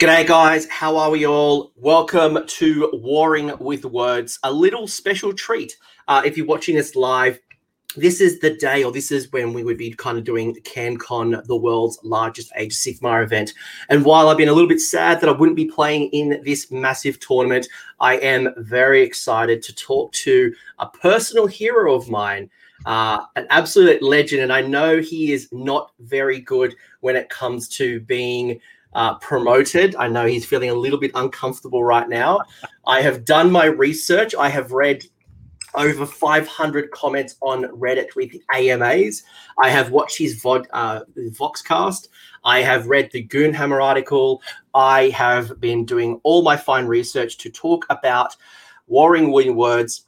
[0.00, 0.66] G'day, guys.
[0.70, 1.72] How are we all?
[1.76, 5.76] Welcome to Warring with Words, a little special treat.
[6.08, 7.38] Uh, if you're watching us live,
[7.96, 11.44] this is the day, or this is when we would be kind of doing CanCon,
[11.44, 13.52] the world's largest Age Sigmar event.
[13.90, 16.70] And while I've been a little bit sad that I wouldn't be playing in this
[16.70, 17.68] massive tournament,
[18.00, 22.48] I am very excited to talk to a personal hero of mine,
[22.86, 24.44] uh, an absolute legend.
[24.44, 28.62] And I know he is not very good when it comes to being
[28.94, 29.94] uh, promoted.
[29.96, 32.40] I know he's feeling a little bit uncomfortable right now.
[32.86, 34.34] I have done my research.
[34.34, 35.04] I have read
[35.74, 39.22] over 500 comments on Reddit with AMAs.
[39.62, 42.08] I have watched his Vod, uh, Voxcast.
[42.44, 44.42] I have read the Goonhammer article.
[44.74, 48.34] I have been doing all my fine research to talk about
[48.86, 50.06] Warring Words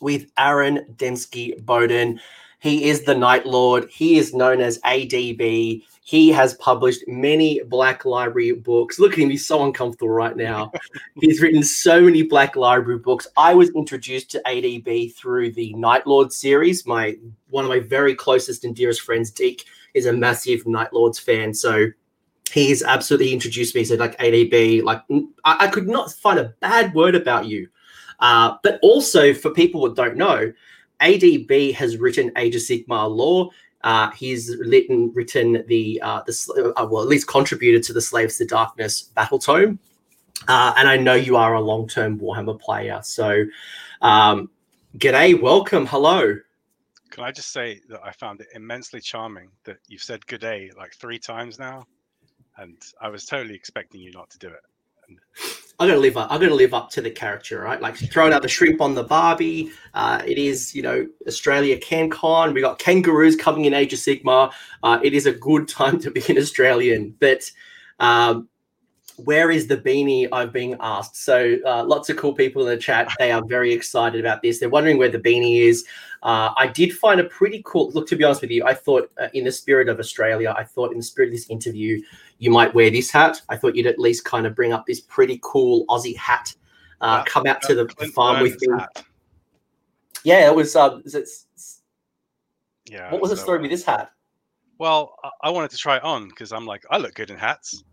[0.00, 2.20] with Aaron Dembski Bowden.
[2.58, 3.88] He is the Night Lord.
[3.90, 5.82] He is known as ADB.
[6.02, 8.98] He has published many Black Library books.
[8.98, 10.72] Look at him, he's so uncomfortable right now.
[11.20, 13.26] he's written so many Black Library books.
[13.36, 16.86] I was introduced to ADB through the Night Lord series.
[16.86, 17.16] My
[17.50, 21.52] one of my very closest and dearest friends, Deke, is a massive Night Lords fan.
[21.52, 21.88] So
[22.50, 23.82] he's absolutely introduced me.
[23.82, 25.02] He said, like ADB, like
[25.44, 27.68] I, I could not find a bad word about you.
[28.20, 30.52] Uh, but also for people that don't know,
[31.00, 33.50] ADB has written Age of Sigmar lore.
[33.82, 38.36] Uh, he's written written the uh, the uh, well at least contributed to the Slaves
[38.38, 39.78] to Darkness battle tome,
[40.48, 43.00] uh, and I know you are a long term Warhammer player.
[43.02, 43.44] So,
[44.02, 44.50] um,
[44.98, 46.36] g'day, welcome, hello.
[47.10, 50.70] Can I just say that I found it immensely charming that you've said good day
[50.76, 51.86] like three times now,
[52.58, 54.60] and I was totally expecting you not to do it.
[55.80, 56.30] I'm gonna live up.
[56.30, 57.80] I'm gonna live up to the character, right?
[57.80, 59.70] Like throwing out the shrimp on the Barbie.
[59.94, 62.52] Uh, it is, you know, Australia CanCon.
[62.52, 64.52] We got kangaroos coming in Age of Sigmar.
[64.82, 67.16] Uh, it is a good time to be an Australian.
[67.18, 67.50] But
[67.98, 68.46] um,
[69.16, 70.28] where is the beanie?
[70.30, 71.16] I've been asked.
[71.16, 73.08] So uh, lots of cool people in the chat.
[73.18, 74.60] They are very excited about this.
[74.60, 75.86] They're wondering where the beanie is.
[76.22, 78.06] Uh, I did find a pretty cool look.
[78.08, 80.92] To be honest with you, I thought, uh, in the spirit of Australia, I thought
[80.92, 82.02] in the spirit of this interview,
[82.40, 83.40] you might wear this hat.
[83.48, 86.52] I thought you'd at least kind of bring up this pretty cool Aussie hat.
[87.00, 88.78] Uh, come out to the farm with me.
[90.24, 90.74] Yeah, it was.
[90.74, 91.28] Um, it,
[92.90, 93.10] yeah.
[93.12, 94.10] What was the story with this hat?
[94.78, 97.84] Well, I wanted to try it on because I'm like, I look good in hats,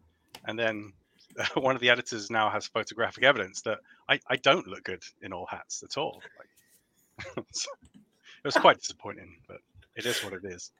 [0.46, 0.94] and then
[1.56, 3.80] one of the editors now has photographic evidence that
[4.10, 6.22] I, I don't look good in all hats at all.
[6.38, 9.58] Like, it was quite disappointing, but
[9.96, 10.72] it is what it is.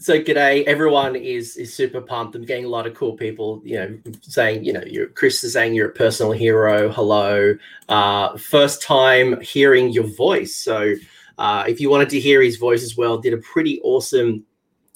[0.00, 2.36] So g'day, everyone is is super pumped.
[2.36, 5.54] I'm getting a lot of cool people, you know, saying, you know, you're Chris is
[5.54, 6.88] saying you're a personal hero.
[6.88, 7.56] Hello,
[7.88, 10.54] uh, first time hearing your voice.
[10.54, 10.94] So
[11.38, 14.44] uh, if you wanted to hear his voice as well, did a pretty awesome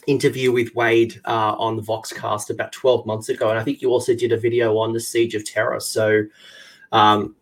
[0.06, 3.90] interview with Wade uh, on the Voxcast about 12 months ago, and I think you
[3.90, 5.80] also did a video on the Siege of Terra.
[5.80, 6.22] So
[6.92, 7.34] um,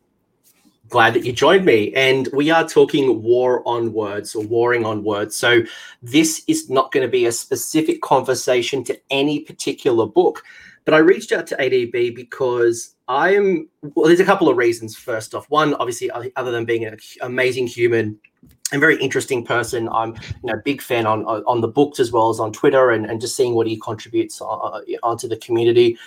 [0.91, 1.93] glad that you joined me.
[1.95, 5.37] And we are talking war on words or warring on words.
[5.37, 5.63] So
[6.03, 10.43] this is not going to be a specific conversation to any particular book.
[10.85, 14.97] But I reached out to ADB because I am, well, there's a couple of reasons.
[14.97, 18.19] First off, one, obviously, other than being an amazing human,
[18.73, 19.89] and very interesting person.
[19.89, 23.05] I'm, you know, big fan on on the books as well as on Twitter, and,
[23.05, 25.99] and just seeing what he contributes on, onto the community.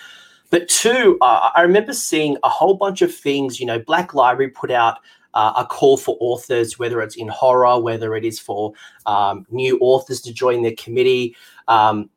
[0.50, 3.58] But two, uh, I remember seeing a whole bunch of things.
[3.58, 4.98] You know, Black Library put out
[5.34, 8.72] uh, a call for authors, whether it's in horror, whether it is for
[9.06, 11.36] um, new authors to join their committee.
[11.68, 12.10] Um,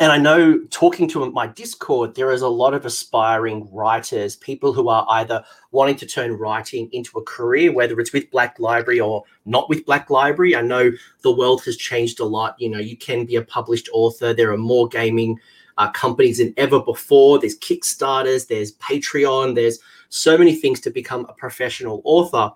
[0.00, 4.72] and I know talking to my Discord, there is a lot of aspiring writers, people
[4.72, 8.98] who are either wanting to turn writing into a career, whether it's with Black Library
[8.98, 10.56] or not with Black Library.
[10.56, 12.56] I know the world has changed a lot.
[12.58, 14.32] You know, you can be a published author.
[14.32, 15.38] There are more gaming
[15.78, 17.38] uh, companies than ever before.
[17.38, 22.52] There's Kickstarters, there's Patreon, there's so many things to become a professional author.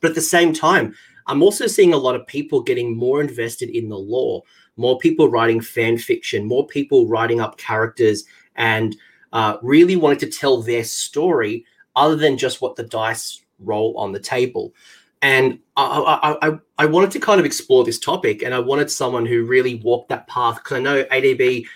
[0.00, 0.94] But at the same time,
[1.26, 4.42] I'm also seeing a lot of people getting more invested in the lore,
[4.76, 8.24] more people writing fan fiction, more people writing up characters
[8.56, 8.96] and
[9.32, 11.64] uh, really wanting to tell their story
[11.96, 14.74] other than just what the dice roll on the table.
[15.22, 18.90] And I, I, I, I wanted to kind of explore this topic and I wanted
[18.90, 21.66] someone who really walked that path because I know ADB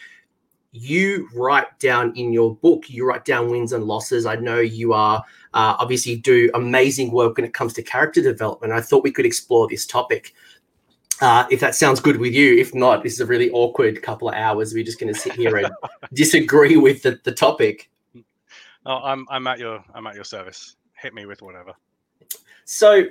[0.74, 4.26] you write down in your book, you write down wins and losses.
[4.26, 5.18] I know you are
[5.54, 8.72] uh, obviously do amazing work when it comes to character development.
[8.72, 10.34] I thought we could explore this topic.
[11.20, 14.28] Uh, if that sounds good with you, if not, this is a really awkward couple
[14.28, 14.74] of hours.
[14.74, 15.70] We're just going to sit here and
[16.12, 17.88] disagree with the, the topic.
[18.84, 20.74] Oh, I'm I'm at your I'm at your service.
[21.00, 21.72] Hit me with whatever.
[22.64, 23.04] So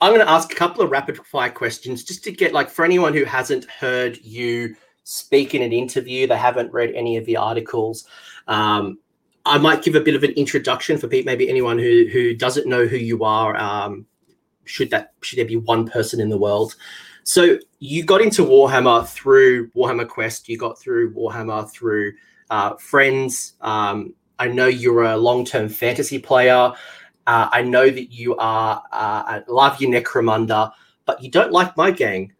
[0.00, 2.84] I'm going to ask a couple of rapid fire questions just to get like for
[2.84, 7.36] anyone who hasn't heard you speak in an interview, they haven't read any of the
[7.36, 8.06] articles.
[8.48, 8.98] Um,
[9.44, 11.26] I might give a bit of an introduction for Pete.
[11.26, 13.56] maybe anyone who who doesn't know who you are.
[13.56, 14.06] Um,
[14.64, 16.76] should that should there be one person in the world?
[17.24, 20.48] So you got into Warhammer through Warhammer Quest.
[20.48, 22.12] You got through Warhammer through
[22.50, 23.54] uh, friends.
[23.60, 26.72] Um, I know you're a long-term fantasy player.
[27.26, 30.72] Uh, I know that you are uh, I love your Necromunda,
[31.04, 32.32] but you don't like my gang.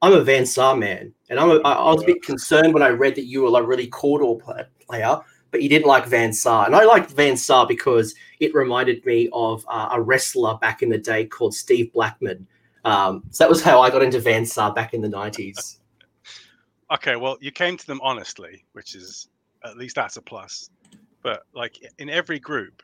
[0.00, 2.88] I'm a Van Saar man, and I'm a, I was a bit concerned when I
[2.88, 4.36] read that you were a really Cawdor
[4.80, 5.18] player,
[5.50, 6.66] but you didn't like Van Saar.
[6.66, 10.88] And I liked Van Saar because it reminded me of uh, a wrestler back in
[10.88, 12.46] the day called Steve Blackman.
[12.84, 15.78] Um, so that was how I got into Van Saar back in the 90s.
[16.92, 19.28] okay, well, you came to them honestly, which is
[19.64, 20.70] at least that's a plus.
[21.22, 22.82] But like in every group,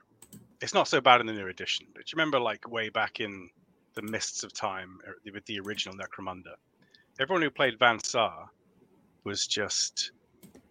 [0.61, 1.87] it's not so bad in the new edition.
[1.95, 3.51] But you remember, like way back in
[3.95, 6.55] the mists of time er, with the original Necromunda,
[7.21, 8.49] everyone who played Van Saar
[9.25, 10.13] was just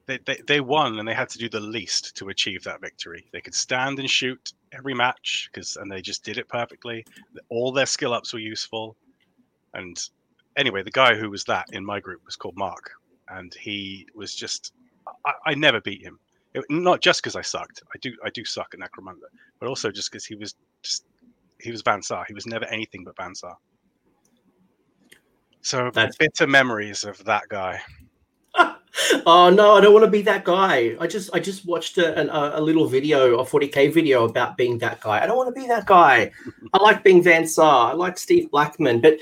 [0.06, 3.25] they, they, they won and they had to do the least to achieve that victory.
[3.31, 7.06] They could stand and shoot every match because and they just did it perfectly.
[7.50, 8.98] All their skill ups were useful.
[9.74, 9.98] And
[10.57, 12.92] anyway, the guy who was that in my group was called Mark,
[13.30, 14.74] and he was just
[15.25, 16.19] I, I never beat him.
[16.54, 17.81] It, not just because I sucked.
[17.96, 19.30] I do I do suck at Necromunda,
[19.60, 21.06] but also just because he was just
[21.60, 22.25] he was Van Saar.
[22.28, 23.57] He was never anything but Van Saar.
[25.63, 26.15] So That's...
[26.18, 27.81] bitter memories of that guy.
[29.25, 30.95] oh no, I don't want to be that guy.
[31.00, 35.01] I just I just watched a, a, little video, a 40k video about being that
[35.01, 35.24] guy.
[35.24, 36.31] I don't want to be that guy.
[36.74, 37.48] I like being Van.
[37.57, 39.19] I like Steve Blackman, but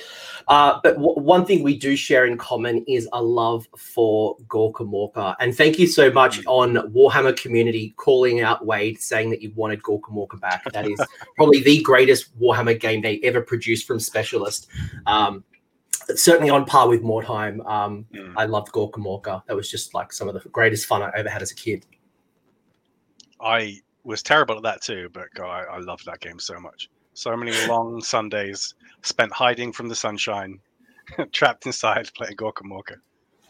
[0.48, 4.84] uh, but w- one thing we do share in common is a love for Gorka
[4.84, 5.36] Morka.
[5.40, 9.82] And thank you so much on Warhammer community calling out Wade, saying that you wanted
[9.84, 10.66] Gorka Morka back.
[10.74, 11.00] That is
[11.38, 14.68] probably the greatest Warhammer game they ever produced from Specialist.
[15.06, 15.46] Um,
[16.18, 17.66] certainly on par with Mordheim.
[17.68, 18.34] Um, mm.
[18.38, 19.44] I loved Gorka Morka.
[19.48, 21.86] That was just like some of the greatest fun I ever had as a kid.
[23.40, 26.90] I was terrible at that too, but God, I, I loved that game so much.
[27.14, 30.60] So many long Sundays spent hiding from the sunshine,
[31.32, 32.98] trapped inside playing Gorka Morka.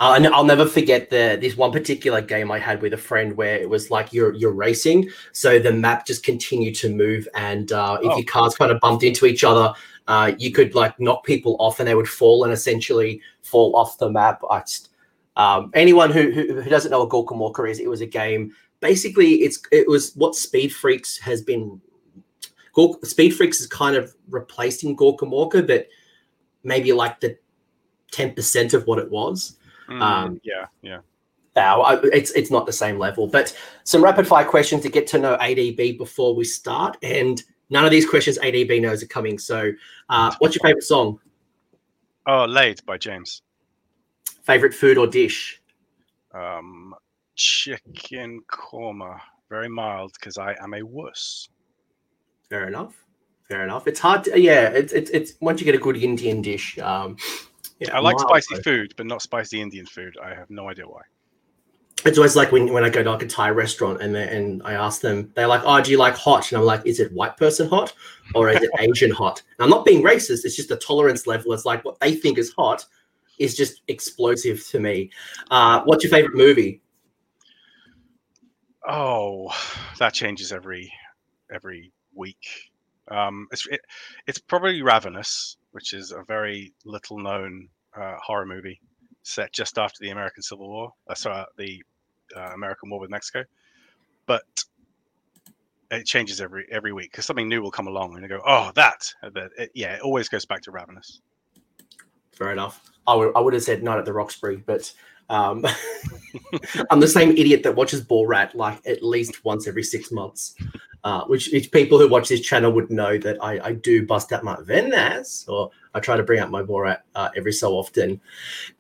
[0.02, 3.58] Uh, I'll never forget the this one particular game I had with a friend where
[3.58, 8.00] it was like you're you're racing, so the map just continued to move, and uh,
[8.02, 8.16] if oh.
[8.18, 9.76] your cars kind of bumped into each other,
[10.08, 13.98] uh, you could like knock people off and they would fall and essentially fall off
[13.98, 14.42] the map.
[14.50, 14.90] I just,
[15.36, 18.54] um, anyone who, who, who doesn't know what Gorka Morka is, it was a game.
[18.80, 21.80] Basically, it's it was what Speed Freaks has been.
[22.74, 25.88] Gorka, Speed Freaks is kind of replacing Gorka Morka, but
[26.64, 27.38] maybe like the
[28.12, 29.58] ten percent of what it was.
[29.88, 31.00] Mm, um, yeah, yeah.
[31.56, 35.20] Now it's it's not the same level, but some rapid fire questions to get to
[35.20, 36.98] know ADB before we start.
[37.04, 39.40] And None of these questions ADB knows are coming.
[39.40, 39.72] So,
[40.10, 41.20] uh, what's your favorite song?
[42.28, 43.42] Oh, "Laid" by James.
[44.44, 45.62] Favorite food or dish?
[46.34, 46.94] Um,
[47.36, 49.20] chicken korma.
[49.50, 51.50] Very mild because I am a wuss.
[52.50, 52.96] Fair enough.
[53.48, 53.88] Fair enough.
[53.88, 54.70] It's hard to yeah.
[54.70, 56.78] It's it's, it's once you get a good Indian dish.
[56.80, 57.16] Um,
[57.80, 60.16] yeah, I like spicy food, but not spicy Indian food.
[60.22, 61.02] I have no idea why
[62.06, 64.74] it's always like when, when I go to like a Thai restaurant and and I
[64.74, 67.38] ask them, they're like, "Oh, do you like hot?" And I'm like, "Is it white
[67.38, 67.94] person hot
[68.36, 70.46] or is it Asian hot?" And I'm not being racist.
[70.46, 71.54] It's just the tolerance level.
[71.54, 72.86] It's like what they think is hot
[73.40, 75.10] is just explosive to me.
[75.50, 76.82] Uh, what's your favorite movie?
[78.88, 79.52] Oh,
[80.00, 80.92] that changes every
[81.52, 82.72] every week.
[83.10, 83.82] Um, it's it,
[84.28, 88.80] it's probably Ravenous, which is a very little known uh, horror movie
[89.24, 90.94] set just after the American Civil War.
[91.08, 91.84] Uh, sorry, the
[92.36, 93.44] uh, American War with Mexico,
[94.26, 94.44] but
[95.92, 98.72] it changes every every week because something new will come along and you go, oh,
[98.76, 99.14] that.
[99.34, 101.22] But it, yeah, it always goes back to Ravenous.
[102.32, 102.82] Fair enough.
[103.08, 104.92] I would I would have said Night at the Roxbury, but
[105.30, 105.66] um,
[106.90, 110.56] I'm the same idiot that watches Borat like at least once every six months.
[111.04, 114.32] Uh, which, which people who watch this channel would know that I, I do bust
[114.32, 118.22] out my Venas, or I try to bring out my Borat uh, every so often.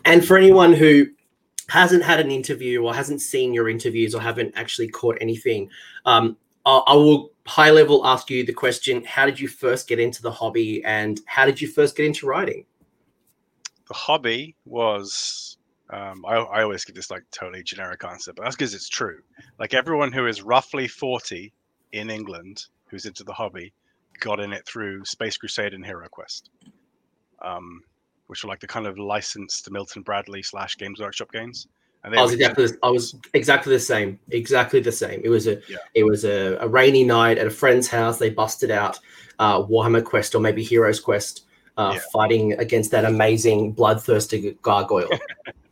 [0.05, 1.07] And for anyone who
[1.71, 5.69] hasn't had an interview or hasn't seen your interviews or haven't actually caught anything,
[6.05, 6.35] um,
[6.65, 10.31] I, will high level ask you the question: How did you first get into the
[10.31, 12.65] hobby, and how did you first get into writing?
[13.87, 15.57] The hobby was
[15.91, 19.19] um, I, I, always give this like totally generic answer, but that's because it's true.
[19.57, 21.53] Like everyone who is roughly 40
[21.93, 23.73] in England who's into the hobby
[24.19, 26.49] got in it through Space Crusade and Hero Quest.
[27.41, 27.81] Um,
[28.31, 31.67] which were like the kind of licensed Milton Bradley slash Games Workshop games.
[32.05, 35.19] And I was exactly I was exactly the same, exactly the same.
[35.21, 35.77] It was a yeah.
[35.95, 38.19] it was a, a, rainy night at a friend's house.
[38.19, 38.97] They busted out
[39.37, 41.43] uh, Warhammer Quest or maybe Heroes Quest,
[41.75, 42.01] uh, yeah.
[42.13, 45.09] fighting against that amazing bloodthirsty gargoyle.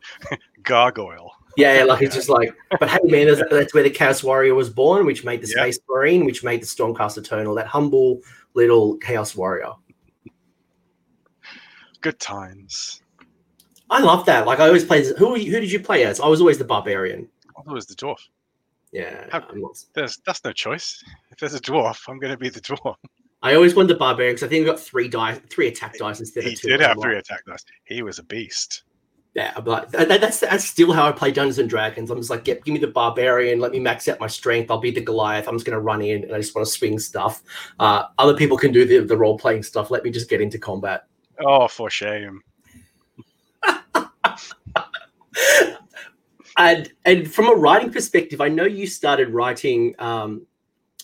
[0.62, 1.32] gargoyle.
[1.56, 4.68] Yeah, like it's just like, but hey, man, that's, that's where the Chaos Warrior was
[4.68, 5.62] born, which made the Yeah.
[5.62, 8.20] Space Marine, which made the Stormcast Eternal, that humble
[8.54, 9.72] little Chaos Warrior.
[12.00, 13.02] Good times.
[13.90, 14.46] I love that.
[14.46, 15.06] Like I always played.
[15.18, 16.20] Who you, who did you play as?
[16.20, 17.28] I was always the barbarian.
[17.68, 18.18] I was the dwarf.
[18.92, 19.46] Yeah, How-
[19.94, 21.02] There's that's no choice.
[21.30, 22.96] If there's a dwarf, I'm going to be the dwarf.
[23.42, 26.20] I always wanted the barbarian because I think I got three dice, three attack dice
[26.20, 26.68] instead He of two.
[26.68, 27.64] He did have three attack dice.
[27.84, 28.82] He was a beast.
[29.34, 32.10] Yeah, I'm that, that- that's that's still how I play Dungeons and Dragons.
[32.10, 34.70] I'm just like, get, give me the barbarian, let me max out my strength.
[34.70, 35.46] I'll be the Goliath.
[35.46, 37.42] I'm just gonna run in and I just want to swing stuff.
[37.78, 39.90] Uh, other people can do the, the role playing stuff.
[39.90, 41.04] Let me just get into combat.
[41.44, 42.42] Oh, for shame.
[46.56, 50.46] and and from a writing perspective, I know you started writing, um,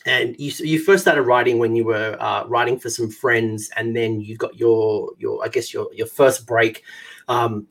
[0.04, 3.96] and you you first started writing when you were uh, writing for some friends, and
[3.96, 6.82] then you got your your I guess your your first break.
[7.28, 7.66] Um,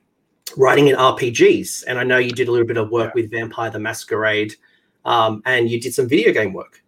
[0.58, 3.22] writing in RPGs, and I know you did a little bit of work Yeah.
[3.22, 4.54] with Vampire the Masquerade,
[5.04, 6.84] um, and you did some video game work.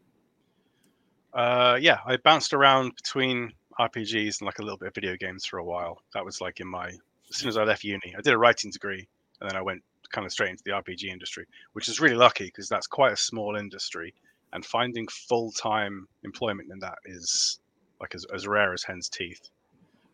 [1.34, 5.46] Uh, yeah, I bounced around between RPGs and like a little bit of video games
[5.46, 6.02] for a while.
[6.14, 6.90] That was like in my
[7.30, 9.08] as soon as I left uni, I did a writing degree,
[9.42, 12.46] and then I went kind of straight into the RPG industry, which is really lucky
[12.46, 14.14] because that's quite a small industry,
[14.54, 17.60] and finding full time employment in that is
[18.00, 19.50] like as, as rare as hen's teeth,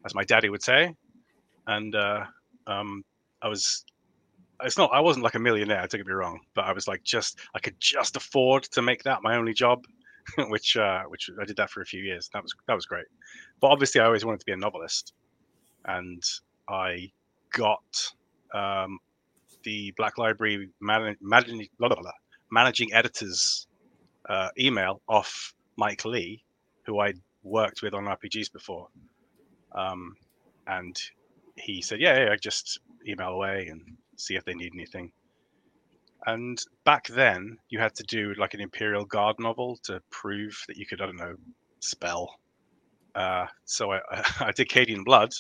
[0.06, 0.96] as my daddy would say.
[1.68, 2.26] And uh,
[2.68, 3.04] um,
[3.42, 3.86] I was.
[4.64, 4.92] It's not.
[4.94, 5.82] I wasn't like a millionaire.
[5.82, 7.40] Don't get me wrong, but I was like just.
[7.54, 9.86] I could just afford to make that my only job,
[10.50, 12.30] which uh, which I did that for a few years.
[12.34, 13.06] That was that was great.
[13.60, 15.14] But obviously, I always wanted to be a novelist,
[15.86, 16.24] and
[16.70, 17.12] I
[17.54, 17.84] got
[18.54, 19.00] um,
[19.64, 21.68] the Black Library man- managing
[22.52, 23.68] managing editor's
[24.30, 26.44] uh, email off Mike Lee,
[26.86, 27.14] who I
[27.44, 28.88] worked with on RPGs before,
[29.76, 30.16] um,
[30.68, 30.96] and
[31.56, 33.82] he said, "Yeah, yeah, just email away and
[34.18, 35.12] see if they need anything."
[36.26, 40.78] And back then, you had to do like an Imperial Guard novel to prove that
[40.78, 41.36] you could, I don't know,
[41.80, 42.40] spell.
[43.16, 44.00] Uh, so I,
[44.40, 45.34] I did Cadian Blood,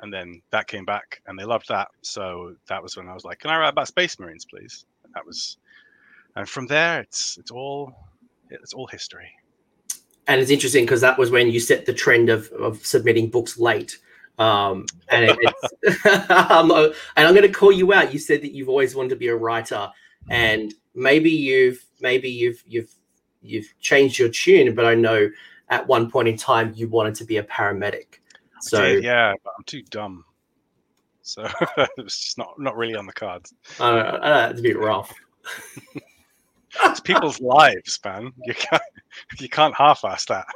[0.00, 1.88] and then that came back, and they loved that.
[2.02, 5.14] So that was when I was like, "Can I write about Space Marines, please?" And
[5.14, 5.58] that was,
[6.36, 7.94] and from there, it's it's all
[8.50, 9.30] it's all history.
[10.26, 13.58] And it's interesting because that was when you set the trend of, of submitting books
[13.58, 13.98] late.
[14.38, 15.38] Um, and it,
[16.04, 18.12] and I'm going to call you out.
[18.12, 19.90] You said that you've always wanted to be a writer,
[20.28, 22.92] and maybe you've maybe you've you've
[23.42, 24.74] you've changed your tune.
[24.74, 25.30] But I know
[25.68, 28.18] at one point in time you wanted to be a paramedic.
[28.60, 30.24] So did, yeah, but I'm too dumb.
[31.22, 31.48] So
[31.96, 33.54] it's just not not really on the cards.
[33.78, 35.12] I don't know, I know, it's a bit rough.
[36.84, 38.32] It's people's lives, man.
[38.44, 38.82] You can't
[39.38, 40.46] you can't half-ass that.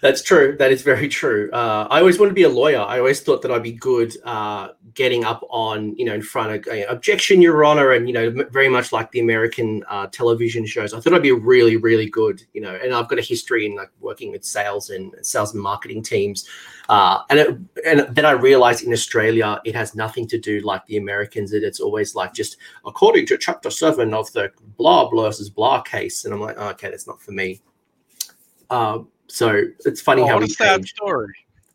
[0.00, 0.56] That's true.
[0.58, 1.50] That is very true.
[1.52, 2.80] Uh, I always wanted to be a lawyer.
[2.80, 6.66] I always thought that I'd be good uh, getting up on, you know, in front
[6.66, 10.06] of uh, objection, Your Honor, and you know, m- very much like the American uh,
[10.06, 10.94] television shows.
[10.94, 12.78] I thought I'd be really, really good, you know.
[12.82, 16.48] And I've got a history in like working with sales and sales and marketing teams.
[16.88, 20.84] Uh, and it, and then I realized in Australia it has nothing to do like
[20.86, 21.50] the Americans.
[21.50, 25.82] That it's always like just according to Chapter Seven of the blah blah versus blah
[25.82, 27.60] case, and I'm like, oh, okay, that's not for me.
[28.70, 31.34] Um, so it's funny Oh, how we a sad story.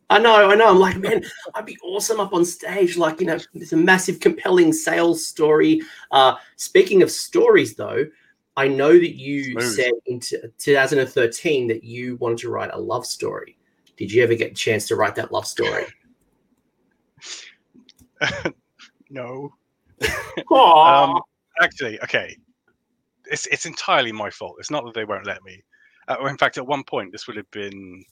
[0.10, 0.70] I know, I know.
[0.70, 1.24] I'm like, man,
[1.56, 2.96] I'd be awesome up on stage.
[2.96, 5.82] Like, you know, it's a massive, compelling sales story.
[6.12, 8.06] Uh, speaking of stories, though,
[8.56, 9.76] I know that you Smooth.
[9.76, 13.58] said in t- 2013 that you wanted to write a love story.
[13.98, 15.86] Did you ever get a chance to write that love story?
[19.10, 19.54] no.
[20.52, 21.22] Um,
[21.62, 22.36] actually, okay.
[23.32, 24.58] It's it's entirely my fault.
[24.60, 25.64] It's not that they won't let me.
[26.08, 28.04] Uh, in fact, at one point, this would have been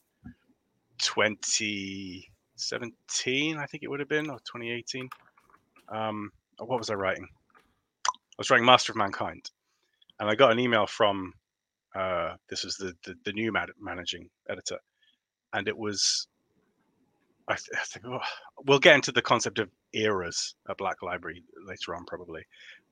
[0.99, 5.09] 2017, I think it would have been, or 2018.
[5.89, 7.27] Um, what was I writing?
[8.07, 9.49] I was writing Master of Mankind,
[10.19, 11.33] and I got an email from
[11.95, 14.79] uh, this was the the, the new man- managing editor,
[15.53, 16.27] and it was.
[17.47, 18.19] I, th- I think oh,
[18.65, 22.41] we'll get into the concept of eras at Black Library later on, probably.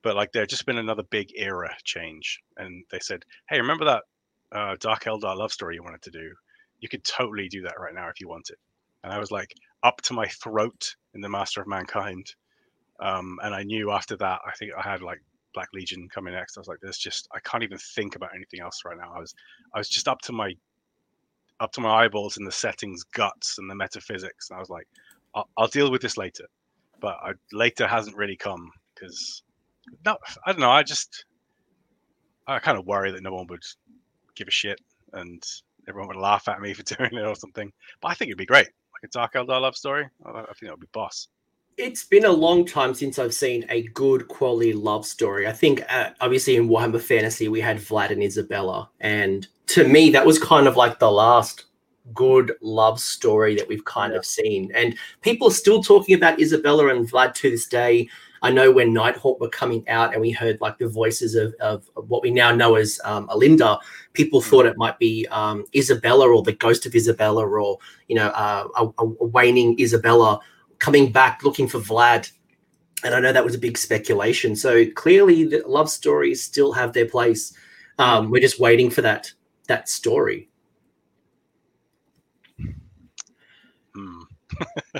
[0.04, 4.04] But like, there just been another big era change, and they said, "Hey, remember that
[4.52, 6.32] uh, Dark Eldar love story you wanted to do?
[6.80, 8.58] You could totally do that right now if you wanted."
[9.04, 9.54] And I was like,
[9.84, 12.36] up to my throat in the Master of Mankind,
[13.00, 15.22] um, and I knew after that, I think I had like
[15.54, 16.58] Black Legion coming next.
[16.58, 19.20] I was like, "There's just I can't even think about anything else right now." I
[19.20, 19.34] was
[19.74, 20.54] I was just up to my
[21.60, 24.88] up to my eyeballs in the settings, guts, and the metaphysics, and I was like,
[25.36, 26.46] "I'll, I'll deal with this later."
[27.00, 29.44] But I, later hasn't really come because
[30.06, 30.72] no, I don't know.
[30.72, 31.26] I just
[32.48, 33.64] I kind of worry that no one would
[34.36, 34.80] give a shit
[35.14, 35.44] and
[35.88, 37.72] everyone would laugh at me for doing it or something.
[38.02, 40.08] But I think it'd be great, like a Dark Eldar love story.
[40.26, 41.28] I, think that would be boss.
[41.78, 45.48] it's been a long time since I've seen a good quality love story.
[45.48, 50.10] I think, uh, obviously, in Warhammer Fantasy, we had Vlad and Isabella, and to me,
[50.12, 51.66] that was kind of like the last
[52.14, 54.20] good love story that we've kind yeah.
[54.20, 54.72] of seen.
[54.76, 58.10] And people are still talking about Isabella and Vlad to this day.
[58.42, 61.90] I know when Nighthaunt were coming out and we heard like the voices of, of,
[61.96, 63.80] what we now know as um, Olynder,
[64.14, 64.50] people hmm.
[64.50, 67.78] thought it might be um, Isabella or the ghost of Isabella or,
[68.08, 70.40] you know, uh, a, a, waning Isabella
[70.80, 72.32] coming back looking for Vlad.
[73.04, 74.56] And I know that was a big speculation.
[74.56, 77.54] So clearly the love stories still have their place.
[77.98, 79.32] Um, we're just waiting for that
[79.68, 80.50] that story.
[83.94, 84.22] Hmm.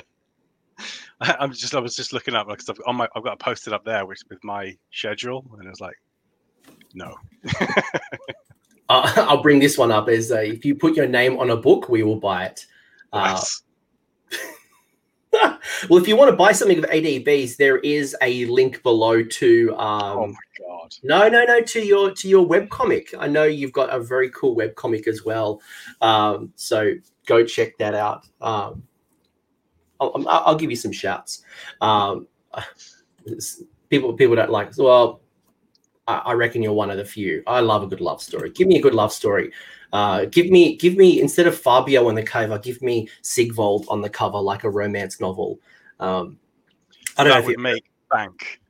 [1.20, 3.72] I'm just I was just looking up because I've on my I've got a posted
[3.72, 5.96] up there which with my schedule and it was like
[6.94, 7.14] no.
[8.92, 11.56] uh, I'll bring this one up as uh, if you put your name on a
[11.56, 12.66] book, we will buy it.
[13.12, 13.40] Uh,
[15.88, 19.76] well, if you want to buy something of ADBs, there is a link below to.
[19.76, 20.94] Um, oh my god!
[21.02, 21.60] No, no, no.
[21.60, 23.14] To your to your web comic.
[23.18, 25.60] I know you've got a very cool web comic as well.
[26.00, 26.92] Um, so
[27.26, 28.26] go check that out.
[28.40, 28.82] Um,
[30.00, 31.44] I'll, I'll, give you some shouts.
[31.80, 32.26] Um,
[33.90, 34.76] people people don't like.
[34.76, 35.20] Well,
[36.06, 37.42] I, I reckon you're one of the few.
[37.46, 38.50] I love a good love story.
[38.50, 39.52] Give me a good love story.
[39.92, 44.00] Uh, give me give me instead of Fabio on the cover, give me Sigvald on
[44.00, 45.60] the cover like a romance novel.
[46.00, 46.38] Um,
[47.18, 48.60] I don't that know if it make bank.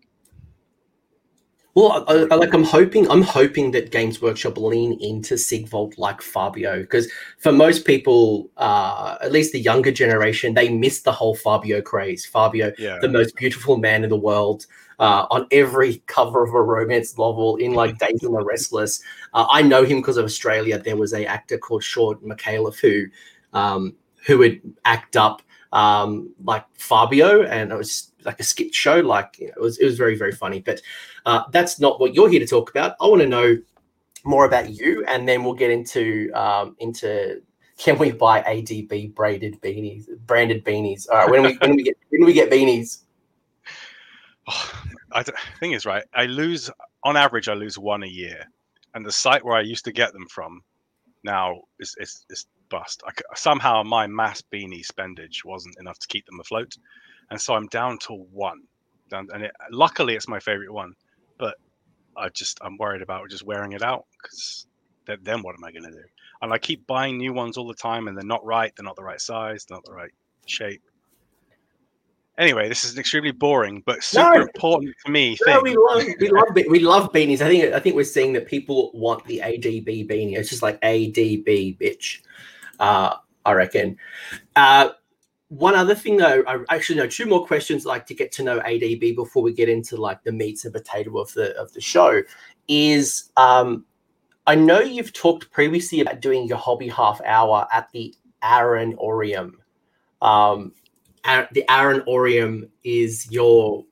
[1.75, 6.21] Well, I, I, like I'm hoping I'm hoping that Games Workshop lean into Sigvald like
[6.21, 11.35] Fabio because for most people, uh, at least the younger generation, they miss the whole
[11.35, 12.27] Fabio craze.
[12.27, 12.99] Fabio, yeah.
[13.01, 14.67] the most beautiful man in the world,
[14.99, 19.03] uh, on every cover of a romance novel in like Days and the Restless.
[19.35, 20.79] Uh, I know him because of Australia.
[20.79, 23.07] There was a actor called Shaun Micallef who
[23.53, 23.95] um,
[24.27, 29.01] who would act up um, like Fabio, and it was like a skit show.
[29.01, 30.61] Like you know, it was it was very very funny.
[30.61, 30.81] But
[31.27, 32.97] uh, that's not what you're here to talk about.
[33.01, 33.57] I want to know
[34.25, 37.43] more about you, and then we'll get into um, into
[37.79, 41.09] can we buy ADB braided beanies, branded beanies?
[41.11, 43.03] All right, when we when we get when we get beanies.
[44.49, 44.73] Oh,
[45.13, 45.23] I,
[45.61, 46.05] thing is, right?
[46.15, 46.71] I lose
[47.05, 47.49] on average.
[47.49, 48.45] I lose one a year,
[48.95, 50.63] and the site where I used to get them from
[51.25, 53.03] now is is, is bust.
[53.07, 56.77] I, somehow my mass beanie spendage wasn't enough to keep them afloat,
[57.31, 58.63] and so I'm down to one.
[59.11, 60.95] Down, and it, luckily, it's my favorite one,
[61.39, 61.57] but
[62.17, 64.67] I just I'm worried about just wearing it out because
[65.07, 66.05] then what am I going to do?
[66.41, 68.73] And I keep buying new ones all the time, and they're not right.
[68.77, 69.65] They're not the right size.
[69.65, 70.13] They're not the right
[70.47, 70.83] shape.
[72.39, 74.43] Anyway, this is extremely boring, but super no.
[74.43, 75.37] important to me.
[75.47, 77.43] No, we love we love we love beanies.
[77.43, 80.39] I think I think we're seeing that people want the ADB beanie.
[80.39, 82.21] It's just like ADB bitch.
[82.81, 83.99] Uh, I reckon.
[84.57, 84.91] Uh,
[85.49, 88.61] one other thing though, I actually know two more questions like to get to know
[88.61, 92.23] ADB before we get into like the meats and potato of the of the show
[92.67, 93.85] is um,
[94.47, 99.53] I know you've talked previously about doing your hobby half hour at the Aaron Orium.
[100.23, 100.73] Um,
[101.25, 103.85] the Aaron Orium is your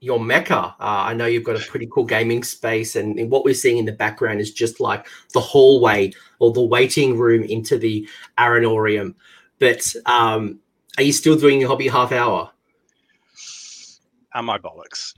[0.00, 0.74] your mecca.
[0.78, 3.78] Uh, I know you've got a pretty cool gaming space, and, and, what we're seeing
[3.78, 8.64] in the background is just like the hallway or the waiting room into the Aaron
[8.64, 9.14] Orium.
[9.58, 10.60] But um,
[10.98, 12.50] are you still doing your hobby half hour?
[14.34, 15.14] Am my bollocks?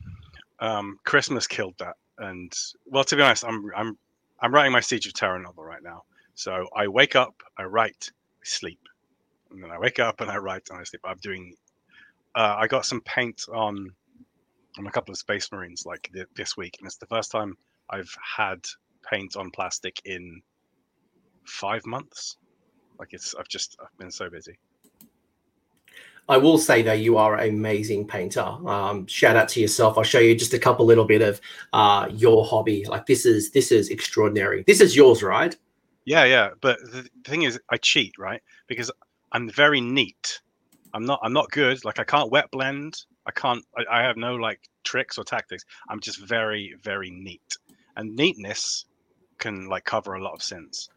[0.61, 2.53] Um, Christmas killed that, and
[2.87, 3.99] well, to be honest, I'm I'm
[4.41, 6.05] I'm writing my Siege of Terra novel right now.
[6.35, 8.81] So I wake up, I write, I sleep,
[9.51, 11.03] and then I wake up and I write and I sleep.
[11.05, 11.55] I'm doing.
[12.35, 13.91] Uh, I got some paint on
[14.79, 17.57] on a couple of Space Marines like th- this week, and it's the first time
[17.91, 18.65] I've had
[19.09, 20.43] paint on plastic in
[21.45, 22.37] five months.
[22.99, 24.59] Like it's, I've just, I've been so busy.
[26.29, 28.43] I will say though, you are an amazing painter.
[28.43, 29.99] Um, shout out to yourself.
[29.99, 31.41] I'll show you just a couple little bit of
[31.73, 32.85] uh, your hobby.
[32.85, 34.63] Like this is this is extraordinary.
[34.65, 35.57] This is yours, right?
[36.05, 36.51] Yeah, yeah.
[36.61, 38.41] But the thing is, I cheat, right?
[38.69, 38.93] Because
[39.33, 40.41] I'm very neat.
[40.95, 41.21] I'm not.
[41.23, 41.85] I'm not good.
[41.85, 42.97] Like I can't wet blend.
[43.27, 43.65] I can't.
[43.77, 45.65] I, I have no like tricks or tactics.
[45.89, 47.57] I'm just very, very neat.
[47.97, 48.87] And neatness
[49.39, 50.89] can like cover a lot of sins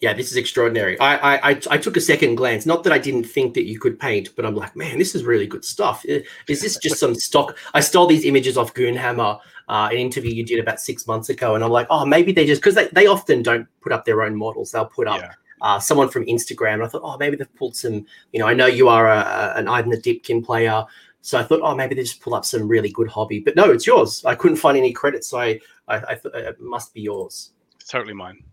[0.00, 0.98] yeah, this is extraordinary.
[1.00, 2.66] I, I I took a second glance.
[2.66, 5.24] Not that I didn't think that you could paint, but I'm like, man, this is
[5.24, 6.04] really good stuff.
[6.04, 7.56] Is this just some stock?
[7.72, 11.54] I stole these images off Goonhammer, uh, an interview you did about six months ago,
[11.54, 14.22] and I'm like, oh, maybe they just because they, they often don't put up their
[14.22, 14.72] own models.
[14.72, 15.32] They'll put up yeah.
[15.60, 16.74] Uh, someone from Instagram.
[16.74, 18.06] And I thought, oh, maybe they've pulled some.
[18.32, 20.84] You know, I know you are a, a, an Idoneth Deepkin player.
[21.22, 23.40] So I thought, oh, maybe they just pull up some really good hobby.
[23.40, 24.24] But no, it's yours.
[24.24, 27.50] I couldn't find any credits, so I, I, I thought it must be yours.
[27.80, 28.44] It's totally mine.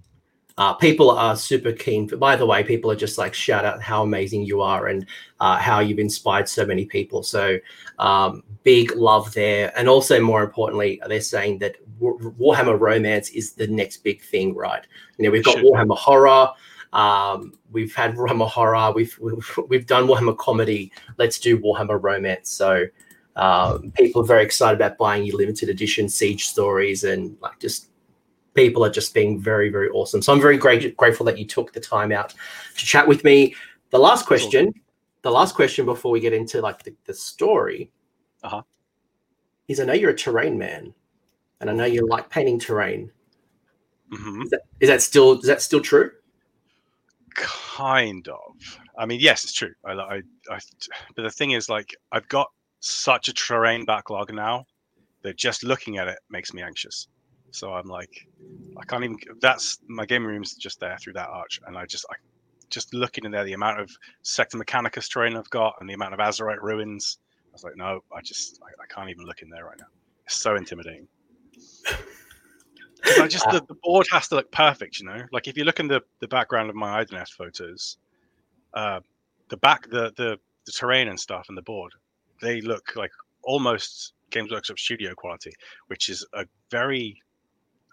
[0.57, 2.07] uh, people are super keen.
[2.07, 5.05] For, by the way, people are just like shout out how amazing you are and
[5.39, 7.23] uh, how you've inspired so many people.
[7.23, 7.57] So
[7.99, 13.67] um, big love there, and also more importantly, they're saying that Warhammer Romance is the
[13.67, 14.85] next big thing, right?
[15.17, 16.49] You know, we've got Warhammer Horror.
[16.93, 18.91] Um, we've had Warhammer Horror.
[18.93, 20.91] We've, we've we've done Warhammer Comedy.
[21.17, 22.49] Let's do Warhammer Romance.
[22.51, 22.85] So
[23.35, 27.89] um, people are very excited about buying your limited edition Siege stories and like just
[28.53, 30.21] people are just being very, very awesome.
[30.21, 32.35] So I'm very great, grateful that you took the time out
[32.77, 33.55] to chat with me.
[33.89, 34.71] The last question,
[35.23, 37.91] the last question before we get into like the, the story
[38.43, 38.61] uh-huh.
[39.67, 40.93] is I know you're a terrain man
[41.59, 43.11] and I know you like painting terrain.
[44.11, 44.43] Mm-hmm.
[44.43, 46.11] Is, that, is that still, is that still true?
[47.35, 48.79] Kind of.
[48.97, 49.73] I mean, yes, it's true.
[49.85, 50.59] I, I, I,
[51.15, 52.47] but the thing is, like, I've got
[52.79, 54.65] such a terrain backlog now
[55.23, 57.07] that just looking at it makes me anxious.
[57.51, 58.09] So I'm like,
[58.77, 59.17] I can't even.
[59.41, 62.15] That's my gaming room's just there through that arch, and I just, I
[62.69, 63.89] just looking in there, the amount of
[64.23, 67.19] Sector Mechanicus terrain I've got, and the amount of Azyrite ruins.
[67.25, 69.85] I was like, no, I just, I, I can't even look in there right now.
[70.25, 71.07] It's so intimidating.
[73.05, 75.23] I just the, the, board has to look perfect, you know.
[75.31, 77.97] Like if you look in the the background of my Idoneth photos,
[78.73, 79.01] uh,
[79.49, 81.91] the back, the the the terrain and stuff, and the board,
[82.41, 83.11] they look like
[83.43, 85.51] almost Games Workshop studio quality,
[85.87, 87.21] which is a very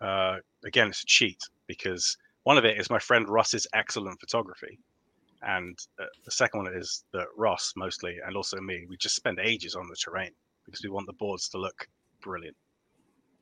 [0.01, 4.79] uh, again, it's a cheat because one of it is my friend Ross's excellent photography,
[5.43, 9.39] and uh, the second one is that Ross mostly and also me we just spend
[9.41, 10.33] ages on the terrain
[10.65, 11.89] because we want the boards to look
[12.23, 12.57] brilliant.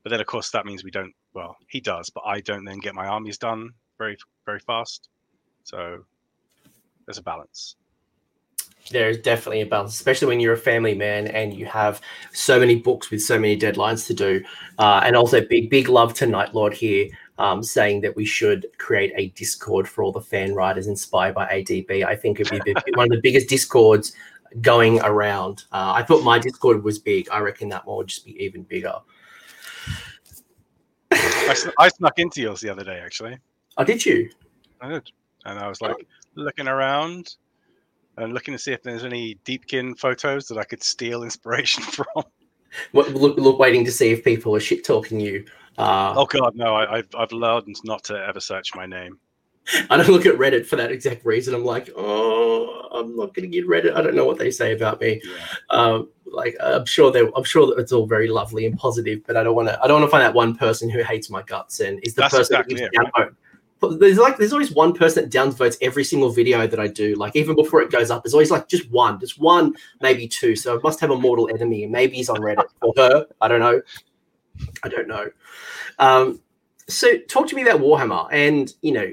[0.03, 1.13] But then, of course, that means we don't.
[1.35, 5.09] Well, he does, but I don't then get my armies done very very fast.
[5.65, 6.05] So
[7.07, 7.77] there's a balance
[8.91, 12.01] there's definitely a balance, especially when you're a family man and you have
[12.33, 14.43] so many books with so many deadlines to do.
[14.79, 18.67] Uh, and also, big, big love to Night Lord here, um, saying that we should
[18.79, 22.05] create a Discord for all the fan writers inspired by ADB.
[22.05, 24.13] I think it'd be one of the biggest Discords
[24.61, 25.65] going around.
[25.73, 27.29] Uh, I thought my Discord was big.
[27.31, 28.95] I reckon that one would just be even bigger.
[31.49, 33.39] I, sn- I snuck into yours the other day, actually.
[33.77, 34.31] Oh, did you?
[34.81, 35.11] I did.
[35.45, 35.97] And I was like
[36.35, 37.37] looking around
[38.17, 42.25] and looking to see if there's any Deepkin photos that I could steal inspiration from.
[42.93, 45.45] What, look, look, waiting to see if people are shit talking you.
[45.79, 46.75] Uh, oh God, no!
[46.75, 49.19] I, have I've learned not to ever search my name.
[49.91, 51.55] I don't look at Reddit for that exact reason.
[51.55, 53.95] I'm like, oh, I'm not going to get Reddit.
[53.95, 55.21] I don't know what they say about me.
[55.25, 55.45] Yeah.
[55.71, 59.37] Um, like, I'm sure they, I'm sure that it's all very lovely and positive, but
[59.37, 59.83] I don't want to.
[59.83, 62.23] I don't want to find that one person who hates my guts and is the
[62.23, 63.31] That's person exactly it, right?
[63.81, 67.15] there's like there's always one person that downvotes every single video that I do.
[67.15, 70.57] Like even before it goes up, there's always like just one, just one, maybe two.
[70.57, 73.27] So I must have a mortal enemy, and maybe he's on Reddit or her.
[73.41, 73.81] I don't know.
[74.83, 75.31] I don't know.
[75.99, 76.41] Um,
[76.89, 79.13] so talk to me about Warhammer, and you know,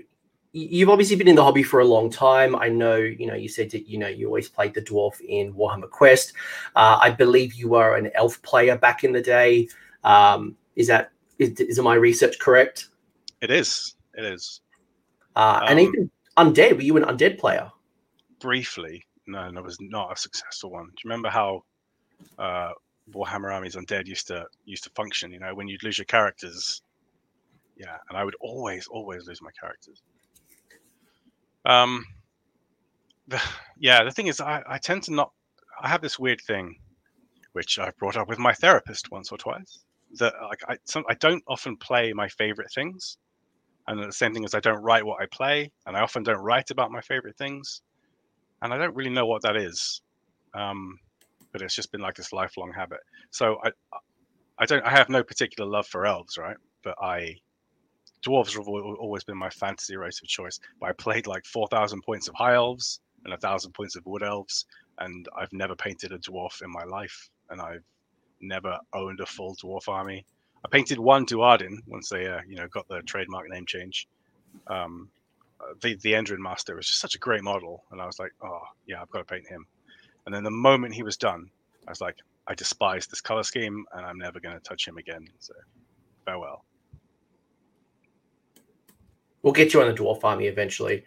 [0.55, 2.55] you've obviously been in the hobby for a long time.
[2.55, 5.53] I know, you know, you said that you know you always played the dwarf in
[5.53, 6.33] Warhammer Quest.
[6.75, 9.67] Uh, I believe you were an elf player back in the day.
[10.03, 12.87] Um, is that is, is my research correct?
[13.41, 13.95] It is.
[14.13, 14.61] It is.
[15.35, 16.75] Uh, um, and even undead.
[16.77, 17.69] Were you an undead player?
[18.39, 20.85] Briefly, no, and was not a successful one.
[20.85, 21.63] Do you remember how
[22.39, 22.71] uh,
[23.13, 25.31] Warhammer Armies Undead used to used to function?
[25.31, 26.81] You know, when you'd lose your characters.
[27.77, 30.01] Yeah, and I would always, always lose my characters.
[31.65, 32.05] Um,
[33.27, 33.41] the,
[33.77, 35.31] yeah, the thing is, I, I tend to not.
[35.81, 36.77] I have this weird thing,
[37.53, 39.79] which I've brought up with my therapist once or twice.
[40.19, 43.17] That like I, some, I don't often play my favorite things
[43.87, 46.41] and the same thing is I don't write what I play, and I often don't
[46.41, 47.81] write about my favorite things,
[48.61, 50.01] and I don't really know what that is.
[50.53, 50.97] Um,
[51.51, 52.99] but it's just been like this lifelong habit.
[53.29, 53.71] So I,
[54.57, 56.57] I don't, I have no particular love for elves, right?
[56.83, 57.35] But I,
[58.23, 60.59] dwarves have always been my fantasy race of choice.
[60.79, 64.05] But I played like four thousand points of high elves and a thousand points of
[64.05, 64.65] wood elves,
[64.99, 67.83] and I've never painted a dwarf in my life, and I've
[68.41, 70.25] never owned a full dwarf army.
[70.63, 74.07] I painted one Duardin once they, uh, you know, got the trademark name change.
[74.67, 75.09] Um,
[75.61, 78.33] uh, the the Endrin Master was just such a great model, and I was like,
[78.43, 79.65] oh yeah, I've got to paint him.
[80.25, 81.49] And then the moment he was done,
[81.87, 84.97] I was like, I despise this color scheme, and I'm never going to touch him
[84.97, 85.27] again.
[85.39, 85.53] So
[86.25, 86.65] farewell.
[89.45, 91.05] We'll get you on the dwarf army eventually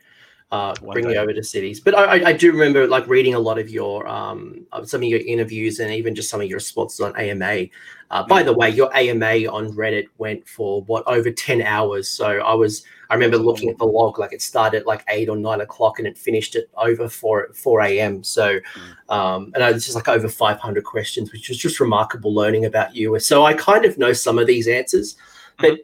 [0.51, 1.79] uh, bring you over to cities.
[1.79, 5.20] But I, I, do remember like reading a lot of your um, some of your
[5.20, 7.66] interviews and even just some of your responses on AMA.
[8.11, 12.09] Uh, by the way, your AMA on Reddit went for what over ten hours.
[12.09, 15.29] So I was I remember looking at the log like it started at like eight
[15.29, 18.24] or nine o'clock and it finished at over four four a.m.
[18.24, 19.14] So mm.
[19.14, 22.96] um, and it's just like over five hundred questions, which was just remarkable learning about
[22.96, 23.18] you.
[23.18, 25.16] So I kind of know some of these answers,
[25.59, 25.81] but.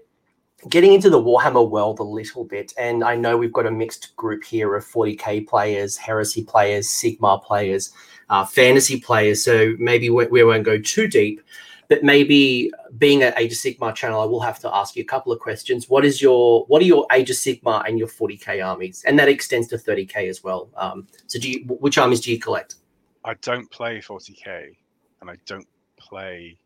[0.69, 4.17] Getting into the Warhammer world a little bit, and I know we've got a mixed
[4.17, 7.93] group here of 40k players, heresy players, Sigmar players,
[8.31, 9.45] uh, fantasy players.
[9.45, 11.43] So maybe we, we, won't go too deep,
[11.89, 15.07] but maybe being an Age of Sigmar channel, I will have to ask you a
[15.07, 15.91] couple of questions.
[15.91, 19.29] What is your what are your Age of Sigmar and your 40k armies, and that
[19.29, 20.71] extends to 30k as well.
[20.77, 22.77] Um, so do you which armies do you collect?
[23.25, 24.77] I don't play 40k,
[25.21, 26.57] and I don't play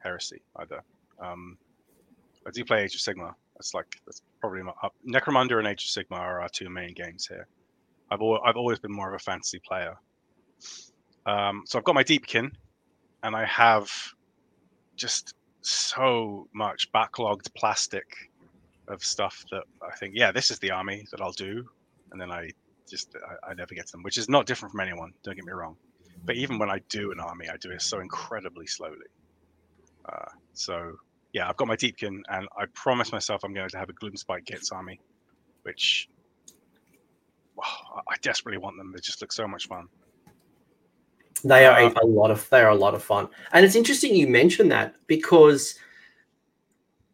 [0.00, 0.82] heresy either.
[1.18, 1.56] Um,
[2.48, 3.34] I do play Age of Sigmar.
[3.56, 6.94] That's like that's probably my uh, Necromunda and Age of Sigmar are our two main
[6.94, 7.46] games here.
[8.10, 9.94] I've al- I've always been more of a fantasy player.
[11.26, 12.50] Um, so I've got my Deepkin,
[13.22, 13.90] and I have
[14.96, 18.06] just so much backlogged plastic
[18.88, 21.68] of stuff that I think, yeah, this is the army that I'll do,
[22.12, 22.50] and then I
[22.88, 25.12] just I, I never get to them, which is not different from anyone.
[25.22, 25.76] Don't get me wrong,
[26.24, 28.96] but even when I do an army, I do it so incredibly slowly.
[30.10, 30.92] Uh, so
[31.32, 34.44] yeah, I've got my Deepkin, and I promise myself I'm going to have a Gloomspite
[34.44, 35.00] Gitz army,
[35.62, 36.08] which
[37.54, 38.92] wow, I desperately want them.
[38.92, 39.88] They just look so much fun.
[41.44, 44.14] They are uh, a lot of they are a lot of fun, and it's interesting
[44.14, 45.74] you mentioned that because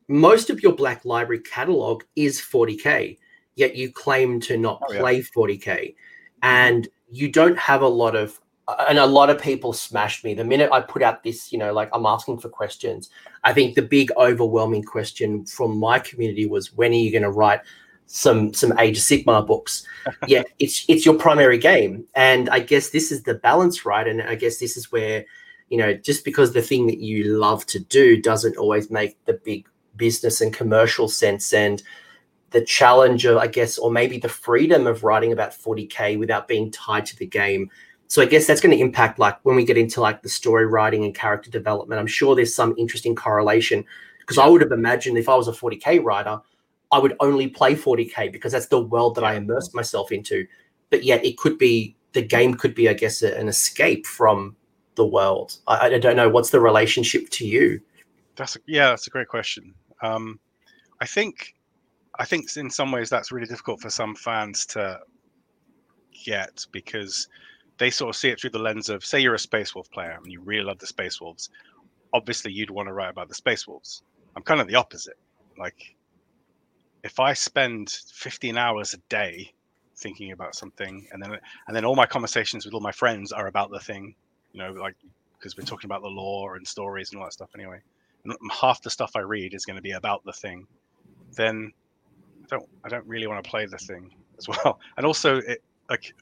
[0.09, 3.19] most of your Black Library catalog is 40k,
[3.57, 5.23] yet you claim to not oh, play yeah.
[5.37, 5.95] 40k, mm-hmm.
[6.43, 8.41] and you don't have a lot of
[8.89, 11.73] and a lot of people smashed me the minute I put out this, you know,
[11.73, 13.11] like I'm asking for questions.
[13.43, 17.31] I think the big overwhelming question from my community was when are you going to
[17.31, 17.61] write
[18.07, 19.87] some some Age of Sigmar books?
[20.27, 24.07] yeah, it's it's your primary game, and I guess this is the balance, right?
[24.07, 25.25] And I guess this is where,
[25.69, 29.35] you know, just because the thing that you love to do doesn't always make the
[29.45, 31.83] big business and commercial sense, and
[32.51, 36.71] the challenge of, I guess, or maybe the freedom of writing about 40k without being
[36.71, 37.69] tied to the game
[38.15, 40.67] so I guess that's going to impact like when we get into like the story
[40.67, 41.99] writing and character development.
[41.99, 43.85] I'm sure there's some interesting correlation
[44.21, 46.41] because I would have imagined if I was a 40k writer,
[46.93, 50.47] I would only play 40k because that's the world that I immersed myself into.
[50.91, 54.55] But yet it could be the game could be, I guess, a, an escape from
[54.95, 55.59] the world.
[55.67, 57.81] I, I, don't know what's the relationship to you.
[58.37, 59.75] That's a, yeah, that's a great question.
[60.03, 60.39] Um,
[61.01, 61.57] I think
[62.21, 65.01] I think in some ways that's really difficult for some fans to
[66.25, 67.27] get because
[67.79, 70.19] they sort of see it through the lens of say you're a Space Wolf player
[70.23, 71.51] and you really love the Space Wolves.
[72.13, 74.03] Obviously, you'd want to write about the Space Wolves.
[74.37, 75.19] I'm kind of the opposite.
[75.59, 75.97] Like,
[77.03, 79.53] if I spend 15 hours a day
[79.97, 83.49] thinking about something, and then and then all my conversations with all my friends are
[83.49, 84.15] about the thing,
[84.53, 84.97] you know, like
[85.39, 87.79] because we're talking about the lore and stories and all that stuff anyway.
[88.25, 90.67] And half the stuff I read is going to be about the thing.
[91.37, 91.73] Then
[92.45, 94.81] I don't I don't really want to play the thing as well.
[94.97, 96.15] And also, it like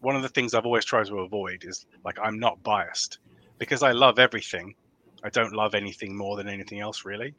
[0.00, 3.18] one of the things I've always tried to avoid is like I'm not biased
[3.58, 4.74] because I love everything.
[5.22, 7.34] I don't love anything more than anything else, really.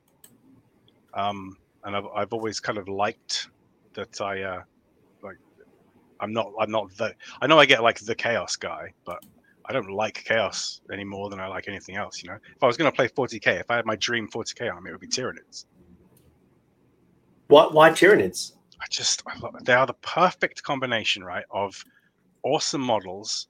[1.14, 3.50] Um, and I've, I've always kind of liked
[3.94, 4.62] that I uh,
[5.22, 5.38] like
[6.20, 9.24] I'm not I'm not the I know I get like the chaos guy, but
[9.68, 12.22] I don't like chaos any more than I like anything else.
[12.22, 14.72] You know, if I was going to play 40k, if I had my dream 40k
[14.72, 15.66] army, it would be Tyranids.
[17.48, 17.74] What?
[17.74, 18.54] Why Tyranids?
[18.82, 19.24] I just
[19.64, 21.84] they are the perfect combination, right, of
[22.46, 23.48] awesome models,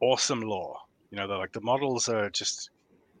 [0.00, 0.76] awesome lore.
[1.10, 2.70] You know, they're like the models are just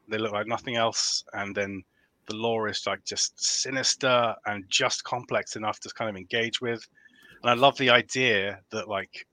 [0.08, 1.82] they look like nothing else, and then
[2.28, 6.86] the lore is like just sinister and just complex enough to kind of engage with.
[7.42, 9.26] And I love the idea that like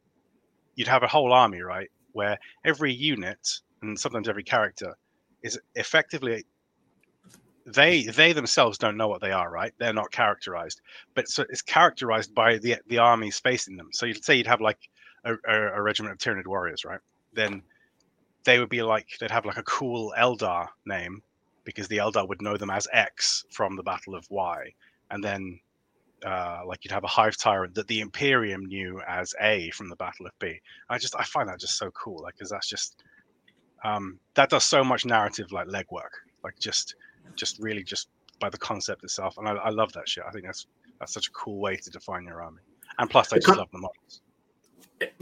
[0.75, 4.95] you'd have a whole army, right, where every unit and sometimes every character
[5.43, 6.45] is effectively
[7.65, 9.73] they they themselves don't know what they are, right?
[9.77, 10.81] They're not characterized,
[11.13, 13.89] but so it's characterized by the the armies facing them.
[13.91, 14.79] So you'd say you'd have like
[15.25, 16.99] a, a, regiment of Tyranid warriors, right?
[17.33, 17.61] Then
[18.43, 21.21] they would be like they'd have like a cool Eldar name
[21.63, 24.73] because the Eldar would know them as X from the Battle of Y,
[25.11, 25.59] and then
[26.25, 29.95] uh, like you'd have a Hive Tyrant that the Imperium knew as A from the
[29.95, 30.59] Battle of B.
[30.89, 33.03] I just I find that just so cool, like because that's just
[33.83, 36.11] um, that does so much narrative like legwork,
[36.43, 36.95] like just
[37.35, 40.23] just really just by the concept itself, and I, I love that shit.
[40.27, 40.67] I think that's
[40.99, 42.61] that's such a cool way to define your army,
[42.97, 44.21] and plus I just love the models.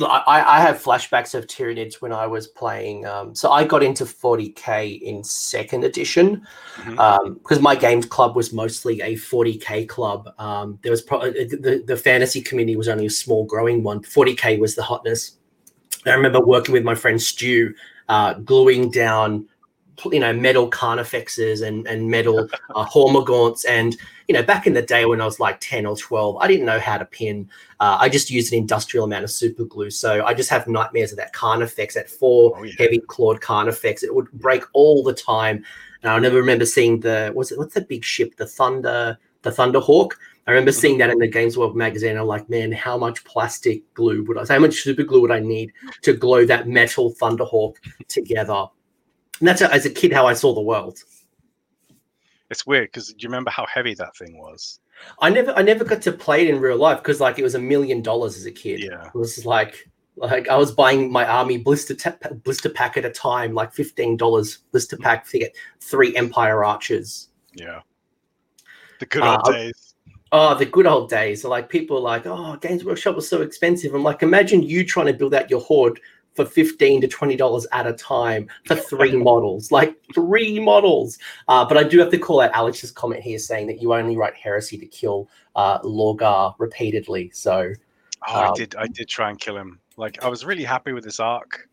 [0.02, 3.06] I, I have flashbacks of Tyranids when I was playing.
[3.06, 7.54] Um, so I got into 40k in second edition because mm-hmm.
[7.54, 10.30] um, my games club was mostly a 40k club.
[10.40, 14.02] Um, there was probably uh, the, the fantasy community was only a small growing one.
[14.02, 15.38] 40k was the hotness.
[16.06, 17.74] I remember working with my friend Stu,
[18.10, 19.48] uh, gluing down
[20.06, 24.82] you know metal carnifexes and and metal uh, hormagaunts and you know back in the
[24.82, 27.98] day when i was like 10 or 12 i didn't know how to pin uh,
[28.00, 31.18] i just used an industrial amount of super glue so i just have nightmares of
[31.18, 32.74] that carnifex that four oh, yeah.
[32.78, 35.64] heavy clawed carnifex it would break all the time
[36.04, 39.52] and i never remember seeing the what's it what's the big ship the thunder the
[39.52, 40.12] Thunderhawk.
[40.46, 42.18] I remember seeing that in the Games World magazine.
[42.18, 44.46] I'm like, man, how much plastic glue would I?
[44.46, 47.76] How much super glue would I need to glue that metal Thunderhawk
[48.08, 48.68] together?
[49.40, 51.00] And that's as a kid how I saw the world.
[52.50, 54.80] It's weird because do you remember how heavy that thing was?
[55.20, 57.56] I never, I never got to play it in real life because like it was
[57.56, 58.80] a million dollars as a kid.
[58.80, 61.96] Yeah, it was like, like I was buying my army blister
[62.44, 67.30] blister pack at a time, like fifteen dollars blister pack to get three Empire archers.
[67.54, 67.82] Yeah,
[69.00, 69.96] the good old uh, days.
[70.32, 71.44] Oh, the good old days.
[71.44, 73.94] So like people are like, oh, Games Workshop was so expensive.
[73.94, 76.00] I'm like, imagine you trying to build out your horde
[76.38, 81.18] for 15 to 20 dollars at a time for three models like three models.
[81.50, 84.16] Uh, but i do have to call out alex's comment here saying that you only
[84.16, 87.30] write heresy to kill uh, lorgar repeatedly.
[87.34, 87.74] So
[88.28, 89.80] oh, um, i did i did try and kill him.
[89.98, 91.68] Like i was really happy with this arc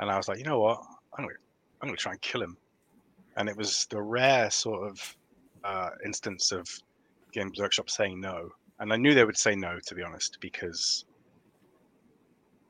[0.00, 0.80] and i was like you know what?
[1.18, 1.34] I'm gonna
[1.82, 2.56] i'm gonna try and kill him.
[3.36, 5.16] And it was the rare sort of
[5.62, 6.66] uh, instance of
[7.32, 11.04] Games Workshop saying no, and I knew they would say no to be honest because,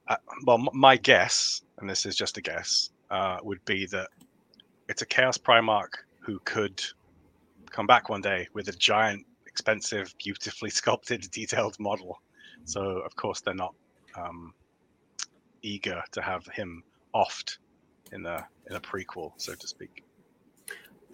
[0.09, 4.09] uh, well, m- my guess, and this is just a guess, uh, would be that
[4.89, 6.83] it's a Chaos Primarch who could
[7.71, 12.21] come back one day with a giant, expensive, beautifully sculpted, detailed model.
[12.65, 13.75] So of course they're not
[14.17, 14.53] um,
[15.63, 16.83] eager to have him
[17.15, 17.59] offed
[18.13, 20.05] in a in a prequel, so to speak.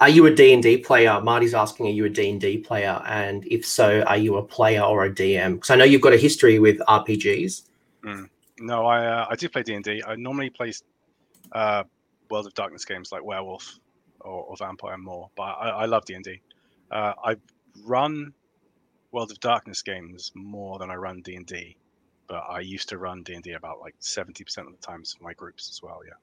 [0.01, 1.21] Are you a D&D player?
[1.21, 3.01] Marty's asking, are you a D&D player?
[3.07, 5.55] And if so, are you a player or a DM?
[5.55, 7.63] Because I know you've got a history with RPGs.
[8.05, 8.29] Mm.
[8.63, 10.03] No, I uh, I do play D&D.
[10.07, 10.73] I normally play
[11.51, 11.83] uh,
[12.31, 13.79] World of Darkness games like Werewolf
[14.21, 16.41] or, or Vampire more, but I, I love D&D.
[16.91, 17.37] Uh, I
[17.85, 18.33] run
[19.11, 21.77] World of Darkness games more than I run D&D,
[22.29, 25.69] but I used to run D&D about like 70% of the times for my groups
[25.69, 26.15] as well, yeah.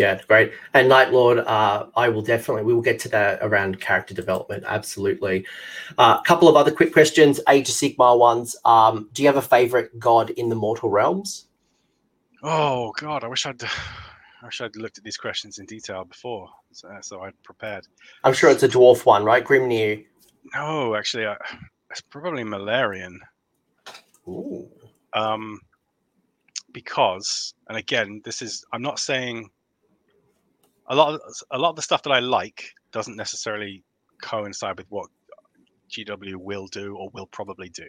[0.00, 0.52] Yeah, great.
[0.72, 4.64] And Night Lord, uh, I will definitely, we will get to that around character development.
[4.66, 5.44] Absolutely.
[5.98, 8.56] A uh, couple of other quick questions, Age of Sigmar ones.
[8.64, 11.48] Um, do you have a favorite god in the mortal realms?
[12.42, 13.24] Oh, God.
[13.24, 13.62] I wish I'd.
[14.42, 17.86] I wish I'd looked at these questions in detail before, so, so I'd prepared.
[18.24, 19.44] I'm sure it's a dwarf one, right?
[19.44, 20.06] Grimnir.
[20.54, 21.36] No, actually, I,
[21.90, 23.18] it's probably Malerion.
[24.26, 24.66] Ooh.
[25.12, 25.60] Um,
[26.72, 29.50] because, and again, this is I'm not saying
[30.90, 31.20] a lot of
[31.52, 33.82] a lot of the stuff that I like doesn't necessarily
[34.20, 35.08] coincide with what
[35.90, 37.86] GW will do or will probably do.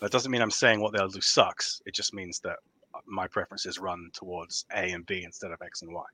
[0.00, 1.82] That doesn't mean I'm saying what they'll do sucks.
[1.86, 2.58] It just means that
[3.06, 6.04] my preferences run towards A and B instead of X and Y.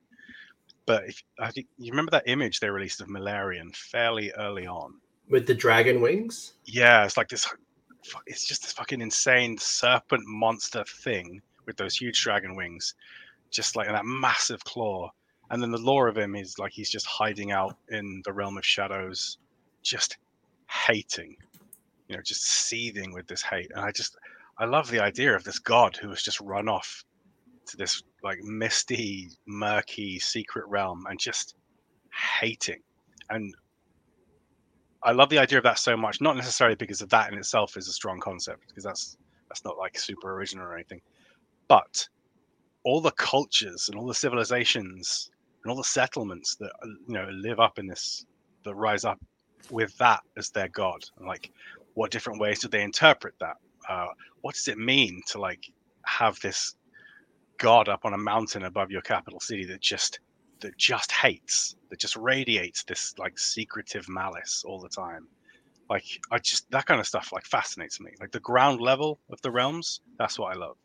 [0.85, 4.93] But if I think you remember that image they released of Malerion fairly early on
[5.29, 6.53] with the dragon wings.
[6.65, 7.47] Yeah, it's like this.
[8.25, 12.95] It's just this fucking insane serpent monster thing with those huge dragon wings,
[13.51, 15.11] just like that massive claw
[15.51, 18.57] and then the lore of him is like he's just hiding out in the realm
[18.57, 19.37] of shadows,
[19.81, 20.17] just
[20.69, 21.35] hating,
[22.07, 23.71] you know, just seething with this hate.
[23.73, 24.17] And I just,
[24.57, 27.03] I love the idea of this god who has just run off
[27.67, 31.55] to this like misty, murky, secret realm and just
[32.39, 32.81] hating.
[33.29, 33.55] And
[35.01, 37.77] I love the idea of that so much, not necessarily because of that in itself
[37.77, 41.01] is a strong concept, because that's that's not like super original or anything,
[41.67, 42.07] but
[42.83, 45.31] all the cultures and all the civilizations
[45.63, 48.25] and all the settlements that uh, you know live up in this
[48.63, 49.19] that rise up
[49.69, 51.51] with that as their god and like
[51.99, 53.57] what different ways do they interpret that?
[53.89, 54.07] Uh,
[54.41, 55.65] what does it mean to like
[56.05, 56.75] have this
[57.57, 60.21] god up on a mountain above your capital city that just
[60.61, 65.27] that just hates that just radiates this like secretive malice all the time?
[65.89, 68.11] Like i just that kind of stuff like fascinates me.
[68.21, 70.77] Like the ground level of the realms that's what i love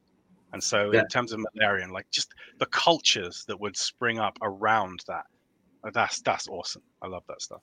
[0.55, 1.01] and so, yeah.
[1.01, 5.25] in terms of Malerion, like just the cultures that would spring up around that,
[5.83, 6.83] uh, that's that's awesome.
[7.03, 7.61] I love that stuff.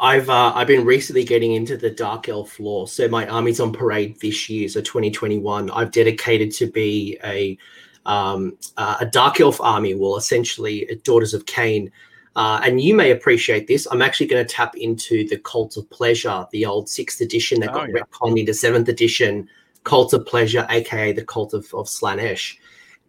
[0.00, 2.88] I've uh, I've been recently getting into the Dark Elf lore.
[2.88, 5.70] So my army's on parade this year, so 2021.
[5.70, 7.58] I've dedicated to be a
[8.06, 9.94] um, uh, a Dark Elf army.
[9.94, 11.92] Well, essentially, uh, Daughters of Khaine.
[12.36, 13.86] Uh, and you may appreciate this.
[13.90, 17.70] I'm actually going to tap into the Cult of Pleasure, the old sixth edition that
[17.70, 18.00] oh, got yeah.
[18.00, 19.48] retconned into seventh edition
[19.88, 22.56] Cult of Pleasure, aka the Cult of, of Slaanesh.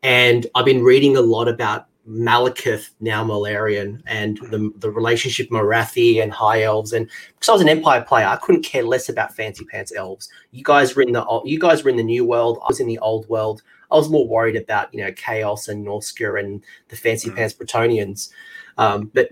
[0.01, 6.23] And I've been reading a lot about Malekith, now Malerion, and the, the relationship Morathi
[6.23, 6.93] and High Elves.
[6.93, 10.29] And because I was an Empire player, I couldn't care less about fancy pants elves.
[10.51, 12.59] You guys were in the you guys were in the new world.
[12.63, 13.61] I was in the old world.
[13.91, 17.35] I was more worried about you know chaos and Norsca and the fancy mm.
[17.35, 18.29] pants Bretonnians.
[18.77, 19.29] Um, but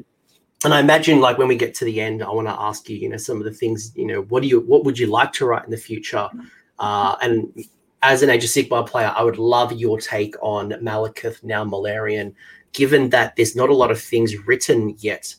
[0.64, 2.98] and I imagine like when we get to the end, I want to ask you,
[2.98, 5.32] you know, some of the things, you know, what do you what would you like
[5.34, 6.28] to write in the future?
[6.80, 7.66] Uh, and
[8.04, 12.34] as an Age of Sigmar player, I would love your take on Malekith, now Malerion,
[12.74, 15.36] given that there's not a lot of things written yet.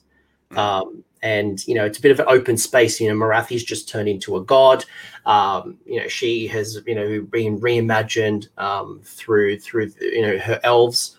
[0.56, 3.00] Um, and you know it's a bit of an open space.
[3.00, 4.84] You know, Morathi's just turned into a god.
[5.26, 10.60] Um, you know, she has you know been reimagined um, through through you know her
[10.62, 11.18] elves.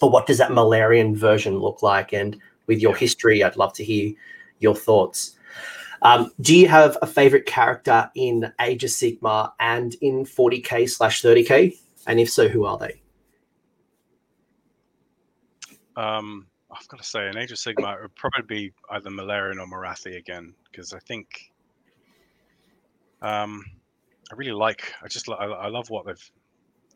[0.00, 2.12] But what does that Malerion version look like?
[2.12, 4.12] And with your history, I'd love to hear
[4.60, 5.37] your thoughts.
[6.02, 11.22] Um, do you have a favorite character in Age of Sigmar and in 40k slash
[11.22, 11.76] 30k?
[12.06, 13.00] And if so, who are they?
[15.96, 19.60] Um, I've got to say, in Age of Sigmar, it would probably be either Malerion
[19.60, 21.52] or Morathi again, because I think
[23.22, 23.64] um,
[24.30, 24.92] I really like.
[25.02, 26.30] I just I, I love what they've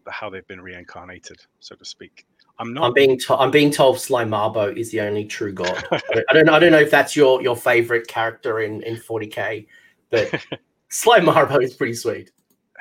[0.09, 2.27] how they've been reincarnated, so to speak.
[2.63, 2.85] I'm not.
[2.85, 5.85] I'm being to- I'm being told Sly Marbo is the only true god.
[5.91, 9.67] I don't I don't know if that's your your favorite character in in 40k,
[10.11, 10.33] but
[10.89, 12.31] Sly Marbo is pretty sweet.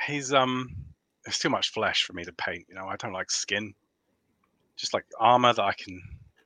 [0.06, 0.70] He's um,
[1.26, 2.64] it's too much flesh for me to paint.
[2.70, 3.74] You know, I don't like skin.
[4.78, 6.00] Just like armor that I can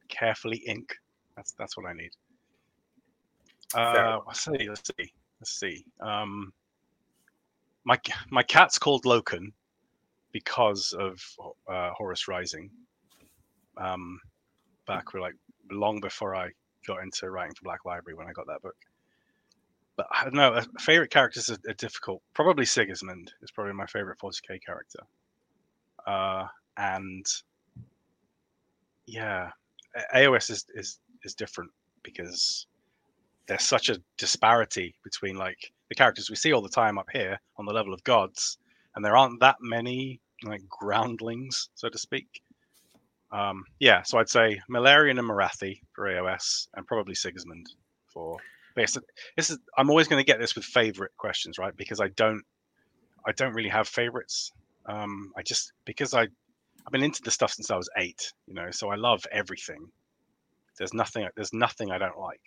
[0.07, 0.95] carefully ink.
[1.35, 2.11] That's that's what I need.
[3.73, 4.69] Uh, let's see.
[4.69, 5.13] Let's see.
[5.41, 5.85] Let's see.
[5.99, 6.53] Um,
[7.83, 9.51] my my cat's called Loken
[10.31, 11.21] because of
[11.67, 12.69] uh, Horus Rising
[13.77, 14.19] um,
[14.87, 15.35] back for like
[15.71, 16.49] long before I
[16.87, 18.75] got into writing for Black Library when I got that book.
[19.97, 20.59] But I don't know.
[20.79, 22.21] Favorite characters are, are difficult.
[22.33, 24.99] Probably Sigismund is probably my favorite 40k character.
[26.05, 26.45] Uh,
[26.77, 27.25] and
[29.05, 29.49] yeah,
[30.13, 31.71] AOS is, is is different
[32.03, 32.67] because
[33.47, 37.39] there's such a disparity between like the characters we see all the time up here
[37.57, 38.57] on the level of gods,
[38.95, 42.41] and there aren't that many like groundlings, so to speak.
[43.35, 47.67] Um, yeah, so I'd say Malerion and Morathi for AOS, and probably Sigismund
[48.07, 48.37] for.
[48.77, 48.97] This,
[49.35, 51.75] this is I'm always going to get this with favorite questions, right?
[51.75, 52.43] Because I don't,
[53.25, 54.51] I don't really have favorites.
[54.85, 58.53] Um, I just because I, I've been into the stuff since I was eight, you
[58.53, 59.87] know, so I love everything.
[60.77, 62.41] There's nothing, there's nothing I don't like,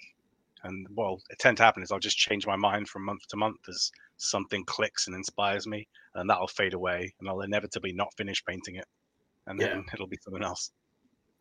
[0.65, 3.37] and well, it tends to happen is I'll just change my mind from month to
[3.37, 8.15] month as something clicks and inspires me, and that'll fade away, and I'll inevitably not
[8.17, 8.87] finish painting it
[9.49, 9.95] and then yeah.
[9.95, 10.71] it'll be someone else.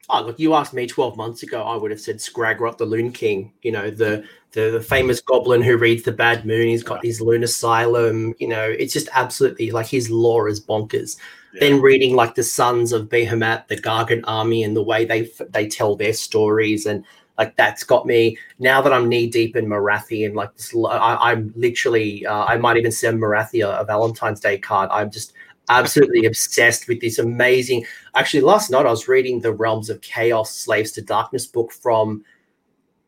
[0.10, 3.12] Oh, look, you asked me 12 months ago, I would have said Skragrott the Loon
[3.12, 6.68] King, you know, the, the, the famous goblin who reads the bad moon.
[6.68, 7.10] He's got yeah.
[7.10, 11.18] his loon asylum, you know, it's just absolutely like his lore is bonkers.
[11.53, 11.60] Yeah.
[11.60, 15.68] Then reading like the sons of Behemat, the Gargant army, and the way they they
[15.68, 17.03] tell their stories, and
[17.38, 18.38] like that's got me.
[18.60, 22.58] Now that I'm knee deep in Morathi and like this, I, am literally, uh, I
[22.58, 24.89] might even send Morathi a, a Valentine's Day card.
[24.91, 25.34] I'm just
[25.70, 27.86] absolutely obsessed with this amazing.
[28.15, 32.24] Actually, last night I was reading the Realms of Chaos Slaves to Darkness book from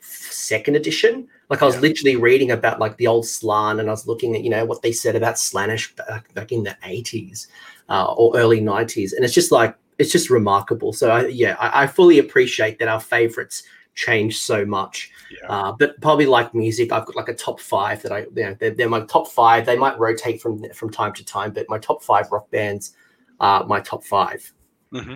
[0.01, 1.27] second edition.
[1.49, 1.81] Like I was yeah.
[1.81, 4.81] literally reading about like the old Slan, and I was looking at you know what
[4.81, 7.47] they said about Slaanesh back, back in the eighties
[7.89, 10.93] uh, or early nineties, and it's just like it's just remarkable.
[10.93, 13.63] So I, yeah, I, I fully appreciate that our favorites
[13.95, 15.11] change so much.
[15.31, 15.47] Yeah.
[15.47, 18.55] Uh, but probably like music, I've got like a top five that I, you know,
[18.59, 19.65] they're, they're, my top five.
[19.65, 22.93] They might rotate from from time to time, but my top five rock bands
[23.39, 24.53] are my top 5
[24.93, 25.15] mm-hmm.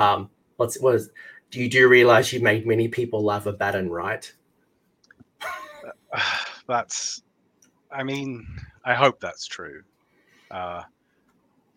[0.00, 1.10] Um, what's what is?
[1.50, 4.30] Do you do realize you made many people love a Abaddon, right?
[6.68, 7.22] that's,
[7.90, 8.46] I mean,
[8.84, 9.82] I hope that's true.
[10.50, 10.82] Uh,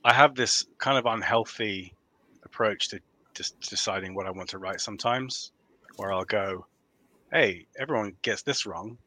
[0.04, 1.94] I have this kind of unhealthy
[2.44, 3.00] approach to
[3.34, 5.54] just deciding what I want to write sometimes
[5.96, 6.66] where I'll go,
[7.32, 8.98] "Hey, everyone gets this wrong,"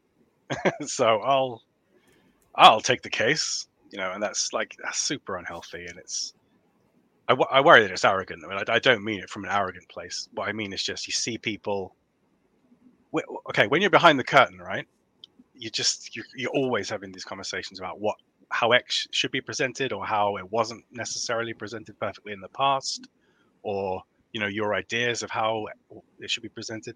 [0.85, 1.63] so I'll
[2.55, 6.33] I'll take the case, you know, and that's like that's super unhealthy, and it's
[7.27, 8.43] I, I worry that it's arrogant.
[8.45, 10.29] I mean, I, I don't mean it from an arrogant place.
[10.33, 11.95] What I mean is just you see people.
[13.49, 14.87] Okay, when you're behind the curtain, right?
[15.53, 18.15] You just you, you're always having these conversations about what
[18.49, 23.07] how X should be presented or how it wasn't necessarily presented perfectly in the past,
[23.61, 25.67] or you know your ideas of how
[26.19, 26.95] it should be presented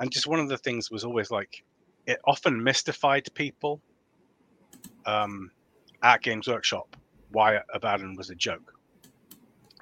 [0.00, 1.64] and just one of the things was always like
[2.06, 3.80] it often mystified people
[5.06, 5.50] um,
[6.02, 6.96] at games workshop
[7.32, 8.72] why abaddon was a joke.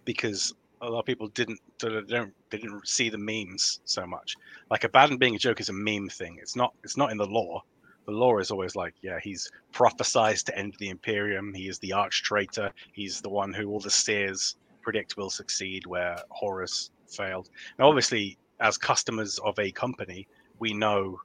[0.05, 4.37] Because a lot of people didn't they don't didn't see the memes so much.
[4.71, 6.39] Like abaddon being a joke is a meme thing.
[6.41, 7.63] It's not it's not in the lore
[8.07, 11.53] the lore is always like yeah he's prophesized to end the imperium.
[11.55, 12.71] He is the arch traitor.
[12.93, 17.49] He's the one who all the seers predict will succeed where Horus failed.
[17.79, 20.27] Now, obviously, as customers of a company,
[20.59, 21.21] we know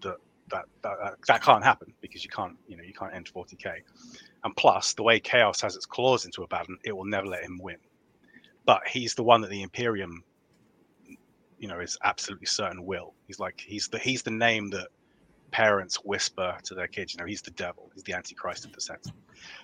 [0.00, 0.16] that
[0.50, 3.80] that that, that can't happen because you can't you know you can't end 40k.
[4.44, 7.58] And plus, the way Chaos has its claws into Abaddon, it will never let him
[7.60, 7.78] win.
[8.66, 10.22] But he's the one that the Imperium,
[11.58, 13.14] you know, is absolutely certain will.
[13.26, 14.88] He's like he's the he's the name that
[15.50, 17.14] parents whisper to their kids.
[17.14, 17.90] You know, he's the devil.
[17.94, 19.10] He's the Antichrist of the sense.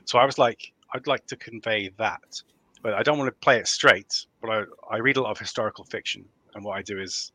[0.05, 2.43] So I was like, I'd like to convey that
[2.83, 4.27] but I don't want to play it straight.
[4.41, 6.25] But I, I read a lot of historical fiction,
[6.55, 7.33] and what I do is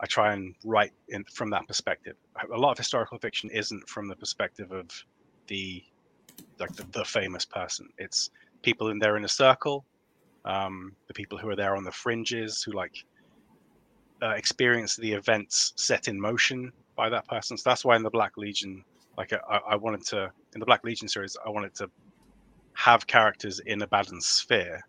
[0.00, 2.16] I try and write in from that perspective.
[2.52, 4.90] A lot of historical fiction isn't from the perspective of
[5.48, 5.82] the
[6.60, 7.88] like the, the famous person.
[7.98, 8.30] It's
[8.62, 9.84] people in there in a circle,
[10.44, 13.04] um, the people who are there on the fringes, who like
[14.22, 17.56] uh, experience the events set in motion by that person.
[17.56, 18.84] So that's why in the Black Legion,
[19.16, 21.90] like I, I wanted to in the Black Legion series, I wanted to
[22.74, 24.80] have characters in a Abaddon's sphere,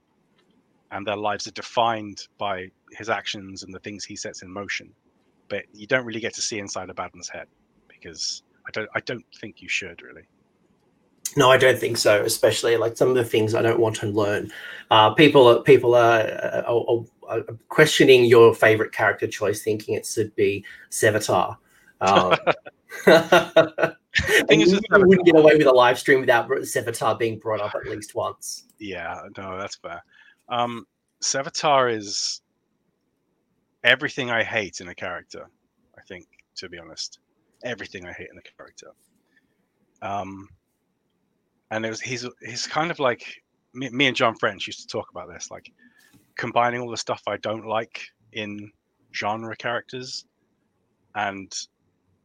[0.91, 4.91] and their lives are defined by his actions and the things he sets in motion.
[5.47, 7.47] But you don't really get to see inside Abaddon's head
[7.87, 10.23] because I don't I don't think you should really.
[11.37, 12.23] No, I don't think so.
[12.23, 14.51] Especially like some of the things I don't want to learn.
[14.89, 16.21] Uh, people, people are,
[16.65, 21.57] are, are, questioning your favorite character choice, thinking it should be Sevatar.
[22.01, 22.35] Um,
[23.05, 28.15] you wouldn't get away with a live stream without Sevatar being brought up at least
[28.15, 28.65] once.
[28.79, 30.03] Yeah, no, that's fair.
[30.47, 30.87] Um,
[31.21, 32.41] Sevatar is
[33.83, 35.47] everything I hate in a character.
[35.97, 37.19] I think, to be honest,
[37.63, 38.91] everything I hate in a character.
[40.01, 40.47] Um,
[41.71, 44.87] and it was he's he's kind of like me, me and John French used to
[44.87, 45.71] talk about this, like
[46.35, 48.01] combining all the stuff I don't like
[48.33, 48.71] in
[49.13, 50.25] genre characters,
[51.15, 51.53] and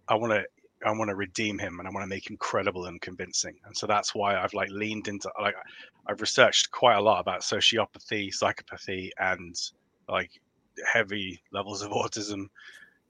[0.08, 0.44] I want to
[0.86, 3.54] I want to redeem him and I want to make him credible and convincing.
[3.64, 5.54] And so that's why I've like leaned into like
[6.06, 9.56] I've researched quite a lot about sociopathy, psychopathy, and
[10.08, 10.30] like
[10.90, 12.46] heavy levels of autism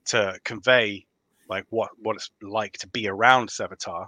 [0.06, 1.06] to convey
[1.48, 4.06] like what what it's like to be around Sevatar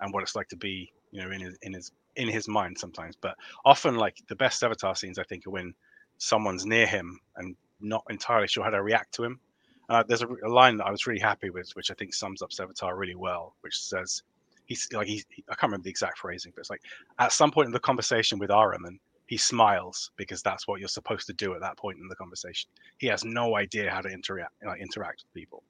[0.00, 2.78] and what it's like to be you know in his in his in his mind
[2.78, 3.16] sometimes.
[3.16, 5.74] But often like the best Sevatar scenes i think are when
[6.18, 9.40] someone's near him and not entirely sure how to react to him.
[9.88, 12.40] Uh, there's a, a, line that i was really happy with which i think sums
[12.40, 14.22] up Sevatar really well which says
[14.64, 16.80] he's like he, i can't remember the exact phrasing but it's like
[17.18, 21.26] at some point in the conversation with Ahriman he smiles because that's what you're supposed
[21.26, 22.68] to do at that point in the conversation
[22.98, 25.62] he has no idea how to interact like interact with people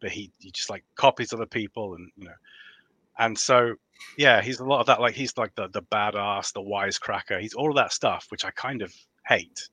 [0.00, 2.34] but he, he just like copies other people and you know
[3.18, 3.74] and so
[4.16, 5.00] yeah, he's a lot of that.
[5.00, 7.40] Like he's like the the badass, the wisecracker.
[7.40, 8.94] He's all of that stuff, which I kind of
[9.26, 9.68] hate.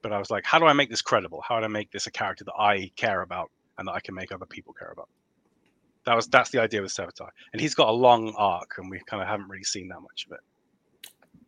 [0.00, 1.42] But I was like, how do I make this credible?
[1.46, 4.14] How do I make this a character that I care about and that I can
[4.14, 5.08] make other people care about?
[6.06, 9.00] That was that's the idea with Sevatar, and he's got a long arc, and we
[9.06, 10.40] kind of haven't really seen that much of it.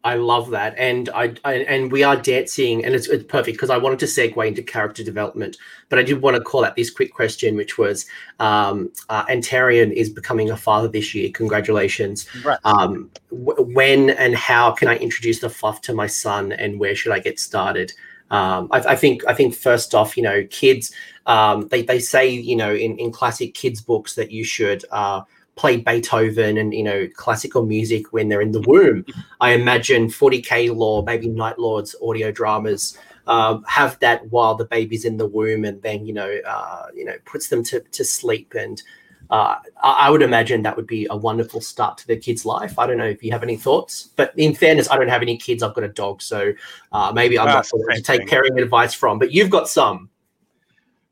[0.05, 3.71] I love that, and I, I and we are dancing, and it's, it's perfect because
[3.71, 5.57] I wanted to segue into character development,
[5.89, 8.05] but I did want to call out this quick question, which was,
[8.39, 11.31] um, uh, Antarian is becoming a father this year.
[11.33, 12.27] Congratulations!
[12.45, 12.59] Right.
[12.65, 16.95] Um, w- when and how can I introduce the fluff to my son, and where
[16.95, 17.91] should I get started?
[18.31, 20.93] Um, I, I, think I think first off, you know, kids,
[21.25, 24.85] um, they they say you know in in classic kids books that you should.
[24.91, 25.23] Uh,
[25.57, 29.05] play Beethoven and you know classical music when they're in the womb.
[29.41, 35.05] I imagine 40k lore, maybe Night Lords audio dramas um, have that while the baby's
[35.05, 38.55] in the womb, and then you know uh, you know puts them to to sleep.
[38.55, 38.83] And
[39.31, 42.79] uh, I would imagine that would be a wonderful start to the kid's life.
[42.79, 45.37] I don't know if you have any thoughts, but in fairness, I don't have any
[45.37, 45.63] kids.
[45.63, 46.53] I've got a dog, so
[46.93, 49.19] uh, maybe I'm not going to take caring advice from.
[49.19, 50.11] But you've got some.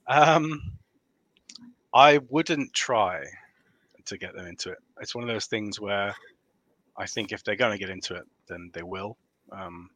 [0.06, 0.72] Um,
[1.94, 3.24] I wouldn't try
[4.06, 4.78] to get them into it.
[5.00, 6.14] It's one of those things where
[6.96, 9.16] I think if they're going to get into it, then they will.
[9.50, 9.90] Um,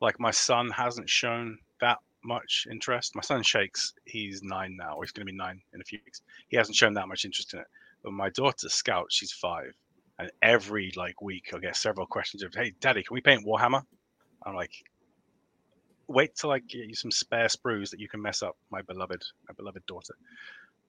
[0.00, 3.14] like my son hasn't shown that much interest.
[3.14, 6.22] My son Shakes, he's nine now, he's going to be nine in a few weeks.
[6.48, 7.66] He hasn't shown that much interest in it.
[8.02, 9.72] But my daughter Scout, she's five,
[10.18, 13.82] and every like week I get several questions of, "Hey, Daddy, can we paint Warhammer?"
[14.44, 14.72] I'm like,
[16.06, 19.22] "Wait till I get you some spare sprues that you can mess up my beloved,
[19.48, 20.14] my beloved daughter."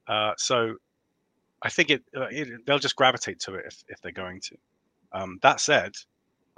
[0.08, 0.76] Uh, so
[1.66, 4.56] I think it, uh, it, they'll just gravitate to it if, if they're going to.
[5.14, 5.94] Um, that said,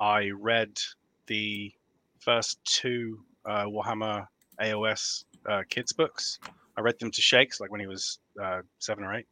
[0.02, 0.78] I read
[1.28, 1.72] the
[2.20, 4.28] first two uh, Warhammer
[4.62, 6.40] AOS uh, kids books.
[6.76, 9.28] I read them to Shakes like when he was uh, seven or eight,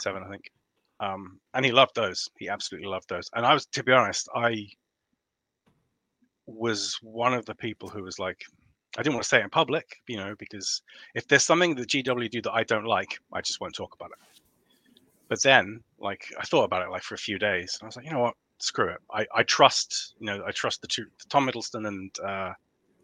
[0.00, 0.50] seven I think,
[0.98, 2.28] um, and he loved those.
[2.36, 3.30] He absolutely loved those.
[3.32, 4.66] And I was, to be honest, I
[6.46, 8.42] was one of the people who was like,
[8.98, 10.82] I didn't want to say it in public, you know, because
[11.14, 14.10] if there's something that GW do that I don't like, I just won't talk about
[14.10, 14.35] it.
[15.28, 17.96] But then, like, I thought about it like for a few days, and I was
[17.96, 18.34] like, you know what?
[18.58, 18.98] Screw it.
[19.12, 22.52] I, I trust, you know, I trust the two, Tom Huddleston and uh,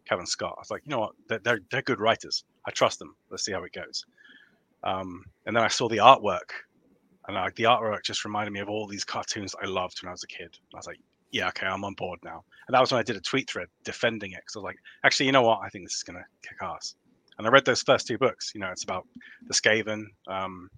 [0.08, 0.54] Cavan Scott.
[0.56, 1.12] I was like, you know what?
[1.28, 2.44] They're, they're, they're good writers.
[2.64, 3.14] I trust them.
[3.30, 4.04] Let's see how it goes.
[4.84, 6.50] Um, and then I saw the artwork,
[7.26, 10.12] and like the artwork just reminded me of all these cartoons I loved when I
[10.12, 10.56] was a kid.
[10.74, 10.98] I was like,
[11.32, 12.44] yeah, okay, I'm on board now.
[12.66, 14.40] And that was when I did a tweet thread defending it.
[14.40, 15.60] Because I was like, actually, you know what?
[15.62, 16.94] I think this is gonna kick ass.
[17.38, 18.52] And I read those first two books.
[18.54, 19.06] You know, it's about
[19.46, 20.68] the Skaven um,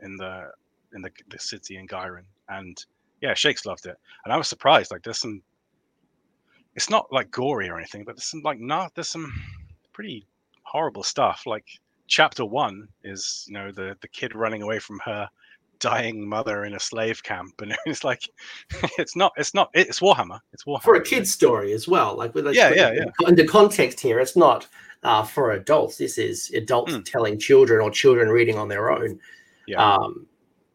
[0.00, 0.50] in the
[0.94, 2.24] in the, the city in Ghyran.
[2.48, 2.84] And
[3.20, 3.96] yeah, Shakes loved it.
[4.24, 4.90] And I was surprised.
[4.90, 5.42] Like there's some
[6.74, 9.32] it's not like gory or anything, but there's some like not there's some
[9.92, 10.26] pretty
[10.62, 11.42] horrible stuff.
[11.46, 11.66] Like
[12.06, 15.28] chapter one is you know the the kid running away from her
[15.78, 18.28] dying mother in a slave camp and it's like
[18.98, 22.34] it's not it's not it's warhammer it's warhammer for a kid's story as well like
[22.34, 24.68] with yeah yeah yeah in the context here it's not
[25.02, 27.04] uh, for adults this is adults mm.
[27.04, 29.18] telling children or children reading on their own
[29.66, 29.94] yeah.
[29.94, 30.26] um,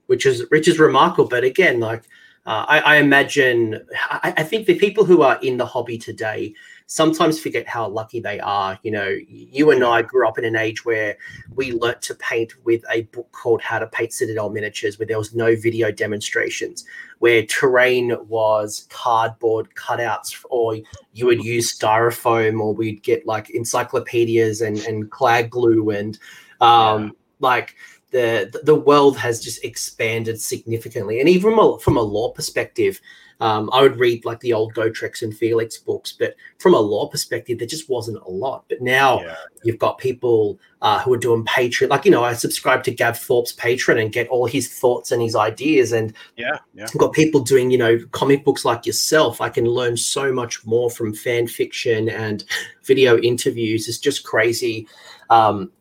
[0.08, 2.04] which is which is remarkable but again like
[2.48, 6.54] uh, I, I, imagine I, I think the people who are in the hobby today
[6.88, 8.78] sometimes forget how lucky they are.
[8.84, 11.18] You know, you and I grew up in an age where
[11.56, 15.18] we learnt to paint with a book called How to Paint Citadel Miniatures, where there
[15.18, 16.86] was no video demonstrations,
[17.20, 20.78] where terrain was cardboard cutouts, or
[21.14, 26.20] you would use styrofoam, or we'd get like encyclopedias and, and clad glue and
[26.62, 27.10] um, yeah.
[27.40, 27.76] like
[28.16, 33.00] the the world has just expanded significantly and even from a, from a lore perspective
[33.42, 37.10] um, I would read like the old Gotrek and Felix books, but from a lore
[37.10, 38.66] perspective, there just wasn't a lot.
[38.70, 39.36] But now yeah.
[39.64, 41.90] you've got people uh, who are doing Patreon.
[41.90, 45.22] Like, you know, I subscribe to Gav Thorpe's Patreon and get all his thoughts and
[45.22, 45.92] his ideas.
[45.92, 46.86] And yeah, yeah.
[46.86, 49.42] I've got people doing, you know, comic books like yourself.
[49.42, 52.46] I can learn so much more from fan fiction and
[52.84, 53.90] video interviews.
[53.90, 54.88] It's just crazy.
[55.30, 55.72] Um,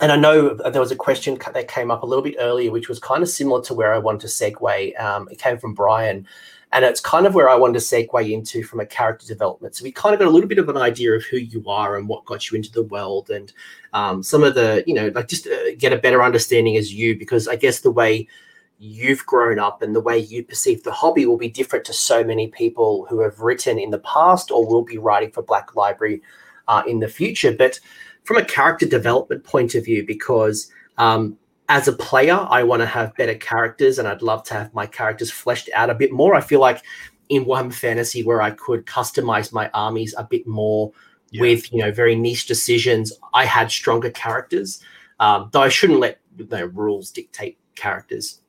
[0.00, 2.88] and I know there was a question that came up a little bit earlier, which
[2.88, 5.00] was kind of similar to where I wanted to segue.
[5.00, 6.26] Um, it came from Brian.
[6.72, 9.74] And it's kind of where I wanted to segue into from a character development.
[9.74, 11.96] So we kind of got a little bit of an idea of who you are
[11.96, 13.52] and what got you into the world and
[13.92, 17.18] um, some of the, you know, like just uh, get a better understanding as you,
[17.18, 18.28] because I guess the way
[18.78, 22.22] you've grown up and the way you perceive the hobby will be different to so
[22.22, 26.22] many people who have written in the past or will be writing for Black Library
[26.68, 27.52] uh, in the future.
[27.52, 27.80] But
[28.24, 31.36] from a character development point of view, because um,
[31.68, 34.86] as a player, I want to have better characters and I'd love to have my
[34.86, 36.34] characters fleshed out a bit more.
[36.34, 36.82] I feel like
[37.28, 40.92] in Warhammer Fantasy, where I could customize my armies a bit more
[41.30, 41.42] yeah.
[41.42, 44.82] with, you know, very niche decisions, I had stronger characters.
[45.20, 48.40] Um, though I shouldn't let you know, rules dictate characters.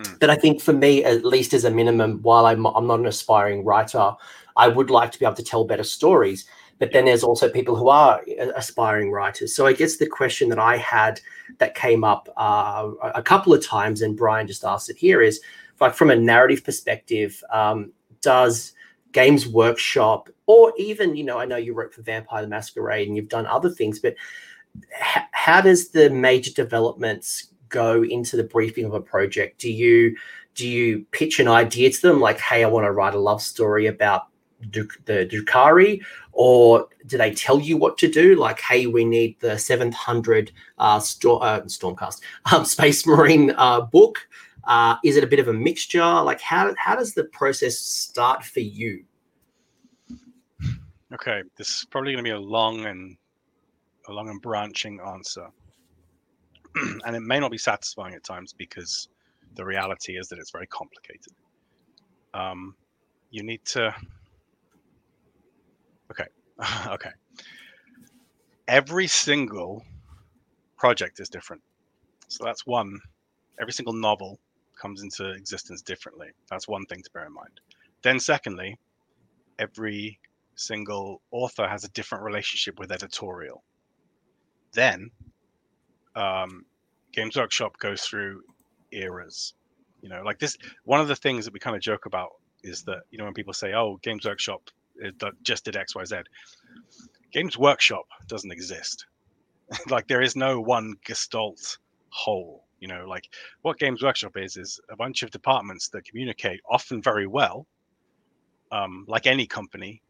[0.00, 0.20] Mm.
[0.20, 3.06] But I think for me, at least as a minimum, while I'm, I'm not an
[3.06, 4.12] aspiring writer,
[4.56, 6.46] I would like to be able to tell better stories.
[6.78, 8.22] But then there's also people who are
[8.54, 9.54] aspiring writers.
[9.54, 11.20] So I guess the question that I had
[11.58, 15.40] that came up uh, a couple of times, and Brian just asked it here, is
[15.80, 18.72] like from a narrative perspective, um, does
[19.12, 23.16] Games Workshop, or even you know, I know you wrote for Vampire the Masquerade and
[23.16, 24.14] you've done other things, but
[24.94, 29.60] h- how does the major developments go into the briefing of a project?
[29.60, 30.16] Do you
[30.54, 33.40] do you pitch an idea to them like, hey, I want to write a love
[33.40, 34.26] story about
[34.72, 36.02] the Drukhari,
[36.38, 38.36] or do they tell you what to do?
[38.36, 42.20] Like, hey, we need the 700 uh, uh, Stormcast
[42.52, 44.20] um, Space Marine uh, book.
[44.62, 46.00] Uh, is it a bit of a mixture?
[46.00, 49.02] Like, how how does the process start for you?
[51.12, 53.16] Okay, this is probably going to be a long and
[54.06, 55.48] a long and branching answer,
[57.04, 59.08] and it may not be satisfying at times because
[59.56, 61.32] the reality is that it's very complicated.
[62.32, 62.76] Um,
[63.30, 63.92] you need to
[66.10, 66.26] Okay.
[66.88, 67.10] okay.
[68.66, 69.84] Every single
[70.76, 71.62] project is different.
[72.28, 73.00] So that's one.
[73.60, 74.38] Every single novel
[74.80, 76.28] comes into existence differently.
[76.50, 77.60] That's one thing to bear in mind.
[78.02, 78.78] Then, secondly,
[79.58, 80.20] every
[80.54, 83.62] single author has a different relationship with editorial.
[84.72, 85.10] Then,
[86.14, 86.64] um,
[87.12, 88.42] Games Workshop goes through
[88.92, 89.54] eras.
[90.02, 90.56] You know, like this.
[90.84, 92.30] One of the things that we kind of joke about
[92.62, 96.04] is that you know when people say, "Oh, Games Workshop it just did X, Y,
[96.04, 96.16] Z.
[97.32, 99.06] Games Workshop doesn't exist.
[99.90, 101.78] like there is no one Gestalt
[102.10, 102.64] whole.
[102.80, 103.24] You know, like
[103.62, 107.66] what Games Workshop is is a bunch of departments that communicate often very well,
[108.70, 110.00] um, like any company.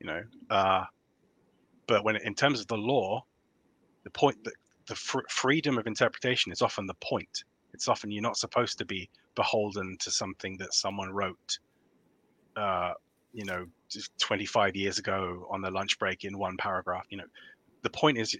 [0.00, 0.84] You know, uh,
[1.86, 3.22] but when in terms of the lore,
[4.04, 4.54] the point that
[4.86, 7.44] the fr- freedom of interpretation is often the point.
[7.72, 11.58] It's often you're not supposed to be beholden to something that someone wrote
[12.56, 12.92] uh,
[13.32, 13.66] you know
[14.18, 17.24] 25 years ago on the lunch break in one paragraph you know
[17.82, 18.36] the point is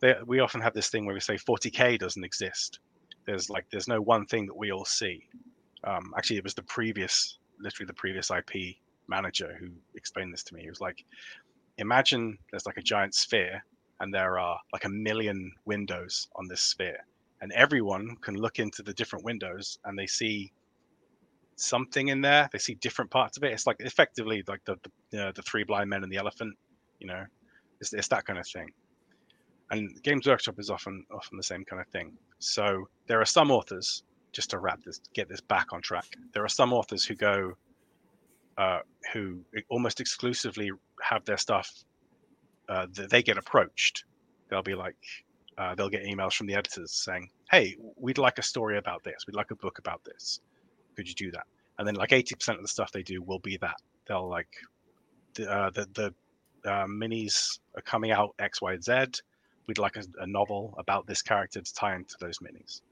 [0.00, 2.80] they, we often have this thing where we say 40k doesn't exist.
[3.26, 5.28] There's like there's no one thing that we all see.
[5.84, 8.76] Um, actually it was the previous literally the previous ip
[9.08, 10.62] manager who explained this to me.
[10.62, 11.04] He was like
[11.78, 13.64] imagine there's like a giant sphere
[14.00, 16.98] and there are like a million windows on this sphere
[17.40, 20.52] and everyone can look into the different windows and they see
[21.56, 22.48] something in there.
[22.52, 23.52] They see different parts of it.
[23.52, 24.76] It's like effectively like the
[25.10, 26.54] the, uh, the three blind men and the elephant.
[27.00, 27.24] You know,
[27.80, 28.68] it's, it's that kind of thing.
[29.70, 32.12] And Games Workshop is often often the same kind of thing.
[32.38, 36.06] So there are some authors, just to wrap this, get this back on track.
[36.32, 37.54] There are some authors who go,
[38.58, 38.80] uh,
[39.12, 40.70] who almost exclusively
[41.02, 41.72] have their stuff.
[42.68, 44.04] Uh, they get approached.
[44.48, 44.96] They'll be like,
[45.58, 49.24] uh, they'll get emails from the editors saying, "Hey, we'd like a story about this.
[49.26, 50.40] We'd like a book about this.
[50.96, 51.46] Could you do that?"
[51.78, 53.76] And then like 80% of the stuff they do will be that.
[54.06, 54.48] They'll like
[55.34, 59.04] the uh, the, the uh, minis are coming out X, Y, Z.
[59.66, 62.82] We'd like a, a, novel about this character to tie into those minis.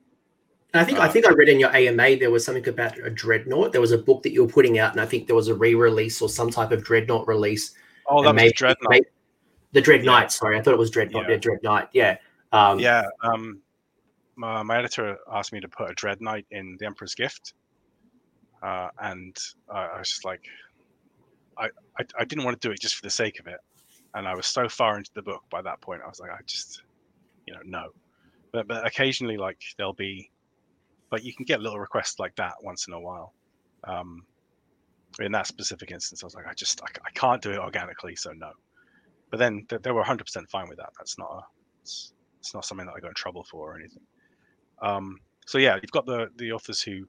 [0.73, 2.99] And I think I uh, think I read in your AMA there was something about
[2.99, 3.73] a dreadnought.
[3.73, 5.55] There was a book that you were putting out, and I think there was a
[5.55, 7.75] re-release or some type of dreadnought release.
[8.09, 8.91] Oh, that was maybe, dreadnought.
[8.91, 9.07] Maybe,
[9.75, 10.23] the Dread Knight.
[10.23, 10.29] Yeah.
[10.29, 11.25] Sorry, I thought it was Dreadnought.
[11.25, 11.89] Yeah, yeah Dread Knight.
[11.93, 12.17] Yeah.
[12.53, 13.05] Um, yeah.
[13.23, 13.61] Um,
[14.37, 17.55] my, my, editor asked me to put a Dread Knight in The Emperor's Gift,
[18.65, 19.37] uh, and
[19.71, 20.41] I, I was just like,
[21.59, 21.67] I,
[21.99, 23.59] I, I didn't want to do it just for the sake of it,
[24.15, 26.01] and I was so far into the book by that point.
[26.03, 26.83] I was like, I just,
[27.47, 27.89] you know, no.
[28.53, 30.31] But but occasionally, like there'll be,
[31.13, 33.35] like you can get little requests like that once in a while.
[33.85, 34.25] Um,
[35.21, 38.17] in that specific instance, I was like, I just I, I can't do it organically,
[38.17, 38.51] so no.
[39.31, 40.91] But then they, they were 100% fine with that.
[40.97, 41.41] That's not a,
[41.83, 44.03] it's, it's not something that I got in trouble for or anything.
[44.81, 47.07] Um, so yeah, you've got the the authors who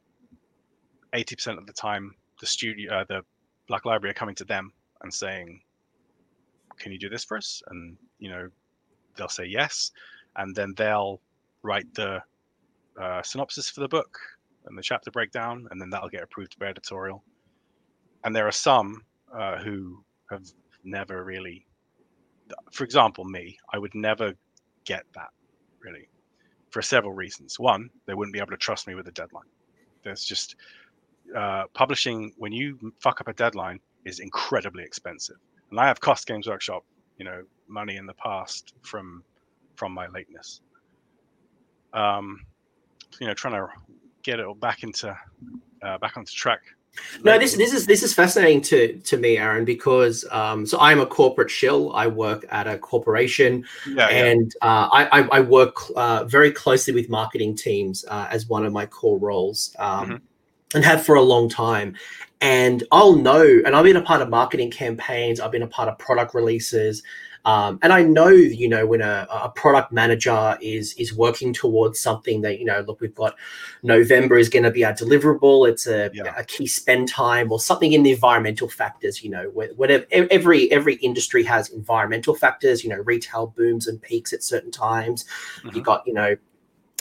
[1.15, 3.21] 80% of the time the studio, uh, the
[3.67, 5.61] Black Library are coming to them and saying,
[6.77, 8.49] "Can you do this for us?" And you know,
[9.15, 9.91] they'll say yes,
[10.35, 11.21] and then they'll
[11.63, 12.21] write the
[12.99, 14.19] uh, synopsis for the book
[14.65, 17.23] and the chapter breakdown, and then that'll get approved by editorial.
[18.23, 19.03] And there are some
[19.33, 20.43] uh, who have
[20.83, 21.65] never really
[22.71, 24.33] for example, me, I would never
[24.85, 25.29] get that
[25.79, 26.07] really
[26.69, 27.59] for several reasons.
[27.59, 29.49] One, they wouldn't be able to trust me with a deadline.
[30.03, 30.55] There's just
[31.35, 35.37] uh, publishing when you fuck up a deadline is incredibly expensive,
[35.71, 36.83] and I have cost Games Workshop,
[37.17, 39.23] you know, money in the past from
[39.75, 40.61] from my lateness.
[41.93, 42.45] Um,
[43.19, 43.67] you know, trying to
[44.23, 45.17] get it all back into
[45.81, 46.61] uh, back onto track
[47.23, 50.99] no, this this is this is fascinating to to me, Aaron, because um, so I'm
[50.99, 51.93] a corporate shill.
[51.93, 54.67] I work at a corporation, yeah, and yeah.
[54.67, 58.73] Uh, I, I, I work uh, very closely with marketing teams uh, as one of
[58.73, 60.15] my core roles, um, mm-hmm.
[60.73, 61.95] And have for a long time.
[62.41, 65.39] And I'll know, and I've been a part of marketing campaigns.
[65.39, 67.01] I've been a part of product releases.
[67.45, 71.99] Um, and I know, you know, when a, a, product manager is is working towards
[71.99, 73.35] something that, you know, look, we've got
[73.83, 75.69] November is going to be our deliverable.
[75.69, 76.33] It's a, yeah.
[76.35, 79.23] a, key spend time or something in the environmental factors.
[79.23, 82.83] You know, whatever every every industry has environmental factors.
[82.83, 85.23] You know, retail booms and peaks at certain times.
[85.59, 85.77] Mm-hmm.
[85.77, 86.35] You got, you know,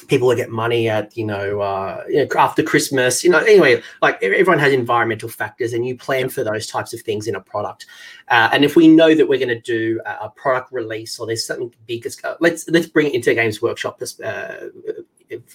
[0.09, 3.81] people that get money at you know, uh, you know after christmas you know anyway
[4.03, 7.41] like everyone has environmental factors and you plan for those types of things in a
[7.41, 7.87] product.
[8.29, 11.47] Uh, and if we know that we're going to do a product release or there's
[11.47, 14.55] something big uh, let's let's bring it into a games workshop uh,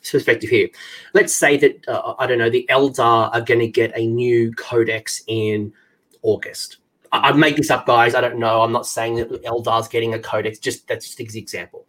[0.09, 0.67] perspective here.
[1.13, 4.53] Let's say that uh, i don't know the eldar are going to get a new
[4.53, 5.73] codex in
[6.21, 6.77] august.
[7.11, 8.15] I, I made this up guys.
[8.15, 8.61] I don't know.
[8.61, 11.85] I'm not saying that eldar's getting a codex just that's just an example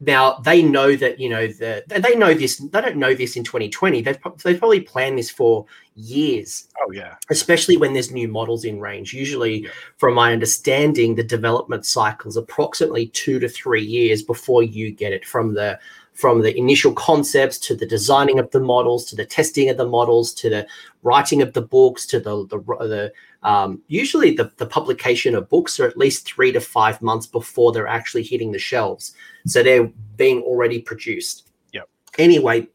[0.00, 2.56] now they know that you know the they know this.
[2.56, 4.00] They don't know this in 2020.
[4.00, 6.68] They've they probably planned this for years.
[6.80, 7.16] Oh yeah.
[7.28, 9.12] Especially when there's new models in range.
[9.12, 9.70] Usually, yeah.
[9.98, 15.12] from my understanding, the development cycle is approximately two to three years before you get
[15.12, 15.78] it from the
[16.14, 19.86] from the initial concepts to the designing of the models to the testing of the
[19.86, 20.66] models to the
[21.02, 23.12] writing of the books to the the, the
[23.42, 27.72] um, usually the, the publication of books are at least three to five months before
[27.72, 29.14] they're actually hitting the shelves.
[29.46, 31.48] So they're being already produced.
[31.72, 31.88] Yep.
[32.18, 32.68] Anyway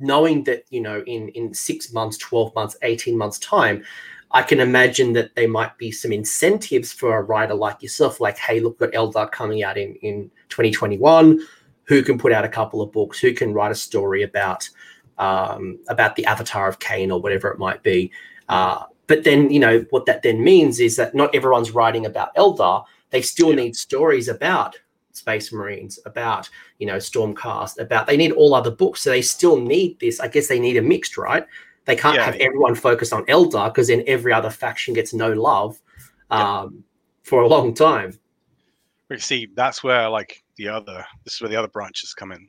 [0.00, 3.80] knowing that you know in in six months 12 months 18 months time
[4.34, 8.36] I can imagine that there might be some incentives for a writer like yourself, like,
[8.36, 11.38] hey, look, at Eldar coming out in, in 2021
[11.84, 14.68] who can put out a couple of books, who can write a story about
[15.18, 18.10] um, about the avatar of Khaine or whatever it might be.
[18.48, 22.34] Uh, but then, you know, what that then means is that not everyone's writing about
[22.36, 22.84] Eldar.
[23.10, 23.56] They still yeah.
[23.56, 24.78] need stories about
[25.12, 26.48] Space Marines, about
[26.78, 29.02] you know Stormcast, about they need all other books.
[29.02, 30.20] So they still need this.
[30.20, 31.46] I guess they need a mixed, right?
[31.84, 32.46] They can't yeah, have yeah.
[32.46, 35.80] everyone focused on Eldar because then every other faction gets no love
[36.30, 36.82] um,
[37.22, 38.18] for a long time.
[39.18, 42.48] See, that's where like the other this is where the other branches come in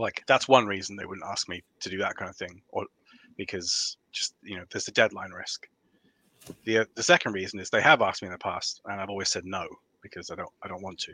[0.00, 2.86] like that's one reason they wouldn't ask me to do that kind of thing or
[3.36, 5.68] because just you know there's a deadline risk.
[6.64, 9.28] The the second reason is they have asked me in the past and i've always
[9.28, 9.66] said no
[10.02, 11.12] because i don't i don't want to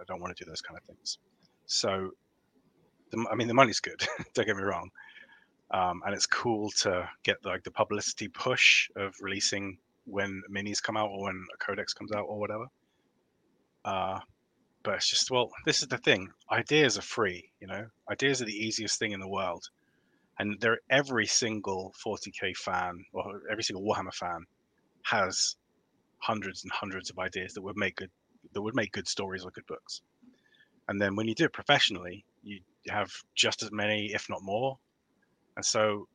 [0.00, 1.18] i don't want to do those kind of things.
[1.66, 2.10] So
[3.10, 4.00] the, i mean the money's good
[4.34, 4.90] don't get me wrong.
[5.72, 10.96] Um, and it's cool to get like the publicity push of releasing when minis come
[10.96, 12.66] out or when a codex comes out or whatever.
[13.84, 14.18] Uh,
[14.82, 16.28] but it's just well this is the thing.
[16.50, 17.86] Ideas are free you know?
[18.10, 19.68] Ideas are the easiest thing in the world
[20.40, 24.46] and there every single 40k fan or every single warhammer fan
[25.04, 25.56] has
[26.18, 28.10] hundreds and hundreds of ideas that would make good
[28.54, 30.02] that would make good stories or good books
[30.88, 32.60] And then when you do it professionally, you
[32.90, 34.78] have just as many, if not more.
[35.56, 36.08] And so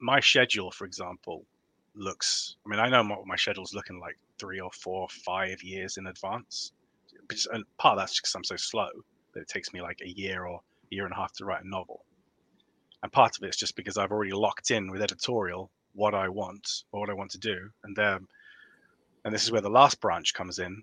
[0.00, 1.46] my schedule, for example,
[1.94, 5.98] looks, I mean, I know what my schedule's looking like three or four, five years
[5.98, 6.72] in advance.
[7.52, 8.88] And part of that's because I'm so slow
[9.34, 11.64] that it takes me like a year or a year and a half to write
[11.64, 12.04] a novel.
[13.02, 16.84] And part of it's just because I've already locked in with editorial what I want
[16.92, 17.70] or what I want to do.
[17.84, 18.26] And then,
[19.24, 20.82] and this is where the last branch comes in.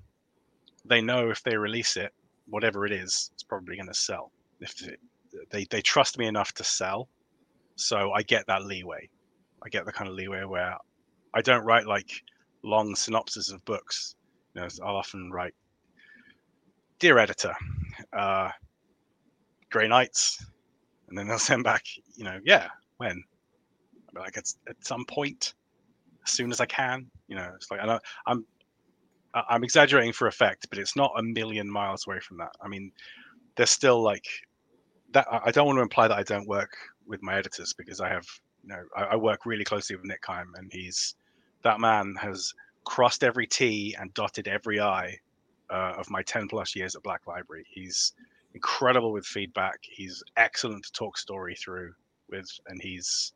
[0.85, 2.13] They know if they release it,
[2.47, 4.31] whatever it is, it's probably going to sell.
[4.59, 4.99] If it,
[5.49, 7.09] they they trust me enough to sell,
[7.75, 9.09] so I get that leeway.
[9.63, 10.77] I get the kind of leeway where
[11.33, 12.09] I don't write like
[12.63, 14.15] long synopses of books.
[14.53, 15.55] You know, I'll often write,
[16.99, 17.53] "Dear editor,
[18.13, 18.51] uh,
[19.69, 20.45] Grey Knights,"
[21.09, 21.83] and then they'll send back,
[22.15, 23.23] you know, yeah, when?
[24.13, 25.53] Like it's at some point,
[26.25, 27.07] as soon as I can.
[27.27, 28.45] You know, it's like I know I'm
[29.33, 32.51] I'm exaggerating for effect, but it's not a million miles away from that.
[32.61, 32.91] I mean,
[33.55, 34.25] there's still like
[35.11, 35.27] that.
[35.29, 38.25] I don't want to imply that I don't work with my editors because I have,
[38.63, 41.15] you know, I, I work really closely with Nick Kyme, and he's
[41.63, 42.53] that man has
[42.85, 45.17] crossed every T and dotted every I
[45.69, 47.65] uh, of my 10 plus years at Black Library.
[47.69, 48.13] He's
[48.55, 49.77] incredible with feedback.
[49.81, 51.93] He's excellent to talk story through
[52.29, 53.33] with, and he's,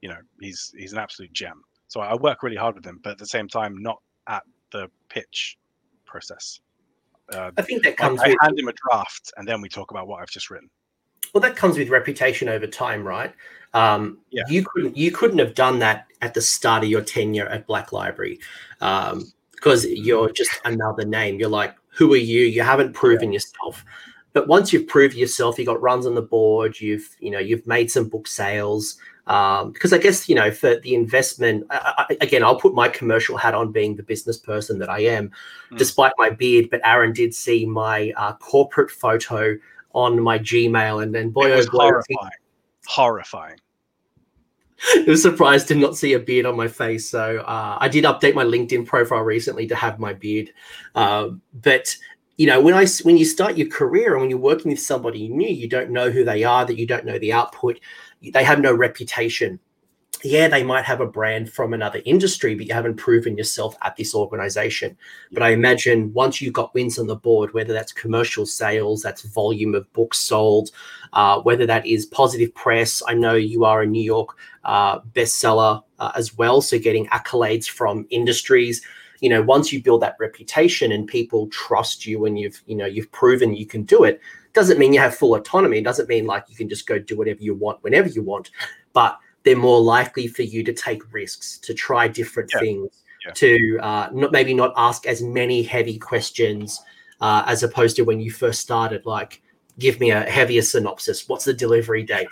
[0.00, 1.62] you know, he's he's an absolute gem.
[1.86, 4.42] So I work really hard with him, but at the same time, not at
[4.72, 5.58] the pitch
[6.06, 6.60] process.
[7.32, 8.20] Uh, I think that comes.
[8.20, 8.36] I, with...
[8.40, 10.68] I hand him a draft, and then we talk about what I've just written.
[11.32, 13.32] Well, that comes with reputation over time, right?
[13.74, 14.44] Um, yeah.
[14.48, 17.92] You couldn't you couldn't have done that at the start of your tenure at Black
[17.92, 18.38] Library
[18.80, 21.38] um, because you're just another name.
[21.40, 22.42] You're like, who are you?
[22.42, 23.36] You haven't proven yeah.
[23.36, 23.84] yourself.
[24.34, 26.78] But once you've proved yourself, you got runs on the board.
[26.78, 28.98] You've you know you've made some book sales.
[29.26, 32.88] Um, because I guess you know for the investment, I, I, again, I'll put my
[32.88, 35.30] commercial hat on, being the business person that I am,
[35.70, 35.78] mm.
[35.78, 36.68] despite my beard.
[36.68, 39.56] But Aaron did see my uh, corporate photo
[39.94, 42.30] on my Gmail, and then boy, it was oh boy, horrifying.
[42.86, 43.60] Horrifying.
[44.96, 47.08] I was surprised to not see a beard on my face.
[47.08, 50.50] So uh, I did update my LinkedIn profile recently to have my beard.
[50.94, 51.30] Uh,
[51.62, 51.96] but
[52.36, 55.28] you know, when I when you start your career and when you're working with somebody
[55.28, 57.78] new, you don't know who they are, that you don't know the output,
[58.32, 59.60] they have no reputation.
[60.22, 63.94] Yeah, they might have a brand from another industry, but you haven't proven yourself at
[63.96, 64.96] this organization.
[65.32, 69.20] But I imagine once you've got wins on the board, whether that's commercial sales, that's
[69.22, 70.70] volume of books sold,
[71.12, 73.02] uh, whether that is positive press.
[73.06, 74.30] I know you are a New York
[74.64, 78.80] uh, bestseller uh, as well, so getting accolades from industries
[79.20, 82.86] you know once you build that reputation and people trust you and you've you know
[82.86, 84.20] you've proven you can do it
[84.52, 85.78] doesn't mean you have full autonomy.
[85.78, 88.50] It doesn't mean like you can just go do whatever you want whenever you want
[88.92, 92.60] but they're more likely for you to take risks to try different yeah.
[92.60, 93.32] things yeah.
[93.32, 96.80] to uh, not maybe not ask as many heavy questions
[97.20, 99.42] uh, as opposed to when you first started like
[99.78, 101.28] give me a heavier synopsis.
[101.28, 102.28] What's the delivery date?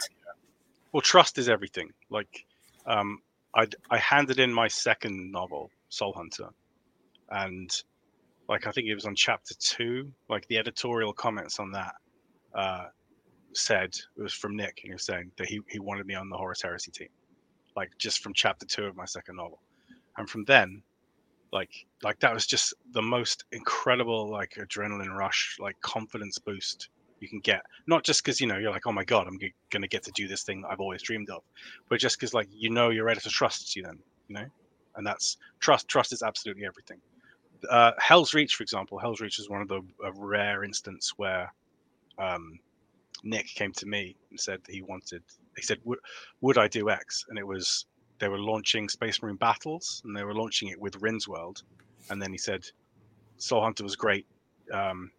[0.93, 1.91] well trust is everything.
[2.11, 2.47] Like
[2.87, 3.21] um,
[3.55, 6.49] I, I handed in my second novel soul hunter
[7.33, 7.71] and
[8.49, 11.95] like I think it was on chapter two, like the editorial comments on that
[12.55, 12.85] uh,
[13.55, 16.29] said it was from Nick, and he was saying that he he wanted me on
[16.29, 17.09] the Horus Heresy team,
[17.77, 19.61] like just from chapter two of my second novel,
[20.19, 20.83] and from then,
[21.53, 21.71] like
[22.03, 26.89] like that was just the most incredible like adrenaline rush, like confidence boost
[27.21, 27.63] you can get.
[27.87, 30.13] Not just because you know you're like, oh my god, I'm g- gonna get to
[30.15, 31.43] do this thing I've always dreamed of,
[31.89, 34.47] but just because like you know your editor trusts you then, you know,
[34.97, 35.89] and that's trust.
[35.89, 36.99] Trust is absolutely everything
[37.71, 39.83] uh, Hell's Reach, for example, Hell's Reach is one of the
[40.15, 41.53] rare instance where
[42.19, 42.59] um,
[43.25, 45.23] Nick came to me and said he wanted.
[45.57, 45.79] He said,
[46.41, 47.87] "Would I do X?" And it was
[48.19, 51.63] they were launching Space Marine Battles, and they were launching it with Rynn's World.
[52.11, 52.65] And then he said,
[53.37, 54.27] "Soul Hunter was great.
[54.73, 55.11] Um,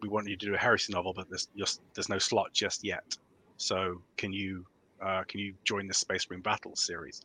[0.00, 2.84] we want you to do a heresy novel, but there's just there's no slot just
[2.84, 3.16] yet.
[3.56, 4.66] So can you
[5.02, 7.22] uh, can you join the Space Marine Battles series?"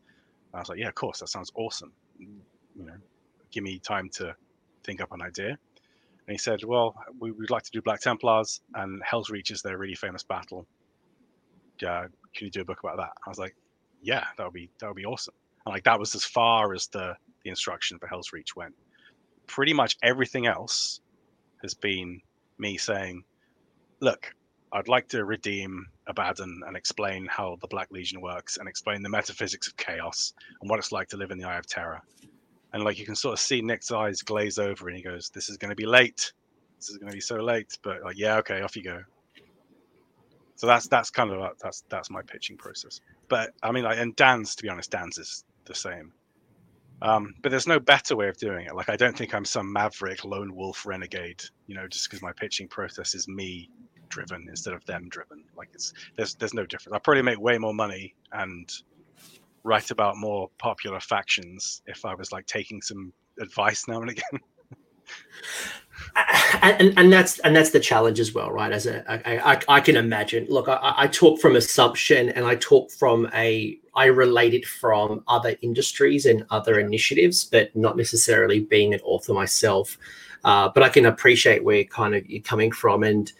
[0.53, 1.19] And I was like, "Yeah, of course.
[1.19, 2.95] That sounds awesome." You know,
[3.51, 4.35] give me time to
[4.83, 5.49] think up an idea.
[5.49, 9.61] And he said, Well, we would like to do Black Templars, and Hell's Reach is
[9.61, 10.67] their really famous battle.
[11.81, 13.11] Uh, can you do a book about that?
[13.25, 13.55] I was like,
[14.01, 15.33] Yeah, that would be that would be awesome.
[15.65, 18.75] And like that was as far as the the instruction for Hell's Reach went.
[19.47, 21.01] Pretty much everything else
[21.63, 22.21] has been
[22.57, 23.23] me saying,
[23.99, 24.33] Look,
[24.71, 29.09] I'd like to redeem Abaddon and explain how the Black Legion works and explain the
[29.09, 32.01] metaphysics of chaos and what it's like to live in the Eye of Terror
[32.73, 35.49] and like you can sort of see Nick's eyes glaze over, and he goes, "This
[35.49, 36.33] is going to be late.
[36.77, 39.01] This is going to be so late." But like, yeah, okay, off you go.
[40.55, 42.99] So that's that's kind of like, that's that's my pitching process.
[43.27, 46.11] But I mean, like, and Dan's to be honest, Dan's is the same.
[47.01, 48.75] Um, but there's no better way of doing it.
[48.75, 51.41] Like, I don't think I'm some maverick lone wolf renegade.
[51.67, 53.69] You know, just because my pitching process is me
[54.09, 55.43] driven instead of them driven.
[55.55, 56.95] Like it's there's there's no difference.
[56.95, 58.69] I probably make way more money and
[59.63, 64.39] write about more popular factions if I was like taking some advice now and again.
[66.61, 68.71] and, and that's and that's the challenge as well, right?
[68.71, 70.45] As a, I, I, I can imagine.
[70.49, 75.23] Look, I, I talk from assumption, and I talk from a I relate it from
[75.27, 79.97] other industries and other initiatives, but not necessarily being an author myself.
[80.43, 83.31] Uh, but I can appreciate where kind of you're coming from, and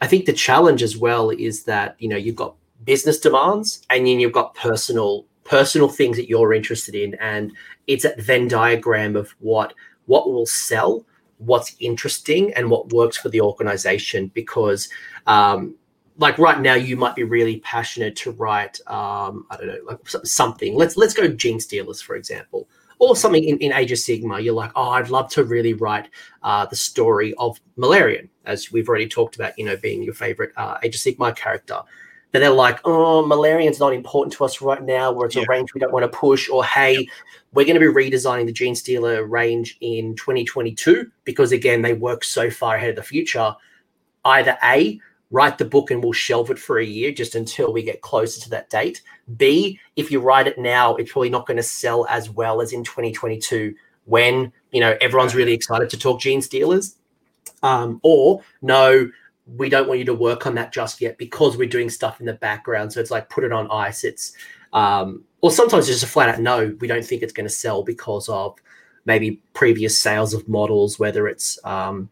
[0.00, 2.54] I think the challenge as well is that you know you've got
[2.84, 7.52] business demands, and then you've got personal personal things that you're interested in, and
[7.88, 9.74] it's a Venn diagram of what
[10.06, 11.04] what will sell
[11.38, 14.30] what's interesting and what works for the organization.
[14.32, 14.88] Because
[15.26, 15.74] um,
[16.18, 19.98] like right now you might be really passionate to write um, i don't know like
[20.24, 20.76] something.
[20.76, 22.68] Let's let's go Genestealers for example
[23.00, 24.42] or something in, in Age of Sigmar.
[24.42, 26.08] You're like oh i'd love to really write
[26.44, 30.52] uh, the story of Malerion as we've already talked about you know being your favorite
[30.56, 31.80] uh, Age of Sigmar character
[32.32, 35.42] then they're like, oh, Malerion's not important to us right now, where it's yeah.
[35.42, 37.08] a range we don't want to push, or hey,
[37.52, 42.50] we're going to be redesigning the Genestealer range in 2022 because again, they work so
[42.50, 43.54] far ahead of the future.
[44.24, 45.00] Either A,
[45.30, 48.40] write the book and we'll shelve it for a year just until we get closer
[48.40, 49.02] to that date.
[49.36, 52.72] B, if you write it now, it's probably not going to sell as well as
[52.72, 53.74] in 2022
[54.06, 56.96] when you know everyone's really excited to talk Genestealers.
[57.62, 59.10] Um, or no,
[59.56, 62.26] we don't want you to work on that just yet because we're doing stuff in
[62.26, 62.92] the background.
[62.92, 64.04] So it's like put it on ice.
[64.04, 64.32] It's
[64.72, 67.54] um, or sometimes it's just a flat out no, we don't think it's going to
[67.54, 68.56] sell because of
[69.04, 72.08] maybe previous sales of models, whether it's um,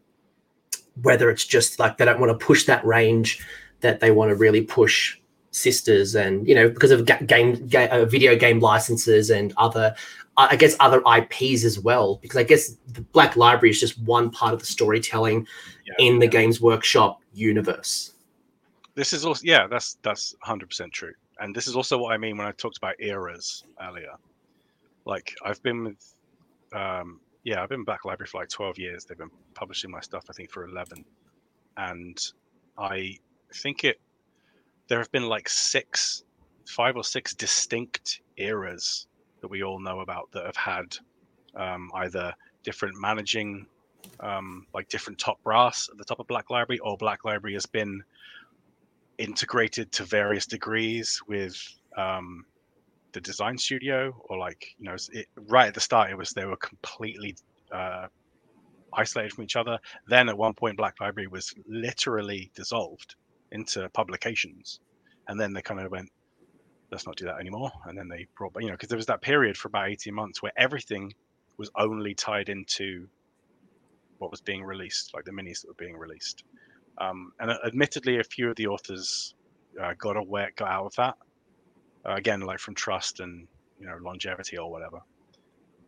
[1.01, 3.45] whether it's just like they don't want to push that range
[3.81, 5.17] that they want to really push
[5.51, 9.95] sisters and you know because of game, game uh, video game licenses and other
[10.39, 14.29] I guess other IPs as well, because I guess the Black Library is just one
[14.29, 15.45] part of the storytelling
[15.85, 16.31] yeah, in the yeah.
[16.31, 18.13] Games Workshop universe.
[18.95, 22.17] This is also yeah, that's that's hundred percent true, and this is also what I
[22.17, 24.13] mean when I talked about eras earlier.
[25.05, 26.13] Like I've been with,
[26.71, 29.03] um, yeah, I've been Black Library for like twelve years.
[29.03, 31.03] They've been publishing my stuff, I think, for eleven,
[31.75, 32.17] and
[32.77, 33.17] I
[33.53, 33.99] think it.
[34.89, 36.23] There have been like six,
[36.67, 39.07] five or six distinct eras
[39.39, 40.97] that we all know about that have had
[41.55, 42.33] um, either
[42.63, 43.67] different managing,
[44.19, 47.67] um, like different top brass at the top of Black Library, or Black Library has
[47.67, 48.03] been
[49.19, 51.55] integrated to various degrees with
[51.95, 52.43] um,
[53.11, 56.45] the design studio, or like you know, it, right at the start, it was they
[56.45, 57.35] were completely
[57.71, 58.07] uh,
[58.93, 59.77] isolated from each other.
[60.07, 63.13] Then at one point, Black Library was literally dissolved
[63.51, 64.79] into publications,
[65.27, 66.09] and then they kind of went,
[66.91, 67.71] let's not do that anymore.
[67.85, 70.41] And then they brought, you know, because there was that period for about 18 months
[70.41, 71.13] where everything
[71.57, 73.07] was only tied into
[74.17, 76.43] what was being released, like the minis that were being released.
[76.97, 79.35] Um, and admittedly, a few of the authors
[79.81, 81.15] uh, got away, got out of that.
[82.05, 83.47] Uh, again, like from trust and
[83.79, 84.99] you know longevity or whatever.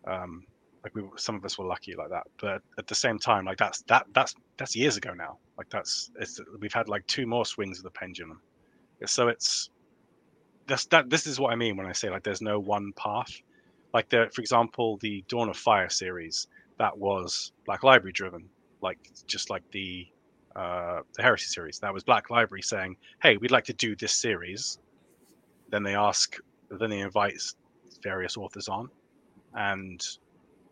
[0.08, 0.46] Um,
[0.84, 3.58] like we, some of us were lucky like that, but at the same time, like
[3.58, 5.38] that's that that's that's years ago now.
[5.58, 8.42] Like that's it's we've had like two more swings of the pendulum.
[9.06, 9.70] So it's
[10.68, 13.32] that's that this is what I mean when I say like there's no one path.
[13.94, 16.48] Like the for example, the Dawn of Fire series
[16.82, 18.50] that was Black Library driven,
[18.82, 20.08] like just like the
[20.56, 21.80] uh, the Heresy series.
[21.80, 24.80] That was Black Library saying, "Hey, we'd like to do this series."
[25.70, 26.36] Then they ask,
[26.70, 27.40] then they invite
[28.04, 28.90] various authors on,
[29.54, 30.06] and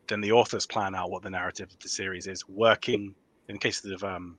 [0.09, 3.15] then the authors plan out what the narrative of the series is, working
[3.47, 4.37] in case of um,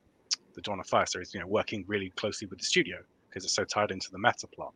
[0.54, 2.98] the Dawn of Fire series, you know, working really closely with the studio
[3.28, 4.74] because it's so tied into the meta plot.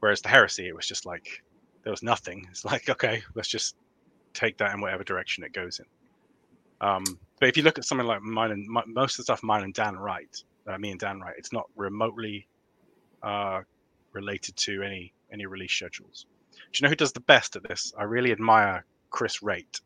[0.00, 1.42] Whereas the heresy, it was just like
[1.84, 2.46] there was nothing.
[2.50, 3.76] It's like okay, let's just
[4.34, 5.86] take that in whatever direction it goes in.
[6.86, 7.04] Um,
[7.38, 9.62] but if you look at something like mine and my, most of the stuff mine
[9.62, 12.48] and Dan write, uh, me and Dan write, it's not remotely
[13.22, 13.60] uh,
[14.12, 16.26] related to any any release schedules.
[16.52, 17.92] Do you know who does the best at this?
[17.98, 19.80] I really admire Chris Wraight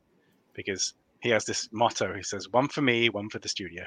[0.55, 2.15] because he has this motto.
[2.15, 3.85] He says, "One for me, one for the studio."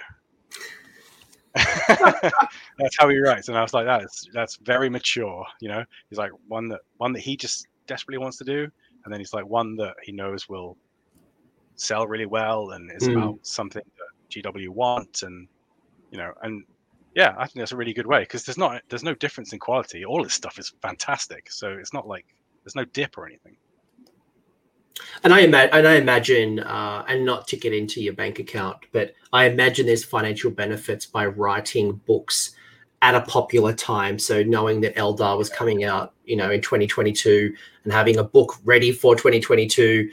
[1.55, 5.45] that's how he writes, and I was like, that's that's very mature.
[5.59, 8.67] You know, he's like one that one that he just desperately wants to do,
[9.03, 10.77] and then he's like one that he knows will
[11.75, 13.15] sell really well and is mm.
[13.15, 15.47] about something that GW want, and
[16.11, 16.63] you know, and
[17.15, 19.59] yeah, I think that's a really good way because there's not there's no difference in
[19.59, 20.05] quality.
[20.05, 22.25] All this stuff is fantastic, so it's not like
[22.63, 23.57] there's no dip or anything.
[25.23, 28.77] And I imagine, and I imagine, uh, and not to get into your bank account,
[28.91, 32.51] but I imagine there's financial benefits by writing books
[33.01, 34.19] at a popular time.
[34.19, 38.55] So knowing that Eldar was coming out, you know, in 2022 and having a book
[38.63, 40.09] ready for 2022,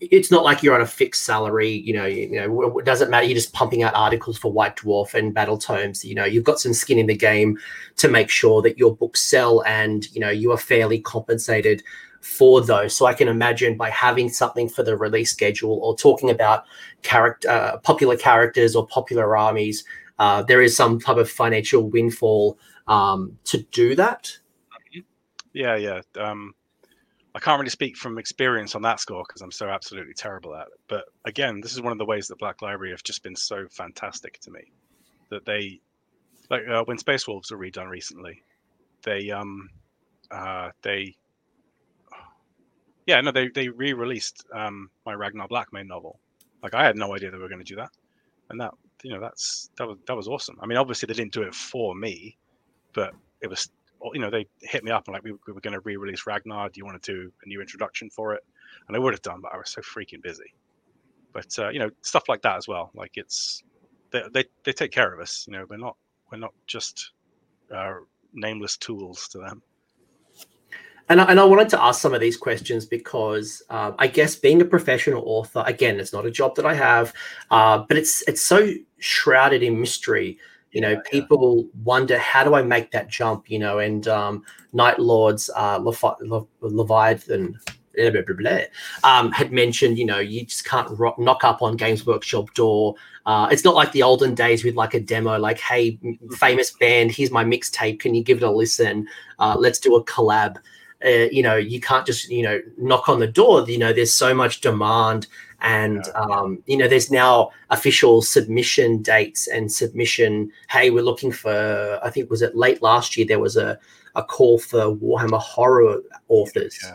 [0.00, 1.70] it's not like you're on a fixed salary.
[1.70, 3.26] You know, you, you know, it doesn't matter.
[3.26, 6.04] You're just pumping out articles for White Dwarf and Battle Tomes.
[6.04, 7.58] You know, you've got some skin in the game
[7.96, 11.84] to make sure that your books sell, and you know, you are fairly compensated
[12.22, 12.96] for those.
[12.96, 16.64] So I can imagine by having something for the release schedule or talking about
[17.02, 19.84] character, uh, popular characters or popular armies,
[20.18, 24.38] uh, there is some type of financial windfall um, to do that.
[25.52, 26.00] Yeah, yeah.
[26.16, 26.54] Um,
[27.34, 30.68] I can't really speak from experience on that score because I'm so absolutely terrible at
[30.68, 30.80] it.
[30.88, 33.66] But again, this is one of the ways that Black Library have just been so
[33.70, 34.70] fantastic to me
[35.30, 35.80] that they,
[36.50, 38.42] like uh, when Space Wolves were redone recently,
[39.02, 39.70] they um,
[40.30, 41.16] uh, they,
[43.06, 46.18] yeah, no, they they re-released um my Ragnar Blackmane novel.
[46.62, 47.90] Like I had no idea they were going to do that,
[48.50, 48.72] and that
[49.02, 50.58] you know that's that was that was awesome.
[50.60, 52.36] I mean, obviously they didn't do it for me,
[52.92, 53.70] but it was
[54.12, 56.68] you know, they hit me up and like, we, we were going to re-release Ragnar.
[56.68, 58.44] Do you want to do a new introduction for it?
[58.88, 60.54] And I would have done, but I was so freaking busy.
[61.32, 62.90] But uh, you know, stuff like that as well.
[62.94, 63.62] Like it's
[64.10, 65.46] they, they they take care of us.
[65.46, 65.96] You know, we're not
[66.30, 67.12] we're not just
[67.74, 67.94] uh,
[68.34, 69.62] nameless tools to them.
[71.08, 74.34] And I, and I wanted to ask some of these questions because uh, I guess
[74.36, 77.12] being a professional author, again, it's not a job that I have,
[77.50, 80.38] uh, but it's it's so shrouded in mystery
[80.72, 81.80] you know, yeah, people yeah.
[81.84, 83.50] wonder how do I make that jump?
[83.50, 84.42] You know, and um,
[84.72, 88.60] Night Lords, uh, Leviathan, blah, blah, blah, blah,
[89.04, 92.94] um, had mentioned, you know, you just can't rock, knock up on Games Workshop door.
[93.26, 95.98] Uh, it's not like the olden days with like a demo, like, hey,
[96.38, 98.00] famous band, here's my mixtape.
[98.00, 99.06] Can you give it a listen?
[99.38, 100.56] Uh, let's do a collab.
[101.04, 103.68] Uh, you know, you can't just, you know, knock on the door.
[103.68, 105.26] You know, there's so much demand
[105.62, 111.98] and um, you know there's now official submission dates and submission hey we're looking for
[112.02, 113.78] i think was it late last year there was a,
[114.16, 116.94] a call for warhammer horror authors yeah,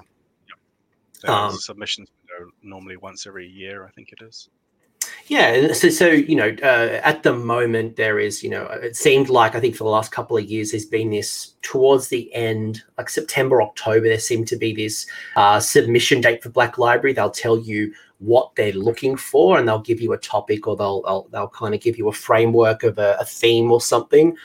[1.24, 1.46] yeah.
[1.46, 2.10] Um, submissions
[2.62, 4.50] normally once every year i think it is
[5.28, 9.30] yeah, so so you know, uh, at the moment there is, you know, it seemed
[9.30, 12.84] like I think for the last couple of years there's been this towards the end,
[12.98, 15.06] like September, October, there seemed to be this
[15.36, 17.14] uh, submission date for Black Library.
[17.14, 21.02] They'll tell you what they're looking for and they'll give you a topic or they'll
[21.04, 24.36] they'll, they'll kind of give you a framework of a, a theme or something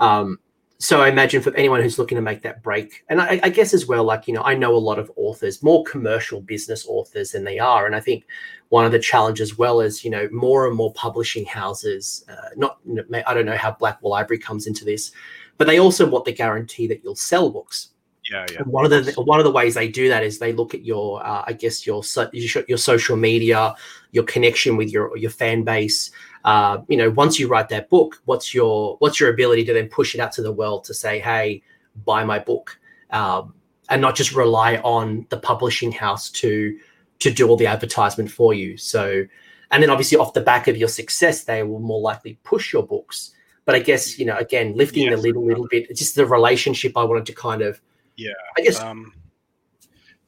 [0.00, 0.38] um,
[0.84, 3.72] so i imagine for anyone who's looking to make that break and I, I, guess
[3.72, 7.30] as well like you know i know a lot of authors more commercial business authors
[7.30, 7.86] than they are.
[7.86, 8.26] And i think
[8.68, 12.80] one of the challenges well is you know more and more publishing houses uh, not
[13.26, 15.12] i don't know how black library comes into this
[15.56, 17.93] but they also want the guarantee that you'll sell books
[18.30, 18.62] yeah, yeah.
[18.62, 21.24] one of the one of the ways they do that is they look at your,
[21.24, 23.74] uh, I guess your so, your social media,
[24.12, 26.10] your connection with your your fan base.
[26.44, 29.88] Uh, you know, once you write that book, what's your what's your ability to then
[29.88, 31.62] push it out to the world to say, hey,
[32.04, 32.78] buy my book,
[33.10, 33.54] um,
[33.90, 36.78] and not just rely on the publishing house to
[37.18, 38.76] to do all the advertisement for you.
[38.78, 39.24] So,
[39.70, 42.86] and then obviously off the back of your success, they will more likely push your
[42.86, 43.32] books.
[43.66, 45.18] But I guess you know, again, lifting yes.
[45.18, 47.80] a little little bit, just the relationship I wanted to kind of
[48.16, 49.12] yeah, I guess um,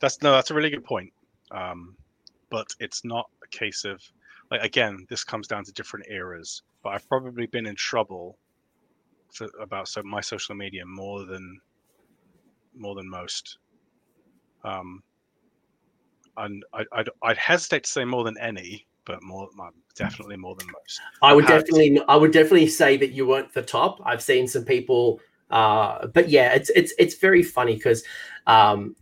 [0.00, 1.12] that's no, that's a really good point.
[1.50, 1.96] Um,
[2.50, 4.02] but it's not a case of
[4.50, 6.62] like again, this comes down to different eras.
[6.82, 8.38] But I've probably been in trouble
[9.32, 11.60] for, about so my social media more than
[12.76, 13.58] more than most.
[14.64, 15.02] Um,
[16.36, 19.48] and I, I'd, I'd hesitate to say more than any, but more
[19.94, 21.00] definitely more than most.
[21.22, 24.00] I would definitely I would definitely say that you weren't the top.
[24.04, 25.20] I've seen some people
[25.50, 28.02] uh, but yeah, it's it's it's very funny because
[28.46, 28.96] um,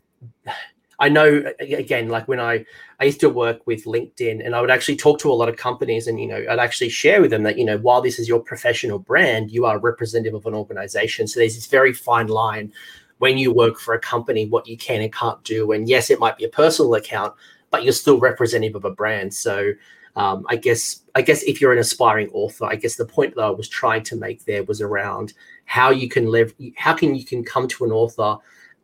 [0.99, 2.65] I know again, like when I
[3.01, 5.57] I used to work with LinkedIn, and I would actually talk to a lot of
[5.57, 8.29] companies, and you know, I'd actually share with them that you know, while this is
[8.29, 11.27] your professional brand, you are representative of an organization.
[11.27, 12.73] So there's this very fine line
[13.19, 15.73] when you work for a company, what you can and can't do.
[15.73, 17.35] And yes, it might be a personal account,
[17.71, 19.33] but you're still representative of a brand.
[19.33, 19.73] So
[20.17, 23.43] um, I guess I guess if you're an aspiring author, I guess the point that
[23.43, 25.33] I was trying to make there was around
[25.65, 28.37] how you can live, how can you can come to an author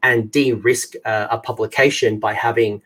[0.03, 2.83] and de-risk uh, a publication by having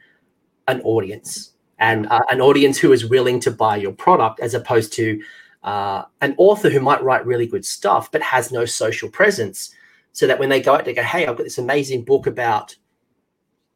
[0.69, 4.93] an audience and uh, an audience who is willing to buy your product as opposed
[4.93, 5.23] to
[5.63, 9.75] uh, an author who might write really good stuff but has no social presence
[10.13, 12.77] so that when they go out they go hey i've got this amazing book about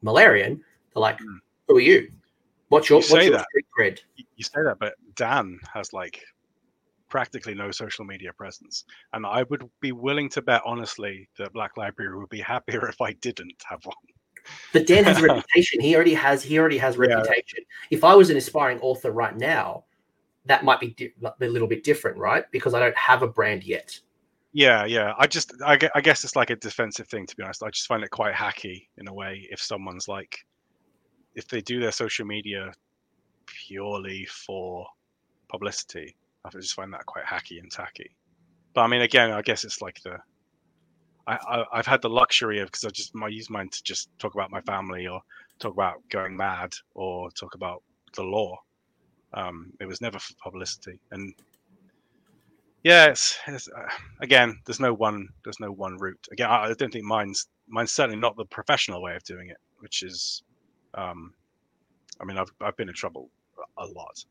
[0.05, 0.61] Malerion
[0.95, 1.36] they're like hmm.
[1.66, 2.11] who are you
[2.69, 3.47] what's your, you what's your that.
[3.78, 6.23] cred you say that but dan has like
[7.09, 8.85] practically no social media presence.
[9.12, 13.01] And I would be willing to bet, honestly, that Black Library would be happier if
[13.01, 13.97] I didn't have one.
[14.72, 15.80] But Dan has a reputation.
[15.80, 16.43] He already has.
[16.43, 17.59] He already has reputation.
[17.59, 17.97] Yeah.
[17.97, 19.85] If I was an aspiring author right now,
[20.47, 22.44] that might be di- a little bit different, right?
[22.51, 23.98] Because I don't have a brand yet.
[24.52, 25.12] Yeah, yeah.
[25.18, 27.62] I just, I, I guess it's like a defensive thing, to be honest.
[27.62, 30.39] I just find it quite hacky in a way if someone's like,
[31.35, 32.72] if they do their social media
[33.47, 34.86] purely for
[35.48, 36.16] publicity.
[36.44, 38.10] I just find that quite hacky and tacky.
[38.74, 40.19] But I mean, again, I guess it's like the
[41.27, 44.09] I, I have had the luxury of because I just I use mine to just
[44.19, 45.20] talk about my family or
[45.59, 47.82] talk about going mad or talk about
[48.15, 48.59] the lore.
[49.35, 51.35] Um, it was never for publicity, and
[52.82, 53.89] yeah, it's, it's uh,
[54.23, 56.27] again, there's no one there's no one route.
[56.32, 59.59] Again, I, I, don't think mine's mine's certainly not the professional way of doing it,
[59.81, 60.43] which is,
[60.94, 61.35] um,
[62.20, 63.28] I mean, I've I've been in trouble
[63.77, 64.24] a lot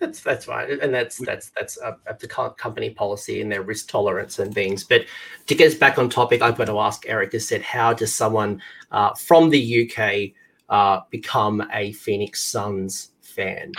[0.00, 3.88] that's that's fine, and that's that's that's up, up to company policy and their risk
[3.88, 4.82] tolerance and things.
[4.82, 5.04] But
[5.46, 7.32] to get us back on topic, I've got to ask Eric.
[7.34, 10.32] Has said, how does someone uh, from the UK
[10.70, 13.72] uh, become a Phoenix Suns fan?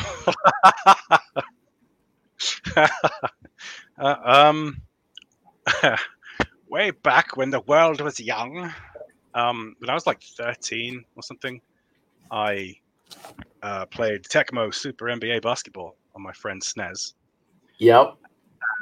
[2.78, 2.88] uh,
[3.98, 4.82] um,
[6.70, 8.72] way back when the world was young,
[9.34, 11.60] um, when I was like thirteen or something,
[12.30, 12.76] I
[13.64, 17.14] uh, played Tecmo Super NBA basketball on my friend SNES.
[17.80, 18.16] Yep.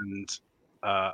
[0.02, 0.40] And
[0.84, 1.12] uh,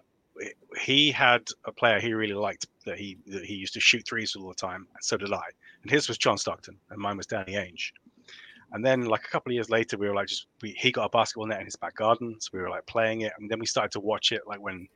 [0.79, 4.35] he had a player he really liked that he that he used to shoot threes
[4.35, 5.43] all the time, and so did I.
[5.81, 7.91] And his was John Stockton, and mine was Danny Ainge.
[8.71, 11.05] And then, like a couple of years later, we were like, just we, he got
[11.05, 13.59] a basketball net in his back garden, so we were like playing it, and then
[13.59, 14.87] we started to watch it, like when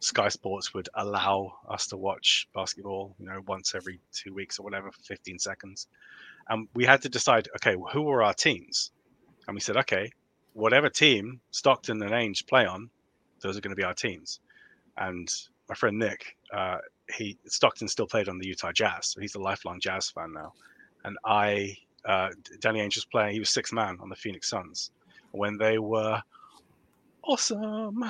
[0.00, 4.64] Sky Sports would allow us to watch basketball, you know, once every two weeks or
[4.64, 5.86] whatever for 15 seconds.
[6.48, 8.90] And we had to decide, okay, well, who were our teams?
[9.46, 10.10] And we said, okay,
[10.54, 12.90] whatever team Stockton and Ainge play on,
[13.40, 14.40] those are going to be our teams.
[14.96, 15.32] And
[15.68, 16.78] my friend Nick, uh,
[17.16, 20.52] he Stockton still played on the Utah Jazz, so he's a lifelong Jazz fan now.
[21.04, 22.28] And I, uh,
[22.60, 24.90] Danny Ainge was playing; he was six man on the Phoenix Suns
[25.32, 26.22] when they were
[27.24, 28.04] awesome,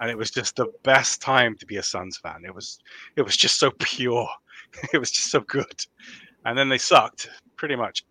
[0.00, 2.42] and it was just the best time to be a Suns fan.
[2.44, 2.78] It was,
[3.16, 4.28] it was just so pure,
[4.92, 5.84] it was just so good.
[6.44, 8.04] And then they sucked pretty much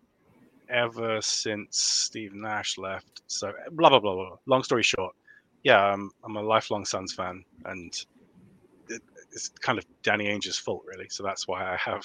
[0.72, 3.22] ever since Steve Nash left.
[3.26, 4.36] So blah blah blah blah.
[4.46, 5.14] Long story short,
[5.62, 7.94] yeah, I'm I'm a lifelong Suns fan, and
[8.88, 11.08] it, it's kind of Danny Ainge's fault really.
[11.08, 12.04] So that's why I have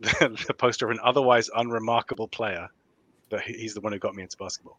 [0.00, 2.68] the, the poster of an otherwise unremarkable player,
[3.30, 4.78] but he's the one who got me into basketball.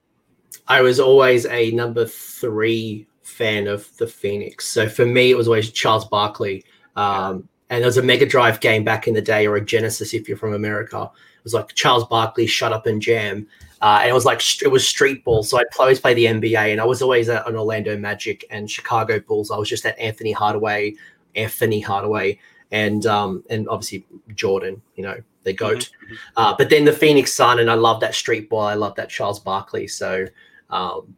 [0.68, 4.68] I was always a number three fan of the Phoenix.
[4.68, 6.64] So for me, it was always Charles Barkley.
[6.96, 10.14] Um, and there was a Mega Drive game back in the day, or a Genesis
[10.14, 13.48] if you're from America, It was like Charles Barkley, Shut Up and Jam.
[13.82, 15.44] Uh, and it was like it was street ball.
[15.44, 18.70] So I'd always play the NBA, and I was always at an Orlando Magic and
[18.70, 19.52] Chicago Bulls.
[19.52, 20.96] I was just at Anthony Hardaway,
[21.36, 22.40] Anthony Hardaway,
[22.72, 24.82] and um, and obviously Jordan.
[24.96, 25.78] You know, the goat.
[25.78, 26.14] Mm-hmm.
[26.14, 26.16] mm-hmm.
[26.38, 28.62] Uh, but then the Phoenix Sun, and I love that street ball.
[28.62, 29.88] I love that Charles Barkley.
[29.88, 30.26] So
[30.70, 31.16] um,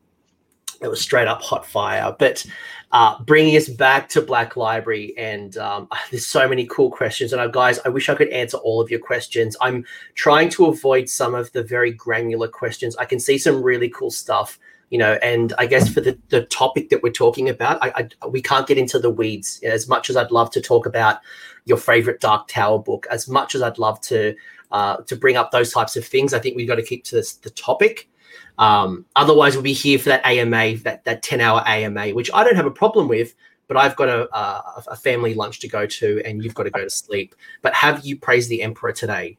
[0.82, 2.15] it was straight up hot fire.
[2.18, 2.45] But
[2.92, 7.34] uh, bringing us back to Black Library, and um, there's so many cool questions.
[7.34, 9.58] And uh, guys, I wish I could answer all of your questions.
[9.62, 9.86] I'm
[10.16, 12.96] trying to avoid some of the very granular questions.
[12.98, 14.58] I can see some really cool stuff,
[14.90, 15.14] you know.
[15.22, 18.68] And I guess for the, the topic that we're talking about, I, I we can't
[18.68, 21.20] get into the weeds as much as I'd love to talk about
[21.66, 23.06] your favorite Dark Tower book.
[23.12, 24.34] As much as I'd love to
[24.72, 27.16] uh, to bring up those types of things, I think we've got to keep to
[27.16, 28.10] this, the topic.
[28.58, 32.44] Um, otherwise, we'll be here for that AMA, that that ten hour AMA, which I
[32.44, 33.36] don't have a problem with.
[33.68, 36.70] But I've got a, a, a family lunch to go to, and you've got to
[36.70, 37.36] go to sleep.
[37.62, 39.38] But have you praised the Emperor today?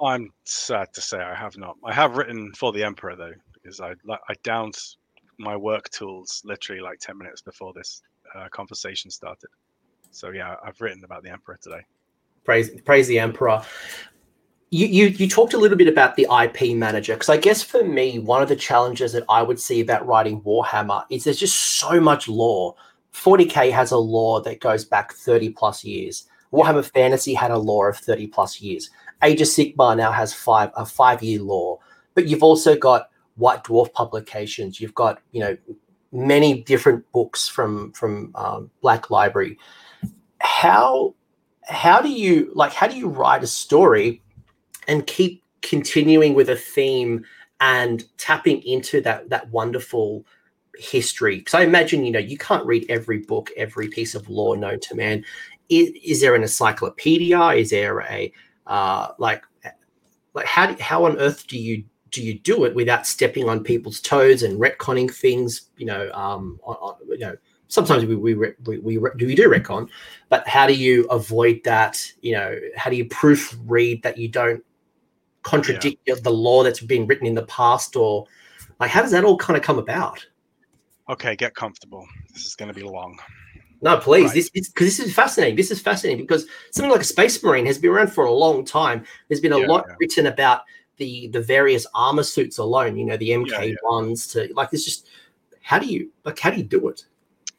[0.00, 1.76] I'm sad to say I have not.
[1.84, 4.76] I have written for the Emperor though, because I I downed
[5.38, 8.02] my work tools literally like ten minutes before this
[8.34, 9.50] uh, conversation started.
[10.10, 11.80] So yeah, I've written about the Emperor today.
[12.44, 13.62] Praise praise the Emperor
[14.70, 17.84] you, you you talked a little bit about the IP manager because I guess for
[17.84, 21.78] me one of the challenges that I would see about writing Warhammer is there's just
[21.78, 22.74] so much lore.
[23.12, 26.28] 40k has a lore that goes back 30 plus years.
[26.52, 28.90] Warhammer Fantasy had a lore of 30 plus years.
[29.22, 31.78] Age of Sigmar now has five a five year lore,
[32.14, 34.80] but you've also got White Dwarf publications.
[34.80, 35.56] You've got you know
[36.12, 39.58] many different books from from um, Black Library.
[40.40, 41.14] How
[41.62, 44.22] how do you like how do you write a story
[44.88, 47.24] and keep continuing with a theme
[47.60, 50.24] and tapping into that that wonderful
[50.78, 51.38] history.
[51.38, 54.80] Because i imagine you know you can't read every book every piece of lore known
[54.80, 55.24] to man.
[55.68, 57.40] Is, is there an encyclopedia?
[57.50, 58.32] Is there a
[58.66, 59.42] uh, like
[60.34, 64.00] like how how on earth do you do you do it without stepping on people's
[64.00, 67.36] toes and retconning things you know um on, on, you know
[67.68, 69.88] sometimes we we, we we we do retcon
[70.28, 72.12] but how do you avoid that?
[72.20, 74.64] You know how do you proofread that you don't
[75.46, 76.14] contradict yeah.
[76.22, 78.26] the lore that's been written in the past or
[78.80, 80.24] like how does that all kind of come about
[81.08, 83.18] okay get comfortable this is going to be long
[83.80, 84.34] no please right.
[84.34, 87.66] this is because this is fascinating this is fascinating because something like a space marine
[87.66, 89.94] has been around for a long time there's been a yeah, lot yeah.
[90.00, 90.62] written about
[90.96, 92.96] the the various armor suits alone.
[92.96, 94.70] You know, the MK ones to like.
[94.72, 95.08] It's just
[95.62, 97.04] how do you like how do you do it?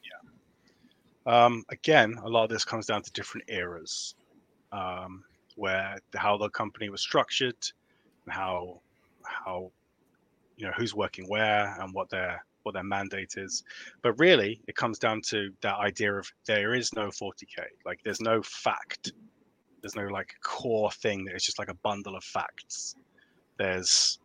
[0.04, 1.44] Yeah.
[1.44, 4.14] Um, again, a lot of this comes down to different eras,
[4.72, 5.24] um,
[5.56, 7.56] where how the company was structured,
[8.30, 8.80] how
[9.22, 9.70] how
[10.56, 13.64] you know who's working where and what their what their mandate is.
[14.02, 17.64] But really, it comes down to that idea of there is no 40k.
[17.86, 19.12] Like there's no fact.
[19.80, 22.96] There's no like core thing that is just like a bundle of facts.
[23.58, 24.18] There's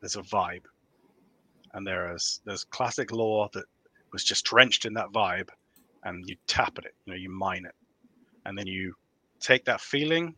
[0.00, 0.64] there's a vibe,
[1.74, 3.64] and there is there's classic lore that
[4.12, 5.48] was just drenched in that vibe,
[6.04, 6.94] and you tap at it.
[7.04, 7.74] You know, you mine it,
[8.46, 8.94] and then you
[9.40, 10.34] take that feeling,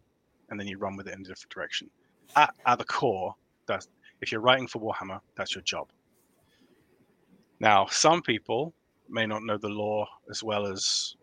[0.50, 1.88] and then you run with it in a different direction.
[2.36, 3.34] At, at the core,
[3.66, 3.88] that's
[4.20, 5.88] if you're writing for Warhammer, that's your job.
[7.60, 8.72] Now, some people
[9.08, 11.16] may not know the lore as well as,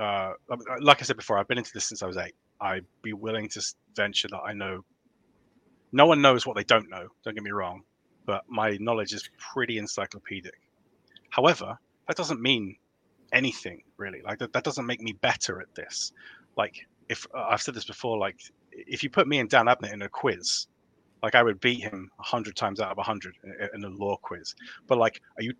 [0.00, 0.32] uh,
[0.80, 2.34] like I said before, I've been into this since I was eight.
[2.60, 3.62] I'd be willing to
[3.94, 4.84] venture that I know.
[5.92, 7.08] No one knows what they don't know.
[7.24, 7.82] Don't get me wrong,
[8.24, 10.60] but my knowledge is pretty encyclopedic.
[11.30, 11.78] However,
[12.08, 12.76] that doesn't mean
[13.32, 14.22] anything really.
[14.22, 16.12] Like that, that doesn't make me better at this.
[16.56, 18.40] Like if uh, I've said this before, like
[18.76, 20.66] if you put me and Dan Abnett in a quiz,
[21.22, 23.36] like I would beat him hundred times out of hundred
[23.74, 24.54] in a lore quiz.
[24.86, 25.54] But like, are you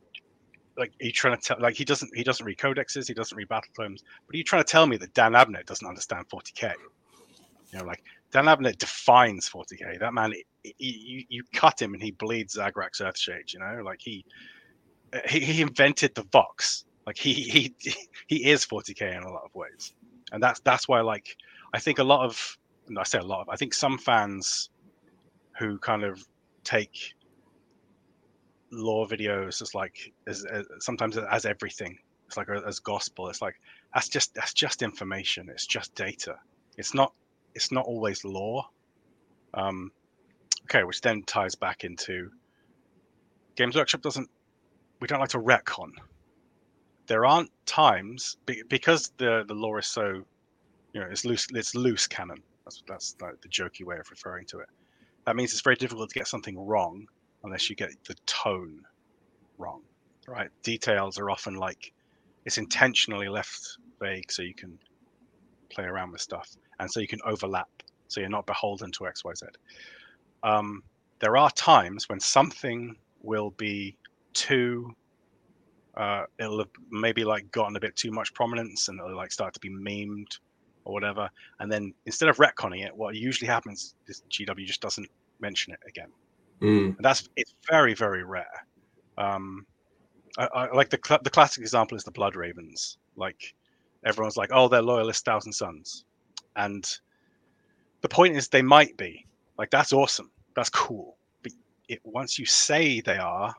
[0.76, 3.36] like are you trying to tell like he doesn't he doesn't read codexes, he doesn't
[3.36, 6.28] read battle tomes, but are you trying to tell me that Dan Abnett doesn't understand
[6.28, 6.74] 40k?
[7.72, 9.98] You know, like Dan Abnett defines 40k.
[9.98, 13.52] That man, he, you you cut him and he bleeds Zagrax Earthshade.
[13.52, 14.24] You know, like he
[15.28, 16.84] he, he invented the Vox.
[17.06, 17.74] Like he he
[18.26, 19.94] he is 40k in a lot of ways,
[20.32, 21.36] and that's that's why like
[21.72, 22.59] I think a lot of
[22.98, 24.70] I say a lot of I think some fans
[25.58, 26.24] who kind of
[26.64, 27.14] take
[28.70, 31.98] lore videos as like as, as sometimes as everything.
[32.26, 33.28] It's like as gospel.
[33.28, 33.60] It's like
[33.94, 35.48] that's just that's just information.
[35.48, 36.36] It's just data.
[36.76, 37.12] It's not
[37.54, 38.64] it's not always lore.
[39.54, 39.92] Um
[40.66, 42.30] okay which then ties back into
[43.54, 44.28] games workshop doesn't
[45.00, 45.90] we don't like to retcon
[47.06, 48.36] there aren't times
[48.68, 50.24] because the the lore is so
[50.92, 54.44] you know it's loose it's loose canon that's that's like the jokey way of referring
[54.44, 54.68] to it
[55.24, 57.06] that means it's very difficult to get something wrong
[57.44, 58.80] unless you get the tone
[59.59, 59.82] wrong,
[60.26, 60.51] right?
[60.62, 61.93] Details are often like
[62.44, 64.78] it's intentionally left vague so you can
[65.70, 66.48] play around with stuff
[66.78, 67.68] and so you can overlap
[68.09, 69.43] so you're not beholden to xyz
[70.44, 70.82] um,
[71.18, 73.97] there are times when something will be
[74.32, 74.94] too
[75.97, 79.55] uh, it'll have maybe like gotten a bit too much prominence and it'll like start
[79.55, 80.38] to be memed
[80.86, 81.28] or whatever.
[81.60, 85.08] And then instead of retconning it, what usually happens is GW just doesn't
[85.40, 86.08] mention it again.
[86.62, 86.96] Mm.
[86.96, 88.46] And that's it's very very rare.
[89.18, 89.66] Um,
[90.38, 92.98] I, I, like the cl- the classic example is the Blood Ravens.
[93.16, 93.54] Like
[94.04, 96.04] everyone's like, oh, they're loyalist Thousand Sons,
[96.54, 96.98] and
[98.00, 99.26] the point is they might be.
[99.58, 100.30] Like that's awesome.
[100.54, 101.16] That's cool.
[101.42, 101.52] But
[101.88, 103.54] it, once you say they are,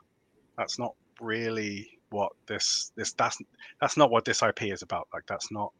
[0.58, 3.38] that's not really what this this that's
[3.82, 5.08] that's not what this IP is about.
[5.14, 5.72] Like that's not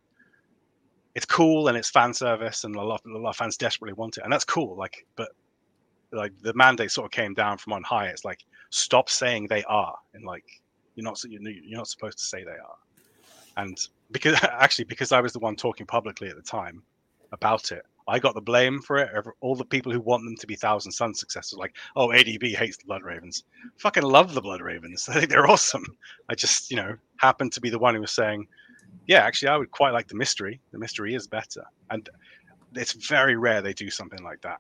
[1.18, 4.18] it's cool and it's fan service and a lot, a lot of fans desperately want
[4.18, 4.24] it.
[4.24, 5.30] And that's cool like but
[6.12, 8.06] like the mandate sort of came down from on high.
[8.10, 9.98] It's like stop saying they are.
[10.14, 10.46] And like
[10.94, 12.78] you're not you're not supposed to say they are.
[13.58, 13.80] And
[14.12, 16.84] because actually because i was the one talking publicly at the time
[17.32, 19.10] about it i got the blame for it
[19.42, 21.58] all the people who want them to be thousand sun successors.
[21.58, 23.44] Like oh adb hates the blood ravens.
[23.78, 25.10] Fucking love the blood ravens.
[25.10, 25.98] I think they're awesome.
[26.30, 28.48] I just you know happened to be the one who was saying
[29.08, 30.60] yeah, actually, I would quite like the mystery.
[30.72, 32.10] The mystery is better, and
[32.76, 34.60] it's very rare they do something like that.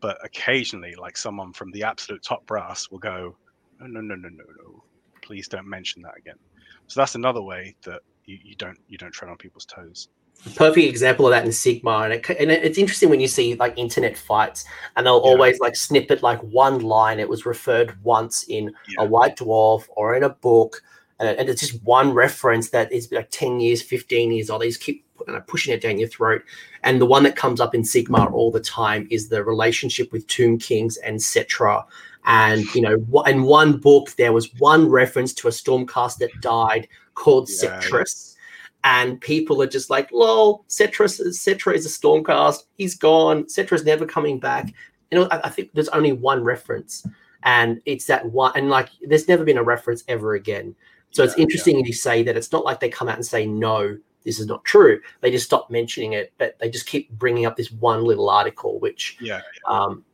[0.00, 3.36] But occasionally, like someone from the absolute top brass will go,
[3.80, 4.84] no, no, no, no, no, no,
[5.22, 6.36] please don't mention that again.
[6.86, 10.08] So that's another way that you, you don't you don't tread on people's toes
[10.56, 13.74] perfect example of that in Sigmar, and, it, and it's interesting when you see like
[13.76, 14.64] internet fights,
[14.96, 15.30] and they'll yeah.
[15.30, 17.20] always like snippet like one line.
[17.20, 19.04] It was referred once in yeah.
[19.04, 20.82] a White Dwarf or in a book,
[21.22, 24.80] and, it's just one reference that is like 10 years 15 years old they just
[24.80, 26.42] keep uh, pushing it down your throat
[26.82, 30.26] and the one that comes up in sigmar all the time is the relationship with
[30.26, 31.84] tomb kings and Settra
[32.24, 36.88] and you know in one book there was one reference to a stormcast that died
[37.14, 38.36] called yeah, Settrus.
[38.84, 42.64] And people are just like, lol, Settrus, Settra is a stormcast.
[42.78, 43.44] He's gone.
[43.44, 44.72] Settra's never coming back.
[45.12, 47.06] You know, I, I think there's only one reference
[47.44, 50.74] and it's that one and like there's never been a reference ever again
[51.12, 51.84] so yeah, it's interesting yeah.
[51.86, 54.64] you say that it's not like they come out and say no, this is not
[54.64, 55.00] true.
[55.20, 58.78] They just stop mentioning it, but they just keep bringing up this one little article,
[58.80, 59.40] which yeah.
[59.66, 60.04] Um,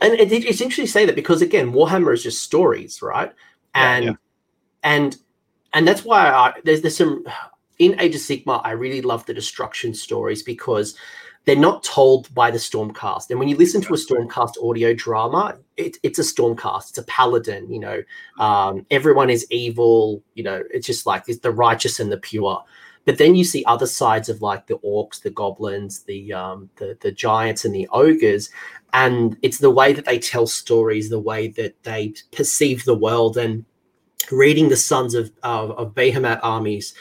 [0.00, 3.32] and it, it's interesting to say that because again, Warhammer is just stories, right?
[3.74, 4.12] And yeah,
[4.82, 5.16] and
[5.72, 7.24] and that's why I, there's there's some
[7.78, 10.96] in Age of Sigmar, I really love the destruction stories because
[11.44, 13.30] they're not told by the Stormcast.
[13.30, 16.90] And when you listen to a Stormcast audio drama, it, it's a Stormcast.
[16.90, 17.70] It's a paladin.
[17.70, 18.02] You know,
[18.38, 20.22] um, everyone is evil.
[20.34, 22.62] You know, it's just like it's the righteous and the pure.
[23.04, 26.96] But then you see other sides of like the orcs, the goblins, the um, the
[27.02, 28.48] the giants, and the ogres,
[28.94, 33.36] and it's the way that they tell stories, the way that they perceive the world,
[33.36, 33.66] and
[34.32, 36.94] reading the sons of, of, of Behemat armies,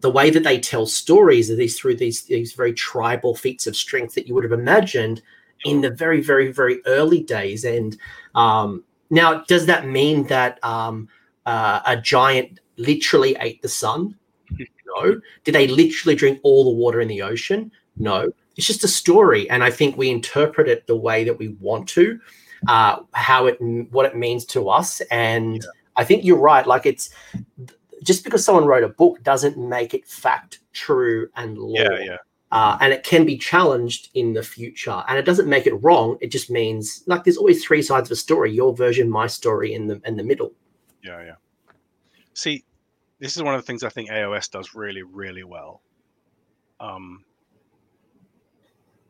[0.00, 3.76] the way that they tell stories are these through these these very tribal feats of
[3.76, 5.22] strength that you would have imagined
[5.64, 7.64] in the very very very early days.
[7.64, 7.96] And
[8.34, 11.08] um, now, does that mean that um,
[11.46, 14.16] uh, a giant literally ate the sun?
[14.96, 15.20] No.
[15.44, 17.70] Did they literally drink all the water in the ocean?
[17.96, 18.32] No.
[18.56, 21.88] It's just a story, and I think we interpret it the way that we want
[21.90, 22.20] to,
[22.68, 23.56] uh, how it
[23.90, 25.56] what it means to us, and.
[25.62, 25.70] Yeah
[26.00, 26.66] I think you're right.
[26.66, 27.10] Like it's
[28.02, 31.78] just because someone wrote a book doesn't make it fact, true, and lore.
[31.78, 32.16] Yeah, yeah.
[32.50, 36.16] Uh, and it can be challenged in the future, and it doesn't make it wrong.
[36.22, 39.74] It just means like there's always three sides of a story: your version, my story,
[39.74, 40.52] in the in the middle.
[41.04, 41.34] Yeah, yeah.
[42.32, 42.64] See,
[43.18, 45.82] this is one of the things I think AOS does really, really well.
[46.80, 47.24] Um.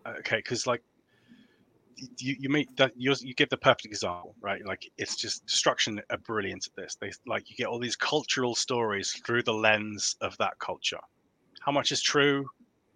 [0.05, 0.83] Okay, because like
[2.19, 4.65] you, you make that you, you give the perfect example right?
[4.67, 6.97] Like it's just destruction are brilliant at this.
[7.01, 11.01] They like you get all these cultural stories through the lens of that culture.
[11.61, 12.49] How much is true?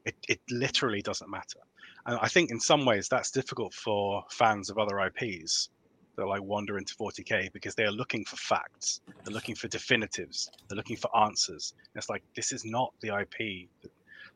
[0.05, 1.61] It, it literally doesn't matter.
[2.07, 5.71] And i think in some ways that's difficult for fans of other ips
[6.17, 9.01] that like wander into 40k because they are looking for facts.
[9.25, 10.51] They're looking for definitives.
[10.69, 11.75] They're looking for answers.
[11.77, 13.69] And it's like this is not the ip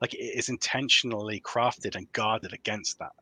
[0.01, 3.13] like it is intentionally crafted and guarded against that.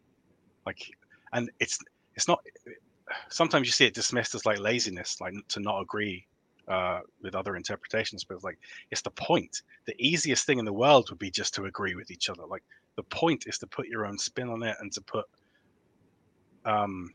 [0.65, 0.91] Like
[1.33, 1.79] and it's
[2.15, 2.41] it's not.
[3.29, 6.27] Sometimes you see it dismissed as like laziness, like to not agree
[6.69, 8.25] uh, with other interpretations.
[8.25, 8.59] But it's like
[8.91, 9.63] it's the point.
[9.87, 12.45] The easiest thing in the world would be just to agree with each other.
[12.47, 12.65] Like
[12.97, 15.27] the point is to put your own spin on it and to put,
[16.65, 17.11] um,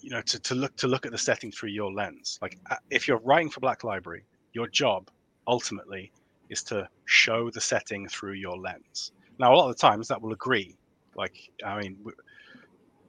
[0.00, 2.38] you know, to, to look to look at the setting through your lens.
[2.42, 5.10] Like uh, if you're writing for Black Library, your job
[5.46, 6.12] ultimately
[6.48, 9.12] is to show the setting through your lens.
[9.38, 10.76] Now, a lot of the times that will agree.
[11.14, 11.96] Like, I mean,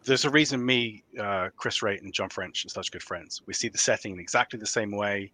[0.03, 3.41] there's a reason me, uh, Chris Wraight, and John French are such good friends.
[3.45, 5.31] We see the setting in exactly the same way.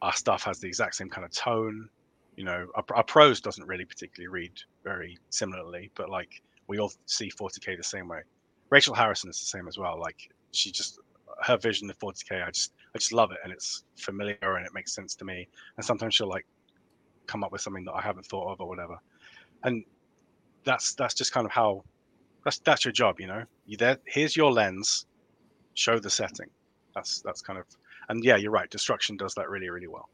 [0.00, 1.88] Our stuff has the exact same kind of tone.
[2.36, 4.52] You know, our, our prose doesn't really particularly read
[4.82, 8.20] very similarly, but like we all see 40k the same way.
[8.70, 10.00] Rachel Harrison is the same as well.
[10.00, 10.98] Like she just
[11.42, 14.74] her vision of 40k, I just I just love it, and it's familiar and it
[14.74, 15.48] makes sense to me.
[15.76, 16.46] And sometimes she'll like
[17.26, 18.98] come up with something that I haven't thought of or whatever.
[19.62, 19.84] And
[20.64, 21.84] that's that's just kind of how
[22.44, 23.44] that's that's your job, you know.
[23.66, 23.98] You there.
[24.06, 25.06] Here's your lens.
[25.74, 26.48] Show the setting.
[26.94, 27.66] That's that's kind of
[28.08, 28.70] and yeah, you're right.
[28.70, 30.08] Destruction does that really really well.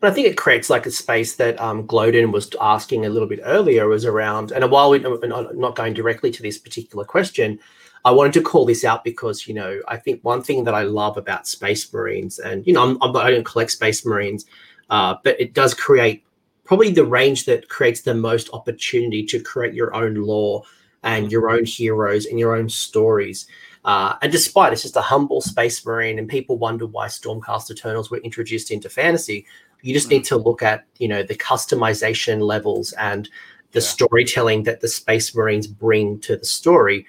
[0.00, 3.40] But I think it creates like a space that um, was asking a little bit
[3.44, 4.50] earlier was around.
[4.50, 7.60] And while we're not going directly to this particular question,
[8.04, 10.82] I wanted to call this out because you know I think one thing that I
[10.82, 14.44] love about Space Marines, and you know I'm, I'm, I do not collect Space Marines,
[14.90, 16.24] uh, but it does create
[16.64, 20.62] probably the range that creates the most opportunity to create your own lore
[21.02, 23.46] and your own heroes and your own stories.
[23.84, 28.10] Uh, and despite it's just a humble space marine, and people wonder why Stormcast Eternals
[28.10, 29.44] were introduced into fantasy,
[29.82, 30.28] you just need mm.
[30.28, 33.28] to look at you know the customization levels and
[33.72, 33.86] the yeah.
[33.86, 37.06] storytelling that the space marines bring to the story.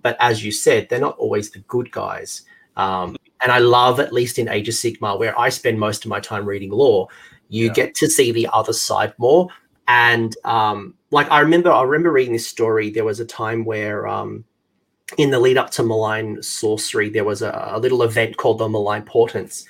[0.00, 2.42] But as you said, they're not always the good guys.
[2.76, 6.08] Um, and I love, at least in Age of Sigmar, where I spend most of
[6.08, 7.08] my time reading lore,
[7.48, 7.72] you yeah.
[7.72, 9.48] get to see the other side more.
[9.88, 12.90] And um, like I remember, I remember reading this story.
[12.90, 14.44] There was a time where, um,
[15.18, 18.68] in the lead up to Malign Sorcery, there was a, a little event called the
[18.68, 19.66] Malign Portents,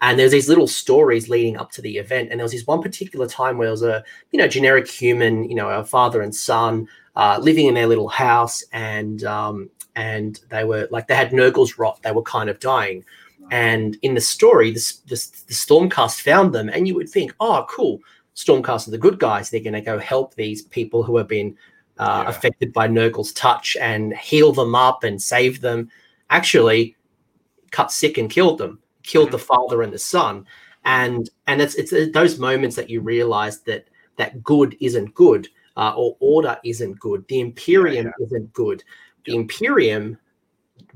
[0.00, 2.30] and there's these little stories leading up to the event.
[2.30, 4.02] And there was this one particular time where there was a,
[4.32, 8.08] you know, generic human, you know, a father and son uh, living in their little
[8.08, 12.02] house, and um, and they were like they had Nurgle's rot.
[12.02, 13.04] They were kind of dying.
[13.50, 17.66] And in the story, this, this the Stormcast found them, and you would think, oh,
[17.68, 18.00] cool
[18.38, 19.50] Stormcast are the good guys.
[19.50, 21.56] They're going to go help these people who have been
[21.98, 22.30] uh, yeah.
[22.30, 25.90] affected by Nurgle's touch and heal them up and save them.
[26.30, 26.94] Actually,
[27.72, 29.32] cut sick and killed them, killed mm-hmm.
[29.32, 30.46] the father and the son.
[30.84, 33.88] And and it's it's those moments that you realize that
[34.18, 37.26] that good isn't good uh, or order isn't good.
[37.26, 38.26] The Imperium yeah, yeah.
[38.26, 38.84] isn't good.
[39.24, 40.16] The Imperium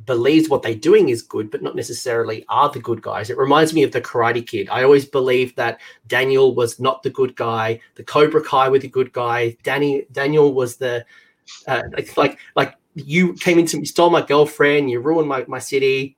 [0.06, 3.30] believes what they're doing is good, but not necessarily are the good guys.
[3.30, 4.68] It reminds me of the Karate Kid.
[4.70, 7.80] I always believed that Daniel was not the good guy.
[7.94, 9.56] The Cobra Kai was the good guy.
[9.62, 11.04] Danny Daniel was the
[11.66, 15.58] uh, like, like like you came into me, stole my girlfriend, you ruined my my
[15.58, 16.16] city.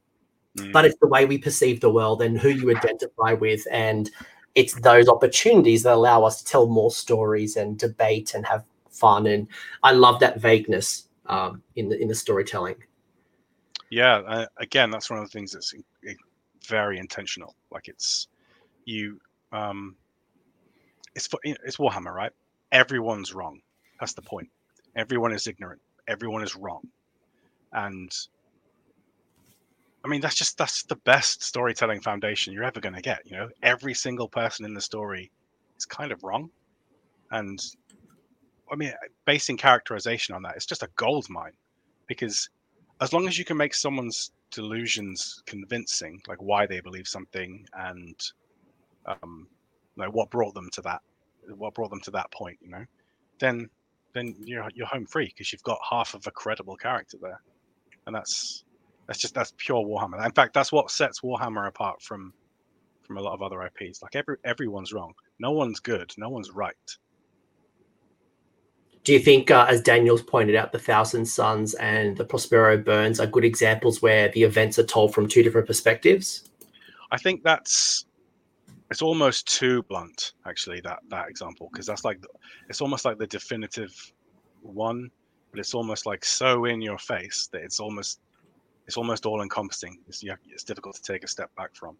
[0.58, 0.72] Mm.
[0.72, 4.10] But it's the way we perceive the world and who you identify with, and
[4.54, 9.26] it's those opportunities that allow us to tell more stories and debate and have fun.
[9.26, 9.48] And
[9.82, 12.76] I love that vagueness um, in the in the storytelling.
[13.90, 15.84] Yeah, again, that's one of the things that's in,
[16.66, 17.54] very intentional.
[17.70, 18.28] Like it's
[18.84, 19.20] you,
[19.52, 19.96] um,
[21.14, 22.32] it's it's Warhammer, right?
[22.72, 23.60] Everyone's wrong.
[24.00, 24.48] That's the point.
[24.96, 25.80] Everyone is ignorant.
[26.08, 26.82] Everyone is wrong,
[27.72, 28.10] and
[30.04, 33.22] I mean that's just that's the best storytelling foundation you're ever going to get.
[33.26, 35.30] You know, every single person in the story
[35.78, 36.50] is kind of wrong,
[37.30, 37.60] and
[38.70, 38.92] I mean,
[39.24, 41.52] basing characterization on that, it's just a gold mine
[42.06, 42.48] because
[43.00, 48.14] as long as you can make someone's delusions convincing, like why they believe something and
[49.06, 49.46] um,
[49.96, 51.00] like what brought them to that,
[51.56, 52.84] what brought them to that point, you know,
[53.38, 53.68] then
[54.12, 57.40] then you're you're home free because you've got half of a credible character there,
[58.06, 58.64] and that's
[59.06, 60.24] that's just that's pure Warhammer.
[60.24, 62.32] In fact, that's what sets Warhammer apart from
[63.02, 64.02] from a lot of other IPs.
[64.02, 66.96] Like every everyone's wrong, no one's good, no one's right
[69.04, 73.20] do you think, uh, as Daniel's pointed out, the Thousand Sons and the Prospero Burns
[73.20, 76.48] are good examples where the events are told from two different perspectives?
[77.10, 78.06] I think that's
[78.90, 80.80] it's almost too blunt, actually.
[80.80, 82.24] That that example, because that's like
[82.70, 83.94] it's almost like the definitive
[84.62, 85.10] one,
[85.50, 88.20] but it's almost like so in your face that it's almost
[88.86, 89.98] it's almost all encompassing.
[90.08, 91.98] It's, it's difficult to take a step back from.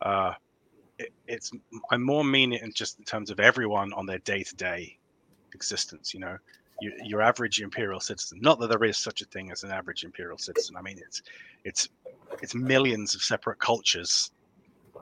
[0.00, 0.32] Uh,
[0.98, 1.50] it, it's
[1.90, 4.98] I more mean it in just in terms of everyone on their day to day
[5.54, 6.14] existence.
[6.14, 6.38] You know,
[6.80, 8.38] your, your average imperial citizen.
[8.40, 10.76] Not that there is such a thing as an average imperial citizen.
[10.76, 11.22] I mean, it's
[11.64, 11.88] it's
[12.42, 14.30] it's millions of separate cultures.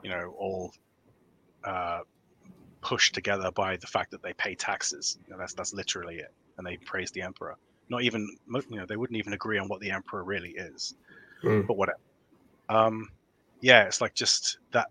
[0.03, 0.73] You know, all
[1.63, 2.01] uh,
[2.81, 5.17] pushed together by the fact that they pay taxes.
[5.25, 7.55] You know, that's that's literally it, and they praise the emperor.
[7.89, 8.27] Not even
[8.69, 10.95] you know they wouldn't even agree on what the emperor really is,
[11.43, 11.65] mm.
[11.65, 11.99] but whatever.
[12.69, 13.09] Um,
[13.61, 14.87] yeah, it's like just that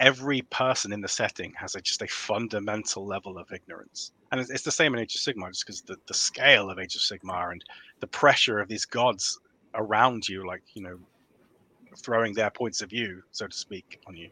[0.00, 4.50] every person in the setting has a, just a fundamental level of ignorance and it's,
[4.50, 7.02] it's the same in Age of Sigmar, just because the, the scale of Age of
[7.02, 7.62] Sigmar and
[8.00, 9.38] the pressure of these gods
[9.74, 10.98] around you, like you know,
[11.98, 14.30] throwing their points of view, so to speak, on you.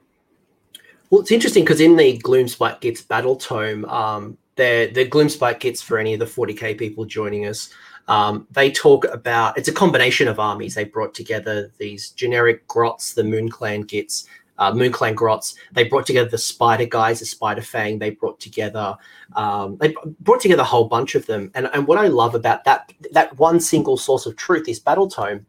[1.10, 5.82] Well, it's interesting because in the Gloomspite Gitz battle tome, um, the the Gloomspite Gitz
[5.82, 7.68] for any of the 40k people joining us,
[8.08, 10.74] um, they talk about it's a combination of armies.
[10.74, 14.24] They brought together these generic grots, the Moon Clan Gitz,
[14.60, 15.56] uh, Moonclan Grots.
[15.72, 17.98] They brought together the Spider guys, the Spider Fang.
[17.98, 18.96] They brought together,
[19.34, 21.50] um, they brought together a whole bunch of them.
[21.54, 25.08] And and what I love about that that one single source of truth, this battle
[25.08, 25.46] tome,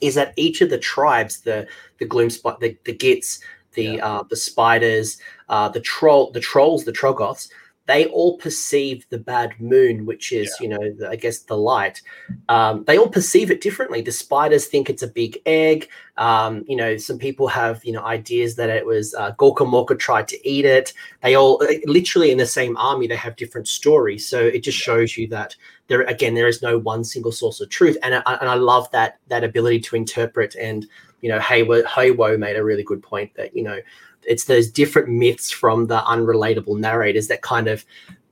[0.00, 1.68] is that each of the tribes, the
[1.98, 3.40] the Gloom Spot, the the Gitz,
[3.74, 4.06] the yeah.
[4.06, 5.18] uh, the Spiders,
[5.48, 7.50] uh, the troll, the trolls, the Troggoths,
[7.90, 10.62] they all perceive the bad moon, which is, yeah.
[10.62, 12.00] you know, the, I guess the light.
[12.48, 14.00] Um, they all perceive it differently.
[14.00, 15.88] The spiders think it's a big egg.
[16.16, 19.98] Um, you know, some people have, you know, ideas that it was uh, Gorka Morka
[19.98, 20.92] tried to eat it.
[21.24, 24.24] They all, uh, literally in the same army, they have different stories.
[24.24, 24.84] So it just yeah.
[24.84, 25.56] shows you that
[25.88, 27.96] there, again, there is no one single source of truth.
[28.04, 30.54] And, I, and I love that that ability to interpret.
[30.54, 30.86] And
[31.22, 33.78] you know, Haywo, Haywo made a really good point that you know
[34.24, 37.84] it's those different myths from the unrelatable narrators that kind of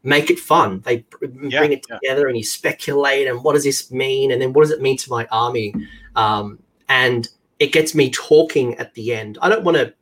[0.03, 0.81] make it fun.
[0.81, 1.05] They
[1.43, 2.29] yeah, bring it together yeah.
[2.29, 4.31] and you speculate and what does this mean?
[4.33, 5.75] And then what does it mean to my army?
[6.17, 6.59] Um,
[6.89, 7.29] and
[7.59, 9.39] it gets me talking at the end.
[9.43, 9.93] I don't want to,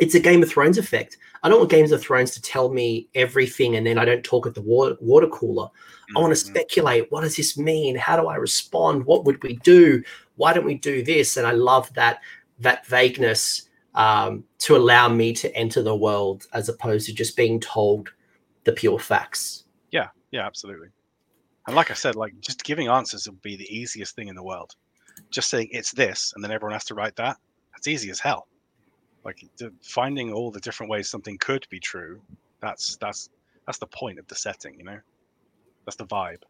[0.00, 1.18] it's a Game of Thrones effect.
[1.42, 4.46] I don't want Games of Thrones to tell me everything and then I don't talk
[4.46, 5.66] at the water, water cooler.
[5.66, 6.16] Mm-hmm.
[6.16, 7.10] I want to speculate.
[7.10, 7.96] What does this mean?
[7.96, 9.04] How do I respond?
[9.04, 10.02] What would we do?
[10.36, 11.36] Why don't we do this?
[11.36, 12.20] And I love that
[12.58, 17.60] that vagueness um, to allow me to enter the world as opposed to just being
[17.60, 18.12] told
[18.64, 19.64] the pure facts.
[19.90, 20.88] Yeah, yeah, absolutely.
[21.66, 24.42] And like I said, like just giving answers would be the easiest thing in the
[24.42, 24.74] world.
[25.30, 27.36] Just saying it's this, and then everyone has to write that.
[27.72, 28.48] That's easy as hell.
[29.24, 29.44] Like
[29.82, 32.20] finding all the different ways something could be true.
[32.60, 33.28] That's that's
[33.66, 34.98] that's the point of the setting, you know.
[35.84, 36.42] That's the vibe.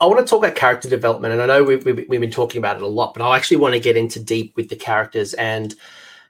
[0.00, 2.58] I want to talk about character development, and I know we've, we've, we've been talking
[2.58, 5.32] about it a lot, but I actually want to get into deep with the characters
[5.34, 5.74] and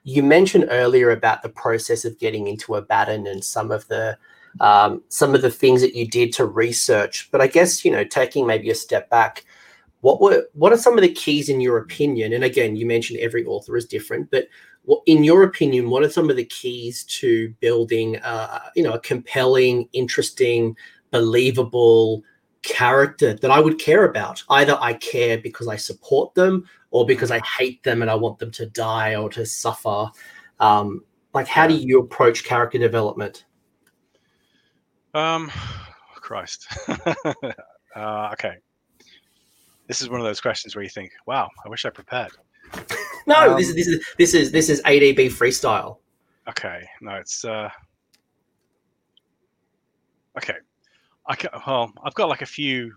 [0.07, 4.17] you mentioned earlier about the process of getting into a Abaddon and some of the
[4.61, 7.27] um, some of the things that you did to research.
[7.29, 9.43] But I guess you know, taking maybe a step back,
[9.99, 12.31] what were what are some of the keys in your opinion?
[12.31, 14.47] And again, you mentioned every author is different, but
[15.05, 19.01] in your opinion, what are some of the keys to building, uh, you know, a
[19.01, 20.77] compelling, interesting,
[21.11, 22.23] believable
[22.61, 24.41] character that I would care about?
[24.47, 26.63] Either I care because I support them,
[26.97, 30.07] or because I hate them and I want them to die or to suffer.
[30.59, 33.45] Um, like, how do you approach character development?
[35.13, 35.51] Um,
[36.15, 36.65] Christ.
[37.95, 38.55] uh, okay.
[39.85, 42.31] This is one of those questions where you think, "Wow, I wish I prepared."
[43.27, 45.99] no, um, this is this is this is this is ADB freestyle.
[46.49, 47.69] Okay, no, it's uh,
[50.35, 50.55] okay.
[51.27, 52.93] I can, well, I've got like a few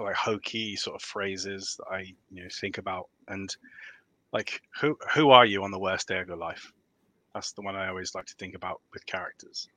[0.00, 2.00] like hokey sort of phrases that I
[2.30, 3.54] you know think about and
[4.32, 6.72] like who who are you on the worst day of your life?
[7.34, 9.68] That's the one I always like to think about with characters.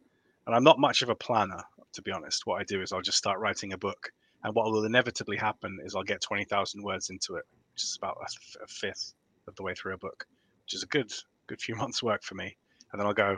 [0.46, 1.62] And I'm not much of a planner,
[1.94, 2.46] to be honest.
[2.46, 4.12] What I do is I'll just start writing a book,
[4.44, 7.98] and what will inevitably happen is I'll get twenty thousand words into it, which is
[7.98, 8.18] about
[8.62, 9.14] a fifth
[9.48, 10.26] of the way through a book,
[10.64, 11.12] which is a good
[11.48, 12.56] good few months' work for me.
[12.92, 13.38] And then I'll go,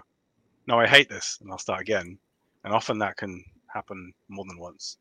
[0.67, 2.17] no, I hate this, and I'll start again.
[2.63, 4.97] And often that can happen more than once.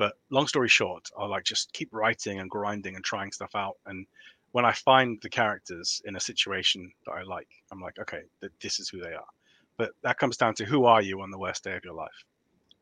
[0.00, 3.76] But long story short, I'll like just keep writing and grinding and trying stuff out.
[3.84, 4.06] And
[4.52, 8.50] when I find the characters in a situation that I like, I'm like, okay, th-
[8.62, 9.28] this is who they are.
[9.76, 12.24] But that comes down to who are you on the worst day of your life?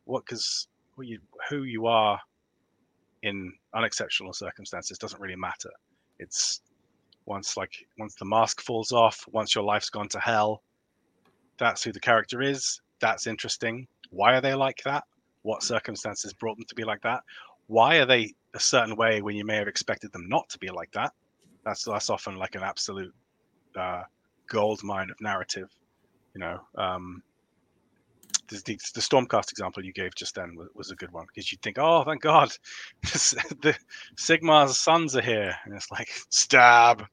[0.04, 1.18] What, because you,
[1.50, 2.20] who you are
[3.24, 5.72] in unexceptional circumstances doesn't really matter.
[6.20, 6.60] It's
[7.26, 10.62] once like once the mask falls off, once your life's gone to hell,
[11.58, 12.80] that's who the character is.
[13.00, 13.88] That's interesting.
[14.10, 15.02] Why are they like that?
[15.42, 17.22] What circumstances brought them to be like that?
[17.66, 20.68] Why are they a certain way when you may have expected them not to be
[20.68, 21.12] like that?
[21.64, 23.14] That's that's often like an absolute
[23.76, 24.02] uh,
[24.48, 25.68] gold mine of narrative.
[26.34, 27.22] You know, um,
[28.48, 31.50] the, the, the, Stormcast example you gave just then was, was a good one because
[31.50, 32.50] you'd think, oh, thank God,
[33.02, 33.76] the
[34.16, 37.04] Sigmar's sons are here, and it's like stab.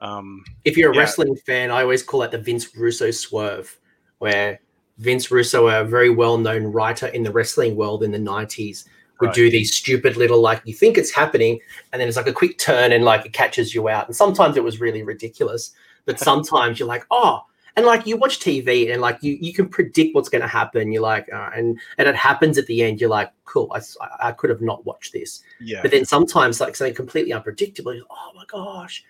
[0.00, 1.00] Um, if you're a yeah.
[1.00, 3.78] wrestling fan, I always call that the Vince Russo swerve,
[4.18, 4.60] where
[5.02, 8.84] Vince Russo, a very well-known writer in the wrestling world in the '90s,
[9.20, 9.34] would right.
[9.34, 11.60] do these stupid little like you think it's happening,
[11.92, 14.06] and then it's like a quick turn and like it catches you out.
[14.06, 15.72] And sometimes it was really ridiculous,
[16.04, 17.44] but sometimes you're like, oh,
[17.76, 20.92] and like you watch TV and like you you can predict what's going to happen.
[20.92, 23.00] You're like, uh, and and it happens at the end.
[23.00, 23.72] You're like, cool.
[23.74, 23.80] I,
[24.28, 25.42] I could have not watched this.
[25.60, 25.80] Yeah.
[25.82, 27.98] But then sometimes like something completely unpredictable.
[28.10, 29.04] oh my gosh,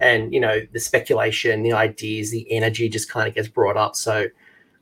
[0.00, 3.96] and you know the speculation, the ideas, the energy just kind of gets brought up.
[3.96, 4.26] So.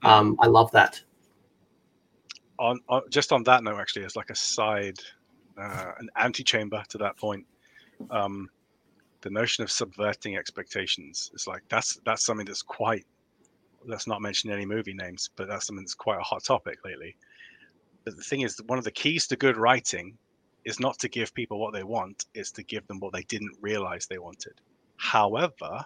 [0.02, 1.02] Um, I love that.
[2.58, 4.98] On, on, just on that note, actually, as like a side,
[5.58, 7.46] uh, an antechamber to that point,
[8.10, 8.48] um,
[9.20, 13.04] the notion of subverting expectations is like that's that's something that's quite.
[13.84, 17.16] Let's not mention any movie names, but that's something that's quite a hot topic lately.
[18.04, 20.16] But the thing is, one of the keys to good writing
[20.64, 23.56] is not to give people what they want; it's to give them what they didn't
[23.60, 24.60] realize they wanted.
[24.96, 25.84] However,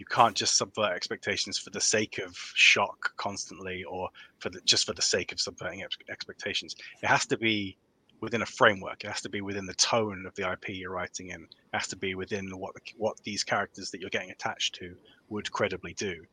[0.00, 4.08] you can't just subvert expectations for the sake of shock constantly or
[4.38, 6.74] for the just for the sake of subverting ex- expectations.
[7.02, 7.76] It has to be
[8.22, 9.04] within a framework.
[9.04, 11.42] It has to be within the tone of the IP you're writing in.
[11.42, 14.96] It has to be within what what these characters that you're getting attached to
[15.28, 16.24] would credibly do.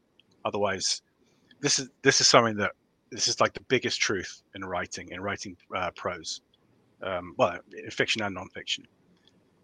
[0.45, 1.01] Otherwise,
[1.59, 2.71] this is this is something that
[3.11, 6.39] this is like the biggest truth in writing in writing uh, prose,
[7.03, 8.85] um, well, in fiction and nonfiction.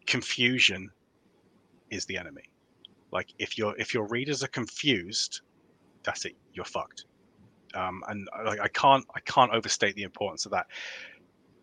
[0.06, 0.90] Confusion
[1.90, 2.44] is the enemy.
[3.14, 5.42] Like if your if your readers are confused,
[6.04, 6.36] that's it.
[6.54, 7.06] You're fucked.
[7.76, 10.66] Um, and like I can't I can't overstate the importance of that.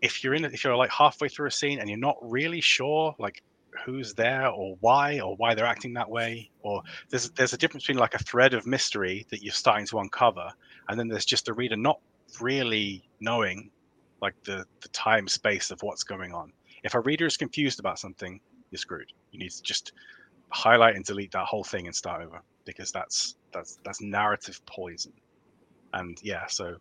[0.00, 3.14] If you're in if you're like halfway through a scene and you're not really sure
[3.18, 3.42] like
[3.84, 7.84] who's there or why or why they're acting that way or there's there's a difference
[7.84, 10.50] between like a thread of mystery that you're starting to uncover
[10.88, 12.00] and then there's just the reader not
[12.40, 13.70] really knowing
[14.20, 16.52] like the the time space of what's going on
[16.82, 18.40] if a reader is confused about something
[18.72, 19.92] you're screwed you need to just
[20.50, 25.12] highlight and delete that whole thing and start over because that's that's that's narrative poison.
[25.92, 26.76] And yeah, so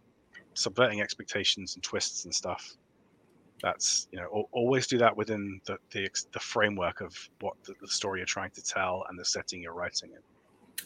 [0.54, 2.76] subverting expectations and twists and stuff.
[3.62, 7.88] That's you know always do that within the the, the framework of what the, the
[7.88, 10.20] story you're trying to tell and the setting you're writing in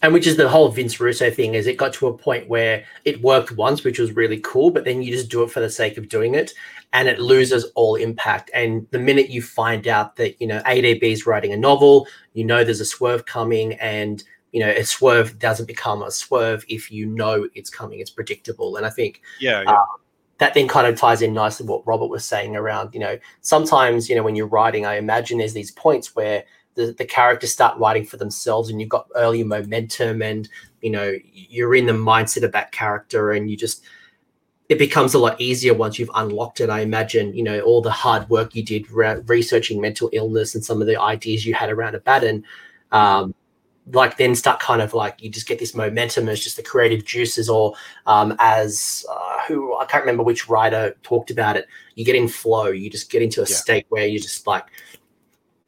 [0.02, 2.84] and which is the whole Vince Russo thing is it got to a point where
[3.06, 5.70] it worked once, which was really cool, but then you just do it for the
[5.70, 6.54] sake of doing it
[6.92, 8.52] and it loses all impact.
[8.54, 12.44] And the minute you find out that, you know, ADB is writing a novel, you
[12.44, 16.92] know there's a swerve coming and you know, a swerve doesn't become a swerve if
[16.92, 18.76] you know it's coming, it's predictable.
[18.78, 19.72] And I think yeah, yeah.
[19.72, 19.86] Uh,
[20.38, 24.10] that then kind of ties in nicely what Robert was saying around, you know, sometimes,
[24.10, 26.44] you know, when you're writing, I imagine there's these points where
[26.76, 30.50] the, the characters start writing for themselves and you've got earlier momentum and
[30.82, 33.84] you know you're in the mindset of that character and you just
[34.70, 37.92] it becomes a lot easier once you've unlocked it i imagine you know all the
[37.92, 41.70] hard work you did re- researching mental illness and some of the ideas you had
[41.70, 42.44] around Abaddon
[42.92, 43.34] um,
[43.92, 47.04] like then start kind of like you just get this momentum as just the creative
[47.04, 47.74] juices or
[48.06, 52.28] um, as uh, who i can't remember which writer talked about it you get in
[52.28, 53.56] flow you just get into a yeah.
[53.56, 54.66] state where you just like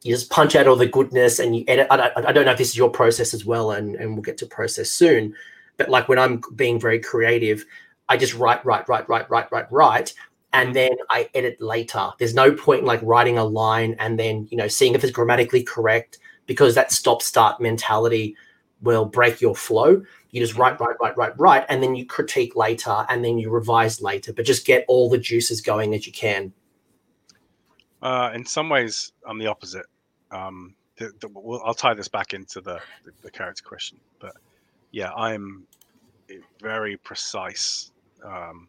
[0.05, 1.87] you just punch out all the goodness and you edit.
[1.89, 4.21] I don't, I don't know if this is your process as well, and, and we'll
[4.21, 5.33] get to process soon.
[5.77, 7.65] But like when I'm being very creative,
[8.07, 10.13] I just write, write, write, write, write, write, write,
[10.53, 12.11] and then I edit later.
[12.19, 15.11] There's no point in like writing a line and then you know seeing if it's
[15.11, 18.35] grammatically correct because that stop start mentality
[18.83, 20.03] will break your flow.
[20.29, 23.49] You just write, write, write, write, write, and then you critique later, and then you
[23.49, 24.33] revise later.
[24.33, 26.53] But just get all the juices going as you can.
[28.03, 29.87] Uh, in some ways, I'm the opposite.
[30.31, 34.33] Um, the, the, we'll, I'll tie this back into the, the, the character question, but
[34.91, 35.67] yeah, I'm
[36.61, 37.91] very precise.
[38.23, 38.67] Um,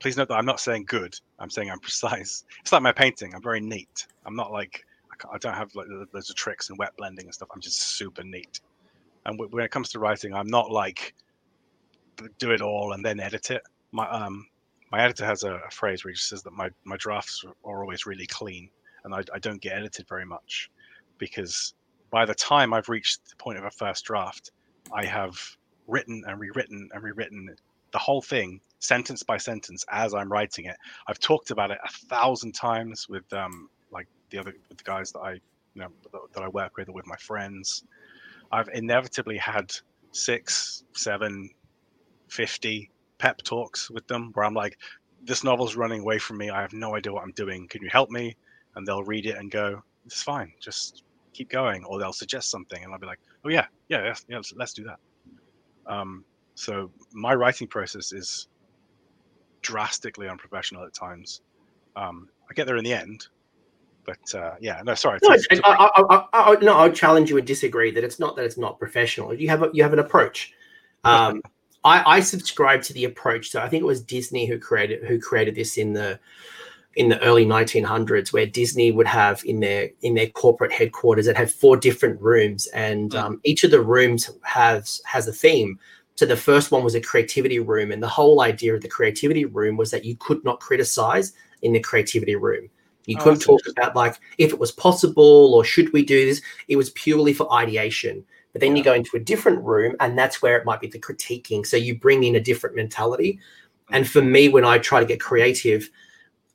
[0.00, 1.14] please note that I'm not saying good.
[1.38, 2.44] I'm saying I'm precise.
[2.60, 3.34] It's like my painting.
[3.34, 4.06] I'm very neat.
[4.26, 4.84] I'm not like
[5.32, 7.48] I don't have like loads of tricks and wet blending and stuff.
[7.54, 8.60] I'm just super neat.
[9.26, 11.14] And when it comes to writing, I'm not like
[12.38, 13.62] do it all and then edit it.
[13.92, 14.46] My um
[14.90, 18.06] my editor has a, a phrase where he says that my my drafts are always
[18.06, 18.68] really clean,
[19.04, 20.70] and I, I don't get edited very much
[21.18, 21.74] because
[22.10, 24.50] by the time I've reached the point of a first draft,
[24.92, 25.38] I have
[25.86, 27.54] written and rewritten and rewritten
[27.92, 30.76] the whole thing sentence by sentence as I'm writing it.
[31.06, 35.12] I've talked about it a thousand times with um, like the other with the guys
[35.12, 35.40] that I you
[35.82, 35.88] know
[36.34, 37.84] that I work with or with my friends.
[38.50, 39.72] I've inevitably had
[40.12, 41.48] six, seven,
[42.28, 44.78] 50 pep talks with them where I'm like,
[45.22, 46.50] this novel's running away from me.
[46.50, 47.68] I have no idea what I'm doing.
[47.68, 48.36] Can you help me?
[48.74, 50.52] And they'll read it and go, it's fine.
[50.60, 51.84] Just keep going.
[51.84, 54.72] Or they'll suggest something and I'll be like, oh yeah, yeah, yeah, yeah let's, let's
[54.72, 54.98] do that.
[55.86, 56.24] Um,
[56.54, 58.48] so my writing process is
[59.62, 61.40] drastically unprofessional at times.
[61.96, 63.26] Um, I get there in the end,
[64.04, 65.18] but uh, yeah, no, sorry.
[65.22, 68.58] No, I, I, I, no, I'll challenge you and disagree that it's not that it's
[68.58, 69.32] not professional.
[69.34, 70.52] You have a, you have an approach.
[71.04, 71.42] Um,
[71.82, 73.50] I, I subscribe to the approach.
[73.50, 76.20] So I think it was Disney who created who created this in the
[76.94, 81.36] in the early 1900s, where Disney would have in their in their corporate headquarters that
[81.36, 83.18] have four different rooms, and mm.
[83.18, 85.78] um, each of the rooms has has a theme.
[86.16, 89.44] So the first one was a creativity room, and the whole idea of the creativity
[89.44, 91.32] room was that you could not criticize
[91.62, 92.68] in the creativity room.
[93.06, 96.42] You oh, couldn't talk about like if it was possible or should we do this.
[96.68, 98.24] It was purely for ideation.
[98.52, 98.78] But then yeah.
[98.78, 101.66] you go into a different room, and that's where it might be the critiquing.
[101.66, 103.38] So you bring in a different mentality.
[103.90, 105.90] And for me, when I try to get creative,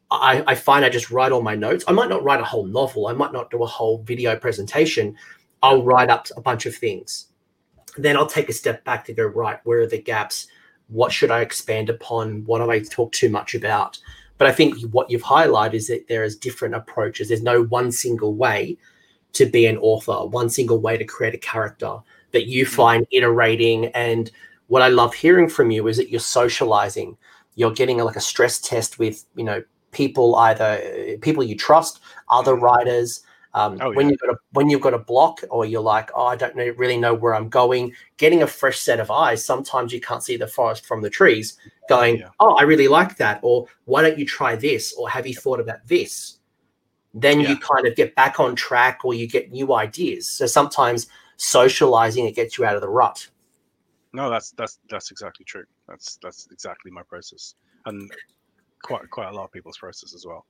[0.10, 1.84] I, I, find I just write all my notes.
[1.88, 3.08] I might not write a whole novel.
[3.08, 5.18] I might not do a whole video presentation.
[5.62, 7.28] I'll write up a bunch of things.
[7.98, 10.48] Then I'll take a step back to go, right, where are the gaps?
[10.88, 12.46] What should I expand upon?
[12.46, 14.00] What do I talk too much about?
[14.38, 17.28] But I think what you've highlighted is that there is different approaches.
[17.28, 18.78] There's no one single way
[19.34, 21.98] to be an author, one single way to create a character
[22.32, 22.70] that you mm.
[22.70, 23.88] find iterating.
[23.88, 24.32] And
[24.68, 27.18] what I love hearing from you is that you're socializing.
[27.56, 29.64] You're getting a, like a stress test with, you know,
[29.98, 32.00] people either people you trust,
[32.30, 32.62] other mm.
[32.62, 33.24] writers.
[33.54, 33.96] Um, oh, yeah.
[33.96, 36.56] When you've got a when you've got a block, or you're like, oh, I don't
[36.56, 37.94] know, really know where I'm going.
[38.18, 39.44] Getting a fresh set of eyes.
[39.44, 41.58] Sometimes you can't see the forest from the trees.
[41.90, 42.30] Going, yeah.
[42.40, 45.60] oh, I really like that, or why don't you try this, or have you thought
[45.60, 46.38] about this?
[47.22, 47.50] then yeah.
[47.50, 50.30] you kind of get back on track or you get new ideas.
[50.30, 51.08] So sometimes
[51.38, 53.28] socializing it gets you out of the rut.
[54.14, 55.66] No, that's that's that's exactly true.
[55.88, 57.56] That's that's exactly my process,
[57.86, 58.10] and
[58.88, 60.46] quite quite a lot of people's process as well.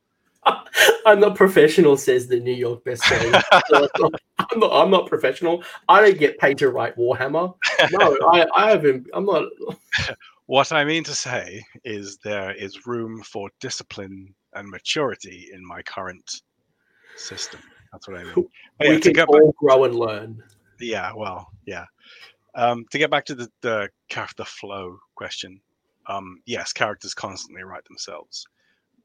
[1.06, 3.44] I'm not professional, says the New York bestseller.
[4.52, 4.72] I'm not.
[4.72, 5.64] I'm not professional.
[5.90, 7.54] I don't get paid to write Warhammer.
[7.92, 9.08] No, I, I haven't.
[9.14, 9.46] I'm not.
[10.46, 15.82] what I mean to say is there is room for discipline and maturity in my
[15.82, 16.42] current
[17.16, 17.60] system.
[17.92, 18.34] That's what I mean.
[18.80, 20.44] we yeah, can all back, grow and learn.
[20.80, 21.86] Yeah, well, yeah.
[22.56, 25.60] Um, to get back to the the character flow question,
[26.08, 28.46] um, yes, characters constantly write themselves.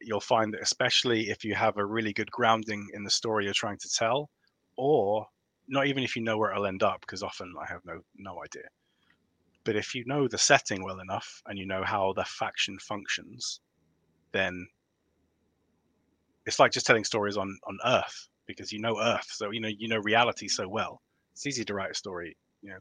[0.01, 3.55] You'll find that especially if you have a really good grounding in the story you're
[3.55, 4.31] trying to tell,
[4.77, 5.27] or
[5.69, 8.43] not even if you know where it'll end up, because often I have no no
[8.43, 8.69] idea.
[9.65, 13.61] But if you know the setting well enough and you know how the faction functions,
[14.33, 14.67] then
[16.47, 19.71] it's like just telling stories on on Earth because you know Earth, so you know
[19.79, 21.01] you know reality so well.
[21.33, 22.79] It's easy to write a story, you know.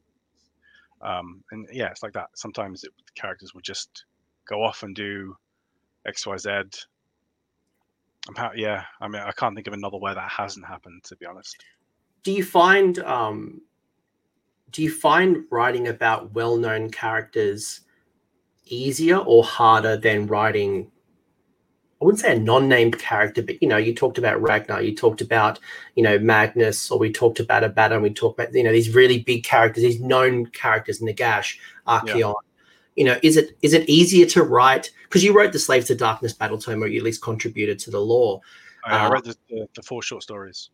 [1.07, 2.27] Um, and yeah, it's like that.
[2.35, 4.05] Sometimes it, characters will just
[4.47, 5.35] go off and do
[6.05, 6.49] X, Y, Z.
[6.49, 8.83] I'm ha- yeah.
[8.99, 11.63] I mean, I can't think of another where that hasn't happened, to be honest.
[12.23, 13.61] Do you find um,
[14.71, 17.81] do you find writing about well-known characters
[18.65, 20.91] easier or harder than writing
[22.01, 25.21] I wouldn't say a non-named character, but you know, you talked about Ragnar, you talked
[25.21, 25.59] about,
[25.93, 29.19] you know, Magnus, or we talked about Abaddon, we talked about, you know, these really
[29.19, 31.57] big characters, these known characters, Nagash,
[31.87, 32.17] Archaon.
[32.17, 32.31] Yeah.
[33.01, 35.95] You know, is it is it easier to write because you wrote the Slaves to
[35.95, 38.41] Darkness battle tome, or you at least contributed to the lore?
[38.85, 40.69] I, uh, read the, the, the, four short stories.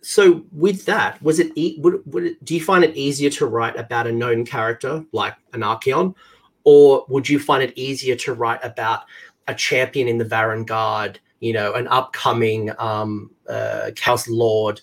[0.00, 1.50] So with that, was it,
[1.82, 5.34] would, would it do you find it easier to write about a known character like
[5.54, 6.14] an Archaon,
[6.62, 9.00] or would you find it easier to write about
[9.48, 14.82] a champion in the Varanguard, you know, an upcoming um, uh, Chaos Lord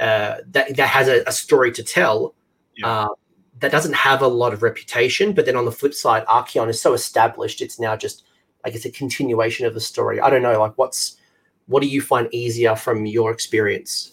[0.00, 2.34] uh, that, that has a, a story to tell
[2.78, 3.02] yeah.
[3.02, 3.08] uh,
[3.62, 5.32] that doesn't have a lot of reputation.
[5.32, 8.24] But then on the flip side, Archaon is so established, it's now just,
[8.64, 10.20] I guess, a continuation of the story.
[10.20, 11.16] I don't know, like what's
[11.66, 14.12] what do you find easier from your experience?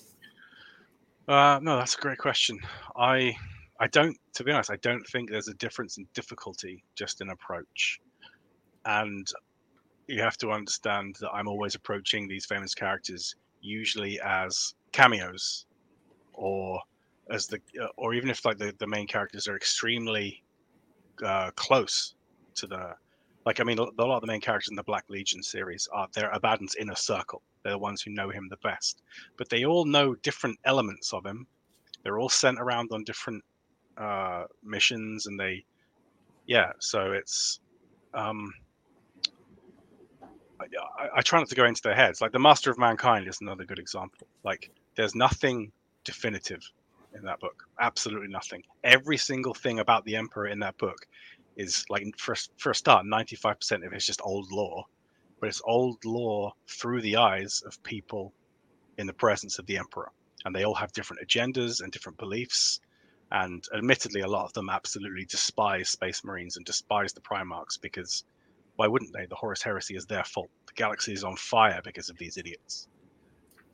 [1.28, 2.60] Uh, no, that's a great question.
[2.96, 3.36] I
[3.80, 7.30] I don't, to be honest, I don't think there's a difference in difficulty, just in
[7.32, 8.00] approach.
[8.86, 9.28] And
[10.08, 15.66] you have to understand that I'm always approaching these famous characters usually as cameos,
[16.34, 16.80] or
[17.30, 20.44] as the, uh, or even if like the, the main characters are extremely
[21.24, 22.16] uh, close
[22.56, 22.96] to the,
[23.46, 26.08] like I mean, a lot of the main characters in the Black Legion series are
[26.14, 27.42] they're Abaddon's inner circle.
[27.64, 29.02] They're the ones who know him the best,
[29.38, 31.46] but they all know different elements of him.
[32.04, 33.44] They're all sent around on different
[33.98, 35.66] uh, missions, and they,
[36.48, 36.72] yeah.
[36.80, 37.60] So it's,
[38.14, 38.54] um,
[40.60, 40.66] I,
[41.18, 42.22] I, try not to go into their heads.
[42.22, 44.28] Like the Master of Mankind is another good example.
[44.44, 45.72] Like there's nothing
[46.06, 46.62] definitive
[47.16, 47.64] in that book.
[47.80, 48.64] Absolutely nothing.
[48.84, 51.08] Every single thing about the Emperor in that book
[51.56, 54.86] is like for for a start, 95% of it is just old lore,
[55.40, 58.34] but it's old lore through the eyes of people
[58.98, 60.12] in the presence of the Emperor,
[60.46, 62.80] and they all have different agendas and different beliefs.
[63.32, 68.24] And admittedly, a lot of them absolutely despise Space Marines and despise the Primarchs because
[68.76, 69.26] why wouldn't they?
[69.26, 70.50] The Horus Heresy is their fault.
[70.66, 72.88] The galaxy is on fire because of these idiots.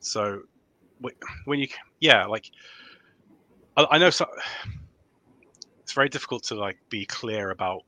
[0.00, 0.42] So
[1.44, 1.68] when you,
[2.00, 2.50] yeah, like
[3.76, 4.26] I, I know so,
[5.80, 7.82] it's very difficult to like be clear about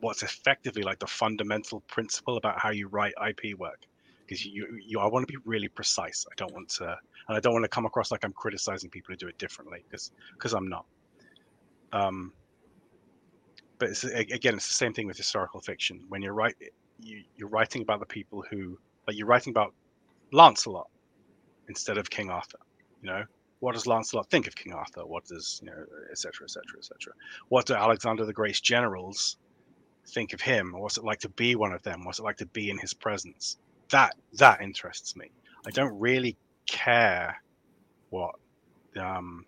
[0.00, 3.86] what's effectively like the fundamental principle about how you write IP work
[4.26, 6.26] because you, you I want to be really precise.
[6.30, 6.96] I don't want to
[7.28, 9.84] and I don't want to come across like I'm criticizing people who do it differently
[9.88, 10.84] because because I'm not.
[11.92, 12.32] Um,
[13.78, 16.02] but it's, again, it's the same thing with historical fiction.
[16.08, 16.54] When you're right,
[17.00, 19.74] you, you're writing about the people who, like, you're writing about
[20.32, 20.88] Lancelot
[21.68, 22.58] instead of King Arthur.
[23.02, 23.24] You know,
[23.60, 25.06] what does Lancelot think of King Arthur?
[25.06, 27.12] What does you know, etc., etc., etc.
[27.48, 29.36] What do Alexander the Great's generals
[30.08, 30.74] think of him?
[30.76, 32.04] What's it like to be one of them?
[32.04, 33.56] What's it like to be in his presence?
[33.90, 35.30] That that interests me.
[35.66, 37.40] I don't really care
[38.10, 38.34] what
[39.00, 39.44] um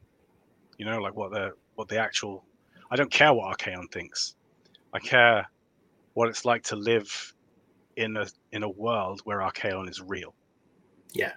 [0.79, 2.45] you know like what the what the actual
[2.91, 4.35] I don't care what Archaon thinks.
[4.93, 5.49] I care
[6.15, 7.35] what it's like to live
[7.97, 10.35] in a in a world where Archaon is real.
[11.13, 11.33] Yeah.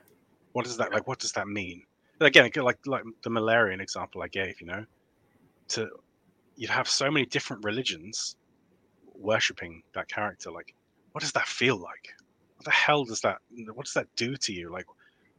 [0.54, 1.08] What does that like?
[1.08, 1.84] What does that mean?
[2.22, 4.86] Again, like like the Malerion example I gave, you know,
[5.70, 5.90] to
[6.56, 8.36] you'd have so many different religions
[9.16, 10.52] worshipping that character.
[10.52, 10.74] Like,
[11.12, 12.14] what does that feel like?
[12.58, 13.38] What the hell does that?
[13.74, 14.72] What does that do to you?
[14.72, 14.86] Like,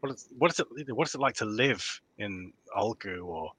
[0.01, 0.97] what is what is it?
[0.97, 3.53] What is it like to live in Ulgu or,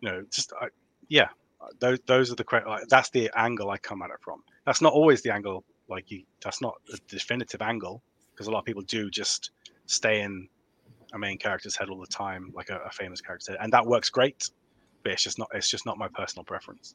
[0.00, 0.68] you know, just I,
[1.08, 1.28] yeah,
[1.78, 4.42] those those are the like, that's the angle I come at it from.
[4.66, 5.64] That's not always the angle.
[5.88, 8.02] Like you, that's not a definitive angle
[8.32, 9.50] because a lot of people do just
[9.86, 10.48] stay in
[11.12, 14.10] a main character's head all the time, like a, a famous character, and that works
[14.10, 14.50] great.
[15.02, 15.48] But it's just not.
[15.52, 16.94] It's just not my personal preference.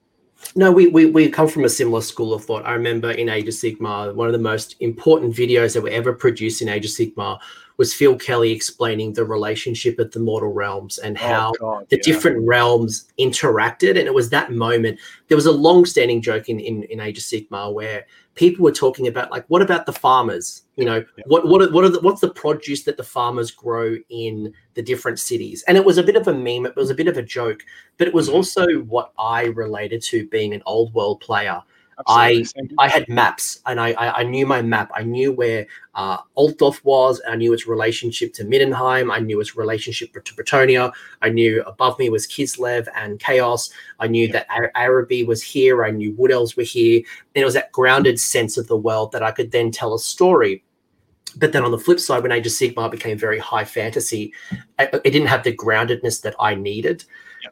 [0.56, 2.66] No, we, we we come from a similar school of thought.
[2.66, 6.14] I remember in Age of Sigmar, one of the most important videos that were ever
[6.14, 7.40] produced in Age of Sigmar
[7.78, 11.90] was Phil Kelly explaining the relationship of the mortal realms and oh, how oh God,
[11.90, 12.04] the yeah.
[12.04, 13.92] different realms interacted.
[13.92, 15.00] And it was that moment.
[15.28, 19.08] There was a long-standing joke in, in, in Age of Sigmar where people were talking
[19.08, 20.64] about like, what about the farmers?
[20.76, 21.24] You know, yeah.
[21.28, 24.82] what what are, what are the, what's the produce that the farmers grow in the
[24.82, 25.64] different cities?
[25.68, 26.66] And it was a bit of a meme.
[26.66, 27.62] It was a bit of a joke,
[27.98, 28.38] but it was mm-hmm.
[28.38, 31.62] also what I related to being an old world player
[32.06, 32.46] I
[32.78, 34.92] I had maps and I, I, I knew my map.
[34.94, 35.66] I knew where
[35.96, 37.20] uh, Altdorf was.
[37.28, 39.12] I knew its relationship to Middenheim.
[39.12, 40.92] I knew its relationship to Bretonnia.
[41.24, 43.72] I knew above me was Kislev and Chaos.
[44.00, 44.44] I knew yeah.
[44.48, 45.84] that Araby was here.
[45.84, 47.02] I knew Wood Elves were here.
[47.34, 50.00] And it was that grounded sense of the world that I could then tell a
[50.00, 50.64] story.
[51.36, 54.34] But then on the flip side, when Age of Sigmar became very high fantasy,
[54.80, 57.04] it didn't have the groundedness that I needed.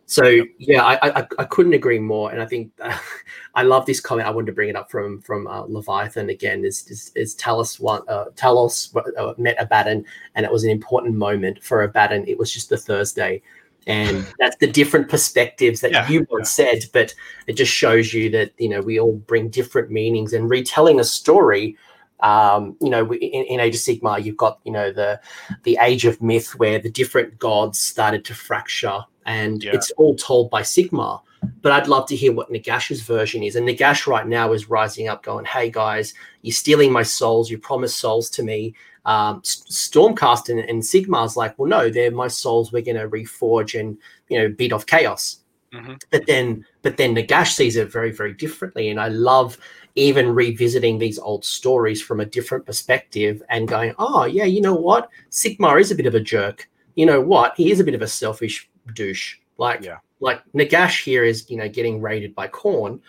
[0.08, 2.98] So yeah, I, I, I couldn't agree more, and I think uh,
[3.56, 4.28] I love this comment.
[4.28, 6.64] I wanted to bring it up from from uh, Leviathan again.
[6.64, 10.06] Is is, is Talos one uh, Talos uh, met Abaddon,
[10.36, 12.26] and it was an important moment for Abaddon.
[12.28, 13.42] It was just the Thursday,
[13.88, 16.72] and that's the different perspectives that yeah, you once yeah.
[16.72, 16.86] said.
[16.94, 17.16] But
[17.48, 21.04] it just shows you that you know we all bring different meanings, and retelling a
[21.04, 21.78] story
[22.22, 25.20] um, you know, in, in, Age of Sigmar, you've got you know the
[25.64, 29.72] the Age of Myth, where the different gods started to fracture, and yeah.
[29.74, 31.22] it's all told by Sigmar.
[31.62, 33.56] But I'd love to hear what Nagash's version is.
[33.56, 37.50] And Nagash right now is rising up, going, "Hey guys, you're stealing my souls.
[37.50, 38.74] You promised souls to me."
[39.06, 42.72] Um, Stormcast and, and Sigmar's like, "Well, no, they're my souls.
[42.72, 43.98] We're going to reforge and
[44.30, 45.38] you know beat off chaos."
[45.74, 45.94] Mm-hmm.
[46.10, 49.58] But then, but then Nagash sees it very, very differently, and I love
[49.96, 54.76] even revisiting these old stories from a different perspective and going, oh, yeah, you know
[54.76, 55.10] what?
[55.32, 56.70] Sigmar is a bit of a jerk.
[56.96, 57.54] You know what?
[57.56, 59.38] He is a bit of a selfish douche.
[59.58, 59.98] Like, yeah.
[60.20, 63.00] like Nagash here is, you know, getting raided by Khorne.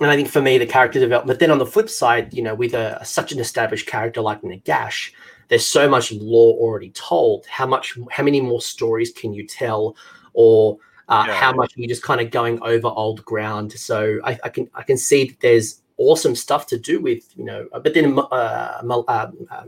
[0.00, 1.34] and I think for me, the character development.
[1.34, 4.42] But then on the flip side, you know, with a such an established character like
[4.42, 5.12] Nagash,
[5.48, 7.46] there's so much lore already told.
[7.46, 9.96] How much, how many more stories can you tell,
[10.34, 10.78] or
[11.08, 11.34] uh, yeah.
[11.34, 13.72] how much are you just kind of going over old ground?
[13.72, 17.44] So I, I, can I can see that there's awesome stuff to do with you
[17.44, 17.66] know.
[17.72, 19.64] But then uh, uh, uh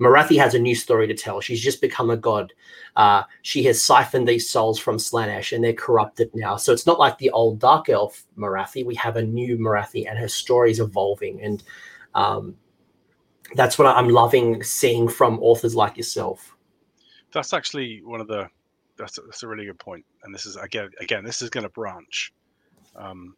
[0.00, 1.40] Morathi has a new story to tell.
[1.40, 2.52] She's just become a god.
[2.96, 6.56] Uh, she has siphoned these souls from Slaanesh and they're corrupted now.
[6.56, 8.84] So it's not like the old Dark Elf Morathi.
[8.84, 11.42] We have a new Morathi and her story is evolving.
[11.42, 11.62] And
[12.14, 12.56] um,
[13.54, 16.56] that's what I'm loving seeing from authors like yourself.
[17.32, 18.48] That's actually one of the,
[18.96, 20.04] that's a, that's a really good point.
[20.24, 22.32] And this is, again, again this is going to branch.
[22.96, 23.36] Um,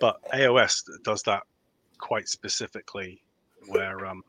[0.00, 1.44] but AOS does that
[1.98, 3.22] quite specifically
[3.68, 4.24] where, um,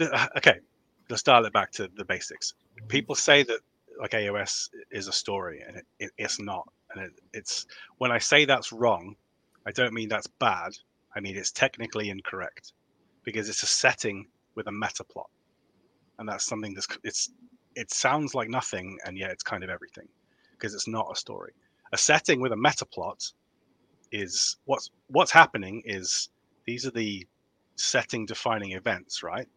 [0.00, 0.58] Uh, okay,
[1.08, 2.54] let's dial it back to the basics.
[2.88, 3.60] People say that
[4.00, 6.68] like AOS is a story, and it, it, it's not.
[6.94, 7.66] And it, it's
[7.98, 9.16] when I say that's wrong,
[9.66, 10.72] I don't mean that's bad.
[11.14, 12.72] I mean it's technically incorrect
[13.24, 15.30] because it's a setting with a meta plot,
[16.18, 17.30] and that's something that's it's
[17.74, 20.08] it sounds like nothing, and yet it's kind of everything
[20.52, 21.52] because it's not a story.
[21.92, 23.32] A setting with a meta plot
[24.12, 26.30] is what's what's happening is
[26.66, 27.26] these are the
[27.76, 29.48] setting defining events, right?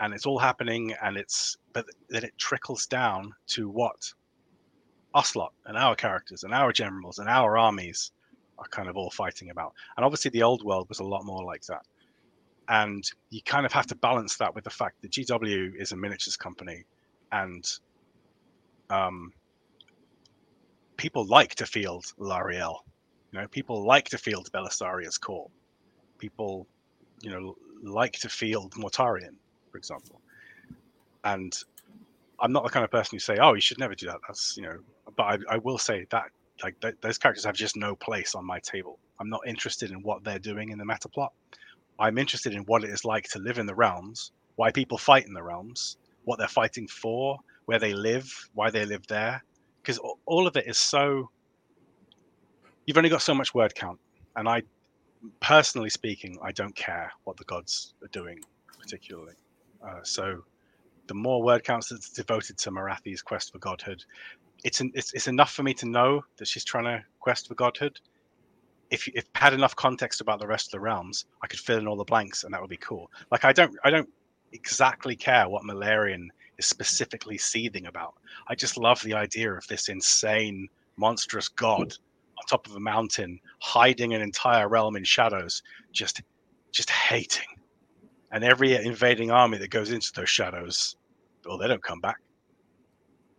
[0.00, 4.12] And it's all happening and it's but then it trickles down to what
[5.14, 8.12] Ocelot and our characters and our generals and our armies
[8.58, 9.74] are kind of all fighting about.
[9.96, 11.82] And obviously the old world was a lot more like that.
[12.68, 15.96] And you kind of have to balance that with the fact that GW is a
[15.96, 16.84] miniatures company
[17.32, 17.66] and
[18.90, 19.32] um,
[20.96, 22.80] people like to field Alarielle.
[23.32, 25.50] You know, people like to field Belisarius Cawl.
[26.18, 26.66] People,
[27.22, 29.36] you know, like to field Mortarion
[29.70, 30.20] for example.
[31.24, 31.56] And
[32.40, 34.56] I'm not the kind of person who say, "Oh, you should never do that." That's
[34.56, 34.78] you know,
[35.16, 36.24] but I, I will say that
[36.62, 38.98] like th- those characters have just no place on my table.
[39.18, 41.32] I'm not interested in what they're doing in the meta plot.
[41.98, 45.26] I'm interested in what it is like to live in the realms, why people fight
[45.26, 49.44] in the realms, what they're fighting for, where they live, why they live there,
[49.82, 51.30] because all of it is so.
[52.86, 54.00] You've only got so much word count,
[54.36, 54.62] and I,
[55.40, 58.40] personally speaking, I don't care what the gods are doing
[58.78, 59.34] particularly.
[59.86, 60.42] Uh, so
[61.06, 64.04] the more word counts that's devoted to Morathi's quest for godhood,
[64.62, 67.54] it's, an, it's it's enough for me to know that she's trying to quest for
[67.54, 67.98] godhood.
[68.90, 71.78] If if I had enough context about the rest of the realms, I could fill
[71.78, 73.10] in all the blanks, and that would be cool.
[73.30, 74.08] Like I don't I don't
[74.52, 76.28] exactly care what Malerion
[76.58, 78.14] is specifically seething about.
[78.48, 81.94] I just love the idea of this insane, monstrous god
[82.38, 85.62] on top of a mountain, hiding an entire realm in shadows,
[85.92, 86.22] just
[86.72, 87.59] just hating
[88.32, 90.96] and every invading army that goes into those shadows,
[91.44, 92.18] well, they don't come back.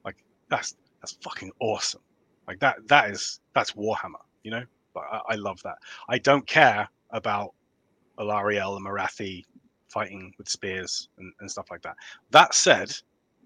[0.03, 0.17] Like
[0.49, 2.01] that's that's fucking awesome.
[2.47, 4.63] Like that that is that's Warhammer, you know.
[4.93, 5.77] But I, I love that.
[6.09, 7.53] I don't care about
[8.19, 9.43] Alarielle and Morathi
[9.89, 11.95] fighting with spears and, and stuff like that.
[12.31, 12.93] That said,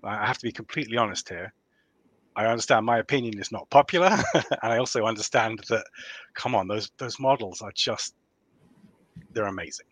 [0.03, 1.53] I have to be completely honest here.
[2.35, 5.85] I understand my opinion is not popular, and I also understand that,
[6.33, 8.13] come on, those those models are just
[9.31, 9.85] they're amazing.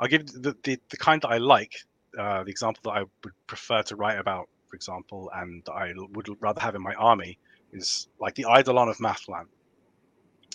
[0.00, 1.74] I'll give the, the, the kind that I like,
[2.18, 6.28] uh, the example that I would prefer to write about, for example, and I would
[6.40, 7.38] rather have in my army
[7.72, 9.46] is like the Eidolon of Mathlann,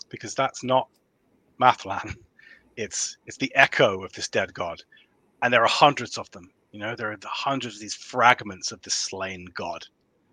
[0.09, 0.87] because that's not
[1.57, 2.15] Mathlann.
[2.77, 4.81] It's it's the echo of this dead god,
[5.41, 6.49] and there are hundreds of them.
[6.71, 9.85] You know, there are hundreds of these fragments of this slain god,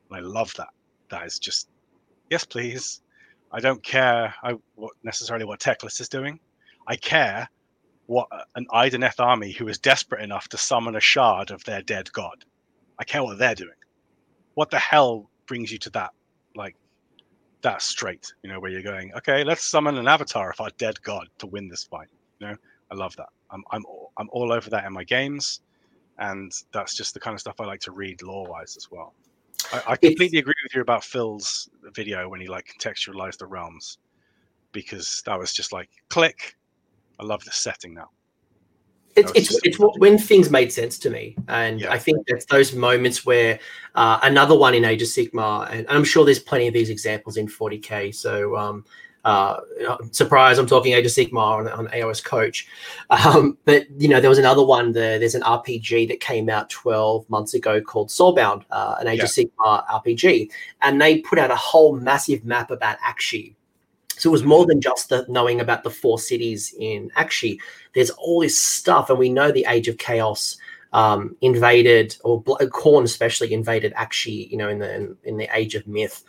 [0.08, 0.68] and I love that.
[1.10, 1.68] That is just
[2.30, 3.02] yes, please.
[3.50, 6.38] I don't care I, what, necessarily what Teclis is doing.
[6.86, 7.48] I care
[8.06, 12.12] what an Idoneth army who is desperate enough to summon a shard of their dead
[12.12, 12.44] god.
[12.98, 13.70] I care what they're doing.
[14.54, 16.12] What the hell brings you to that?
[16.54, 16.76] Like
[17.62, 21.02] that straight, you know, where you're going, okay, let's summon an avatar of our dead
[21.02, 22.08] god to win this fight.
[22.38, 22.56] You know,
[22.90, 23.28] I love that.
[23.50, 23.84] I'm I'm
[24.16, 25.60] I'm all over that in my games,
[26.18, 29.14] and that's just the kind of stuff I like to read lore wise as well.
[29.72, 33.98] I, I completely agree with you about Phil's video when he like contextualized the realms,
[34.72, 36.56] because that was just like click,
[37.18, 38.10] I love the setting now.
[39.16, 41.36] It's, it's, it's what, when things made sense to me.
[41.48, 41.90] And yeah.
[41.90, 43.58] I think that's those moments where
[43.94, 47.38] uh, another one in Age of Sigmar, and I'm sure there's plenty of these examples
[47.38, 48.14] in 40K.
[48.14, 48.84] So, um,
[49.24, 49.60] uh,
[50.12, 52.68] surprise, I'm talking Age of Sigmar on, on AOS Coach.
[53.08, 56.68] Um, but, you know, there was another one, there, there's an RPG that came out
[56.68, 59.24] 12 months ago called Soulbound, uh, an Age yeah.
[59.24, 60.50] of Sigmar RPG.
[60.82, 63.55] And they put out a whole massive map about Aqshy
[64.26, 67.60] so it was more than just the knowing about the four cities in Aqshy.
[67.94, 70.56] There's all this stuff, and we know the Age of Chaos
[70.92, 75.76] um, invaded, or Khorne especially invaded Aqshy, You know, in the in, in the Age
[75.76, 76.24] of Myth,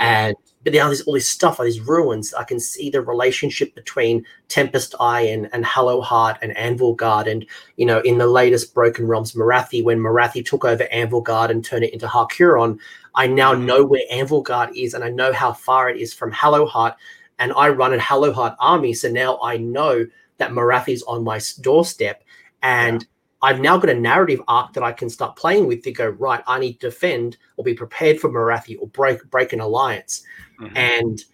[0.00, 2.34] and but now there's all this stuff, all these ruins.
[2.34, 7.30] I can see the relationship between Tempest Eye and, and Hallowheart and Anvilgarde.
[7.30, 7.46] And,
[7.76, 11.84] you know, in the latest Broken Realms Morathi, when Morathi took over Anvilgarde and turned
[11.84, 12.80] it into Har Kuron,
[13.14, 16.96] I now know where Anvilgarde is and I know how far it is from Hallowheart.
[17.38, 18.94] And I run a Hallowheart army.
[18.94, 20.06] So now I know
[20.38, 22.24] that Morathi's on my doorstep.
[22.62, 23.08] And yeah.
[23.42, 26.42] I've now got a narrative arc that I can start playing with to go, right,
[26.46, 30.24] I need to defend or be prepared for Morathi or break break an alliance.
[30.60, 30.76] Mm-hmm.
[30.76, 31.24] And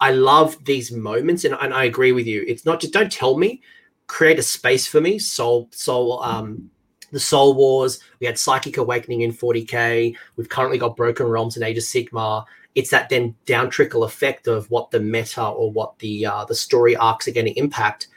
[0.00, 2.44] I love these moments, and, and I agree with you.
[2.46, 3.62] It's not just don't tell me,
[4.08, 5.18] create a space for me.
[5.18, 6.70] Soul, soul, um,
[7.12, 8.00] the Soul Wars.
[8.20, 10.16] We had Psychic Awakening in 40k.
[10.36, 12.44] We've currently got Broken Realms and Age of Sigmar.
[12.74, 16.54] It's that then down trickle effect of what the meta or what the uh, the
[16.54, 18.08] story arcs are going to impact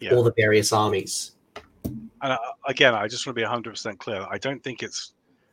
[0.00, 0.14] yeah.
[0.14, 1.32] all the various armies.
[1.84, 4.26] And uh, again, I just want to be 100% clear.
[4.30, 5.12] I don't think it's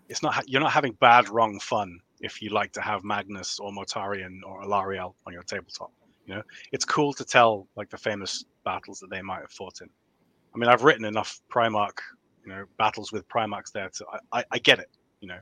[0.09, 3.71] it's not you're not having bad wrong fun if you like to have Magnus or
[3.71, 5.91] Mortarion or Alarielle on your tabletop.
[6.25, 9.81] You know, it's cool to tell like the famous battles that they might have fought
[9.81, 9.89] in.
[10.53, 11.97] I mean, I've written enough Primarch,
[12.45, 14.89] you know, battles with Primarchs there to I, I, I get it.
[15.19, 15.39] You know,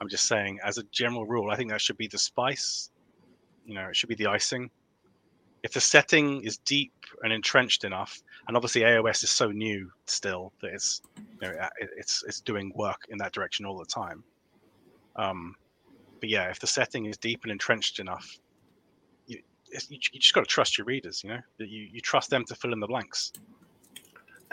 [0.00, 2.90] I'm just saying as a general rule, I think that should be the spice.
[3.64, 4.70] You know, it should be the icing.
[5.62, 6.92] If the setting is deep
[7.22, 12.22] and entrenched enough, and obviously AOS is so new still that it's you know, it's
[12.26, 14.22] it's doing work in that direction all the time.
[15.16, 15.54] Um,
[16.20, 18.38] but yeah, if the setting is deep and entrenched enough,
[19.26, 19.38] you,
[19.88, 21.22] you, you just got to trust your readers.
[21.24, 23.32] You know you, you trust them to fill in the blanks.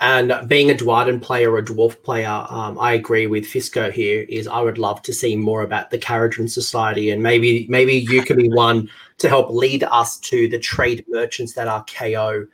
[0.01, 4.25] And being a Duardin player or a Dwarf player, um, I agree with Fisco here.
[4.27, 8.23] Is I would love to see more about the Kharadron Society, and maybe maybe you
[8.23, 12.47] could be one to help lead us to the trade merchants that are KO.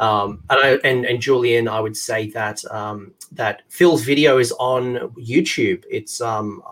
[0.00, 4.52] Um, and, I, and, and Julian, I would say that um, that Phil's video is
[4.52, 5.84] on YouTube.
[5.90, 6.62] It's um,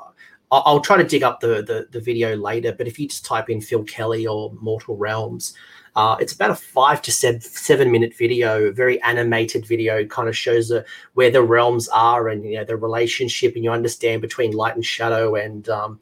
[0.50, 3.26] I'll, I'll, try to dig up the, the, the video later, but if you just
[3.26, 5.54] type in Phil Kelly or Mortal Realms,
[5.94, 10.04] uh, it's about a five to seven, seven minute video, very animated video.
[10.06, 13.70] Kind of shows the, where the realms are and you know the relationship, and you
[13.70, 16.00] understand between light and shadow, and um,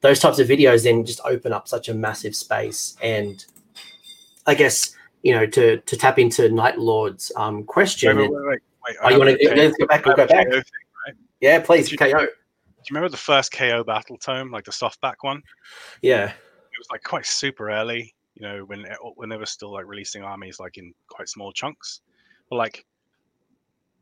[0.00, 2.96] those types of videos then just open up such a massive space.
[3.02, 3.44] And
[4.46, 8.16] I guess you know to to tap into Night Lord's um, question.
[8.16, 8.96] Wait, wait, wait, wait.
[9.02, 10.06] Oh, you want to go back?
[10.06, 10.48] We'll go back.
[10.48, 10.62] Thing,
[11.06, 11.14] right?
[11.40, 12.28] Yeah, please, KO Do you
[12.90, 15.42] remember the first KO battle tome, like the softback one?
[16.00, 16.26] Yeah.
[16.26, 18.84] It was like quite super early, you know, when
[19.16, 22.00] when they were still like releasing armies like in quite small chunks.
[22.50, 22.84] But like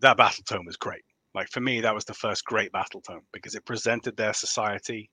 [0.00, 1.02] that battle tome was great.
[1.34, 5.10] Like for me, that was the first great battle tome because it presented their society,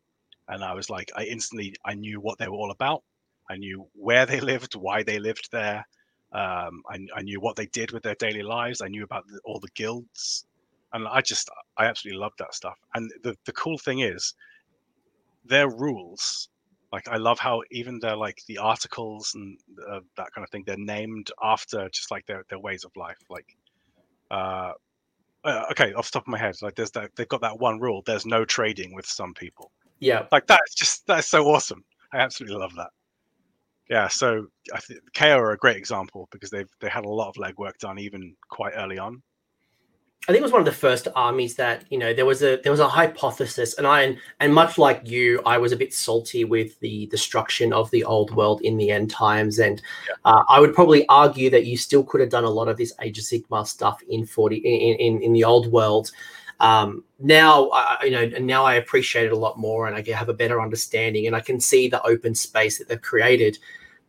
[0.48, 3.04] and I was like, I instantly I knew what they were all about.
[3.50, 5.86] I knew where they lived, why they lived there.
[6.34, 8.82] Um, I, I knew what they did with their daily lives.
[8.82, 10.46] I knew about the, all the guilds
[10.94, 12.78] and I just I absolutely love that stuff.
[12.94, 14.34] And the the cool thing is,
[15.46, 16.50] their rules.
[16.92, 19.58] Like I love how even they're like the articles and
[19.90, 20.64] uh, that kind of thing.
[20.66, 23.20] They're named after just like their their ways of life.
[23.30, 23.58] Like,
[24.32, 24.72] uh,
[25.44, 27.80] uh, okay, off the top of my head, like there's that they've got that one
[27.80, 28.04] rule.
[28.06, 29.72] There's no trading with some people.
[30.00, 31.84] Yeah, like that's just that's so awesome.
[32.14, 32.90] I absolutely love that.
[33.90, 37.30] Yeah, so I think KO are a great example because they've they had a lot
[37.30, 39.22] of legwork done even quite early on.
[40.28, 42.60] I think it was one of the first armies that you know there was a
[42.62, 46.44] there was a hypothesis, and I and much like you, I was a bit salty
[46.44, 50.16] with the destruction of the old world in the end times, and yeah.
[50.26, 52.94] uh, I would probably argue that you still could have done a lot of this
[53.02, 56.12] Age of Sigmar stuff in forty in in, in the old world.
[56.60, 60.12] Um, now, I, you know, and now I appreciate it a lot more, and I
[60.12, 63.60] have a better understanding, and I can see the open space that they've created.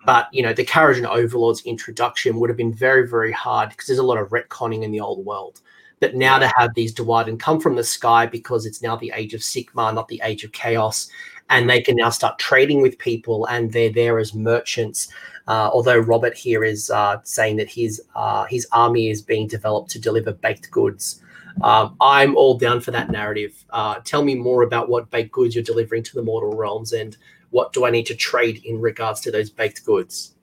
[0.05, 3.99] But you know, the Kharadron Overlord's introduction would have been very, very hard because there's
[4.01, 5.61] a lot of retconning in the old world.
[6.01, 9.35] But now to have these and come from the sky because it's now the age
[9.35, 11.09] of Sigmar, not the age of chaos,
[11.51, 15.09] and they can now start trading with people and they're there as merchants.
[15.49, 19.91] Uh, although Robert here is uh, saying that his uh, his army is being developed
[19.91, 21.23] to deliver baked goods.
[21.63, 23.65] Um, I'm all down for that narrative.
[23.71, 27.17] Uh, tell me more about what baked goods you're delivering to the mortal realms and
[27.51, 30.35] what do I need to trade in regards to those baked goods.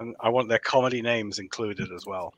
[0.00, 2.34] And I want their comedy names included as well.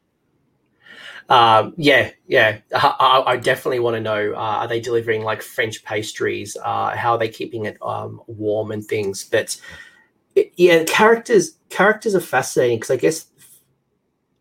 [1.28, 5.84] Um, yeah, yeah, I, I definitely want to know: uh, are they delivering like French
[5.84, 6.56] pastries?
[6.62, 9.24] Uh, how are they keeping it um, warm and things?
[9.24, 9.60] But
[10.34, 13.26] it, yeah, characters characters are fascinating because I guess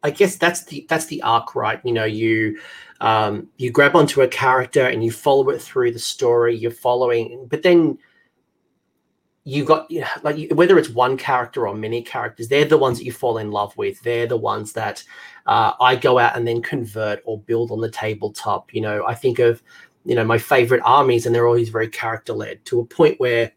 [0.04, 1.82] I guess that's the that's the arc, right?
[1.84, 2.60] You know, you
[3.02, 6.56] um, you grab onto a character and you follow it through the story.
[6.56, 7.98] You're following, but then
[9.50, 13.00] you got you know, like whether it's one character or many characters, they're the ones
[13.00, 14.00] that you fall in love with.
[14.02, 15.04] They're the ones that
[15.48, 18.74] uh, I go out and then convert or build on the tabletop.
[18.74, 19.64] You know, I think of
[20.06, 23.52] you know my favorite armies, and they're always very character led to a point where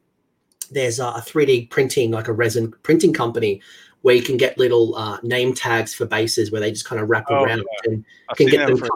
[0.71, 3.61] there's a 3D printing, like a resin printing company,
[4.01, 7.11] where you can get little uh, name tags for bases where they just kind of
[7.11, 7.93] wrap Oh, around yeah.
[7.93, 8.89] and I've can get them them for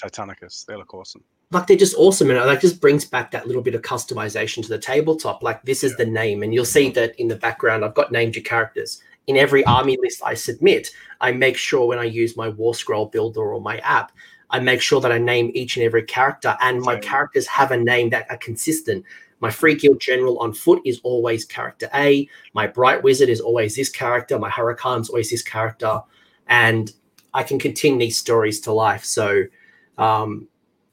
[0.00, 0.64] Titanicus.
[0.66, 1.24] They look awesome.
[1.50, 4.62] Like they're just awesome and it like just brings back that little bit of customization
[4.62, 5.42] to the tabletop.
[5.42, 8.36] Like this is the name and you'll see that in the background i've got named
[8.36, 9.02] your characters.
[9.28, 13.06] In every army list i submit i make sure when i use my war scroll
[13.06, 14.12] builder or my app
[14.50, 17.76] i make sure that i name each and every character and my characters have a
[17.76, 19.04] name that are consistent.
[19.40, 22.28] My free guild general on foot is always character a.
[22.52, 24.38] My bright wizard is always this character.
[24.38, 26.02] My Hurricanum is always this character.
[26.46, 26.92] And
[27.34, 29.04] i can continue these stories to life.
[29.04, 29.44] So
[29.96, 30.48] um,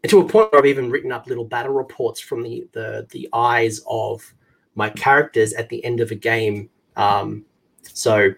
[0.06, 3.08] and to a point where I've even written up little battle reports from the the
[3.12, 4.34] the eyes of
[4.76, 6.70] my characters at the end of a game.
[6.96, 7.46] Um,
[7.82, 8.32] so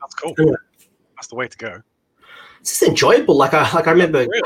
[0.00, 0.34] That's cool.
[0.38, 0.52] Yeah.
[1.16, 1.82] That's the way to go.
[2.60, 3.36] it's just enjoyable.
[3.36, 4.42] Like I like I remember Really?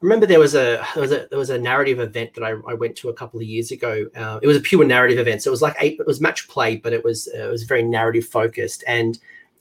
[0.00, 2.74] remember there was a there was a there was a narrative event that I, I
[2.74, 4.06] went to a couple of years ago.
[4.16, 6.48] Uh, it was a pure narrative event, so it was like eight, it was match
[6.48, 8.82] play, but it was uh, it was very narrative focused.
[8.86, 9.18] And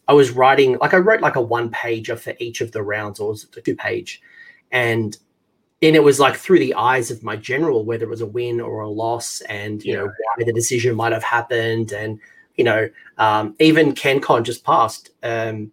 [0.07, 3.19] I was writing like I wrote like a one pager for each of the rounds,
[3.19, 4.21] or was it a two page,
[4.71, 5.17] and
[5.81, 8.59] and it was like through the eyes of my general, whether it was a win
[8.59, 12.19] or a loss, and you know why the decision might have happened, and
[12.55, 15.11] you know um, even CanCon just passed.
[15.23, 15.71] Um,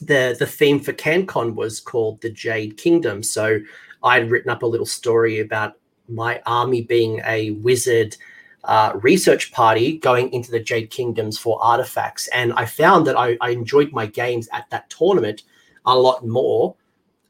[0.00, 3.22] the the theme for CanCon was called the Jade Kingdom.
[3.22, 3.58] So
[4.02, 5.74] I'd written up a little story about
[6.08, 8.16] my army being a wizard
[8.64, 13.36] uh, research party going into the Jade Kingdoms for artifacts, and I found that I,
[13.40, 15.42] I enjoyed my games at that tournament
[15.84, 16.76] a lot more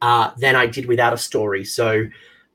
[0.02, 1.64] uh, than I did without a story.
[1.64, 2.04] So.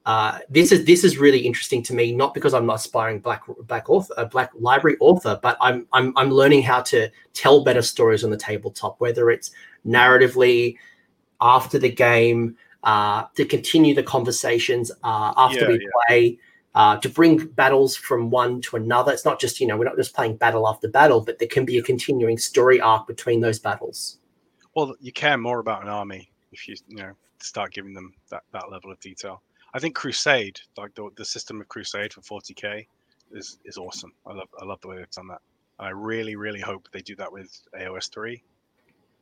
[0.05, 3.43] Uh, this is this is really interesting to me, not because I'm not aspiring black
[3.63, 7.81] black author, uh, black library author, but I'm I'm I'm learning how to tell better
[7.81, 9.51] stories on the tabletop, whether it's
[9.85, 10.77] narratively
[11.41, 15.89] after the game, uh, to continue the conversations uh, after Yeah, we yeah.
[16.07, 16.39] play,
[16.75, 19.11] uh, to bring battles from one to another.
[19.11, 21.65] It's not just, you know, we're not just playing battle after battle, but there can
[21.65, 24.19] be a continuing story arc between those battles.
[24.75, 28.43] Well, you care more about an army if you you know start giving them that,
[28.53, 29.41] that level of detail.
[29.73, 32.87] I think Crusade, like the, the system of Crusade for 40k,
[33.31, 34.13] is is awesome.
[34.25, 35.41] I love I love the way they've done that.
[35.79, 38.41] I really really hope they do that with AOS three.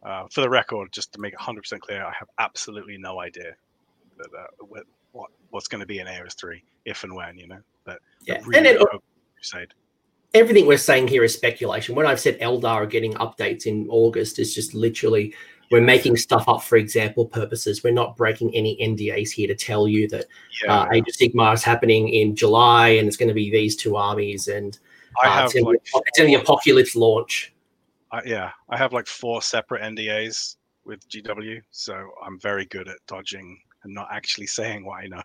[0.04, 3.54] Uh, for the record, just to make it 100% clear, I have absolutely no idea
[4.18, 4.84] that, uh, what,
[5.14, 7.60] what what's going to be in AOS three, if and when you know.
[7.86, 8.40] But Yeah.
[8.46, 8.88] really and it,
[9.36, 9.74] Crusade.
[10.36, 11.96] everything we're saying here is speculation.
[11.96, 15.34] When I've said Eldar are getting updates in August, it's just literally
[15.72, 17.84] we're making stuff up for example purposes.
[17.84, 20.26] We're not breaking any NDAs here to tell you that
[20.64, 23.76] Yeah, uh, Age of Sigmar is happening in July and it's going to be these
[23.76, 24.78] two armies and
[25.24, 25.84] I uh, have it's going like
[26.16, 27.54] to be apocalypse launch.
[28.12, 32.98] I, yeah, I have like four separate NDAs with GW, so I'm very good at
[33.08, 35.24] dodging and not actually saying what I know.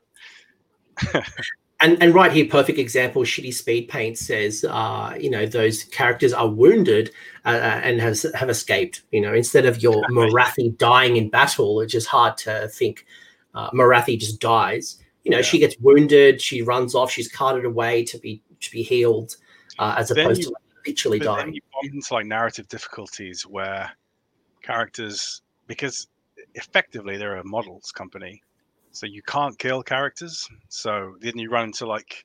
[1.82, 3.23] And, and right here, perfect example.
[3.23, 7.11] Shitty Speed Paint says, uh, you know, those characters are wounded
[7.47, 9.02] uh, uh, and has have escaped.
[9.12, 13.07] You know, instead of your Morathi dying in battle, it's just hard to think
[13.55, 14.98] uh, Morathi just dies.
[15.24, 15.43] You know, Yeah.
[15.43, 19.36] she gets wounded, she runs off, she's carted away to be to be healed,
[19.78, 21.55] uh, as Then opposed you- to like, literally But then dying.
[21.55, 23.90] you bump into like narrative difficulties where
[24.62, 26.09] characters, because
[26.55, 28.43] effectively they're a models company,
[28.93, 30.49] so you can't kill characters.
[30.69, 32.25] So then you run into like,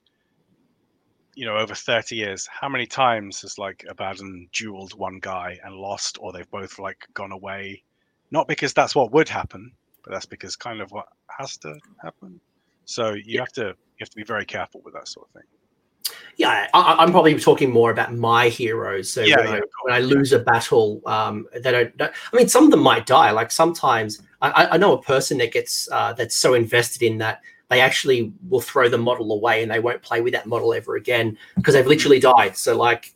[1.35, 5.75] you know, over 30 years, how many times has like Abaddon dueled one guy and
[5.75, 7.83] lost, or they've both like gone away?
[8.31, 9.71] Not because that's what would happen,
[10.03, 11.05] but that's because kind of what
[11.37, 12.39] has to happen.
[12.85, 16.15] So you have to you have to be very careful with that sort of thing.
[16.37, 19.11] yeah, I, I'm probably talking more about my heroes.
[19.11, 22.35] So Yeah, when, yeah, I, when I lose a battle, um, they don't, don't- I
[22.35, 23.31] mean, some of them might die.
[23.31, 24.21] Like sometimes
[24.51, 28.31] I, I know a person that gets uh, that's so invested in that they actually
[28.49, 31.73] will throw the model away and they won't play with that model ever again because
[31.73, 32.55] they've literally died.
[32.55, 33.15] So like,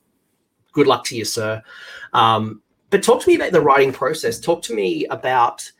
[0.71, 1.61] good luck to you, sir.
[2.13, 4.39] Um, but talk to me about the writing process.
[4.39, 5.71] Talk to me about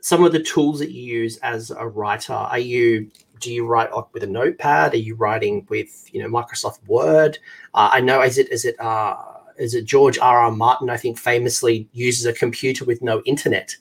[0.00, 2.32] some of the tools that you use as a writer.
[2.32, 4.94] Are you do you write with a notepad?
[4.94, 7.38] Are you writing with you know Microsoft Word?
[7.74, 9.16] Uh, I know is it is it uh,
[9.58, 10.40] is it George R.
[10.40, 10.50] R.
[10.50, 10.90] Martin?
[10.90, 13.76] I think famously uses a computer with no internet.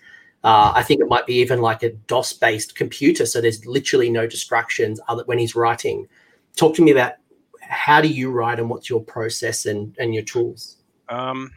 [0.45, 4.11] Uh, I think it might be even like a DOS based computer, so there's literally
[4.11, 6.07] no distractions other when he's writing.
[6.55, 7.13] Talk to me about
[7.61, 10.77] how do you write and what's your process and and your tools.
[11.09, 11.49] Um,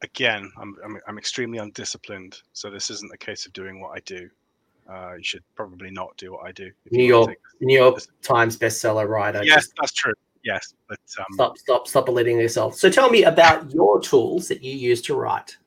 [0.00, 4.00] again, I'm, I'm I'm extremely undisciplined, so this isn't a case of doing what I
[4.06, 4.30] do.
[4.90, 6.70] Uh, you should probably not do what I do.
[6.92, 9.44] New York New York Times bestseller writer.
[9.44, 10.14] Yes, Just that's true.
[10.44, 12.74] Yes, but um, stop stop stop belittling yourself.
[12.74, 15.58] So tell me about your tools that you use to write.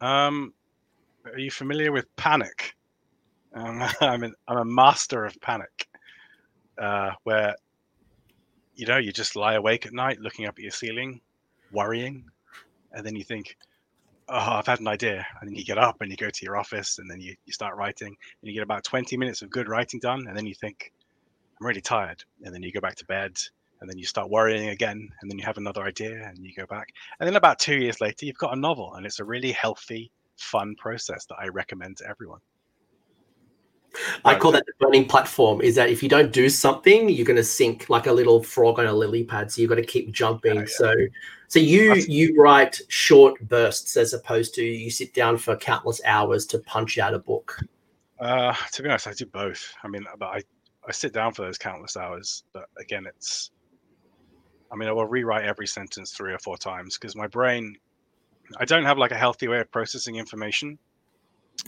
[0.00, 0.52] um,
[1.24, 2.74] are you familiar with Panic?
[3.54, 5.88] Um, I'm an, I'm a master of Panic,
[6.78, 7.54] uh, where
[8.74, 11.20] you know you just lie awake at night looking up at your ceiling,
[11.72, 12.24] worrying,
[12.92, 13.56] and then you think,
[14.28, 15.26] oh, I've had an idea.
[15.40, 17.52] And then you get up and you go to your office and then you, you
[17.52, 20.26] start writing and you get about 20 minutes of good writing done.
[20.26, 20.92] And then you think,
[21.60, 22.24] I'm really tired.
[22.42, 23.38] And then you go back to bed
[23.80, 25.08] and then you start worrying again.
[25.20, 26.88] And then you have another idea and you go back.
[27.20, 30.10] And then about two years later, you've got a novel and it's a really healthy,
[30.42, 32.40] fun process that I recommend to everyone.
[34.24, 35.60] I call that the burning platform.
[35.60, 38.78] Is that if you don't do something, you're going to sink like a little frog
[38.78, 39.52] on a lily pad.
[39.52, 40.60] So you've got to keep jumping.
[40.60, 40.64] yeah.
[40.66, 40.94] So,
[41.48, 42.08] so you That's...
[42.08, 46.98] you write short bursts as opposed to you sit down for countless hours to punch
[46.98, 47.58] out a book.
[48.18, 49.74] Uh, to be honest, I do both.
[49.82, 50.42] I mean, but I
[50.88, 52.44] I sit down for those countless hours.
[52.54, 53.50] But again, it's
[54.72, 57.76] I mean, I will rewrite every sentence three or four times because my brain,
[58.58, 60.78] I don't have like a healthy way of processing information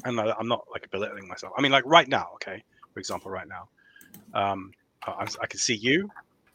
[0.05, 1.53] and I, am not like belittling myself.
[1.57, 2.63] I mean, like right now, okay,
[2.93, 3.69] for example, right now,
[4.35, 4.73] um,
[5.07, 6.11] I, I can see you,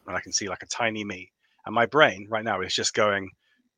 [0.06, 1.30] and I can see like a tiny me,
[1.66, 3.30] and my brain right now is just going,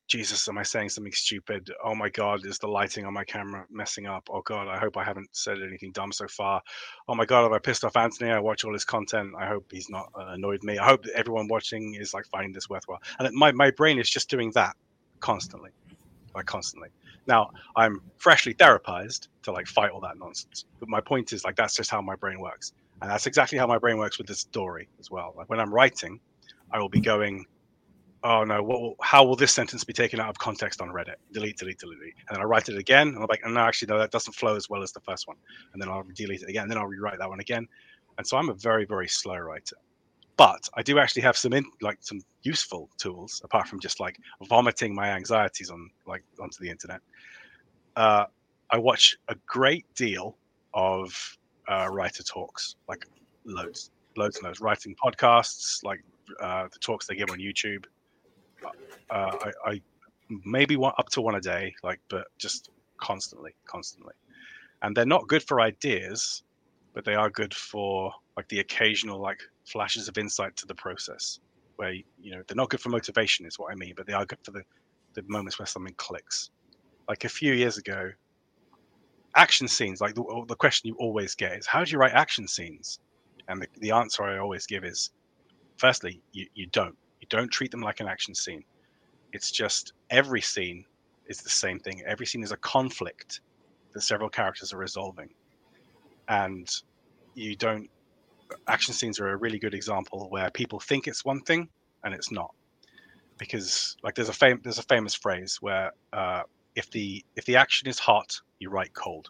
[0.07, 1.71] Jesus, am I saying something stupid?
[1.83, 4.27] Oh my God, is the lighting on my camera messing up?
[4.29, 6.61] Oh God, I hope I haven't said anything dumb so far.
[7.07, 8.29] Oh my God, have I pissed off Anthony?
[8.29, 9.33] I watch all his content.
[9.37, 10.77] I hope he's not uh, annoyed me.
[10.77, 13.01] I hope that everyone watching is like finding this worthwhile.
[13.17, 14.75] And my, my brain is just doing that
[15.21, 15.71] constantly,
[16.35, 16.89] like constantly.
[17.27, 20.65] Now I'm freshly therapized to like fight all that nonsense.
[20.79, 22.73] But my point is like that's just how my brain works.
[23.01, 25.33] And that's exactly how my brain works with this story as well.
[25.35, 26.19] Like when I'm writing,
[26.71, 27.45] I will be going,
[28.23, 31.15] oh no, will, how will this sentence be taken out of context on Reddit?
[31.33, 32.13] Delete, delete, delete.
[32.29, 34.55] And then I write it again, and I'm like, no, actually, no, that doesn't flow
[34.55, 35.37] as well as the first one.
[35.73, 37.67] And then I'll delete it again, and then I'll rewrite that one again.
[38.17, 39.75] And so I'm a very, very slow writer.
[40.35, 44.17] But I do actually have some in, like some useful tools apart from just like
[44.47, 47.01] vomiting my anxieties on like onto the internet.
[47.95, 48.25] Uh,
[48.71, 50.35] I watch a great deal
[50.73, 51.37] of
[51.67, 53.05] uh, writer talks, like
[53.45, 54.59] loads, loads and loads.
[54.59, 56.03] Writing podcasts, like
[56.39, 57.85] uh, the talks they give on YouTube.
[59.09, 59.81] Uh, I, I,
[60.45, 64.13] maybe one up to one a day, like, but just constantly, constantly.
[64.81, 66.43] And they're not good for ideas,
[66.93, 71.39] but they are good for like the occasional like flashes of insight to the process.
[71.77, 74.25] Where you know they're not good for motivation, is what I mean, but they are
[74.25, 74.63] good for the
[75.15, 76.49] the moments where something clicks.
[77.07, 78.11] Like a few years ago,
[79.35, 82.47] action scenes like the, the question you always get is how do you write action
[82.47, 82.99] scenes
[83.47, 85.11] and the, the answer i always give is
[85.77, 88.63] firstly you, you don't you don't treat them like an action scene
[89.31, 90.85] it's just every scene
[91.27, 93.41] is the same thing every scene is a conflict
[93.93, 95.29] that several characters are resolving
[96.27, 96.81] and
[97.33, 97.89] you don't
[98.67, 101.69] action scenes are a really good example where people think it's one thing
[102.03, 102.53] and it's not
[103.37, 106.43] because like there's a fam- there's a famous phrase where uh,
[106.75, 109.29] if the if the action is hot, you write cold,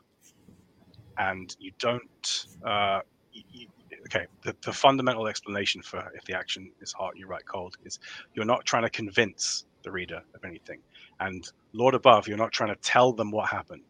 [1.17, 2.47] and you don't.
[2.65, 2.99] Uh,
[3.31, 3.67] you, you,
[4.07, 7.99] okay, the, the fundamental explanation for if the action is hot, you write cold is
[8.33, 10.79] you're not trying to convince the reader of anything,
[11.19, 13.83] and Lord above, you're not trying to tell them what happened.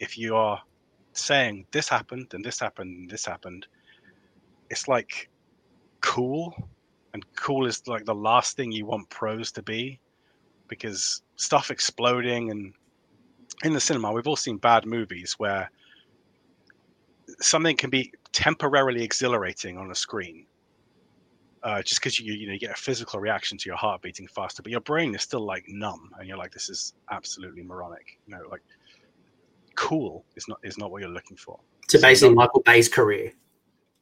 [0.00, 0.60] If you are
[1.14, 3.66] saying this happened and this happened and this happened,
[4.72, 5.28] it's like
[6.00, 6.54] cool,
[7.12, 10.00] and cool is like the last thing you want prose to be
[10.66, 12.72] because stuff exploding and
[13.64, 15.70] in the cinema, we've all seen bad movies where
[17.40, 20.46] something can be temporarily exhilarating on a screen,
[21.62, 24.26] uh, just because you you know you get a physical reaction to your heart beating
[24.26, 28.18] faster, but your brain is still like numb, and you're like, this is absolutely moronic.
[28.26, 28.62] You know, like
[29.74, 31.60] cool is not is not what you're looking for.
[31.88, 33.32] To so basically Michael Bay's career.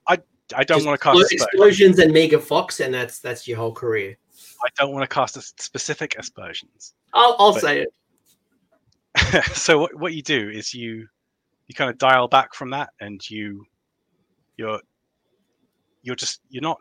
[0.06, 0.18] I
[0.56, 4.16] I don't want to cast explosions and Megan Fox, and that's that's your whole career.
[4.62, 6.94] I don't want to cast a specific aspersions.
[7.14, 7.94] I'll, I'll say it.
[9.54, 11.06] so what, what you do is you
[11.66, 13.64] you kind of dial back from that and you
[14.56, 14.80] you're
[16.02, 16.78] you're just you're not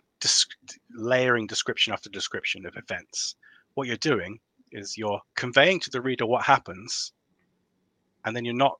[0.95, 3.35] layering description after description of events
[3.75, 4.37] what you're doing
[4.71, 7.13] is you're conveying to the reader what happens
[8.25, 8.77] and then you're not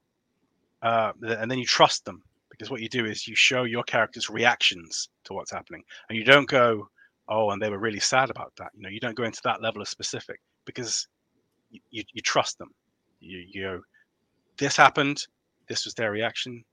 [0.82, 2.22] uh, and then you trust them
[2.60, 6.26] because what you do is you show your characters reactions to what's happening and you
[6.26, 6.88] don't go
[7.30, 9.62] oh and they were really sad about that you know you don't go into that
[9.62, 11.08] level of specific because
[11.72, 12.70] you, you, you trust them
[13.20, 13.82] you, you know,
[14.58, 15.26] this happened.
[15.68, 16.64] This was their reaction,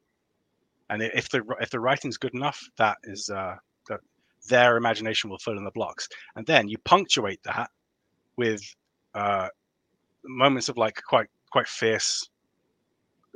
[0.90, 3.56] and if the if the writing's good enough, that is uh,
[3.88, 4.00] that
[4.48, 7.70] their imagination will fill in the blocks, and then you punctuate that
[8.36, 8.62] with
[9.14, 9.48] uh,
[10.24, 12.28] moments of like quite quite fierce,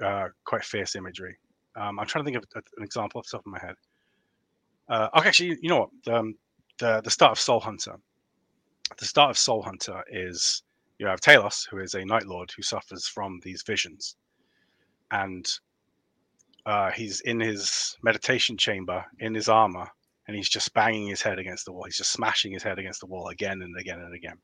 [0.03, 1.37] uh, quite fierce imagery.
[1.81, 3.75] Um, I'm trying to think of an example off the top of my head.
[4.89, 6.15] Uh, actually, you know what?
[6.15, 6.35] Um,
[6.79, 7.95] the the start of Soul Hunter.
[8.99, 10.63] The start of Soul Hunter is
[10.99, 14.17] you have Talos, who is a Night Lord who suffers from these visions.
[15.11, 15.49] And
[16.67, 19.89] uh, he's in his meditation chamber in his armor,
[20.29, 21.85] and he's just banging his head against the wall.
[21.85, 24.37] He's just smashing his head against the wall again and again and again.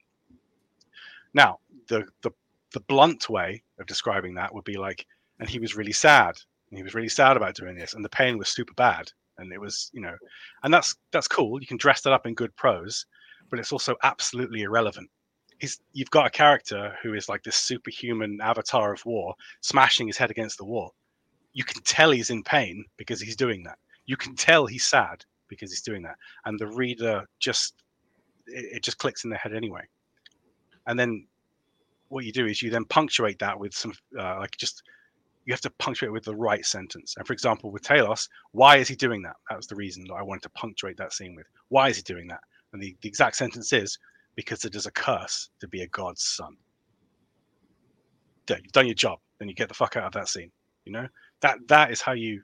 [1.35, 1.59] Now,
[1.89, 2.31] the the
[2.73, 5.07] the blunt way of describing that would be like,
[5.39, 6.37] and he was really sad.
[6.71, 9.11] And he was really sad about doing this, and the pain was super bad.
[9.39, 10.17] And it was, you know,
[10.63, 11.61] and that's that's cool.
[11.61, 13.07] You can dress that up in good prose,
[13.51, 15.11] but it's also absolutely irrelevant.
[15.59, 20.17] He's you've got a character who is like this superhuman avatar of war, smashing his
[20.17, 20.95] head against the wall.
[21.53, 23.79] You can tell he's in pain because he's doing that.
[24.07, 26.17] You can tell he's sad because he's doing that,
[26.47, 27.75] and the reader just
[28.47, 29.83] it, it just clicks in their head anyway.
[30.87, 31.27] And then
[32.09, 34.83] what you do is you then punctuate that with some uh, like just
[35.47, 37.15] you have to punctuate with the right sentence.
[37.17, 39.37] And for example, with Talos, why is he doing that?
[39.49, 41.47] That was the reason that I wanted to punctuate that scene with.
[41.69, 42.41] Why is he doing that?
[42.73, 43.99] And the, the exact sentence is
[44.35, 46.57] because it is a curse to be a god's son.
[48.51, 50.51] Yeah, you've done your job, then you get the fuck out of that scene.
[50.85, 51.09] You know
[51.41, 52.43] that that is how you.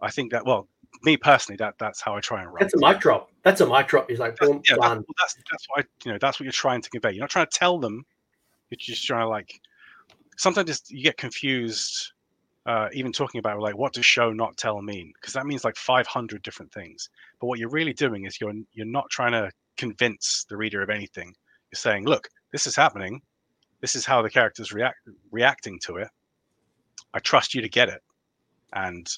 [0.00, 0.68] I think that well,
[1.02, 2.60] me personally, that that's how I try and write.
[2.60, 3.30] That's a mic drop.
[3.42, 4.08] That's a mic drop.
[4.08, 4.76] He's like, boom, yeah.
[4.76, 6.18] That, that's that's what I, you know.
[6.20, 7.12] That's what you're trying to convey.
[7.12, 8.04] You're not trying to tell them.
[8.70, 9.60] You're just trying to like.
[10.38, 12.12] Sometimes you get confused.
[12.66, 15.10] Uh, even talking about like what does show not tell mean?
[15.14, 17.08] Because that means like 500 different things.
[17.40, 20.90] But what you're really doing is you're you're not trying to convince the reader of
[20.90, 21.34] anything.
[21.72, 23.22] You're saying look this is happening.
[23.80, 24.98] This is how the characters react
[25.30, 26.08] reacting to it.
[27.14, 28.02] I trust you to get it.
[28.74, 29.08] And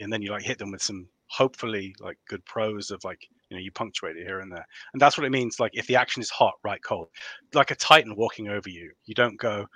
[0.00, 3.56] and then you like hit them with some hopefully like good prose of like you
[3.56, 4.66] know you punctuate it here and there.
[4.92, 7.08] And that's what it means like if the action is hot right cold.
[7.54, 9.66] Like a titan walking over you you don't go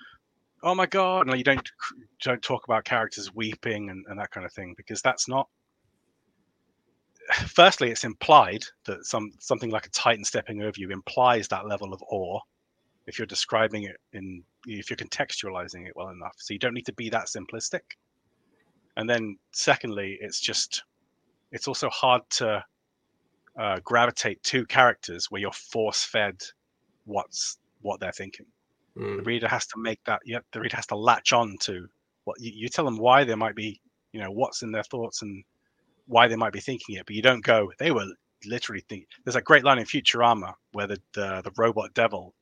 [0.62, 1.70] oh my god no you don't
[2.22, 5.48] don't talk about characters weeping and, and that kind of thing because that's not
[7.46, 11.92] firstly it's implied that some something like a titan stepping over you implies that level
[11.92, 12.38] of awe
[13.06, 16.34] if you're describing it in if you're contextualizing it well enough.
[16.36, 17.80] So you don't need to be that simplistic.
[18.96, 20.82] And then secondly it's just
[21.50, 22.64] it's also hard to
[23.58, 26.40] uh, gravitate to characters where you're force fed
[27.04, 28.46] what's what they're thinking
[28.96, 29.16] mm.
[29.16, 31.86] the reader has to make that yeah the reader has to latch on to
[32.24, 33.80] what you, you tell them why they might be
[34.12, 35.44] you know what's in their thoughts and
[36.06, 38.06] why they might be thinking it but you don't go they were
[38.46, 42.34] literally think there's a great line in futurama where the, the the robot devil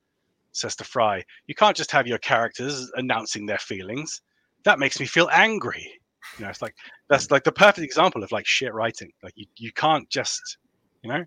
[0.51, 4.21] says to fry you can't just have your characters announcing their feelings
[4.63, 6.01] that makes me feel angry
[6.37, 6.75] you know, it's like
[7.09, 9.11] that's like the perfect example of like shit writing.
[9.23, 10.57] Like you, you can't just,
[11.03, 11.25] you know,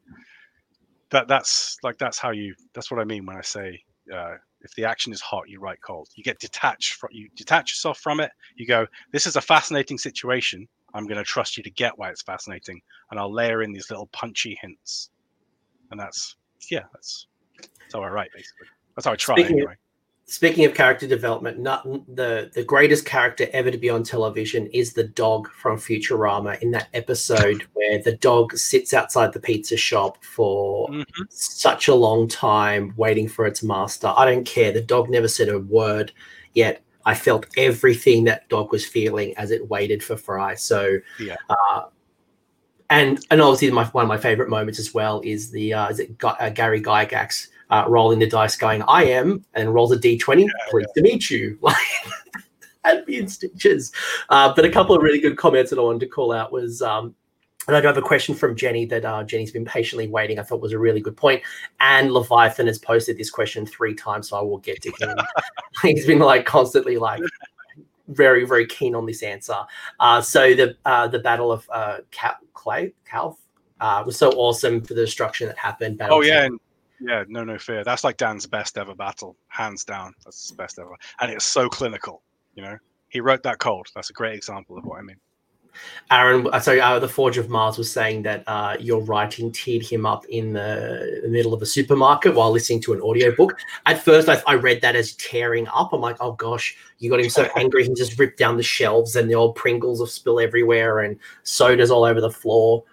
[1.10, 2.54] that that's like that's how you.
[2.74, 3.82] That's what I mean when I say
[4.12, 6.08] uh, if the action is hot, you write cold.
[6.16, 8.30] You get detached from you detach yourself from it.
[8.56, 10.66] You go, this is a fascinating situation.
[10.94, 13.90] I'm going to trust you to get why it's fascinating, and I'll layer in these
[13.90, 15.10] little punchy hints.
[15.90, 16.36] And that's
[16.70, 17.26] yeah, that's
[17.58, 18.68] that's how I write basically.
[18.96, 19.74] That's how I try Speaking anyway.
[20.26, 21.84] Speaking of character development, not
[22.16, 26.58] the the greatest character ever to be on television is the dog from Futurama.
[26.62, 31.22] In that episode where the dog sits outside the pizza shop for mm-hmm.
[31.28, 34.14] such a long time, waiting for its master.
[34.16, 34.72] I don't care.
[34.72, 36.10] The dog never said a word,
[36.54, 40.54] yet I felt everything that dog was feeling as it waited for Fry.
[40.54, 41.36] So, yeah.
[41.50, 41.82] Uh,
[42.88, 46.00] and and obviously my, one of my favorite moments as well is the uh, is
[46.00, 50.42] it uh, Gary Gygax uh, rolling the dice, going, I am, and rolls a d20.
[50.42, 51.02] Yeah, Pleased yeah.
[51.02, 51.58] to meet you.
[52.84, 53.92] Like, I'd be in stitches.
[54.28, 56.82] Uh, but a couple of really good comments that I wanted to call out was,
[56.82, 57.14] um,
[57.66, 60.38] and I do have a question from Jenny that uh, Jenny's been patiently waiting.
[60.38, 61.42] I thought was a really good point.
[61.80, 65.16] And Leviathan has posted this question three times, so I will get to him.
[65.82, 67.22] He's been like constantly like
[68.08, 69.56] very very keen on this answer.
[69.98, 73.38] Uh, so the uh, the battle of uh, Cal- Clay Calf
[73.80, 75.98] uh, was so awesome for the destruction that happened.
[75.98, 76.60] Battle oh yeah, and
[77.00, 77.84] yeah, no, no fear.
[77.84, 80.14] That's like Dan's best ever battle, hands down.
[80.24, 82.22] That's his best ever, and it's so clinical.
[82.54, 83.88] You know, he wrote that cold.
[83.94, 85.16] That's a great example of what I mean.
[86.10, 90.06] Aaron, sorry, uh, the Forge of Mars was saying that uh, your writing teared him
[90.06, 93.58] up in the, the, middle of a supermarket while listening to an audiobook.
[93.86, 95.92] At first, I, I, read that as tearing up.
[95.92, 99.16] I'm like, oh gosh, you got him so angry, he just ripped down the shelves
[99.16, 102.84] and the old Pringles of spill everywhere and sodas all over the floor.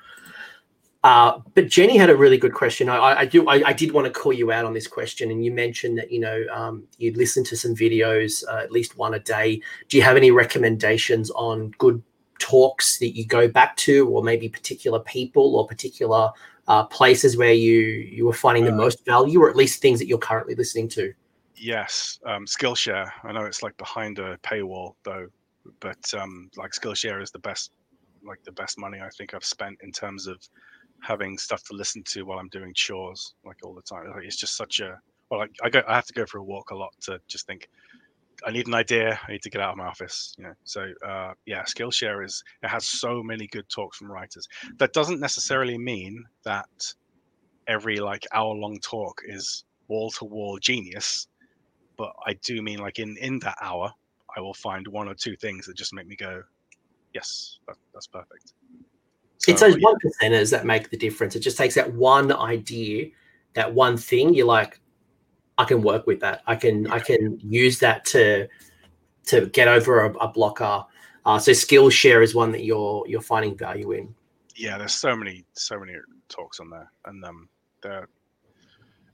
[1.03, 2.88] Uh, but Jenny had a really good question.
[2.88, 3.48] I, I do.
[3.49, 6.11] I, I, did want to call you out on this question, and you mentioned that
[6.11, 9.60] you know um, you'd listen to some videos, uh, at least one a day.
[9.90, 12.03] Do you have any recommendations on good
[12.38, 16.30] talks that you go back to, or maybe particular people or particular
[16.68, 19.98] uh, places where you you were finding the uh, most value, or at least things
[19.98, 21.11] that you're currently listening to?
[21.56, 23.11] Yes, um, Skillshare.
[23.23, 25.28] I know it's like behind a paywall though,
[25.80, 27.72] but um, like Skillshare is the best,
[28.23, 30.38] like the best money I think I've spent in terms of
[31.02, 34.07] having stuff to listen to while I'm doing chores like all the time.
[34.10, 34.99] Like, it's just such a
[35.30, 37.48] well, I, I go I have to go for a walk a lot to just
[37.48, 37.69] think.
[38.44, 39.19] I need an idea.
[39.28, 40.34] I need to get out of my office.
[40.38, 44.48] You know, so uh, yeah, Skillshare is it has so many good talks from writers.
[44.78, 46.94] That doesn't necessarily mean that
[47.68, 51.28] every like hour long talk is wall to wall genius.
[51.98, 53.94] but I do mean like in in that hour,
[54.36, 56.41] I will find one or two things that just make me go,
[57.14, 58.53] yes, that, that's perfect.
[59.41, 61.35] So, it's those one percenters that make the difference.
[61.35, 63.07] It just takes that one idea,
[63.55, 64.34] that one thing.
[64.34, 64.80] You're like,
[65.57, 66.41] I can work with that.
[66.47, 66.93] I can yeah.
[66.93, 68.47] I can use that to
[69.27, 70.85] to get over a, a blocker.
[71.26, 74.13] Uh, so Skillshare is one that you're you're finding value in.
[74.55, 75.93] Yeah, there's so many so many
[76.30, 77.49] talks on there, and um,
[77.81, 78.07] they're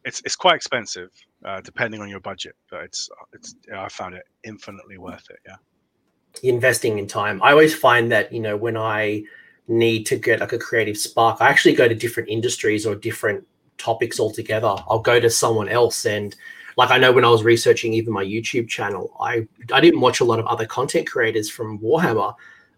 [0.05, 1.09] it's it's quite expensive
[1.45, 5.39] uh, depending on your budget, but it's it's I found it infinitely worth it.
[5.45, 7.41] Yeah, investing in time.
[7.43, 9.23] I always find that you know when I
[9.67, 13.45] need to get like a creative spark, I actually go to different industries or different
[13.77, 14.75] topics altogether.
[14.89, 16.35] I'll go to someone else and
[16.77, 20.19] like I know when I was researching even my YouTube channel, I I didn't watch
[20.19, 22.35] a lot of other content creators from Warhammer.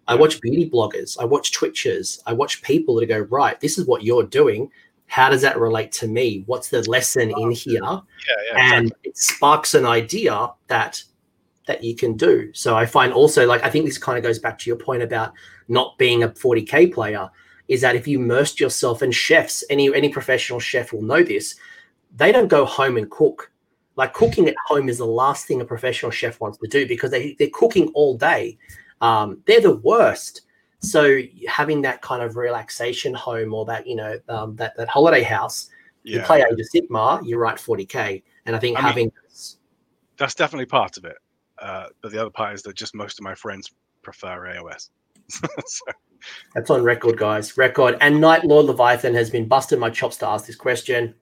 [0.08, 3.86] I watch beauty bloggers, I watch Twitchers, I watch people that go, right, this is
[3.86, 4.72] what you're doing.
[5.06, 6.44] How does that relate to me?
[6.48, 7.82] What's the lesson in here?
[7.84, 8.00] Yeah,
[8.52, 9.10] yeah, and exactly.
[9.10, 11.04] it sparks an idea that
[11.70, 12.52] that you can do.
[12.54, 15.04] So I find also like I think this kind of goes back to your point
[15.04, 15.34] about
[15.68, 17.30] not being a 40k player
[17.68, 21.56] is that if you immersed yourself in chefs, any any professional chef will know this,
[22.16, 23.52] they don't go home and cook.
[23.96, 27.12] Like cooking at home is the last thing a professional chef wants to do because
[27.12, 28.58] they, they're cooking all day.
[29.02, 30.42] Um, they're the worst.
[30.80, 35.22] So having that kind of relaxation home or that, you know, um, that, that holiday
[35.22, 35.70] house,
[36.04, 36.18] yeah.
[36.18, 38.24] you play Age of Sigmar, you write 40K.
[38.46, 39.08] And I think I having...
[39.08, 39.14] Mean,
[40.18, 41.18] that's definitely part of it.
[41.62, 43.72] Uh, but the other part is that just most of my friends
[44.02, 44.90] prefer AOS.
[45.30, 45.86] so.
[46.54, 47.58] That's on record, guys.
[47.58, 47.98] Record.
[48.02, 51.16] And Night Lord Leviathan has been busting my chops to ask this question.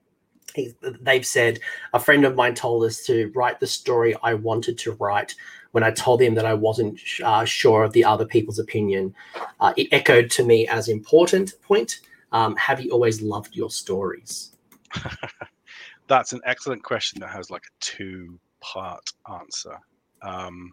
[0.54, 1.60] He, they've said
[1.92, 5.34] a friend of mine told us to write the story I wanted to write
[5.72, 9.14] when I told him that I wasn't uh, sure of the other people's opinion.
[9.60, 12.00] Uh, it echoed to me as important point.
[12.32, 14.56] Um, have you always loved your stories?
[16.08, 19.78] That's an excellent question that has like a two part answer.
[20.22, 20.72] Um,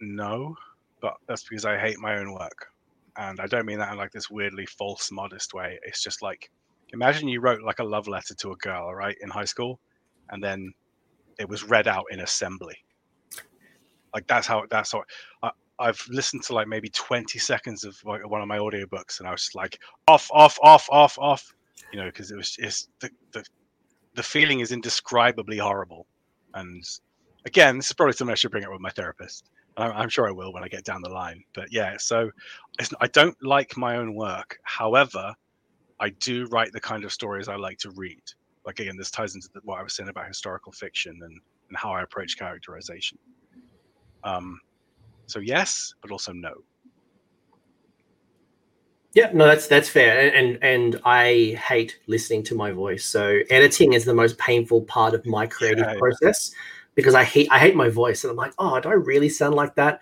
[0.00, 0.56] no
[1.04, 2.68] but that's because I hate my own work.
[3.18, 5.78] And I don't mean that in like this weirdly false, modest way.
[5.82, 6.50] It's just like,
[6.94, 9.78] imagine you wrote like a love letter to a girl, right, in high school,
[10.30, 10.72] and then
[11.38, 12.76] it was read out in assembly.
[14.14, 15.04] Like that's how that's how
[15.42, 19.28] I, I've listened to like maybe 20 seconds of like one of my audiobooks, and
[19.28, 19.78] I was just like,
[20.08, 21.54] off, off, off, off, off,
[21.92, 23.44] you know, because it was just the, the
[24.14, 26.06] the feeling is indescribably horrible.
[26.54, 26.84] And
[27.44, 29.50] again, this is probably something I should bring up with my therapist.
[29.76, 31.42] I'm sure I will when I get down the line.
[31.52, 32.30] But yeah, so
[33.00, 34.58] I don't like my own work.
[34.62, 35.34] However,
[35.98, 38.22] I do write the kind of stories I like to read.
[38.64, 41.92] Like again, this ties into what I was saying about historical fiction and, and how
[41.92, 43.18] I approach characterization.
[44.22, 44.60] Um,
[45.26, 46.54] so yes, but also no.
[49.14, 53.04] Yeah, no, that's that's fair, and, and I hate listening to my voice.
[53.04, 56.52] So editing is the most painful part of my creative yeah, process
[56.96, 59.54] because I hate I hate my voice, and I'm like, oh, do I really sound
[59.54, 60.00] like that?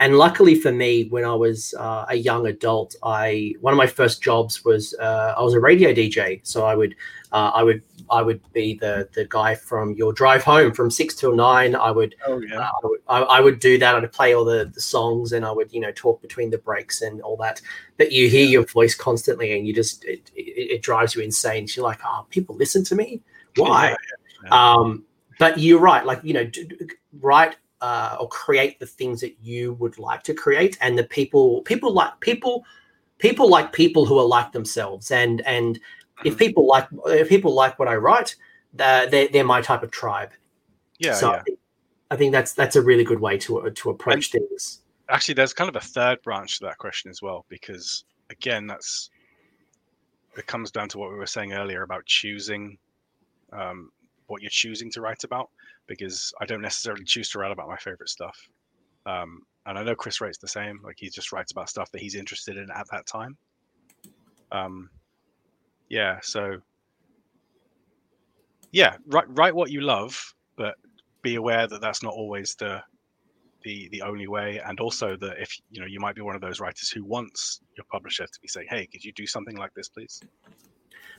[0.00, 3.86] And luckily for me, when I was uh, a young adult, I one of my
[3.86, 6.40] first jobs was uh, I was a radio DJ.
[6.42, 6.96] So I would
[7.30, 7.80] uh, I would
[8.10, 11.76] I would be the the guy from your drive home from six till nine.
[11.76, 13.94] I would oh yeah uh, I would, I, I, would do that.
[13.94, 17.02] I'd play all the, the songs and I would you know talk between the breaks
[17.02, 17.62] and all that.
[17.96, 21.68] But you hear your voice constantly and you just it, it, it drives you insane.
[21.74, 23.22] You're like, oh, people listen to me.
[23.56, 23.90] Why?
[23.90, 23.96] Yeah,
[24.44, 24.72] yeah.
[24.72, 25.04] Um,
[25.38, 26.04] but you're right.
[26.04, 26.50] Like you know,
[27.20, 31.60] write uh, or create the things that you would like to create, and the people
[31.62, 32.64] people like people
[33.18, 35.10] people like people who are like themselves.
[35.10, 35.78] And and
[36.24, 36.38] if mm-hmm.
[36.44, 38.36] people like if people like what I write,
[38.72, 40.32] they're they're, they're my type of tribe.
[40.98, 41.14] Yeah.
[41.14, 41.36] So yeah.
[41.36, 41.58] I, think,
[42.12, 44.80] I think that's that's a really good way to to approach and things.
[45.10, 49.10] Actually, there's kind of a third branch to that question as well, because again, that's
[50.38, 52.78] it comes down to what we were saying earlier about choosing
[53.52, 53.90] um,
[54.26, 55.50] what you're choosing to write about
[55.86, 58.38] because I don't necessarily choose to write about my favorite stuff.
[59.06, 60.80] Um, and I know Chris writes the same.
[60.82, 63.36] Like he just writes about stuff that he's interested in at that time.
[64.52, 64.90] Um,
[65.88, 66.18] yeah.
[66.22, 66.58] So
[68.72, 70.74] yeah, write write what you love, but
[71.22, 72.82] be aware that that's not always the
[73.62, 74.60] the the only way.
[74.66, 77.60] And also that if you know you might be one of those writers who wants
[77.76, 80.20] your publisher to be saying, "Hey, could you do something like this, please?"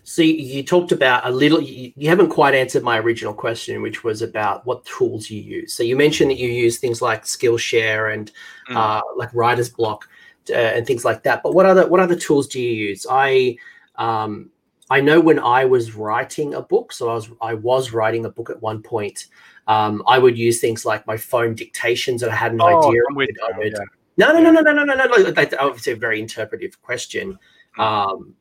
[0.08, 1.60] So you, talked about a little.
[1.60, 5.74] You, you, haven't quite answered my original question, which was about what tools you use.
[5.74, 8.32] So you mentioned that you use things like Skillshare and
[8.70, 8.76] mm.
[8.76, 10.08] uh, like Writer's Block
[10.52, 11.42] uh, and things like that.
[11.42, 13.08] But what other what other tools do you use?
[13.10, 13.58] I
[13.96, 14.52] um,
[14.92, 18.30] I know when I was writing a book, so I was I was writing a
[18.30, 19.26] book at one point.
[19.68, 23.02] Um, I would use things like my phone dictations, and I had an oh, idea.
[23.10, 23.80] With you, yeah.
[24.18, 25.32] No, no, no, no, no, no, no, no.
[25.32, 27.40] That's obviously a very interpretive question.
[27.80, 27.84] Mm.
[27.84, 28.36] Um,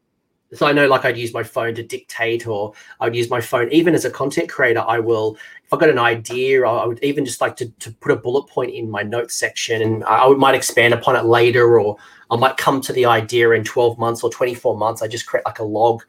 [0.54, 3.70] so I know like I'd use my phone to dictate or I'd use my phone
[3.72, 7.24] even as a content creator I will if I've got an idea I would even
[7.24, 10.54] just like to, to put a bullet point in my notes section and I might
[10.54, 11.96] expand upon it later or
[12.30, 15.02] I might come to the idea in 12 months or 24 months.
[15.02, 16.02] I just create like a log.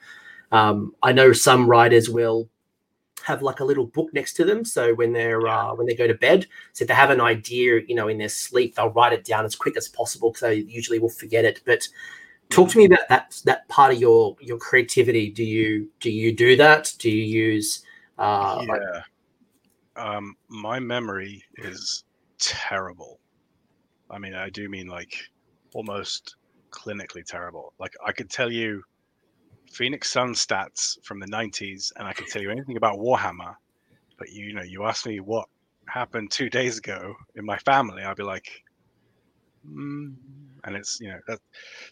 [0.51, 2.49] Um, I know some writers will
[3.23, 4.63] have like a little book next to them.
[4.63, 7.81] So when they're uh, when they go to bed so if they have an idea
[7.87, 10.55] you know in their sleep they'll write it down as quick as possible because they
[10.55, 11.61] usually will forget it.
[11.65, 11.87] But
[12.49, 15.29] talk to me about that that part of your your creativity.
[15.29, 16.93] Do you do you do that?
[16.99, 17.83] Do you use
[18.17, 18.73] uh yeah.
[18.73, 20.05] Like...
[20.05, 22.03] um my memory is
[22.39, 23.19] terrible.
[24.09, 25.17] I mean i do mean like
[25.73, 26.35] almost
[26.71, 27.73] clinically terrible.
[27.79, 28.83] Like i could tell you
[29.71, 33.55] phoenix sun stats from the 90s and i could tell you anything about warhammer
[34.17, 35.47] but you know you ask me what
[35.87, 38.63] happened two days ago in my family i'd be like
[39.67, 40.13] mm,
[40.65, 41.39] and it's you know that.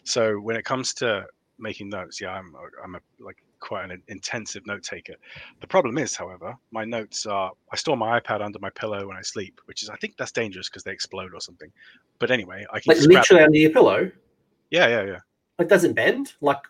[0.04, 1.26] So when it comes to
[1.58, 5.14] making notes, yeah, I'm I'm a like quite an intensive note taker.
[5.60, 9.16] The problem is, however, my notes are I store my iPad under my pillow when
[9.16, 11.70] I sleep, which is I think that's dangerous because they explode or something.
[12.18, 13.46] But anyway, I can like literally them.
[13.46, 14.10] under your pillow.
[14.70, 15.18] Yeah, yeah, yeah.
[15.58, 16.34] It doesn't bend.
[16.40, 16.60] Like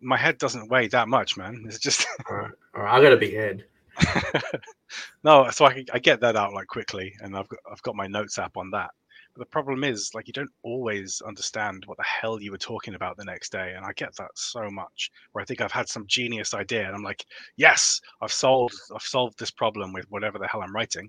[0.00, 1.64] my head doesn't weigh that much, man.
[1.66, 2.06] It's just.
[2.28, 2.98] all right, all right.
[2.98, 3.64] I got a big head.
[5.24, 8.06] no, so I, I get that out like quickly, and I've got I've got my
[8.06, 8.90] notes app on that
[9.38, 13.16] the problem is like you don't always understand what the hell you were talking about
[13.16, 16.06] the next day and i get that so much where i think i've had some
[16.06, 17.24] genius idea and i'm like
[17.56, 21.08] yes i've solved i've solved this problem with whatever the hell i'm writing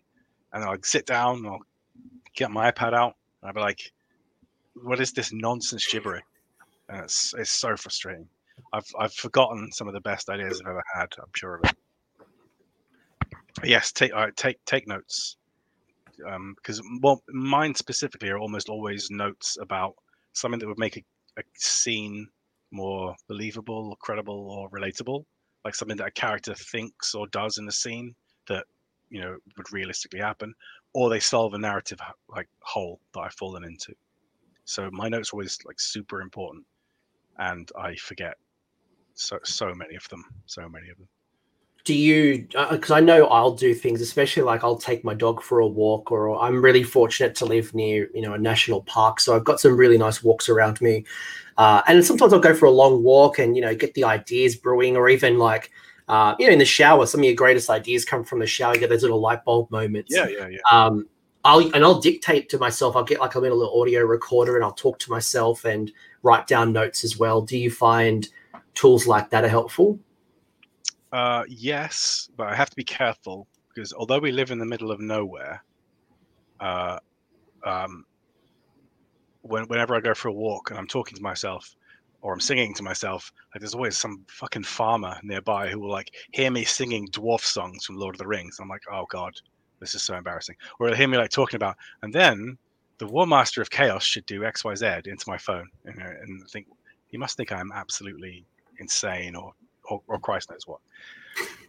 [0.54, 1.60] and i'll sit down i'll
[2.36, 3.92] get my ipad out and i'll be like
[4.84, 6.22] what is this nonsense gibbering
[6.90, 8.28] and it's it's so frustrating.
[8.74, 11.78] I've i've forgotten some of the best ideas i've ever had i'm sure of it.
[13.56, 15.38] But yes take take take notes
[16.56, 19.96] because um, well, mine specifically are almost always notes about
[20.34, 21.04] something that would make a,
[21.38, 22.28] a scene
[22.72, 25.26] more believable or credible or relatable,
[25.66, 28.16] like something that a character thinks or does in the scene
[28.48, 28.66] that
[29.10, 30.54] you know would realistically happen,
[30.94, 33.94] or they solve a narrative like hole that I've fallen into.
[34.66, 36.66] So my notes are always like super important,
[37.38, 38.36] and I forget
[39.16, 41.08] so so many of them, so many of them
[41.84, 45.42] do you because uh, i know i'll do things especially like i'll take my dog
[45.42, 49.20] for a walk or i'm really fortunate to live near you know a national park
[49.20, 51.06] so i've got some really nice walks around me
[51.58, 54.56] uh, and sometimes i'll go for a long walk and you know get the ideas
[54.56, 55.72] brewing or even like
[56.08, 58.74] uh, you know in the shower some of your greatest ideas come from the shower
[58.74, 61.08] you get those little light bulb moments yeah yeah yeah um,
[61.46, 62.98] I'll and I'll dictate to myself.
[62.98, 65.90] I'll get like a little audio recorder and I'll talk to myself and
[66.22, 67.42] write down notes as well.
[67.42, 68.28] Do you find
[68.74, 69.98] tools like that are helpful?
[71.12, 74.92] Uh, yes, but I have to be careful because although we live in the middle
[74.92, 75.64] of nowhere,
[76.60, 77.00] uh,
[77.64, 78.06] um,
[79.42, 81.76] when, whenever I go for a walk and I'm talking to myself
[82.22, 86.12] or I'm singing to myself, like there's always some fucking farmer nearby who will like
[86.32, 88.60] hear me singing dwarf songs from Lord of the Rings.
[88.60, 89.34] I'm like, oh god,
[89.80, 90.56] this is so embarrassing.
[90.80, 92.58] Or he'll hear me like talking about, and then
[92.98, 96.50] the War Master of Chaos should do X Y Z into my phone, and, and
[96.50, 96.68] think
[97.08, 98.46] he must think I'm absolutely
[98.80, 99.54] insane or
[99.90, 100.80] or, or Christ knows what.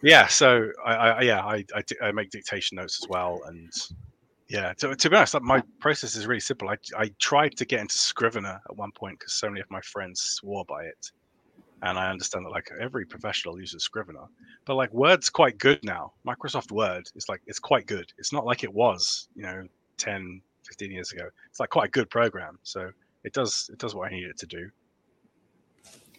[0.03, 3.71] Yeah, so I, I yeah I, I, I make dictation notes as well, and
[4.51, 6.69] yeah, to, to be honest, my process is really simple.
[6.69, 9.81] I, I tried to get into Scrivener at one point because so many of my
[9.81, 11.13] friends swore by it.
[11.83, 14.25] And I understand that like every professional uses Scrivener,
[14.67, 16.13] but like Word's quite good now.
[16.27, 18.13] Microsoft Word is like, it's quite good.
[18.19, 19.67] It's not like it was, you know,
[19.99, 21.29] 10, 15 years ago.
[21.49, 22.59] It's like quite a good program.
[22.65, 22.91] So
[23.23, 24.69] it does, it does what I need it to do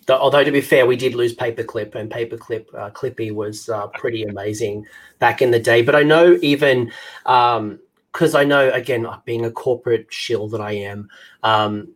[0.10, 4.24] although to be fair, we did lose Paperclip, and Paperclip uh, Clippy was uh, pretty
[4.24, 4.86] amazing
[5.20, 5.82] back in the day.
[5.82, 6.92] But I know even
[7.24, 11.10] because um, I know again, being a corporate shill that I am,
[11.44, 11.90] um,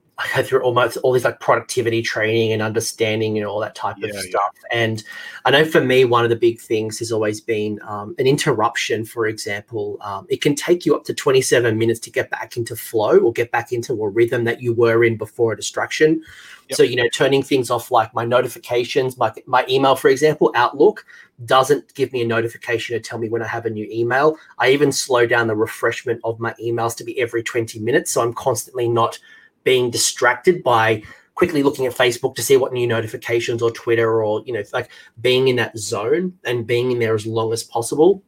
[0.43, 4.15] through almost all these like productivity training and understanding and all that type yeah, of
[4.15, 4.53] stuff.
[4.71, 4.77] Yeah.
[4.79, 5.03] And
[5.43, 9.03] I know for me, one of the big things has always been um, an interruption.
[9.03, 12.75] For example, um, it can take you up to 27 minutes to get back into
[12.75, 16.23] flow or get back into a rhythm that you were in before a distraction.
[16.69, 16.77] Yep.
[16.77, 21.05] So, you know, turning things off like my notifications, my, my email, for example, Outlook
[21.43, 24.37] doesn't give me a notification to tell me when I have a new email.
[24.57, 28.11] I even slow down the refreshment of my emails to be every 20 minutes.
[28.11, 29.19] So I'm constantly not
[29.65, 31.03] being distracted by
[31.33, 34.89] quickly looking at Facebook to see what new notifications or Twitter or you know like
[35.19, 38.23] being in that zone and being in there as long as possible.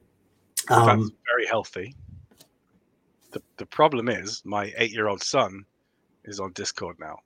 [0.70, 1.96] Um, That's very healthy.
[3.32, 5.64] The the problem is my eight year old son
[6.26, 7.20] is on Discord now.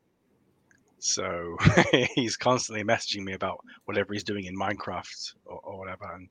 [1.00, 1.58] So
[2.14, 6.06] he's constantly messaging me about whatever he's doing in Minecraft or, or whatever.
[6.14, 6.30] And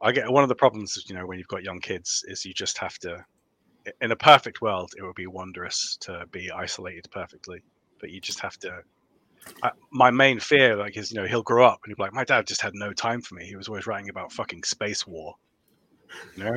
[0.00, 2.54] I get one of the problems, you know, when you've got young kids is you
[2.54, 3.24] just have to
[4.00, 7.62] in a perfect world, it would be wondrous to be isolated perfectly,
[8.00, 8.82] but you just have to
[9.62, 12.12] I, my main fear, like, is you know he'll grow up and he'll be like,
[12.12, 13.44] my dad just had no time for me.
[13.44, 15.34] He was always writing about fucking space war.
[16.36, 16.56] Know.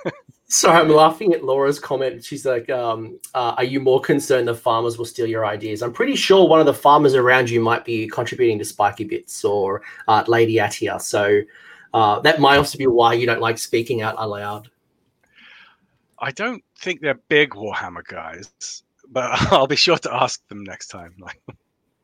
[0.46, 2.22] Sorry, I'm laughing at Laura's comment.
[2.24, 5.92] She's like, um, uh, "Are you more concerned the farmers will steal your ideas?" I'm
[5.92, 9.82] pretty sure one of the farmers around you might be contributing to Spikey Bits or
[10.06, 11.00] uh, Lady Atia.
[11.00, 11.40] So
[11.94, 14.70] uh, that might also be why you don't like speaking out aloud.
[16.22, 20.86] I don't think they're big Warhammer guys, but I'll be sure to ask them next
[20.86, 21.42] time, like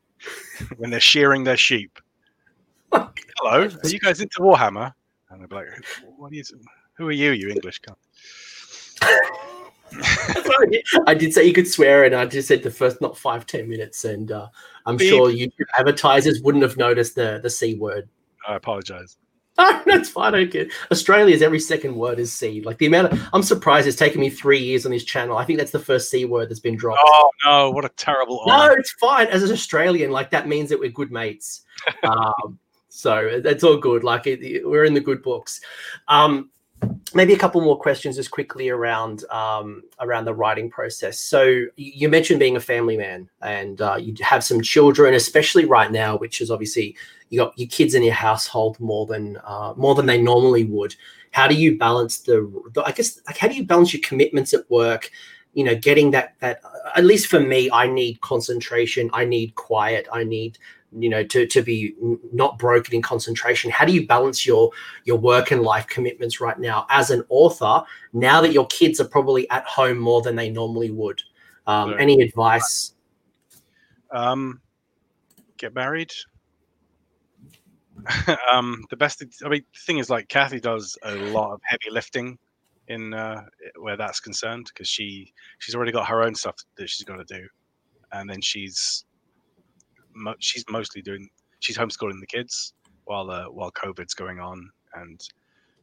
[0.77, 1.97] when they're shearing their sheep.
[2.91, 4.93] Hello, are you guys into Warhammer?
[5.29, 5.67] And they'll be like,
[6.17, 6.43] "What you?
[6.95, 7.95] Who are you, you English cunt?"
[11.07, 13.69] I did say you could swear, and I just said the first not five ten
[13.69, 14.47] minutes, and uh,
[14.85, 15.09] I'm Beep.
[15.09, 18.09] sure YouTube advertisers wouldn't have noticed the the c word.
[18.45, 19.17] I apologize.
[19.85, 20.35] That's fine.
[20.35, 22.61] I get Australia's every second word is C.
[22.61, 25.37] Like the amount of, I'm surprised it's taken me three years on this channel.
[25.37, 27.01] I think that's the first C word that's been dropped.
[27.03, 28.39] Oh no, what a terrible.
[28.45, 28.67] Honor.
[28.67, 29.27] No, it's fine.
[29.27, 31.65] As an Australian, like that means that we're good mates.
[32.03, 32.57] um,
[32.89, 34.03] so that's all good.
[34.03, 35.59] Like it, we're in the good books.
[36.07, 36.49] Um,
[37.13, 41.19] maybe a couple more questions just quickly around um, around the writing process.
[41.19, 45.91] So you mentioned being a family man, and uh, you have some children, especially right
[45.91, 46.95] now, which is obviously
[47.29, 50.95] you got your kids in your household more than uh, more than they normally would.
[51.31, 52.83] How do you balance the, the?
[52.83, 55.11] I guess like how do you balance your commitments at work?
[55.53, 56.61] You know, getting that that
[56.95, 59.09] at least for me, I need concentration.
[59.13, 60.07] I need quiet.
[60.11, 60.57] I need
[60.97, 61.95] you know to to be
[62.33, 64.71] not broken in concentration how do you balance your
[65.05, 67.83] your work and life commitments right now as an author
[68.13, 71.21] now that your kids are probably at home more than they normally would
[71.67, 72.93] um, any advice
[74.11, 74.59] um
[75.57, 76.11] get married
[78.51, 81.89] um the best i mean the thing is like kathy does a lot of heavy
[81.91, 82.37] lifting
[82.87, 83.41] in uh
[83.79, 87.25] where that's concerned because she she's already got her own stuff that she's got to
[87.25, 87.47] do
[88.13, 89.05] and then she's
[90.15, 91.27] mo- she's mostly doing
[91.59, 92.73] she's homeschooling the kids
[93.05, 95.19] while uh, while COVID's going on, and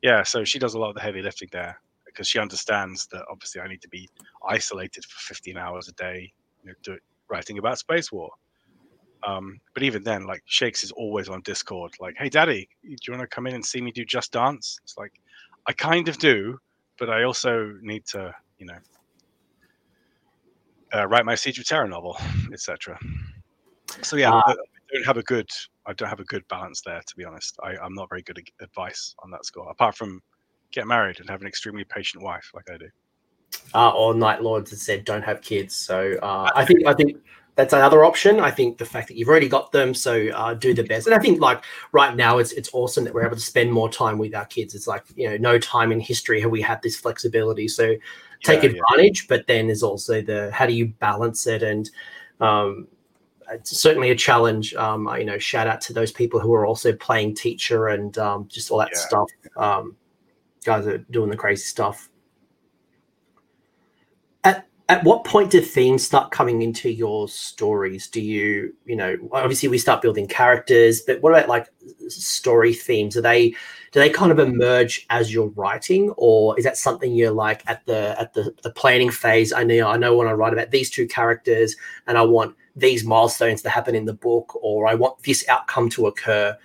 [0.02, 3.24] yeah, so she does a lot of the heavy lifting there because she understands that
[3.30, 4.08] obviously I need to be
[4.48, 8.30] isolated for 15 hours a day, you know, do, writing about space war.
[9.22, 13.12] Um, but even then, like Shakes is always on Discord, like, "Hey, Daddy, do you
[13.12, 15.12] want to come in and see me do Just Dance?" It's like,
[15.66, 16.58] I kind of do,
[16.98, 18.78] but I also need to, you know,
[20.94, 22.16] uh, write my Siege of Terra novel,
[22.52, 22.98] etc.
[24.02, 24.54] So yeah, uh, I
[24.92, 25.48] don't have a good
[25.86, 27.58] I don't have a good balance there to be honest.
[27.62, 30.20] I, I'm not very good at advice on that score, apart from
[30.72, 32.88] get married and have an extremely patient wife like I do.
[33.74, 35.74] Uh, or Night Lords has said don't have kids.
[35.74, 37.18] So uh, I think I think
[37.56, 38.38] that's another option.
[38.38, 41.06] I think the fact that you've already got them, so uh, do the best.
[41.06, 43.90] And I think like right now, it's it's awesome that we're able to spend more
[43.90, 44.74] time with our kids.
[44.74, 47.66] It's like you know, no time in history have we had this flexibility.
[47.66, 47.94] So
[48.44, 49.36] take yeah, advantage, yeah.
[49.36, 51.90] but then there's also the how do you balance it and
[52.40, 52.86] um,
[53.50, 54.74] it's certainly a challenge.
[54.74, 58.48] Um, you know, shout out to those people who are also playing teacher and um,
[58.48, 58.98] just all that yeah.
[58.98, 59.30] stuff.
[59.56, 59.96] Um,
[60.64, 62.10] guys are doing the crazy stuff.
[64.88, 68.06] At at what point do themes start coming into your stories?
[68.06, 71.66] Do you, you know, obviously we start building characters, but what about like
[72.08, 73.16] story themes?
[73.16, 73.50] Are they
[73.92, 77.84] do they kind of emerge as you're writing, or is that something you're like at
[77.86, 79.52] the at the the planning phase?
[79.52, 81.74] I know I know when I write about these two characters,
[82.06, 85.88] and I want these milestones to happen in the book or i want this outcome
[85.88, 86.56] to occur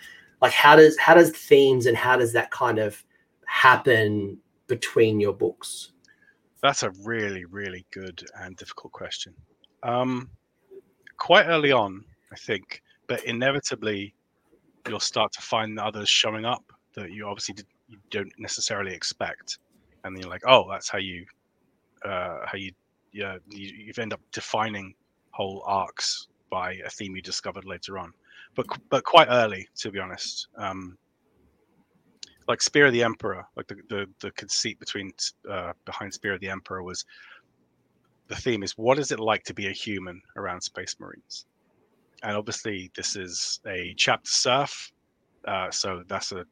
[0.41, 3.03] like how does how does themes and how does that kind of
[3.45, 5.91] happen between your books
[6.63, 9.33] that's a really really good and difficult question.
[9.83, 10.29] Um
[11.17, 14.13] quite early on i think but inevitably
[14.87, 16.63] you'll start to find others showing up
[16.95, 19.59] that you obviously did, you don't necessarily expect.
[20.03, 21.25] And then you're like oh that's how you
[22.05, 22.71] uh how you
[23.13, 24.93] yeah you, you've end up defining
[25.31, 28.13] whole arcs by a theme you discovered later on,
[28.55, 30.47] but but quite early, to be honest.
[30.57, 30.97] Um,
[32.51, 35.11] like Spear of the Emperor, like the the, the conceit between
[35.49, 37.05] uh, behind Spear of the Emperor was
[38.27, 41.45] the theme is what is it like to be a human around Space Marines,
[42.23, 44.91] and obviously this is a chapter serf,
[45.45, 46.45] uh, so that's a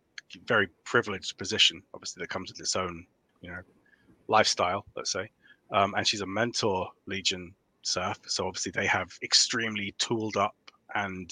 [0.45, 1.83] very privileged position.
[1.93, 3.05] Obviously, that comes with its own
[3.41, 3.61] you know
[4.29, 5.29] lifestyle, let's say.
[5.71, 8.19] Um, and she's a mentor legion serf.
[8.25, 10.55] So obviously they have extremely tooled up
[10.95, 11.29] and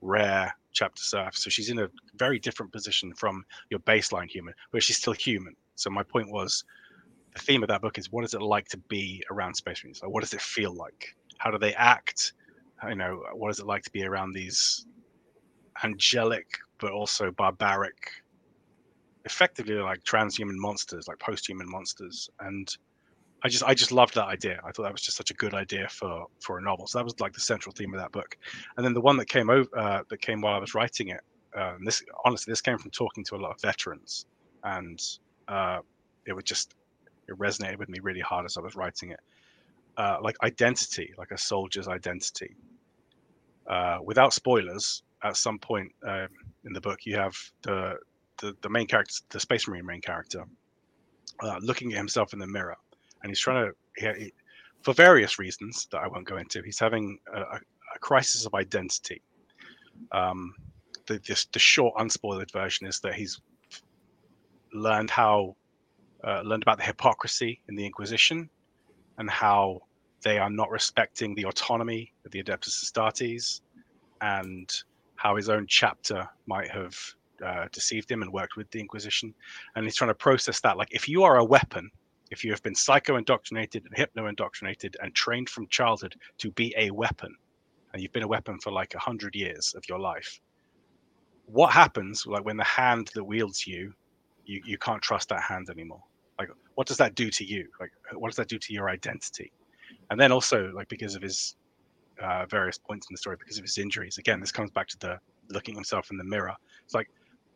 [0.00, 1.36] rare chapter serf.
[1.36, 5.56] So she's in a very different position from your baseline human, but she's still human.
[5.74, 6.64] So my point was
[7.34, 10.02] the theme of that book is what is it like to be around space marines?
[10.02, 11.16] Like what does it feel like?
[11.38, 12.34] How do they act?
[12.88, 14.86] You know, what is it like to be around these
[15.82, 16.46] angelic
[16.78, 18.10] but also barbaric,
[19.24, 22.28] effectively like transhuman monsters, like post-human monsters?
[22.40, 22.68] And
[23.42, 24.60] I just I just loved that idea.
[24.64, 26.86] I thought that was just such a good idea for for a novel.
[26.86, 28.36] So that was like the central theme of that book.
[28.76, 31.20] And then the one that came over uh, that came while I was writing it.
[31.54, 34.26] And this honestly, this came from talking to a lot of veterans,
[34.64, 35.00] and
[35.48, 35.78] uh,
[36.26, 36.74] it was just
[37.28, 39.20] it resonated with me really hard as I was writing it.
[39.96, 42.54] Uh, like identity, like a soldier's identity.
[43.66, 46.28] Uh, without spoilers, at some point um,
[46.64, 47.94] in the book, you have the,
[48.38, 50.44] the the main character, the Space Marine main character,
[51.40, 52.76] uh, looking at himself in the mirror,
[53.26, 54.32] and he's trying to, he,
[54.82, 59.20] for various reasons that I won't go into, he's having a, a crisis of identity.
[60.12, 60.54] Um,
[61.06, 63.40] the, this, the short, unspoiled version is that he's
[64.72, 65.56] learned how
[66.22, 68.48] uh, learned about the hypocrisy in the Inquisition
[69.18, 69.80] and how
[70.22, 73.62] they are not respecting the autonomy of the Adeptus Astartes
[74.20, 74.70] and
[75.16, 76.96] how his own chapter might have
[77.44, 79.34] uh, deceived him and worked with the Inquisition.
[79.74, 80.76] And he's trying to process that.
[80.76, 81.90] Like, if you are a weapon,
[82.30, 86.74] if you have been psycho indoctrinated and hypno indoctrinated and trained from childhood to be
[86.76, 87.34] a weapon,
[87.92, 90.40] and you've been a weapon for like a hundred years of your life,
[91.46, 93.92] what happens like when the hand that wields you,
[94.44, 96.02] you, you can't trust that hand anymore?
[96.38, 97.68] Like, what does that do to you?
[97.80, 99.52] Like, what does that do to your identity?
[100.10, 101.56] And then also, like, because of his
[102.22, 104.98] uh, various points in the story, because of his injuries, again, this comes back to
[104.98, 106.54] the looking himself in the mirror.
[106.84, 107.08] It's like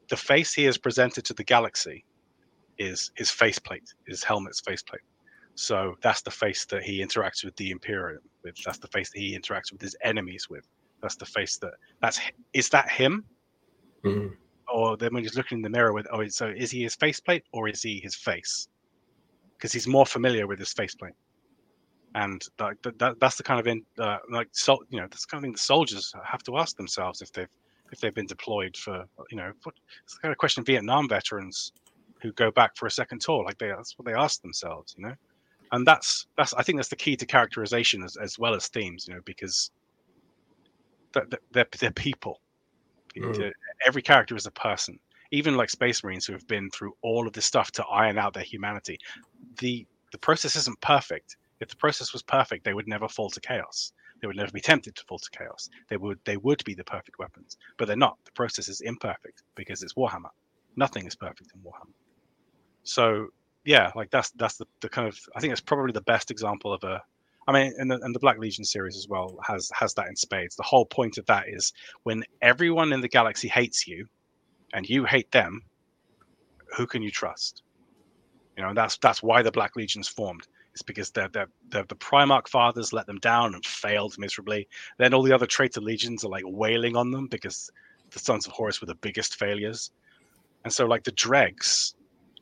[0.08, 2.04] the face he has presented to the galaxy
[2.80, 5.02] is his faceplate, his helmet's faceplate.
[5.54, 8.56] So that's the face that he interacts with the Imperium with.
[8.64, 10.66] That's the face that he interacts with his enemies with.
[11.02, 12.20] That's the face that that's
[12.52, 13.24] is that him?
[14.04, 14.34] Mm-hmm
[14.70, 17.44] or then when he's looking in the mirror with oh so is he his faceplate
[17.52, 18.68] or is he his face
[19.56, 21.14] because he's more familiar with his faceplate
[22.14, 25.30] and that, that that's the kind of in uh, like so you know that's the
[25.30, 27.48] kind of thing the soldiers have to ask themselves if they've
[27.92, 31.72] if they've been deployed for you know what, it's the kind of question vietnam veterans
[32.22, 35.04] who go back for a second tour like they that's what they ask themselves you
[35.04, 35.14] know
[35.72, 39.06] and that's that's i think that's the key to characterization as, as well as themes
[39.08, 39.70] you know because
[41.12, 42.40] they're, they're, they're people
[43.16, 43.52] Mm.
[43.86, 44.98] Every character is a person.
[45.30, 48.34] Even like Space Marines who have been through all of this stuff to iron out
[48.34, 48.98] their humanity.
[49.58, 51.36] The the process isn't perfect.
[51.60, 53.92] If the process was perfect, they would never fall to chaos.
[54.20, 55.70] They would never be tempted to fall to chaos.
[55.88, 58.18] They would they would be the perfect weapons, but they're not.
[58.24, 60.30] The process is imperfect because it's Warhammer.
[60.76, 61.94] Nothing is perfect in Warhammer.
[62.82, 63.28] So
[63.64, 66.72] yeah, like that's that's the, the kind of I think it's probably the best example
[66.72, 67.02] of a
[67.48, 70.16] I mean, and the, and the Black Legion series as well has has that in
[70.16, 70.56] spades.
[70.56, 71.72] The whole point of that is
[72.04, 74.06] when everyone in the galaxy hates you,
[74.72, 75.62] and you hate them,
[76.76, 77.62] who can you trust?
[78.56, 80.46] You know, and that's that's why the Black Legion's formed.
[80.72, 84.68] It's because they're, they're, they're, the Primarch fathers let them down and failed miserably.
[84.98, 87.70] Then all the other traitor legions are like wailing on them because
[88.12, 89.90] the Sons of Horus were the biggest failures.
[90.62, 91.94] And so, like the dregs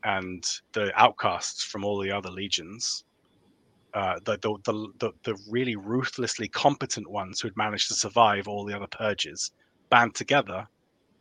[0.04, 3.04] and the outcasts from all the other legions
[3.94, 8.64] uh, the, the, the, the really ruthlessly competent ones who had managed to survive all
[8.64, 9.50] the other purges
[9.90, 10.68] band together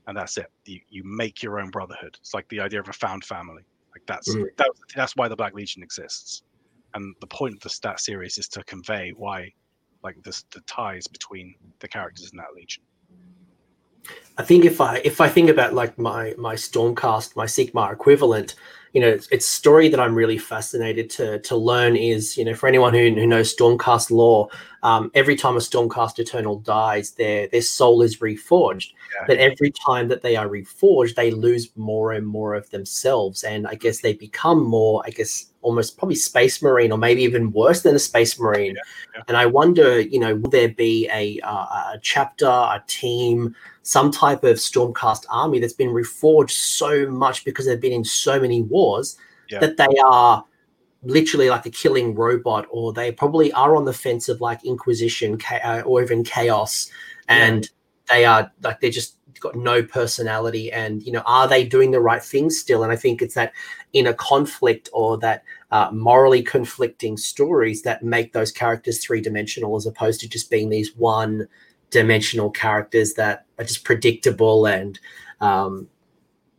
[0.08, 0.48] and that's it.
[0.66, 2.18] You, you make your own brotherhood.
[2.20, 3.64] It's like the idea of a found family.
[3.94, 4.46] Like that's mm.
[4.58, 6.44] that, that's why the black legion exists.
[6.94, 9.52] And the point of the stat series is to convey why
[10.04, 12.84] like this the ties between the characters in that legion
[14.38, 18.56] I think if I if I think about like my my Stormcast, my Sigmar equivalent,
[18.94, 22.54] you know, it's, it's story that I'm really fascinated to to learn is, you know,
[22.54, 24.50] for anyone who, who knows Stormcast lore,
[24.84, 28.92] um, every time a Stormcast Eternal dies, their their soul is reforged.
[29.16, 29.26] Yeah.
[29.28, 33.68] But every time that they are reforged, they lose more and more of themselves, and
[33.68, 37.82] I guess they become more, I guess, almost probably space marine or maybe even worse
[37.82, 38.82] than a space marine yeah,
[39.16, 39.24] yeah.
[39.28, 44.10] and i wonder you know will there be a, uh, a chapter a team some
[44.10, 48.62] type of stormcast army that's been reforged so much because they've been in so many
[48.62, 49.18] wars
[49.50, 49.60] yeah.
[49.60, 50.46] that they are
[51.04, 55.38] literally like a killing robot or they probably are on the fence of like inquisition
[55.66, 56.90] uh, or even chaos
[57.28, 57.70] and
[58.10, 62.00] they are like they're just got no personality and you know are they doing the
[62.00, 63.54] right things still and i think it's that
[63.94, 69.86] inner conflict or that uh, morally conflicting stories that make those characters three dimensional as
[69.86, 71.48] opposed to just being these one
[71.90, 75.00] dimensional characters that are just predictable and
[75.42, 75.88] um,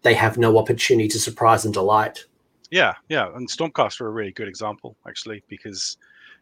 [0.03, 2.25] they have no opportunity to surprise and delight.
[2.71, 5.97] Yeah, yeah, and Stormcast are a really good example actually because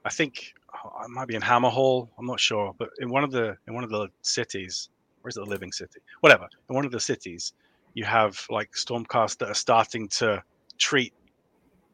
[0.05, 3.31] I think oh, I might be in Hammerhal, I'm not sure, but in one of
[3.31, 4.89] the in one of the cities,
[5.23, 6.01] or is it a living city?
[6.21, 6.49] Whatever.
[6.69, 7.53] In one of the cities,
[7.95, 10.43] you have like Stormcast that are starting to
[10.79, 11.13] treat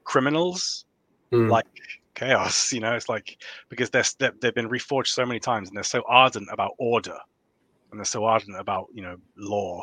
[0.04, 0.86] criminals
[1.32, 1.50] mm.
[1.50, 1.66] like
[2.14, 2.72] chaos.
[2.72, 4.04] You know, it's like because they're
[4.40, 7.18] they've been reforged so many times and they're so ardent about order
[7.90, 9.82] and they're so ardent about you know law,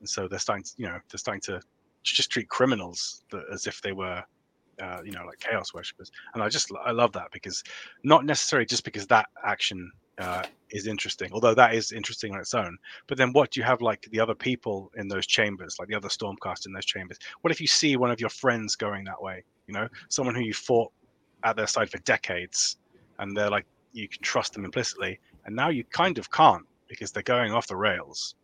[0.00, 1.60] and so they're starting to you know they're starting to
[2.02, 4.24] just treat criminals as if they were
[4.82, 6.10] uh, you know, like chaos worshippers.
[6.34, 7.62] And I just I love that because
[8.04, 12.54] not necessarily just because that action uh, is interesting, although that is interesting on its
[12.54, 12.76] own.
[13.06, 15.94] But then what do you have like the other people in those chambers, like the
[15.94, 17.18] other Stormcast in those chambers?
[17.40, 19.44] What if you see one of your friends going that way?
[19.66, 20.92] You know, someone who you fought
[21.44, 22.76] at their side for decades,
[23.18, 27.12] and they're like you can trust them implicitly, and now you kind of can't because
[27.12, 28.34] they're going off the rails.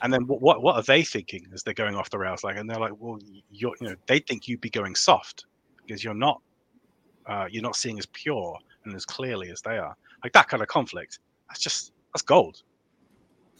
[0.00, 2.44] And then what what are they thinking as they're going off the rails?
[2.44, 3.18] Like, and they're like, well,
[3.50, 5.46] you know they think you'd be going soft
[5.84, 6.40] because you're not
[7.26, 9.96] uh, you're not seeing as pure and as clearly as they are.
[10.22, 11.18] Like that kind of conflict.
[11.48, 12.62] That's just that's gold.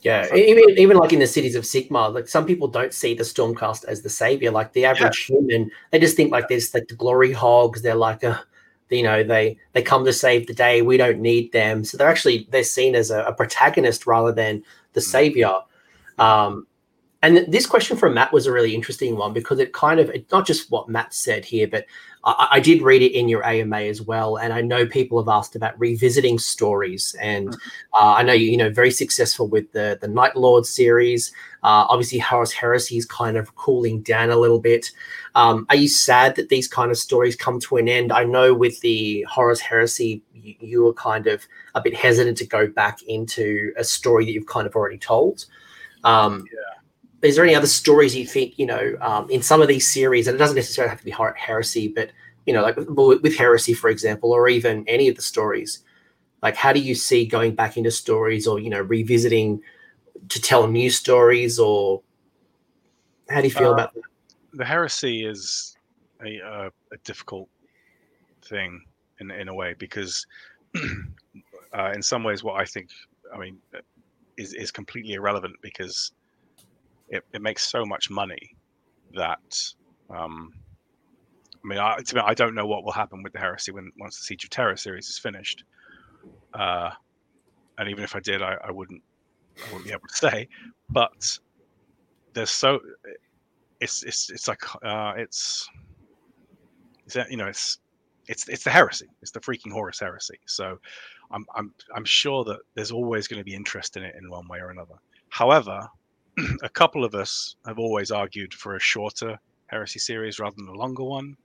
[0.03, 3.15] Yeah, like, even even like in the cities of Sigmar, like some people don't see
[3.15, 4.51] the Stormcast as the savior.
[4.51, 5.37] Like the average yeah.
[5.37, 7.83] human, they just think like there's like the glory hogs.
[7.83, 8.43] They're like a,
[8.91, 10.83] you know, they they come to save the day.
[10.83, 11.85] We don't need them.
[11.85, 15.05] So they're actually they're seen as a, a protagonist rather than the mm.
[15.05, 15.55] savior.
[16.19, 16.67] Um,
[17.23, 20.31] and this question from Matt was a really interesting one because it kind of it's
[20.33, 21.87] not just what Matt said here, but
[22.25, 25.29] I, I, did read it in your AMA as well, and I know people have
[25.29, 27.95] asked about revisiting stories, and mm-hmm.
[27.95, 31.31] uh, I know you, you know very successful with the the Night Lord series.
[31.63, 34.91] Uh, obviously, Horus Heresy is kind of cooling down a little bit.
[35.37, 38.13] Um, are you sad that these kind of stories come to an end?
[38.13, 42.47] I know with the Horus Heresy, you, you were kind of a bit hesitant to
[42.47, 45.47] go back into a story that you've kind of already told.
[46.03, 46.82] Um, yeah
[47.23, 50.27] is there any other stories you think you know um, in some of these series
[50.27, 52.11] and it doesn't necessarily have to be heresy but
[52.47, 55.81] you know like with heresy for example or even any of the stories
[56.43, 59.61] like how do you see going back into stories or you know revisiting
[60.29, 62.03] to tell new stories or
[63.29, 64.03] how do you feel uh, about that?
[64.55, 65.77] the heresy is
[66.25, 67.49] a, uh, a difficult
[68.45, 68.81] thing
[69.21, 70.27] in, in a way because
[71.75, 72.91] uh, in some ways what i think
[73.33, 73.59] i mean
[74.37, 76.13] is, is completely irrelevant because
[77.13, 78.57] it, it makes so much money
[79.15, 79.73] that
[80.11, 80.53] um,
[81.65, 84.19] I mean, I, me, I don't know what will happen with the heresy when once
[84.19, 85.65] the Siege of Terra series is finished.
[86.55, 86.91] Uh,
[87.79, 89.03] and even if I did, I, I wouldn't
[89.59, 90.49] I wouldn't be able to say.
[90.91, 91.39] But
[92.33, 92.81] there's so
[93.81, 95.69] it's it's it's like uh, it's
[97.05, 97.79] it's you know it's
[98.27, 99.09] it's it's the heresy.
[99.21, 100.39] It's the freaking Horus heresy.
[100.47, 100.79] So
[101.31, 104.49] I'm I'm I'm sure that there's always going to be interest in it in one
[104.49, 104.95] way or another.
[105.29, 105.89] However,
[106.63, 110.75] a couple of us have always argued for a shorter heresy series rather than a
[110.75, 111.37] longer one,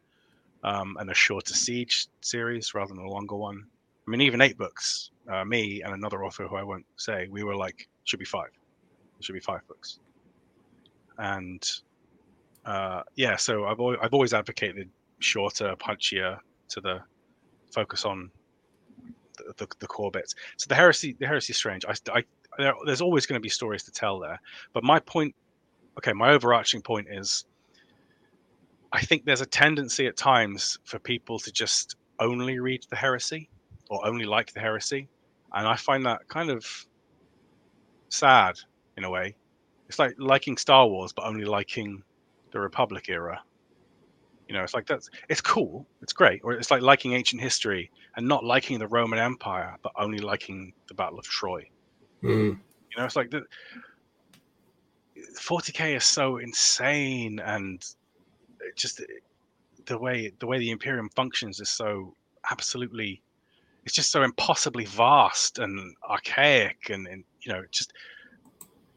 [0.63, 3.65] um, and a shorter siege series rather than a longer one.
[4.07, 5.11] I mean, even eight books.
[5.29, 8.49] Uh, me and another author who I won't say, we were like, should be five.
[9.19, 9.99] It should be five books.
[11.17, 11.69] And
[12.65, 17.01] uh, yeah, so I've always, I've always advocated shorter, punchier to the
[17.71, 18.29] focus on
[19.37, 20.35] the, the, the, core bits.
[20.57, 21.85] So the heresy, the heresy strange.
[21.85, 22.23] I, I
[22.57, 24.39] there, there's always going to be stories to tell there.
[24.73, 25.35] But my point,
[25.97, 27.45] okay, my overarching point is,
[28.91, 33.49] I think there's a tendency at times for people to just only read the heresy
[33.89, 35.07] or only like the heresy,
[35.53, 36.65] and I find that kind of
[38.09, 38.55] sad
[38.97, 39.35] in a way.
[39.87, 42.03] It's like liking Star Wars but only liking
[42.51, 43.41] the Republic era.
[44.47, 47.91] You know, it's like that's it's cool, it's great, or it's like liking ancient history
[48.15, 51.69] and not liking the Roman Empire but only liking the Battle of Troy.
[52.23, 52.59] Mm.
[52.59, 53.43] You know, it's like the
[55.39, 57.83] 40k is so insane, and
[58.75, 59.01] just
[59.85, 62.13] the way the way the Imperium functions is so
[62.51, 63.21] absolutely.
[63.85, 67.93] It's just so impossibly vast and archaic, and, and you know, just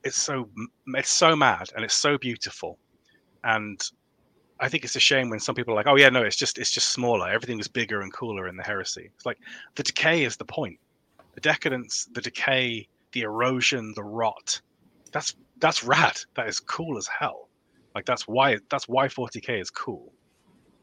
[0.02, 0.48] it's so
[0.88, 2.78] it's so mad and it's so beautiful,
[3.44, 3.80] and
[4.58, 6.58] I think it's a shame when some people are like, "Oh yeah, no, it's just
[6.58, 7.28] it's just smaller.
[7.28, 9.38] Everything is bigger and cooler in the heresy." It's like
[9.76, 10.78] the decay is the point.
[11.34, 14.60] The decadence, the decay, the erosion, the rot.
[15.12, 16.18] That's that's rad.
[16.34, 17.48] That is cool as hell.
[17.94, 20.12] Like that's why that's why 40k is cool.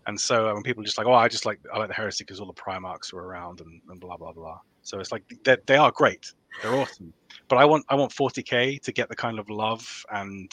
[0.08, 2.24] And so when people are just like, oh, I just like I like the heresy
[2.24, 4.60] because all the Primarchs are around and, and blah blah blah.
[4.82, 6.34] So it's like they they are great.
[6.62, 7.14] They're awesome.
[7.48, 10.52] But I want I want 40k to get the kind of love and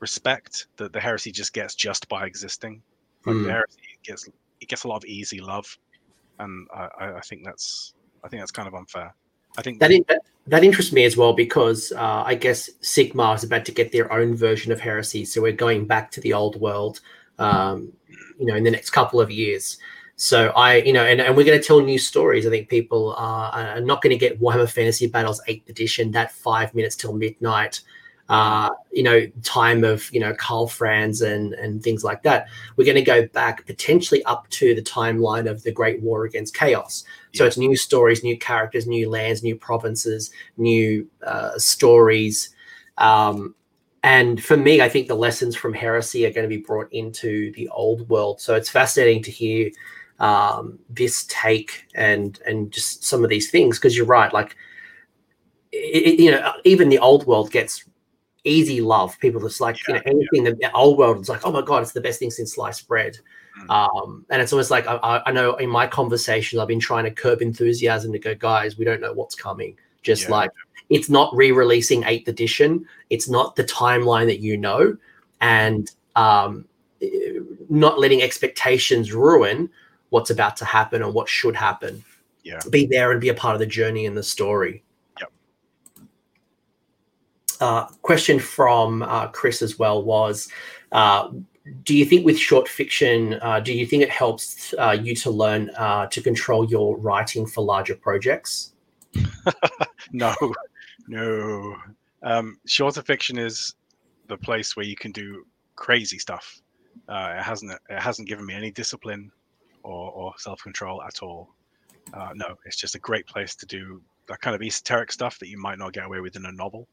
[0.00, 2.82] respect that the heresy just gets just by existing.
[3.26, 3.38] Like mm.
[3.40, 3.50] the hmm.
[3.50, 4.28] heresy gets
[4.60, 5.78] it gets a lot of easy love,
[6.38, 9.14] and I, I think that's I think that's kind of unfair.
[9.58, 13.44] I think that that, that interests me as well because uh, I guess Sigmar is
[13.44, 16.60] about to get their own version of heresy, so we're going back to the old
[16.60, 17.00] world,
[17.38, 17.92] um,
[18.38, 19.78] you know, in the next couple of years.
[20.14, 22.46] So I, you know, and, and we're going to tell new stories.
[22.46, 26.32] I think people are, are not going to get Warhammer Fantasy Battles 8th edition, that
[26.32, 27.80] five minutes till midnight
[28.28, 32.48] uh, you know, time of, you know, Karl Franz and, and things like that.
[32.76, 36.54] We're going to go back potentially up to the timeline of the Great War against
[36.54, 37.04] Chaos.
[37.34, 37.48] So yeah.
[37.48, 42.50] it's new stories, new characters, new lands, new provinces, new uh, stories.
[42.98, 43.54] Um,
[44.02, 47.52] and for me, I think the lessons from heresy are going to be brought into
[47.52, 48.40] the old world.
[48.40, 49.70] So it's fascinating to hear
[50.20, 54.32] um, this take and and just some of these things because you're right.
[54.32, 54.56] Like,
[55.72, 57.84] it, you know, even the old world gets
[58.48, 59.18] easy love.
[59.20, 60.68] People just like yeah, you know anything yeah.
[60.68, 63.18] the old world is like, oh my god, it's the best thing since sliced bread.
[63.60, 63.70] Mm.
[63.70, 67.10] Um, and it's almost like I, I, know in my conversations I've been trying to
[67.10, 69.76] curb enthusiasm to go, guys, we don't know what's coming.
[70.02, 70.30] Just yeah.
[70.30, 70.50] like
[70.90, 72.86] it's not re-releasing eighth edition.
[73.10, 74.96] It's not the timeline that you know,
[75.40, 76.66] and um,
[77.68, 79.68] not letting expectations ruin
[80.10, 82.04] what's about to happen or what should happen.
[82.44, 84.82] Yeah, be there and be a part of the journey and the story.
[87.60, 90.48] Uh, question from uh, Chris as well was.
[90.92, 91.30] Uh,
[91.82, 95.30] do you think with short fiction, uh, do you think it helps uh, you to
[95.30, 98.72] learn uh, to control your writing for larger projects?
[100.12, 100.34] no,
[101.08, 101.76] no.
[102.22, 103.74] Um, shorter fiction is
[104.28, 105.44] the place where you can do
[105.76, 106.62] crazy stuff.
[107.08, 109.30] It hasn't it hasn't given me any discipline
[109.82, 111.50] or, or self control at all.
[112.34, 115.58] No, it's just a great place to do that kind of esoteric stuff that you
[115.58, 116.86] might not get away with in a novel.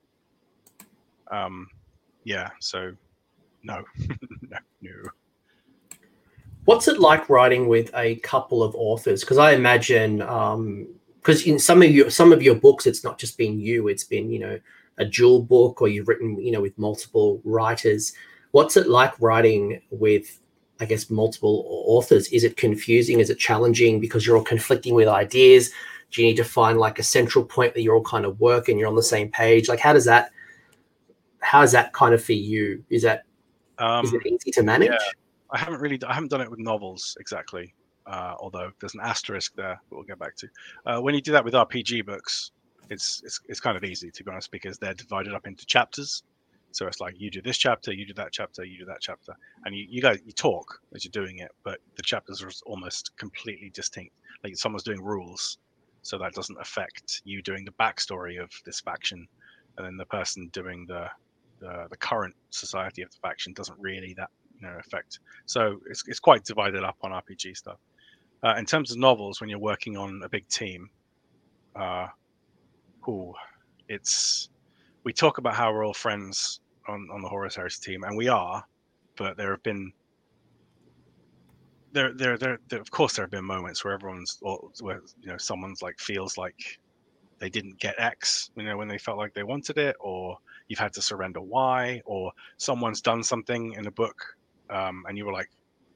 [1.32, 1.68] Um,
[2.24, 2.94] yeah, so
[3.64, 3.84] no,
[4.42, 4.92] no, no.
[6.66, 9.22] What's it like writing with a couple of authors?
[9.22, 10.88] Because I imagine um,
[11.26, 14.04] because in some of your some of your books it's not just been you it's
[14.04, 14.60] been you know
[15.00, 18.14] a dual book or you've written you know with multiple writers.
[18.52, 20.40] What's it like writing with
[20.80, 22.28] i guess multiple authors?
[22.30, 23.20] Is it confusing?
[23.20, 24.00] Is it challenging?
[24.00, 25.72] Because you're all conflicting with ideas.
[26.12, 28.70] Do you need to find like a central point that you're all kind of work
[28.70, 29.68] and you're on the same page?
[29.68, 30.32] Like how does that
[31.46, 33.24] how is that kind of for you is that
[33.78, 34.98] um, is it easy to manage yeah.
[35.52, 37.74] i haven't really i haven't done it with novels exactly
[38.08, 40.48] uh, although there's an asterisk there we'll get back to.
[40.86, 42.52] Uh, when you do that with RPG books,
[42.90, 46.24] it's, it's it's kind of easy to be honest because they're divided up into chapters.
[46.72, 49.34] So it's like you do this chapter, you do that chapter, you do that chapter,
[49.66, 53.16] and you you guys you talk as you're doing it, but the chapters are almost
[53.18, 54.14] completely distinct.
[54.44, 55.58] Like someone's doing rules,
[56.04, 59.28] so that doesn't affect you doing the backstory of this faction,
[59.78, 61.10] and then the person doing the
[61.66, 64.30] the, the current society of the faction doesn't really that
[64.60, 65.20] you know affect.
[65.46, 67.78] So it's it's quite divided up on RPG stuff.
[68.44, 70.90] Uh, in terms of novels, when you're working on a big team,
[71.76, 72.08] uh,
[73.08, 73.34] ooh,
[73.90, 74.50] it's
[75.04, 78.28] we talk about how we're all friends on, on the Horus Heresy team, and we
[78.28, 78.64] are,
[79.16, 79.92] but there have been
[81.92, 85.30] there, there, there, there, of course, there have been moments where everyone's, or where you
[85.30, 86.80] know, someone's like feels like
[87.40, 90.38] they didn't get X, you know, when they felt like they wanted it, or
[90.68, 94.16] you've had to surrender why, or someone's done something in a book,
[94.70, 95.50] um, and you were like,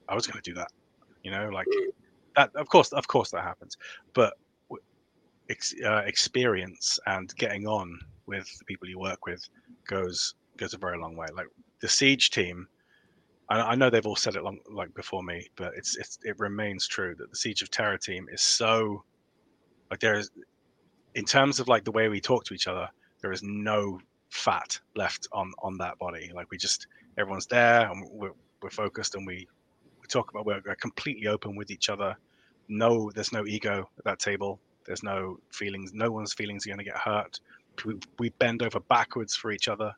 [0.08, 0.72] I was going to do that,
[1.24, 1.68] you know, like
[2.36, 3.78] that of course of course that happens.
[4.14, 4.34] But
[5.50, 9.48] ex, uh, experience and getting on with the people you work with
[9.88, 11.28] goes goes a very long way.
[11.34, 11.48] Like
[11.82, 12.68] the siege team
[13.50, 16.38] I, I know they've all said it long like before me but it's, it's it
[16.40, 19.04] remains true that the siege of Terra team is so
[19.90, 20.30] like there is
[21.16, 22.88] in terms of like the way we talk to each other
[23.22, 28.06] there is no fat left on on that body like we just everyone's there and
[28.11, 29.48] we're, we're focused and we
[30.01, 32.16] we talk about we're, we're completely open with each other.
[32.67, 34.59] No, there's no ego at that table.
[34.85, 35.93] There's no feelings.
[35.93, 37.40] No one's feelings are going to get hurt.
[37.85, 39.93] We, we bend over backwards for each other.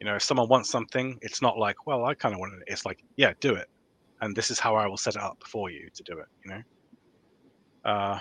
[0.00, 2.64] You know, if someone wants something, it's not like, well, I kind of want it.
[2.66, 3.68] It's like, yeah, do it,
[4.20, 6.26] and this is how I will set it up for you to do it.
[6.44, 6.62] You know,
[7.90, 8.18] uh,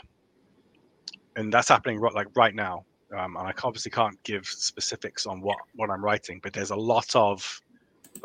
[1.35, 2.85] and that's happening right, like right now.
[3.18, 6.76] Um, and I obviously can't give specifics on what what I'm writing, but there's a
[6.76, 7.61] lot of,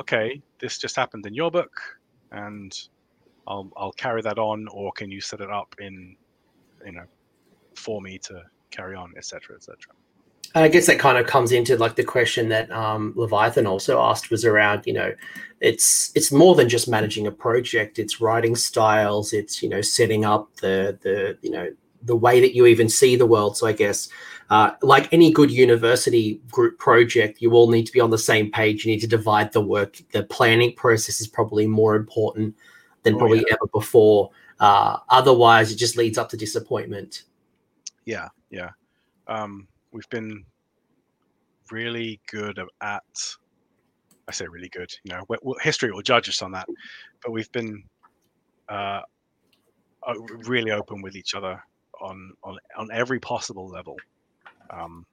[0.01, 1.81] okay, this just happened in your book
[2.33, 2.77] and
[3.47, 6.17] I'll I'll carry that on, or can you set it up in,
[6.85, 7.05] you know,
[7.75, 9.77] for me to carry on, etc., etc.
[10.55, 14.01] And I guess that kind of comes into like the question that um, Leviathan also
[14.01, 15.15] asked was around, you know,
[15.61, 17.99] it's it's more than just managing a project.
[17.99, 19.33] It's writing styles.
[19.33, 21.71] It's you know setting up the the you know
[22.03, 23.57] the way that you even see the world.
[23.57, 24.09] So I guess
[24.51, 28.51] uh, like any good university group project, you all need to be on the same
[28.51, 28.85] page.
[28.85, 29.99] You need to divide the work.
[30.13, 32.57] The planning process is probably more important
[33.05, 33.55] than oh, probably yeah.
[33.55, 34.31] ever before.
[34.59, 37.25] Uh, otherwise, it just leads up to disappointment.
[38.07, 38.71] Yeah, yeah.
[39.29, 40.45] Um, we've been
[41.71, 43.03] really good at.
[44.27, 44.93] I say really good.
[45.05, 46.69] You know, history will judge us on that,
[47.23, 47.85] but we've been
[48.69, 49.01] uh,
[50.47, 51.63] really open with each other
[52.01, 53.97] on on on every possible level.
[54.71, 55.07] Um,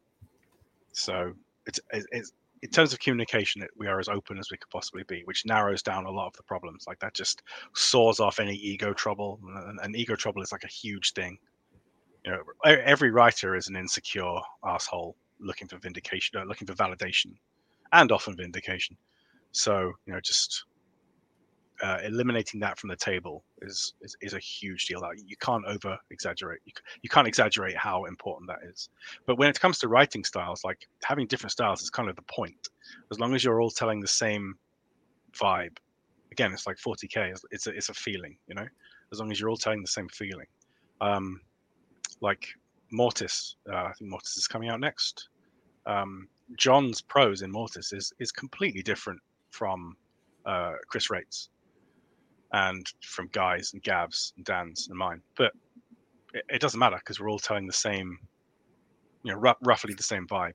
[0.91, 1.33] so
[1.65, 2.31] it's, it's
[2.63, 5.83] in terms of communication, we are as open as we could possibly be, which narrows
[5.83, 6.85] down a lot of the problems.
[6.87, 7.43] Like that just
[7.75, 11.37] saws off any ego trouble, and, and ego trouble is like a huge thing.
[12.25, 17.33] You know, every writer is an insecure asshole looking for vindication, uh, looking for validation,
[17.93, 18.97] and often vindication.
[19.51, 20.65] So you know, just
[21.81, 25.01] uh, eliminating that from the table is, is is a huge deal.
[25.15, 26.61] You can't over exaggerate.
[26.65, 28.89] You, you can't exaggerate how important that is.
[29.25, 32.23] But when it comes to writing styles, like having different styles is kind of the
[32.23, 32.69] point.
[33.11, 34.55] As long as you're all telling the same
[35.33, 35.77] vibe.
[36.31, 37.31] Again, it's like 40k.
[37.31, 38.67] It's, it's a it's a feeling, you know.
[39.11, 40.47] As long as you're all telling the same feeling.
[40.99, 41.41] Um,
[42.21, 42.47] like
[42.91, 45.29] Mortis, uh, I think Mortis is coming out next.
[45.85, 49.95] Um, John's prose in Mortis is is completely different from
[50.45, 51.49] uh, Chris Wraight's
[52.51, 55.21] and from Guy's and Gav's and Dan's and mine.
[55.35, 55.53] But
[56.33, 58.17] it, it doesn't matter because we're all telling the same,
[59.23, 60.53] you know, r- roughly the same vibe.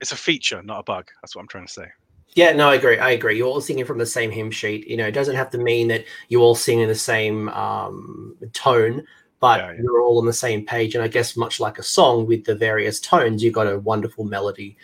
[0.00, 1.08] It's a feature, not a bug.
[1.20, 1.86] That's what I'm trying to say.
[2.34, 2.98] Yeah, no, I agree.
[2.98, 3.36] I agree.
[3.36, 4.86] You're all singing from the same hymn sheet.
[4.86, 8.36] You know, it doesn't have to mean that you all sing in the same um,
[8.52, 9.04] tone,
[9.40, 9.80] but yeah, yeah.
[9.82, 10.94] you're all on the same page.
[10.94, 14.24] And I guess much like a song with the various tones, you've got a wonderful
[14.24, 14.76] melody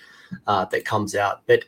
[0.48, 1.42] uh, that comes out.
[1.46, 1.64] But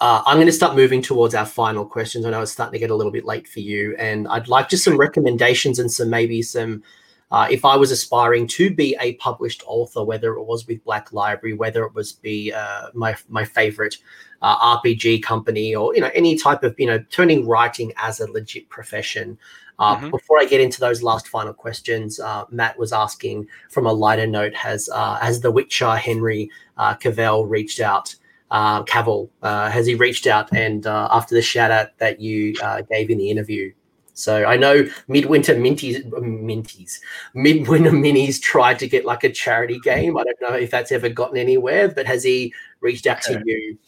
[0.00, 2.24] uh, I'm going to start moving towards our final questions.
[2.24, 4.70] I know it's starting to get a little bit late for you, and I'd like
[4.70, 6.82] just some recommendations and some maybe some.
[7.30, 11.12] Uh, if I was aspiring to be a published author, whether it was with Black
[11.12, 13.98] Library, whether it was be uh, my my favorite
[14.42, 18.30] uh, RPG company, or you know any type of you know turning writing as a
[18.30, 19.38] legit profession.
[19.78, 20.10] Uh, mm-hmm.
[20.10, 24.26] Before I get into those last final questions, uh, Matt was asking from a lighter
[24.26, 28.14] note: Has uh, has the Witcher Henry uh, Cavill reached out
[28.50, 29.30] uh, Cavill?
[29.42, 33.10] Uh, has he reached out and uh, after the shout out that you uh, gave
[33.10, 33.72] in the interview?
[34.14, 37.00] So I know Midwinter Minties, Minties,
[37.34, 40.18] Midwinter Minis tried to get like a charity game.
[40.18, 43.38] I don't know if that's ever gotten anywhere, but has he reached out okay.
[43.38, 43.78] to you?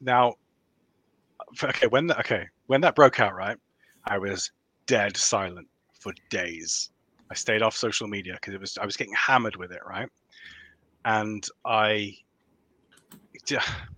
[0.00, 0.34] Now,
[1.62, 3.58] okay, when that okay when that broke out, right,
[4.06, 4.50] I was
[4.86, 5.68] dead silent
[6.00, 6.90] for days.
[7.30, 10.08] I stayed off social media because it was I was getting hammered with it, right,
[11.04, 12.16] and I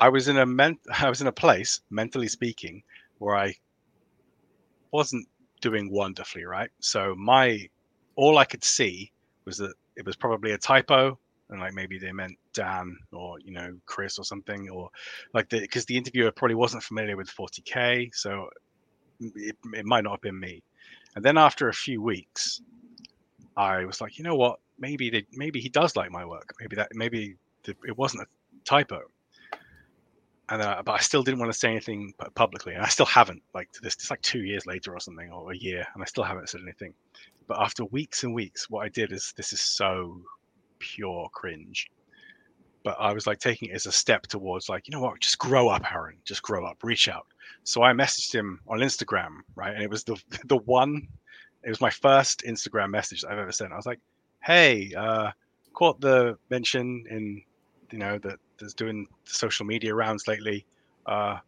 [0.00, 0.46] I was in a
[1.04, 2.82] I was in a place, mentally speaking,
[3.18, 3.54] where I
[4.90, 5.28] wasn't
[5.60, 6.70] doing wonderfully, right?
[6.80, 7.68] So my
[8.16, 9.12] all I could see
[9.44, 11.18] was that it was probably a typo,
[11.50, 14.88] and like maybe they meant Dan or you know Chris or something, or
[15.34, 18.48] like the because the interviewer probably wasn't familiar with 40k, so
[19.20, 20.62] it, it might not have been me.
[21.14, 22.62] And then after a few weeks,
[23.56, 24.60] I was like, you know what?
[24.78, 26.54] Maybe they, maybe he does like my work.
[26.60, 28.26] Maybe that maybe it wasn't a
[28.64, 29.02] typo
[30.50, 33.42] and uh, but I still didn't want to say anything publicly, and I still haven't.
[33.54, 36.06] Like to this, it's like two years later or something, or a year, and I
[36.06, 36.92] still haven't said anything.
[37.46, 40.20] But after weeks and weeks, what I did is this is so
[40.80, 41.88] pure cringe.
[42.82, 45.38] But I was like taking it as a step towards like, you know what, just
[45.38, 46.16] grow up, Aaron.
[46.24, 47.26] Just grow up, reach out.
[47.62, 49.74] So I messaged him on Instagram, right?
[49.74, 51.06] And it was the the one,
[51.62, 53.72] it was my first Instagram message I've ever sent.
[53.72, 54.00] I was like,
[54.42, 55.30] hey, uh,
[55.74, 57.42] caught the mention in
[57.92, 60.64] you know that's doing social media rounds lately.
[61.06, 61.38] Uh,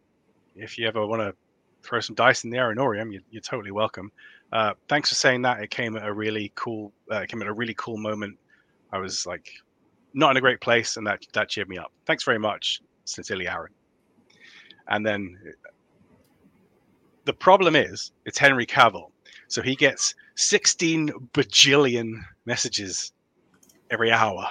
[0.57, 1.35] if you ever want to
[1.83, 4.11] throw some dice in the Aranorium, you, you're totally welcome.
[4.53, 5.63] Uh, thanks for saying that.
[5.63, 6.93] It came at a really cool.
[7.11, 8.39] Uh, it came at a really cool moment.
[8.93, 9.51] I was like,
[10.15, 11.93] not in a great place, and that that cheered me up.
[12.07, 13.73] Thanks very much, sincerely, Aaron.
[14.89, 15.39] And then
[17.25, 19.11] the problem is, it's Henry Cavill,
[19.49, 23.13] so he gets 16 bajillion messages
[23.91, 24.49] every hour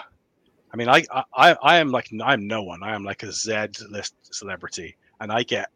[0.73, 1.03] I mean, I,
[1.35, 2.81] I I am like I'm no one.
[2.83, 5.69] I am like a Z list celebrity, and I get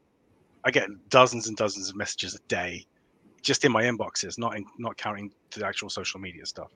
[0.64, 2.86] I get dozens and dozens of messages a day,
[3.42, 6.72] just in my inboxes, not in, not counting the actual social media stuff.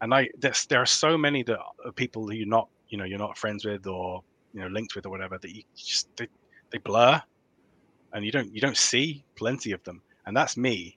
[0.00, 1.58] And I there's, there are so many that
[1.96, 4.22] people who you're not you know you're not friends with or
[4.52, 6.28] you know linked with or whatever that you just they,
[6.70, 7.20] they blur,
[8.12, 10.96] and you don't you don't see plenty of them, and that's me.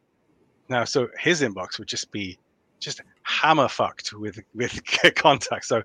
[0.69, 2.37] Now, so his inbox would just be
[2.79, 4.79] just hammer fucked with with
[5.15, 5.67] contacts.
[5.67, 5.81] So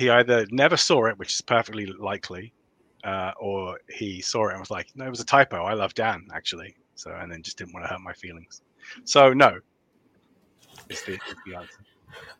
[0.00, 2.54] he either never saw it, which is perfectly likely,
[3.04, 5.64] uh, or he saw it and was like, "No, it was a typo.
[5.64, 8.62] I love Dan actually." So, and then just didn't want to hurt my feelings.
[9.04, 9.58] So, no.
[10.88, 11.80] Is the, is the answer.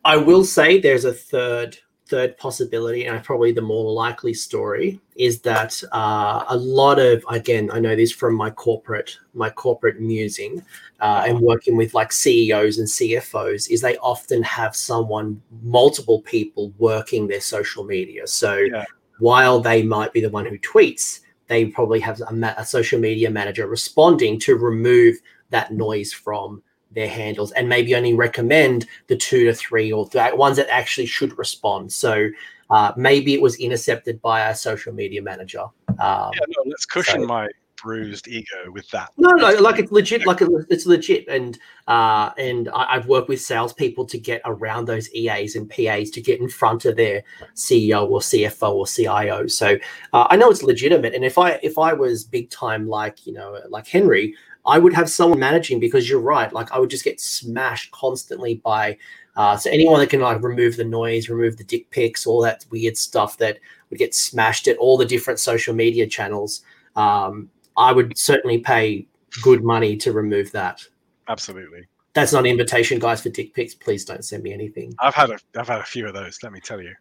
[0.05, 1.79] I will say there's a third
[2.11, 7.71] third possibility, and probably the more likely story, is that uh, a lot of again,
[7.73, 10.63] I know this from my corporate my corporate musing
[11.01, 16.73] uh, and working with like CEOs and CFOs, is they often have someone, multiple people
[16.79, 18.27] working their social media.
[18.27, 18.85] So yeah.
[19.21, 23.01] while they might be the one who tweets, they probably have a, ma- a social
[23.01, 25.17] media manager responding to remove
[25.51, 30.35] that noise from their handles and maybe only recommend the two to three or th-
[30.35, 31.93] ones that actually should respond.
[31.93, 32.29] So
[32.71, 35.65] uh, maybe it was intercepted by a social media manager.
[35.89, 37.49] Um, yeah, no, let's cushion so, my
[37.83, 39.11] bruised ego with that.
[39.17, 40.27] No, no, like it's legit.
[40.27, 45.13] Like it's legit, and uh, and I, have worked with salespeople to get around those
[45.15, 47.23] EAs and PAs to get in front of their
[47.55, 49.47] CEO or CFO or CIO.
[49.47, 49.77] So
[50.13, 51.15] uh, I know it's legitimate.
[51.15, 54.35] And if I if I was big time like you know like Henry,
[54.67, 56.53] I would have someone managing because you're right.
[56.53, 58.99] Like I would just get smashed constantly by.
[59.37, 62.67] Uh, so anyone that can like remove the noise, remove the dick pics, all that
[62.71, 63.59] weird stuff that
[63.89, 66.63] would get smashed at all the different social media channels.
[66.97, 69.07] Um, I would certainly pay
[69.43, 70.85] good money to remove that.
[71.29, 71.87] Absolutely.
[72.13, 73.75] That's not an invitation, guys, for dick pics.
[73.75, 74.95] Please don't send me anything.
[74.99, 76.39] I've had a I've had a few of those.
[76.43, 76.95] Let me tell you.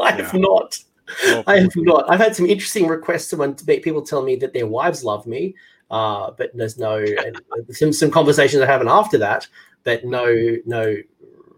[0.00, 0.78] I have not.
[1.46, 2.08] I have not.
[2.08, 5.54] I've had some interesting requests when people tell me that their wives love me,
[5.92, 7.04] uh, but there's no
[7.70, 9.46] some some conversations that happen after that,
[9.84, 10.96] but no no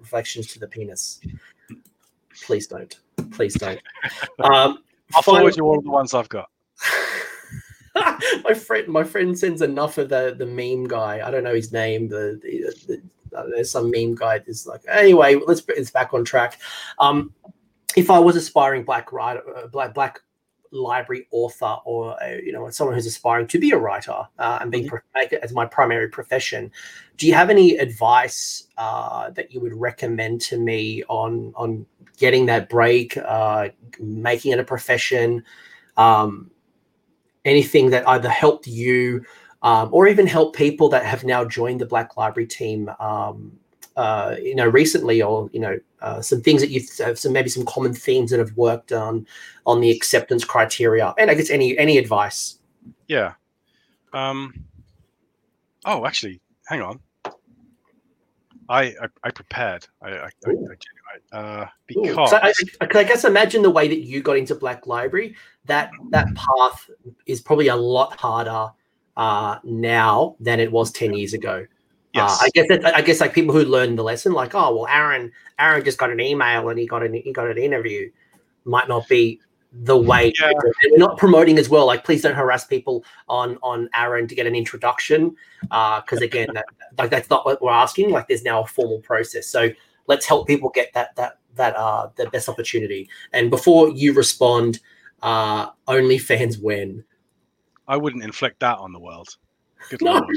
[0.00, 1.20] reflections to the penis.
[2.44, 2.98] Please don't.
[3.30, 3.80] Please don't.
[4.40, 4.82] Um,
[5.14, 6.50] I'll forward you all the ones I've got.
[8.44, 11.26] my friend, my friend sends enough of the the meme guy.
[11.26, 12.08] I don't know his name.
[12.08, 14.40] The, the, the uh, there's some meme guy.
[14.46, 15.36] Is like anyway.
[15.46, 16.58] Let's it's back on track.
[16.98, 17.32] Um,
[17.96, 20.20] if I was aspiring black writer, uh, black black
[20.74, 24.70] library author, or uh, you know someone who's aspiring to be a writer uh, and
[24.70, 24.96] being mm-hmm.
[25.14, 26.70] make it as my primary profession,
[27.16, 31.86] do you have any advice uh, that you would recommend to me on on
[32.18, 33.68] getting that break, uh,
[34.00, 35.44] making it a profession?
[35.96, 36.50] Um,
[37.44, 39.24] anything that either helped you
[39.62, 43.52] um, or even help people that have now joined the Black Library team, um,
[43.96, 47.48] uh, you know, recently, or you know, uh, some things that you've uh, some maybe
[47.48, 49.26] some common themes that have worked on
[49.66, 52.58] on the acceptance criteria, and I guess any any advice.
[53.08, 53.34] Yeah.
[54.12, 54.64] Um.
[55.84, 57.00] Oh, actually, hang on.
[58.68, 59.86] I I, I prepared.
[60.02, 60.50] I I, I,
[61.32, 64.86] I uh, because so I, I, guess imagine the way that you got into Black
[64.86, 65.36] Library.
[65.66, 66.90] That that path
[67.26, 68.72] is probably a lot harder
[69.16, 71.66] uh, now than it was ten years ago.
[72.14, 72.40] Uh, yes.
[72.40, 74.86] Uh, I guess that, I guess like people who learned the lesson, like oh well,
[74.88, 78.10] Aaron Aaron just got an email and he got an he got an interview,
[78.64, 79.40] might not be
[79.82, 80.52] the way yeah.
[80.90, 84.46] we're not promoting as well like please don't harass people on on aaron to get
[84.46, 86.64] an introduction because uh, again that,
[86.96, 89.48] like that's not what we're asking like there's now a formal process.
[89.48, 89.70] So
[90.06, 93.08] let's help people get that that that uh the best opportunity.
[93.32, 94.78] And before you respond
[95.22, 97.04] uh only fans when
[97.88, 99.36] i wouldn't inflict that on the world.
[99.90, 100.12] Good no.
[100.12, 100.36] lord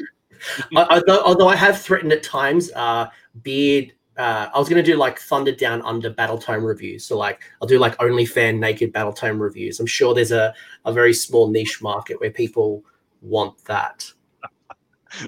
[0.75, 3.07] although, although i have threatened at times uh
[3.43, 7.05] beard uh, I was gonna do like Thunder Down Under battle tome reviews.
[7.05, 9.79] So like I'll do like only fan naked battle tome reviews.
[9.79, 10.53] I'm sure there's a,
[10.85, 12.83] a very small niche market where people
[13.21, 14.11] want that.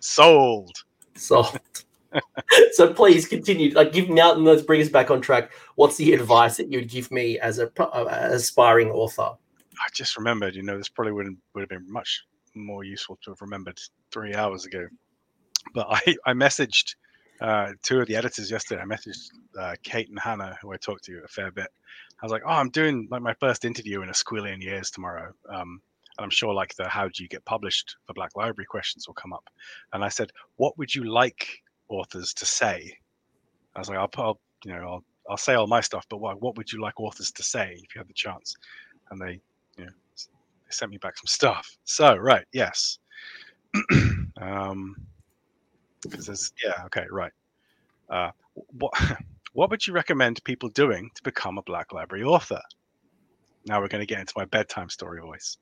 [0.02, 0.84] Sold.
[1.16, 1.60] Sold.
[2.72, 3.72] so please continue.
[3.74, 5.52] Like give now and let's bring us back on track.
[5.76, 9.36] What's the advice that you'd give me as a uh, aspiring author?
[9.82, 12.26] I just remembered, you know, this probably wouldn't would have been much
[12.66, 13.80] more useful to have remembered
[14.12, 14.88] three hours ago.
[15.74, 16.96] But I, I messaged
[17.42, 18.82] uh, two of the editors yesterday.
[18.82, 21.70] I messaged uh, Kate and Hannah, who I talked to a fair bit.
[22.22, 25.32] I was like, "Oh, I'm doing like my first interview in a squillion years tomorrow."
[25.48, 25.82] Um,
[26.18, 29.14] and I'm sure like the "How do you get published?" for Black Library questions will
[29.14, 29.50] come up.
[29.94, 31.48] And I said, "What would you like
[31.88, 32.98] authors to say?"
[33.76, 36.42] I was like, "I'll, I'll you know, I'll, I'll say all my stuff, but what,
[36.42, 38.54] what would you like authors to say if you had the chance?"
[39.12, 39.40] And they,
[39.78, 39.92] you know,
[40.70, 41.78] they sent me back some stuff.
[41.84, 43.00] So right, yes.
[44.42, 44.96] um,
[46.02, 47.32] because there's yeah okay right.
[48.10, 48.94] Uh, what
[49.54, 52.62] what would you recommend people doing to become a black library author?
[53.66, 55.58] Now we're going to get into my bedtime story voice.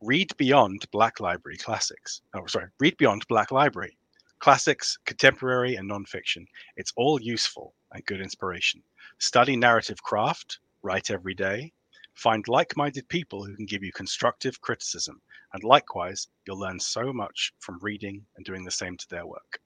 [0.00, 2.22] Read beyond black library classics.
[2.34, 3.96] Oh sorry read beyond black library.
[4.40, 6.46] Classics contemporary and nonfiction.
[6.76, 8.82] It's all useful and good inspiration.
[9.18, 11.72] Study narrative craft write every day
[12.14, 15.20] find like-minded people who can give you constructive criticism
[15.52, 19.60] and likewise, you'll learn so much from reading and doing the same to their work.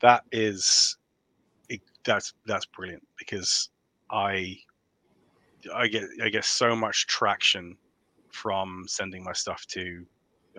[0.00, 0.96] That is,
[2.04, 3.70] that's that's brilliant because
[4.10, 4.56] I
[5.74, 7.76] I get I get so much traction
[8.32, 10.06] from sending my stuff to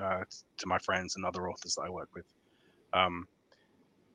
[0.01, 0.23] uh,
[0.57, 2.25] to my friends and other authors that I work with,
[2.93, 3.27] um,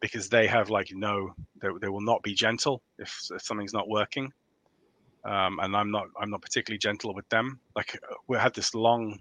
[0.00, 3.88] because they have like no, they, they will not be gentle if, if something's not
[3.88, 4.32] working,
[5.24, 7.60] um, and I'm not I'm not particularly gentle with them.
[7.76, 9.18] Like we had this long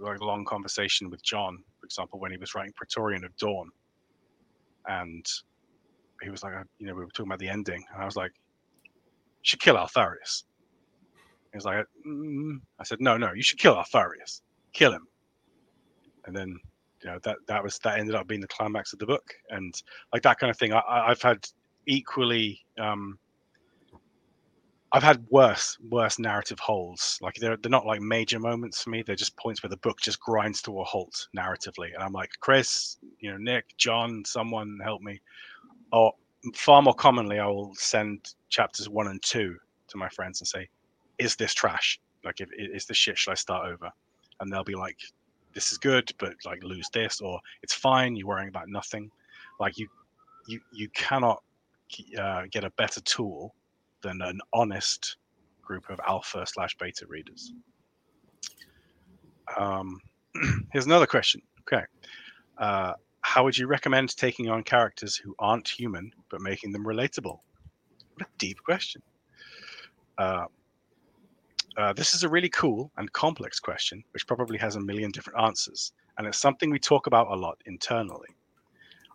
[0.00, 3.68] very long conversation with John, for example, when he was writing Praetorian of Dorn,
[4.86, 5.26] and
[6.22, 8.16] he was like, uh, you know, we were talking about the ending, and I was
[8.16, 8.32] like,
[9.42, 10.44] should kill Alpharius.
[11.52, 12.60] He was like, mm.
[12.78, 15.06] I said, no, no, you should kill Alpharius, kill him.
[16.26, 16.58] And then,
[17.02, 19.74] you know, that that was that ended up being the climax of the book, and
[20.12, 20.72] like that kind of thing.
[20.72, 21.44] I, I've had
[21.86, 23.18] equally um,
[24.92, 27.18] I've had worse, worse narrative holes.
[27.20, 29.02] Like they're they're not like major moments for me.
[29.02, 32.30] They're just points where the book just grinds to a halt narratively, and I'm like,
[32.40, 35.20] Chris, you know, Nick, John, someone help me.
[35.92, 36.12] Or
[36.54, 39.56] far more commonly, I will send chapters one and two
[39.88, 40.68] to my friends and say,
[41.18, 42.00] "Is this trash?
[42.24, 43.18] Like, if, is this shit?
[43.18, 43.90] Should I start over?"
[44.40, 44.98] And they'll be like,
[45.52, 48.16] "This is good, but like lose this," or "It's fine.
[48.16, 49.10] You're worrying about nothing."
[49.60, 49.88] Like you,
[50.46, 51.42] you, you cannot
[52.18, 53.54] uh, get a better tool
[54.02, 55.16] than an honest
[55.62, 57.52] group of alpha slash beta readers.
[59.56, 60.00] Um,
[60.72, 61.42] here's another question.
[61.62, 61.84] Okay.
[62.56, 67.38] Uh, how would you recommend taking on characters who aren't human but making them relatable?
[68.14, 69.02] What a deep question.
[70.16, 70.46] Uh,
[71.76, 75.40] uh, this is a really cool and complex question, which probably has a million different
[75.40, 78.28] answers, and it's something we talk about a lot internally.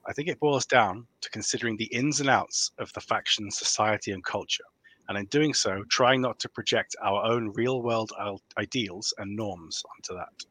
[0.06, 4.12] I think it boils down to considering the ins and outs of the faction, society,
[4.12, 4.64] and culture,
[5.10, 8.12] and in doing so, trying not to project our own real world
[8.58, 10.46] ideals and norms onto that.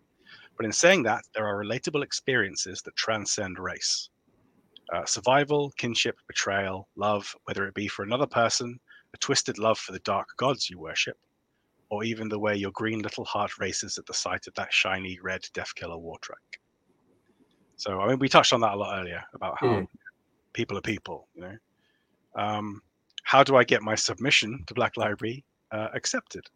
[0.56, 4.10] But in saying that, there are relatable experiences that transcend race.
[4.92, 8.78] Uh, survival, kinship, betrayal, love, whether it be for another person,
[9.14, 11.16] a twisted love for the dark gods you worship,
[11.88, 15.18] or even the way your green little heart races at the sight of that shiny
[15.22, 16.60] red Deffkilla Wartrike.
[17.76, 19.86] So I mean, we touched on that a lot earlier about how mm.
[20.52, 21.28] people are people.
[21.34, 21.56] You know,
[22.36, 22.82] um,
[23.22, 26.46] how do I get my submission to Black Library uh, accepted?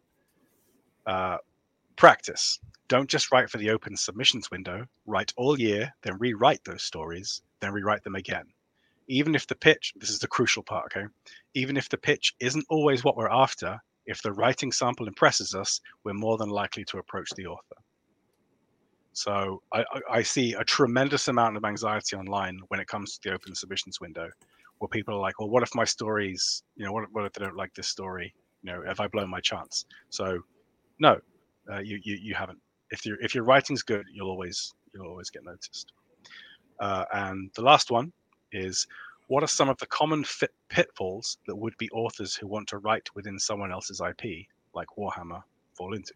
[1.05, 1.37] Uh,
[1.95, 2.59] practice.
[2.87, 4.85] Don't just write for the open submissions window.
[5.05, 8.45] Write all year, then rewrite those stories, then rewrite them again.
[9.07, 11.07] Even if the pitch, this is the crucial part, okay?
[11.53, 15.81] Even if the pitch isn't always what we're after, if the writing sample impresses us,
[16.03, 17.75] we're more than likely to approach the author.
[19.13, 23.33] So I, I see a tremendous amount of anxiety online when it comes to the
[23.33, 24.29] open submissions window,
[24.79, 27.43] where people are like, "Well, what if my stories, you know, what, what if they
[27.45, 28.33] don't like this story?
[28.63, 30.39] You know, have I blown my chance?" So,
[30.99, 31.19] no,
[31.71, 32.59] uh, you, you you haven't.
[32.91, 35.93] If your if your writing's good, you'll always you'll always get noticed.
[36.79, 38.11] Uh, and the last one
[38.51, 38.87] is,
[39.27, 43.09] what are some of the common fit pitfalls that would-be authors who want to write
[43.15, 45.41] within someone else's IP, like Warhammer,
[45.75, 46.13] fall into?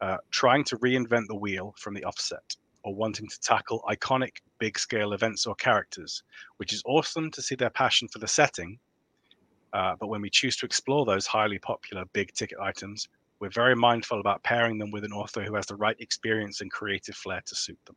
[0.00, 4.78] uh, trying to reinvent the wheel from the offset or wanting to tackle iconic big
[4.78, 6.22] scale events or characters,
[6.56, 8.78] which is awesome to see their passion for the setting.
[9.74, 13.08] Uh, but when we choose to explore those highly popular big ticket items,
[13.40, 16.70] we're very mindful about pairing them with an author who has the right experience and
[16.70, 17.96] creative flair to suit them.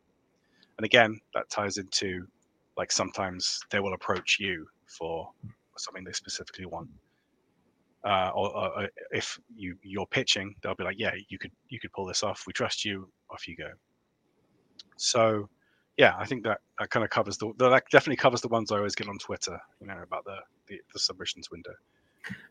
[0.78, 2.28] And again, that ties into
[2.76, 5.30] like sometimes they will approach you for
[5.78, 6.90] something they specifically want
[8.08, 11.92] uh, or, or, if you you're pitching, they'll be like, yeah, you could you could
[11.92, 12.44] pull this off.
[12.48, 13.08] We trust you.
[13.30, 13.72] Off you go.
[14.96, 15.50] So,
[15.98, 18.78] yeah, I think that, that kind of covers the that definitely covers the ones I
[18.78, 19.60] always get on Twitter.
[19.82, 21.74] You know about the the, the submissions window.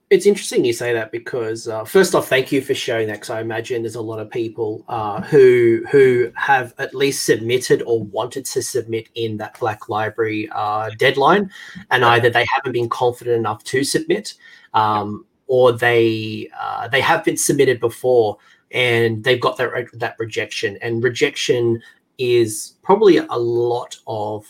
[0.08, 3.30] It's interesting you say that because uh, first off, thank you for sharing that because
[3.30, 8.02] I imagine there's a lot of people uh, who who have at least submitted or
[8.04, 11.50] wanted to submit in that Black Library uh, deadline,
[11.90, 14.34] and either they haven't been confident enough to submit,
[14.74, 18.38] um, or they uh, they have been submitted before
[18.72, 21.80] and they've got that that rejection and rejection
[22.18, 24.46] is probably a lot of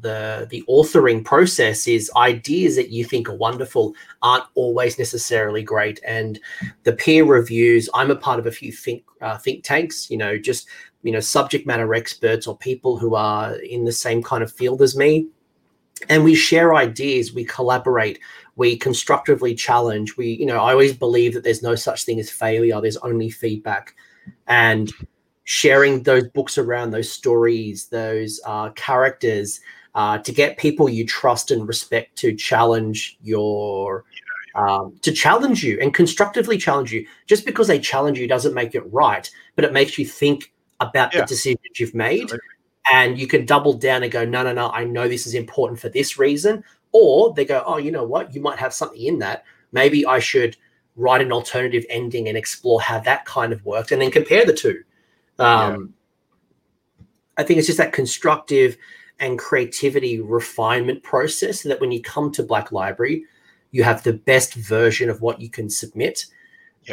[0.00, 6.00] the the authoring process is ideas that you think are wonderful aren't always necessarily great.
[6.04, 6.40] And
[6.82, 10.36] the peer reviews i'm a part of a few think uh, think tanks you know
[10.36, 10.68] just
[11.02, 14.82] you know subject matter experts or people who are in the same kind of field
[14.82, 15.28] as me.
[16.08, 18.18] And we share ideas we collaborate
[18.56, 22.30] we constructively challenge we you know i always believe that there's no such thing as
[22.30, 23.94] failure there's only feedback.
[24.48, 24.92] And
[25.46, 29.60] sharing those books around those stories those uh, characters
[29.94, 34.04] uh, to get people you trust and respect to challenge your
[34.54, 38.74] um, to challenge you and constructively challenge you just because they challenge you doesn't make
[38.74, 41.20] it right but it makes you think about yeah.
[41.20, 42.48] the decisions you've made Absolutely.
[42.92, 45.80] and you can double down and go no no no i know this is important
[45.80, 46.62] for this reason
[46.96, 48.34] or they go, oh, you know what?
[48.34, 49.44] You might have something in that.
[49.70, 50.56] Maybe I should
[50.96, 54.54] write an alternative ending and explore how that kind of worked and then compare the
[54.54, 54.82] two.
[55.38, 55.94] Um,
[56.98, 57.04] yeah.
[57.38, 58.76] I think it's just that constructive
[59.18, 63.24] and creativity refinement process so that when you come to Black Library,
[63.70, 66.26] you have the best version of what you can submit.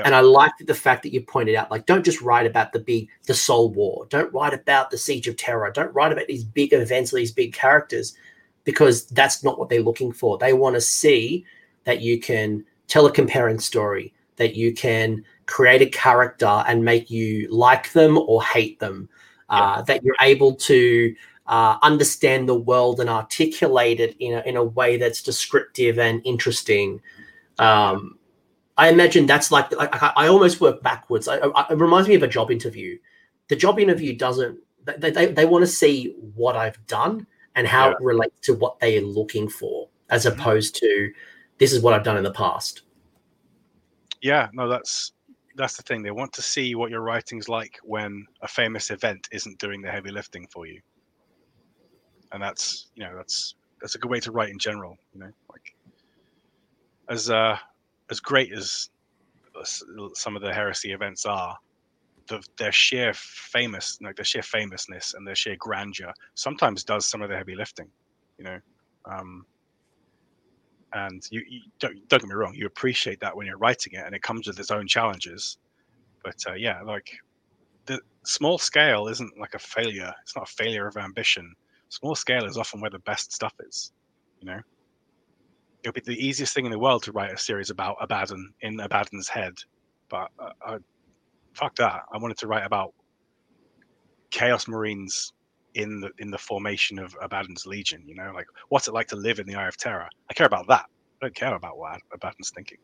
[0.04, 2.80] And I like the fact that you pointed out, like, don't just write about the
[2.80, 4.08] big, the Soul War.
[4.10, 5.72] Don't write about the Siege of Terra.
[5.72, 8.16] Don't write about these big events or these big characters
[8.64, 10.38] because that's not what they're looking for.
[10.40, 11.46] They want to see
[11.84, 17.10] that you can tell a comparing story, that you can create a character and make
[17.10, 19.10] you like them or hate them,
[19.50, 21.16] uh, that you're able to
[21.48, 26.22] uh, understand the world and articulate it in a, in a way that's descriptive and
[26.26, 27.02] interesting.
[27.60, 28.18] Um,
[28.78, 31.28] I imagine that's like I, I almost work backwards.
[31.28, 32.98] I, I, it reminds me of a job interview.
[33.50, 34.60] The job interview doesn't.
[34.98, 37.92] They they, they want to see what I've done and how yeah.
[37.92, 40.40] it relates to what they are looking for, as mm-hmm.
[40.40, 41.12] opposed to
[41.60, 42.82] this is what I've done in the past.
[44.24, 45.12] Yeah, no, that's
[45.56, 46.02] that's the thing.
[46.02, 49.92] They want to see what your writing's like when a famous event isn't doing the
[49.92, 50.80] heavy lifting for you.
[52.32, 54.98] And that's you know that's that's a good way to write in general.
[55.14, 55.76] You know, like
[57.10, 57.58] as uh
[58.10, 58.90] as great as
[60.14, 61.56] some of the heresy events are,
[62.28, 67.22] the, their sheer famous, like their sheer famousness and their sheer grandeur, sometimes does some
[67.22, 67.88] of the heavy lifting.
[68.38, 68.60] You know,
[69.06, 69.46] um,
[70.94, 74.06] and you, you, don't, don't get me wrong, you appreciate that when you're writing it,
[74.06, 75.58] and it comes with its own challenges.
[76.24, 77.10] But uh, yeah, like
[77.86, 80.14] the small scale isn't like a failure.
[80.22, 81.54] It's not a failure of ambition.
[81.90, 83.92] Small scale is often where the best stuff is.
[84.40, 84.60] You know,
[85.84, 88.54] it would be the easiest thing in the world to write a series about Abaddon
[88.62, 89.54] in Abaddon's head,
[90.10, 90.78] but uh,
[91.54, 92.02] fuck that.
[92.12, 92.94] I wanted to write about
[94.32, 95.34] Chaos Marines
[95.76, 98.04] in the in the formation of Abaddon's Legion.
[98.06, 100.08] You know, like what's it like to live in the Eye of Terror?
[100.30, 100.86] I care about that.
[101.22, 102.78] I don't care about what Abaddon's thinking.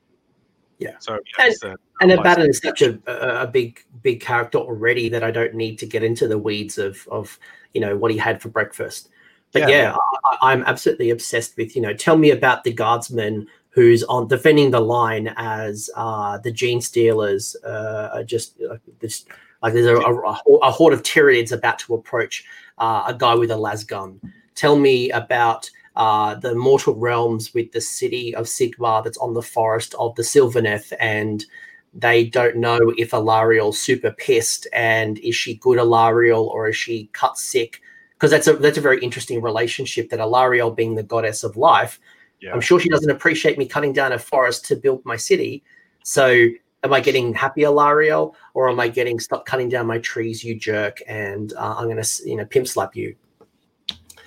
[0.79, 0.95] Yeah.
[0.99, 2.97] So yeah, and, and Abaddon is such a,
[3.41, 7.05] a big big character already that I don't need to get into the weeds of
[7.11, 7.37] of
[7.73, 9.09] you know what he had for breakfast.
[9.51, 9.95] But yeah, yeah
[10.41, 14.71] I, am absolutely obsessed with you know tell me about the guardsman who's on defending
[14.71, 19.25] the line as uh, the Genestealers uh, are just uh, this
[19.61, 20.13] like there's a, a,
[20.61, 22.45] a, horde of Tyranids about to approach
[22.77, 24.19] uh, a guy with a las gun.
[24.55, 29.41] Tell me about uh, the mortal realms with the city of Sigmar that's on the
[29.41, 31.45] forest of the Sylvaneth, and
[31.93, 37.09] they don't know if Alarielle's super pissed and is she good Alarielle or is she
[37.13, 37.81] cut sick?
[38.13, 41.99] Because that's a that's a very interesting relationship that Alarielle being the goddess of life.
[42.41, 42.53] Yeah.
[42.53, 45.63] I'm sure she doesn't appreciate me cutting down a forest to build my city.
[46.03, 46.47] So
[46.83, 50.55] am I getting happy Alarielle or am I getting stop cutting down my trees, you
[50.55, 53.15] jerk, and uh, I'm gonna you know pimp slap you?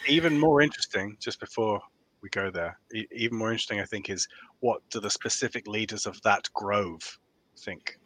[0.09, 1.81] Even more interesting, just before
[2.23, 2.79] we go there,
[3.13, 4.27] even more interesting, I think, is
[4.61, 7.19] what do the specific leaders of that grove
[7.59, 7.99] think?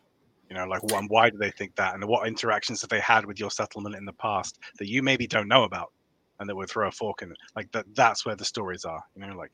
[0.48, 3.26] You know, like one, why do they think that, and what interactions have they had
[3.26, 5.92] with your settlement in the past that you maybe don't know about,
[6.38, 7.38] and that would throw a fork in it?
[7.56, 7.86] Like that.
[7.94, 9.02] That's where the stories are.
[9.16, 9.52] You know, like.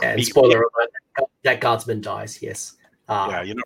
[0.00, 2.40] And spoiler alert: that guardsman dies.
[2.40, 2.76] Yes.
[3.08, 3.62] Uh, yeah, you know.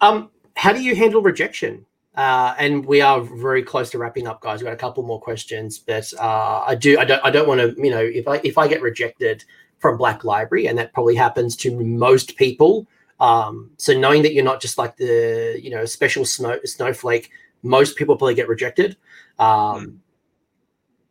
[0.00, 1.84] Um, how do you handle rejection?
[2.16, 4.60] Uh, and we are very close to wrapping up, guys.
[4.60, 7.60] We've got a couple more questions, but uh, I do, I don't, I don't want
[7.60, 9.44] to, you know, if I if I get rejected
[9.78, 12.88] from Black Library, and that probably happens to most people.
[13.20, 17.30] Um, so knowing that you're not just like the, you know, special snow, snowflake,
[17.62, 18.96] most people probably get rejected.
[19.38, 19.96] Um, mm.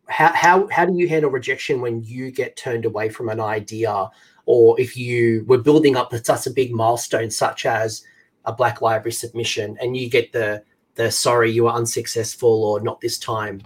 [0.09, 4.09] How how how do you handle rejection when you get turned away from an idea
[4.47, 8.03] or if you were building up such a big milestone such as
[8.45, 10.63] a black library submission and you get the
[10.95, 13.61] the sorry you were unsuccessful or not this time.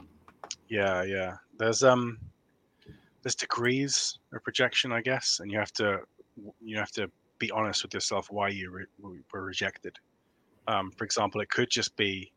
[0.67, 1.37] Yeah yeah.
[1.57, 2.17] There's um
[3.21, 5.99] there's degrees of projection i guess and you have to
[6.59, 9.97] you have to be honest with yourself why you re- were rejected.
[10.67, 12.31] Um, for example it could just be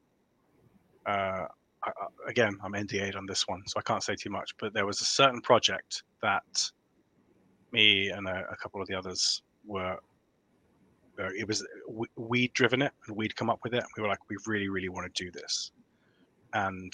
[1.06, 1.46] uh,
[1.82, 1.90] I,
[2.28, 5.00] again i'm NDA'd on this one so i can't say too much but there was
[5.00, 6.70] a certain project that
[7.74, 9.98] me and a, a couple of the others were
[11.18, 11.64] it was
[12.16, 13.84] we'd driven it and we'd come up with it.
[13.96, 15.70] We were like, we really, really want to do this,
[16.54, 16.92] and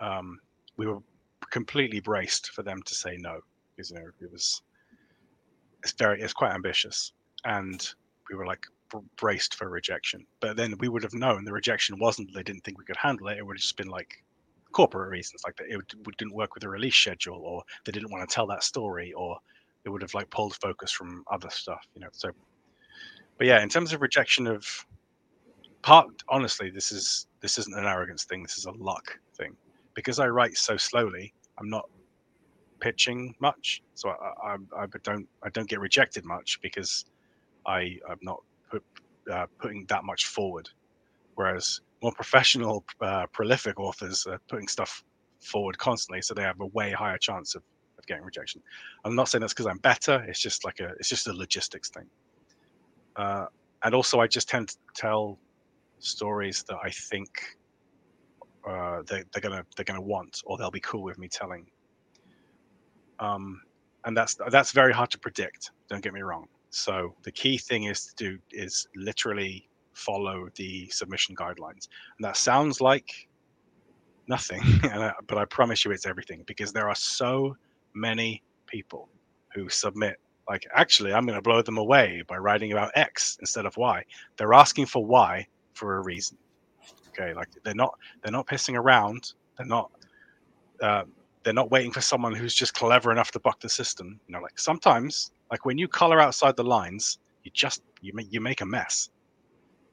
[0.00, 0.38] um,
[0.76, 1.00] we were
[1.50, 3.40] completely braced for them to say no
[3.74, 4.62] because you know it was
[5.82, 7.12] it's very it's quite ambitious,
[7.44, 7.88] and
[8.30, 8.64] we were like
[9.16, 10.24] braced for rejection.
[10.40, 13.28] But then we would have known the rejection wasn't they didn't think we could handle
[13.28, 13.38] it.
[13.38, 14.22] It would have just been like
[14.72, 18.10] corporate reasons, like that it, it didn't work with the release schedule, or they didn't
[18.10, 19.38] want to tell that story, or
[19.86, 22.08] it would have like pulled focus from other stuff, you know.
[22.12, 22.30] So,
[23.38, 24.66] but yeah, in terms of rejection of
[25.82, 28.42] part, honestly, this is this isn't an arrogance thing.
[28.42, 29.56] This is a luck thing
[29.94, 31.32] because I write so slowly.
[31.58, 31.88] I'm not
[32.80, 37.06] pitching much, so I, I, I don't I don't get rejected much because
[37.66, 38.40] I I'm not
[38.70, 38.82] put,
[39.32, 40.68] uh, putting that much forward.
[41.36, 45.04] Whereas more professional, uh, prolific authors are putting stuff
[45.40, 47.62] forward constantly, so they have a way higher chance of
[48.06, 48.62] getting rejection.
[49.04, 50.24] I'm not saying that's because I'm better.
[50.28, 52.06] It's just like a it's just a logistics thing.
[53.16, 53.46] Uh,
[53.82, 55.38] and also, I just tend to tell
[55.98, 57.28] stories that I think
[58.68, 61.66] uh, they, they're gonna they're gonna want or they'll be cool with me telling.
[63.18, 63.60] Um,
[64.04, 65.70] and that's that's very hard to predict.
[65.88, 66.46] Don't get me wrong.
[66.70, 71.88] So the key thing is to do is literally follow the submission guidelines.
[72.18, 73.28] And that sounds like
[74.28, 77.56] nothing, I, but I promise you it's everything because there are so
[77.96, 79.08] many people
[79.54, 80.18] who submit
[80.48, 84.04] Like, actually, I'm going to blow them away by writing about X instead of Y.
[84.36, 86.38] They're asking for Y for a reason.
[87.08, 89.34] Okay, like they're not they're not pissing around.
[89.56, 89.90] They're not
[90.82, 91.04] uh,
[91.42, 94.20] they're not waiting for someone who's just clever enough to buck the system.
[94.28, 98.32] You know, like sometimes, like when you color outside the lines, you just you make
[98.32, 99.10] you make a mess.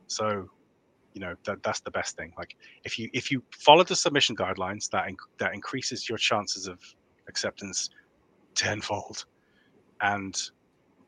[0.07, 0.49] So,
[1.13, 2.33] you know that that's the best thing.
[2.37, 6.67] Like if you if you follow the submission guidelines, that in, that increases your chances
[6.67, 6.79] of
[7.33, 7.89] acceptance
[8.55, 9.25] tenfold.
[10.01, 10.35] And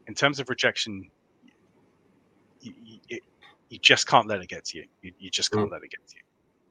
[0.07, 1.09] in terms of rejection,
[2.61, 2.73] you,
[3.09, 3.19] you,
[3.69, 4.85] you just can't let it get to you.
[5.03, 5.71] You, you just can't mm.
[5.71, 6.23] let it get to you.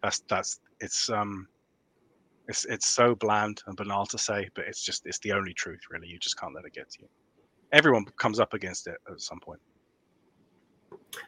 [0.02, 1.49] That's that's it's um
[2.49, 5.81] it's it's so bland and banal to say, but it's just it's the only truth
[5.91, 6.08] really.
[6.08, 7.08] You just can't let it get to you.
[7.73, 9.60] Everyone comes up against it at some point.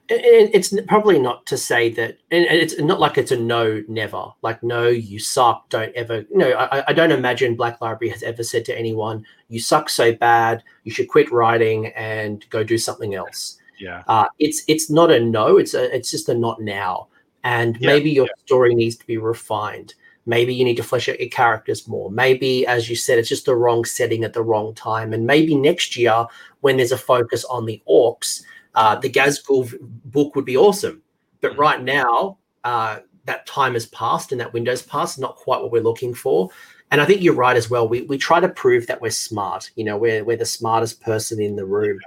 [0.09, 4.27] It's probably not to say that, and it's not like it's a no, never.
[4.43, 5.69] Like no, you suck.
[5.69, 6.25] Don't ever.
[6.31, 10.13] No, I, I don't imagine Black Library has ever said to anyone, "You suck so
[10.13, 14.03] bad, you should quit writing and go do something else." Yeah.
[14.07, 15.59] Uh, it's it's not a no.
[15.59, 17.09] It's a it's just a not now.
[17.45, 18.45] And yeah, maybe your yeah.
[18.45, 19.95] story needs to be refined.
[20.29, 22.11] Maybe you need to flesh out your characters more.
[22.11, 25.13] Maybe, as you said, it's just the wrong setting at the wrong time.
[25.13, 26.27] And maybe next year,
[26.63, 28.43] when there's a focus on the orcs,
[28.77, 31.03] uh, the Ghazghkull book would be awesome.
[31.41, 31.61] But mm-hmm.
[31.61, 35.83] right now, uh, that time has passed and that window's passed, not quite what we're
[35.83, 36.49] looking for.
[36.93, 37.89] And I think you're right as well.
[37.89, 39.71] We, we try to prove that we're smart.
[39.75, 41.99] You know, we're, we're the smartest person in the room.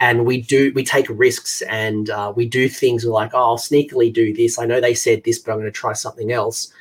[0.00, 4.12] And we do we take risks and uh, we do things like oh I'll sneakily
[4.12, 4.58] do this.
[4.58, 6.72] I know they said this, but I'm going to try something else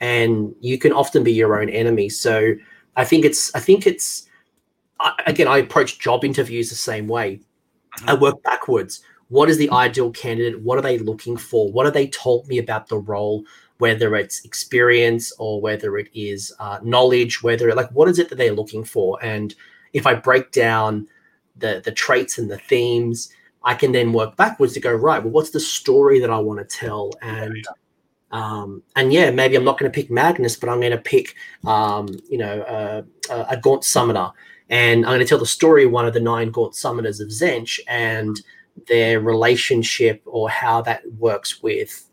[0.00, 2.08] and you can often be your own enemy.
[2.08, 2.54] So
[2.96, 4.28] I think it's I think it's
[5.26, 7.40] again I approach job interviews the same way.
[8.06, 9.00] I work backwards.
[9.28, 10.60] What is the ideal candidate?
[10.60, 11.70] What are they looking for?
[11.72, 13.44] What have they told me about the role?
[13.78, 18.36] Whether it's experience or whether it is uh, knowledge, whether like what is it that
[18.36, 19.18] they're looking for?
[19.22, 19.54] And
[19.92, 21.08] if I break down
[21.56, 23.30] the the traits and the themes,
[23.64, 25.22] I can then work backwards to go right.
[25.22, 27.12] Well, what's the story that I want to tell?
[27.20, 27.66] And
[28.30, 31.34] um, and yeah, maybe I'm not going to pick Magnus, but I'm going to pick,
[31.64, 33.02] um, you know, uh,
[33.48, 34.30] a Gaunt Summoner.
[34.68, 37.28] And I'm going to tell the story of one of the nine Gaunt Summoners of
[37.28, 38.40] Tzeentch and
[38.88, 42.08] their relationship or how that works with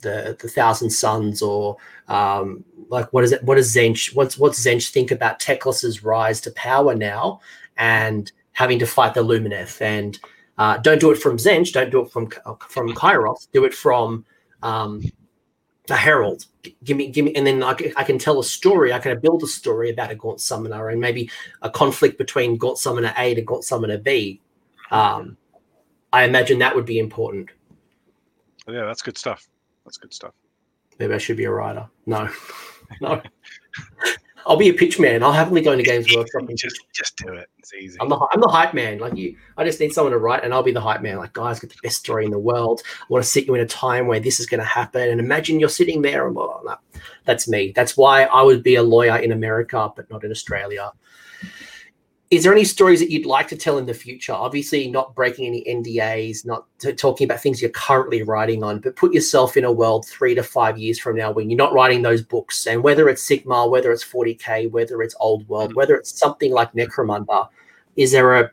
[0.00, 1.76] the the Thousand Sons or
[2.08, 3.42] um, like what is it?
[3.42, 4.14] What does Tzeentch?
[4.14, 7.40] What's what's Tzeentch think about Teclis's rise to power now
[7.76, 9.80] and having to fight the Lumineth?
[9.80, 10.18] And
[10.58, 11.72] uh, don't do it from Tzeentch.
[11.72, 12.28] Don't do it from
[12.68, 13.48] from Kairos.
[13.52, 14.24] Do it from
[14.62, 15.02] um,
[15.90, 16.46] a herald.
[16.82, 18.92] Give me, give me, and then I, I can tell a story.
[18.92, 21.30] I can build a story about a Gaunt Summoner and maybe
[21.62, 24.40] a conflict between Gaunt Summoner A to Gaunt Summoner B.
[24.90, 25.36] Um,
[26.12, 27.50] I imagine that would be important.
[28.66, 29.46] Yeah, that's good stuff.
[29.84, 30.32] That's good stuff.
[30.98, 31.88] Maybe I should be a writer.
[32.06, 32.28] No,
[33.00, 33.20] no.
[34.46, 35.22] I'll be a pitch man.
[35.22, 37.48] I'll happily go into Games Workshop and just just do it.
[37.58, 37.98] It's easy.
[38.00, 38.98] I'm the I'm the hype man.
[38.98, 41.16] Like you, I just need someone to write, and I'll be the hype man.
[41.16, 42.82] Like guys, get the best story in the world.
[42.86, 45.20] I want to sit you in a time where this is going to happen, and
[45.20, 46.76] imagine you're sitting there, and blah, blah, blah.
[47.24, 47.72] that's me.
[47.74, 50.92] That's why I would be a lawyer in America, but not in Australia
[52.30, 54.32] is there any stories that you'd like to tell in the future?
[54.32, 58.96] Obviously, not breaking any NDAs, not t- talking about things you're currently writing on, but
[58.96, 62.02] put yourself in a world three to five years from now when you're not writing
[62.02, 62.66] those books.
[62.66, 65.76] And whether it's Sigmar, whether it's 40k, whether it's Old World, mm.
[65.76, 67.48] whether it's something like Necromunda,
[67.96, 68.50] is there a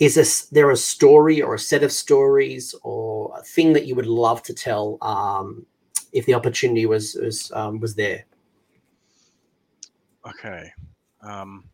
[0.00, 3.94] is this there a story or a set of stories or a thing that you
[3.94, 5.66] would love to tell um,
[6.12, 8.24] if the opportunity was was um, was there?
[10.26, 10.72] Okay.
[11.22, 11.67] Um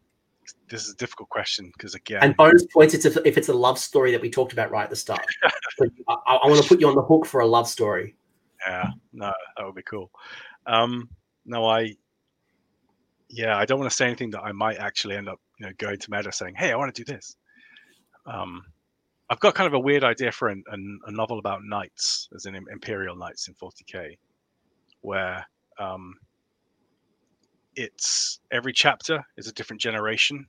[0.75, 3.78] this is a difficult question because again, and bonus points it's if it's a love
[3.78, 5.25] story that we talked about right at the start.
[6.09, 8.17] I, I, want to put you on the hook for a love story.
[8.67, 10.11] Yeah, no, that would be cool.
[10.67, 11.09] Um,
[11.47, 11.94] no, I,
[13.28, 15.73] yeah, I don't want to say anything that I might actually end up, you know,
[15.78, 17.36] going to meta saying, "Hey, I want to do this."
[18.27, 18.61] Um,
[19.31, 22.47] I've got kind of a weird idea for an, an, a novel about knights, as
[22.47, 24.19] in Imperial Knights in 40k,
[25.03, 25.47] where
[25.78, 26.17] um,
[27.77, 30.44] it's every chapter is a different generation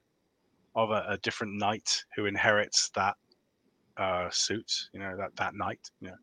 [0.75, 3.15] of a, a different knight who inherits that
[3.97, 6.15] uh, suit, you know, that that knight, you know.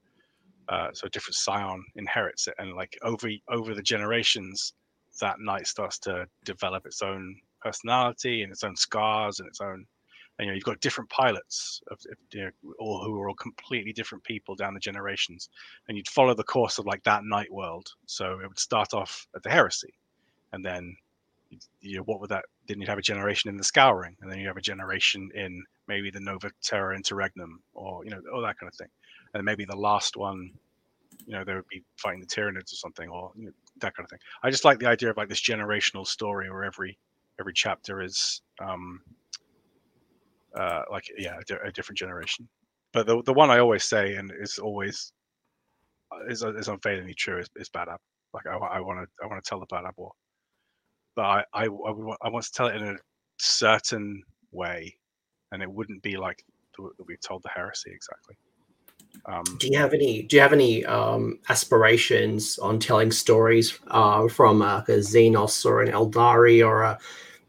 [0.68, 4.74] Uh, so a different scion inherits it, and like over over the generations,
[5.20, 9.86] that knight starts to develop its own personality and its own scars and its own.
[10.38, 11.98] And, you know, you've got different pilots of,
[12.32, 15.50] you know, all who are all completely different people down the generations,
[15.88, 17.88] and you'd follow the course of like that knight world.
[18.06, 19.92] So it would start off at the heresy,
[20.52, 20.96] and then
[21.80, 22.44] you know, what would that?
[22.66, 25.64] Then you'd have a generation in the Scouring, and then you have a generation in
[25.88, 28.88] maybe the Nova Terra Interregnum, or you know, all that kind of thing.
[29.34, 30.50] And maybe the last one,
[31.26, 34.04] you know, they would be fighting the Tyranids or something, or you know, that kind
[34.04, 34.20] of thing.
[34.42, 36.98] I just like the idea of like this generational story where every
[37.40, 39.00] every chapter is um,
[40.54, 42.48] uh, like yeah, a, a different generation.
[42.92, 45.12] But the the one I always say and is always
[46.12, 47.98] uh, is is unfailingly true is, is Badab.
[48.34, 50.12] Like I want to I want to tell the Badab war,
[51.14, 52.96] but I I, I, would, I want to tell it in a
[53.38, 54.96] certain way,
[55.50, 56.44] and it wouldn't be like
[57.06, 58.36] we've told the heresy exactly.
[59.26, 60.22] Um, do you have any?
[60.22, 65.82] Do you have any um, aspirations on telling stories uh, from uh, a Xenos or
[65.82, 66.98] an Aeldari or a,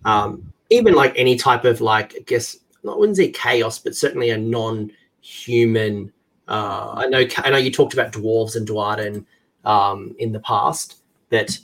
[0.06, 4.30] um, even like any type of like I guess I wouldn't say chaos, but certainly
[4.30, 6.12] a non-human.
[6.48, 9.26] Uh, I know I know you talked about dwarves and Duardin
[9.66, 11.58] um, in the past, but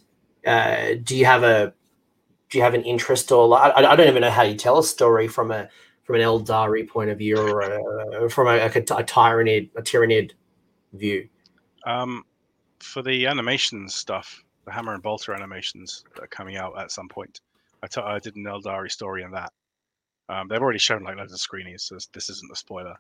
[0.47, 1.73] uh, do you have a
[2.49, 4.83] do you have an interest or I, I don't even know how you tell a
[4.83, 5.69] story from a
[6.09, 10.31] from an Aeldari point of view or a, from a, a, a Tyranid, a Tyranid
[10.93, 11.29] view?
[11.85, 12.23] Um,
[12.79, 17.07] for the animation stuff, the Hammer and Bolter animations that are coming out at some
[17.07, 17.41] point,
[17.83, 19.53] I, t- I did an Aeldari story in that.
[20.29, 22.95] Um, they've already shown like loads of screenings, so this isn't a spoiler.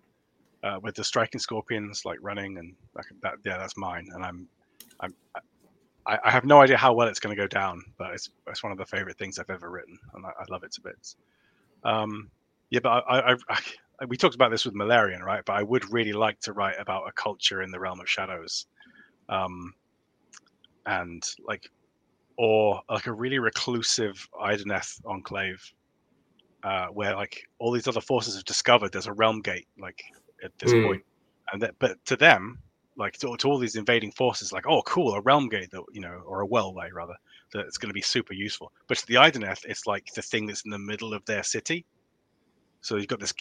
[0.61, 4.47] Uh, with the striking scorpions like running and like that, yeah, that's mine, and I'm,
[4.99, 5.15] I'm,
[6.05, 8.63] I, I have no idea how well it's going to go down, but it's it's
[8.63, 11.15] one of the favorite things I've ever written, and I, I love it to bits.
[11.83, 12.29] Um,
[12.69, 15.43] yeah, but I, I, I, we talked about this with Malerion, right?
[15.45, 18.67] But I would really like to write about a culture in the realm of shadows,
[19.27, 19.73] um,
[20.85, 21.69] and like,
[22.37, 25.61] or like a really reclusive Idoneth enclave,
[26.63, 30.03] uh, where like all these other forces have discovered there's a realm gate, like
[30.43, 30.85] at this mm.
[30.85, 31.03] point,
[31.51, 32.59] and that, but to them,
[32.99, 36.01] like to, to all these invading forces, like oh cool, a realm gate that you
[36.01, 37.15] know, or a wellway rather,
[37.51, 38.71] that's going to be super useful.
[38.87, 41.85] But to the Idoneth, it's like the thing that's in the middle of their city
[42.81, 43.33] so you've got this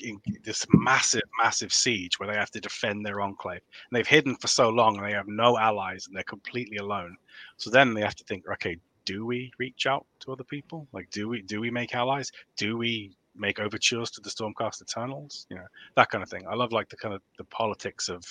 [0.42, 4.48] this massive, massive siege where they have to defend their enclave, and they've hidden for
[4.48, 7.16] so long, and they have no allies, and they're completely alone.
[7.56, 10.88] So then they have to think, okay, do we reach out to other people?
[10.92, 12.32] Like, do we do we make allies?
[12.56, 15.46] Do we make overtures to the Stormcast Eternals?
[15.50, 16.44] You know, that kind of thing.
[16.48, 18.24] I love like the kind of the politics of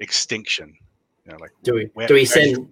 [0.00, 0.76] extinction.
[1.24, 2.68] You know, like do we where, do we send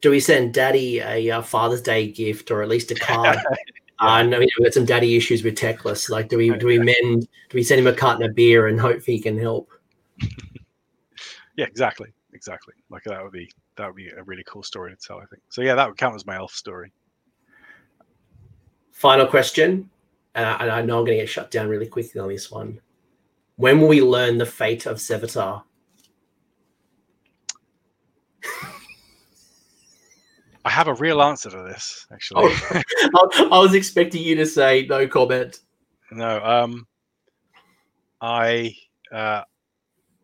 [0.00, 3.38] do we send Daddy a uh, Father's Day gift or at least a card
[4.02, 6.10] I know we've got some daddy issues with Teclis.
[6.10, 7.22] Like, do we do we mend?
[7.22, 9.70] Do we send him a carton of beer and hope he can help?
[11.56, 12.74] yeah, exactly, exactly.
[12.90, 15.18] Like that would be that would be a really cool story to tell.
[15.18, 15.62] I think so.
[15.62, 16.92] Yeah, that would count as my elf story.
[18.90, 19.88] Final question,
[20.34, 22.50] and I, and I know I'm going to get shut down really quickly on this
[22.50, 22.80] one.
[23.56, 25.62] When will we learn the fate of Sevatar?
[30.64, 32.54] I have a real answer to this, actually.
[33.14, 35.60] Oh, I was expecting you to say no comment.
[36.12, 36.86] No, um,
[38.20, 38.74] I
[39.12, 39.42] uh,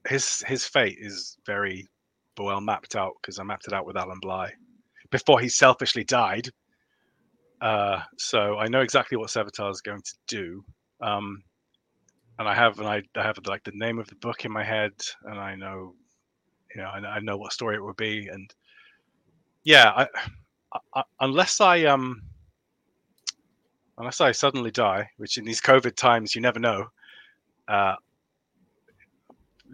[0.07, 1.89] his his fate is very
[2.39, 4.53] well mapped out because I mapped it out with Alan Bligh
[5.11, 6.49] before he selfishly died.
[7.61, 10.65] Uh, so I know exactly what Sevatar is going to do.
[11.01, 11.43] Um,
[12.39, 14.63] and I have and I, I have like the name of the book in my
[14.63, 14.93] head,
[15.25, 15.95] and I know,
[16.75, 18.53] you know, I, I know what story it would be, and
[19.65, 20.07] yeah,
[20.73, 22.23] I, I, unless I um
[23.99, 26.87] unless I suddenly die, which in these COVID times you never know.
[27.67, 27.95] Uh,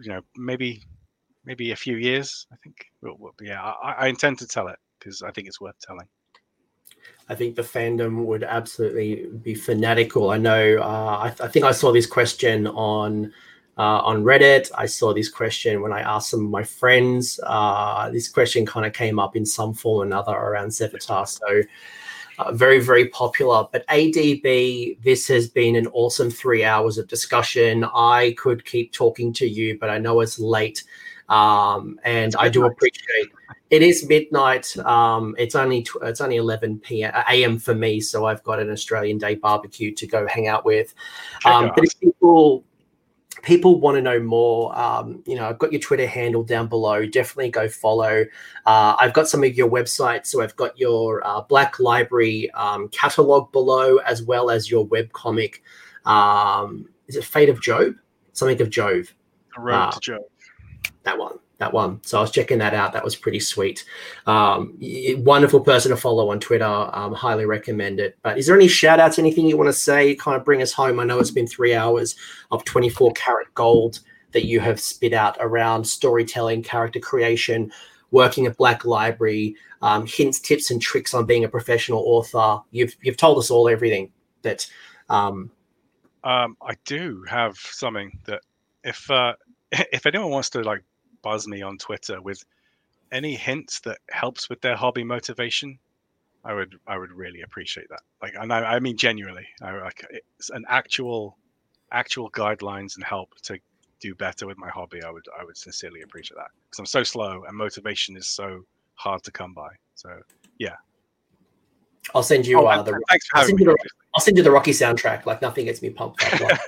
[0.01, 0.81] you know, maybe
[1.45, 2.47] maybe a few years.
[2.51, 2.85] I think.
[3.41, 6.07] yeah, I, I intend to tell it because I think it's worth telling.
[7.29, 10.31] I think the fandom would absolutely be fanatical.
[10.31, 10.77] I know.
[10.77, 13.33] Uh, I, th- I, think I saw this question on
[13.77, 14.71] uh, on Reddit.
[14.77, 17.39] I saw this question when I asked some of my friends.
[17.43, 21.27] Uh, this question kind of came up in some form or another around Sevatar.
[21.27, 21.61] So,
[22.37, 23.65] uh, very, very popular.
[23.71, 27.85] But ADB, this has been an awesome three hours of discussion.
[27.93, 30.83] I could keep talking to you, but I know it's late.
[31.29, 33.31] Um, and I do appreciate
[33.71, 34.77] it is midnight.
[34.77, 37.11] Um, it's only tw- it's only 11 p.m.
[37.29, 37.57] a.m.
[37.57, 40.93] for me, so I've got an Australian Day barbecue to go hang out with.
[41.45, 42.63] Um, but if people
[43.45, 47.05] people want to know more, um, you know, I've got your Twitter handle down below.
[47.05, 48.25] Definitely go follow.
[48.65, 50.25] Uh, I've got some of your websites.
[50.27, 55.13] So I've got your uh, Black Library um, catalog below, as well as your web
[55.13, 55.63] comic.
[56.05, 57.93] Um, is it Fate of Job?
[58.33, 59.13] Something of Jove.
[59.55, 60.23] The Road uh, to Jove.
[61.03, 62.01] That one that one.
[62.03, 62.93] So I was checking that out.
[62.93, 63.85] That was pretty sweet.
[64.25, 64.77] Um,
[65.17, 66.65] wonderful person to follow on Twitter.
[66.65, 68.17] Um, highly recommend it.
[68.21, 70.73] But is there any shout outs, anything you want to say, kind of bring us
[70.73, 70.99] home?
[70.99, 72.15] I know it's been three hours
[72.51, 73.99] of 24 karat gold
[74.33, 77.71] that you have spit out around storytelling, character creation,
[78.11, 82.61] working at Black Library, um, hints, tips, and tricks on being a professional author.
[82.71, 84.11] You've, you've told us all everything
[84.41, 84.69] that.
[85.09, 85.51] Um,
[86.23, 88.41] um I do have something that
[88.83, 89.33] if, uh,
[89.71, 90.83] if anyone wants to like
[91.25, 92.45] buzz me on Twitter with
[93.11, 95.79] any hints that helps with their hobby motivation.
[96.45, 98.01] I would I would really appreciate that.
[98.21, 100.05] Like, and I, I mean genuinely, I, like
[100.37, 101.35] it's an actual
[101.91, 103.57] actual guidelines and help to
[103.99, 107.03] do better with my hobby, I would I would sincerely appreciate that because I'm so
[107.03, 108.61] slow and motivation is so
[108.93, 109.69] hard to come by.
[109.95, 110.09] So
[110.59, 110.75] yeah.
[112.13, 112.99] I'll send you Oh, uh, the
[113.33, 113.77] I'll send you the-
[114.13, 115.25] I'll send you the Rocky soundtrack.
[115.25, 116.39] Like nothing gets me pumped up.
[116.39, 116.59] Like.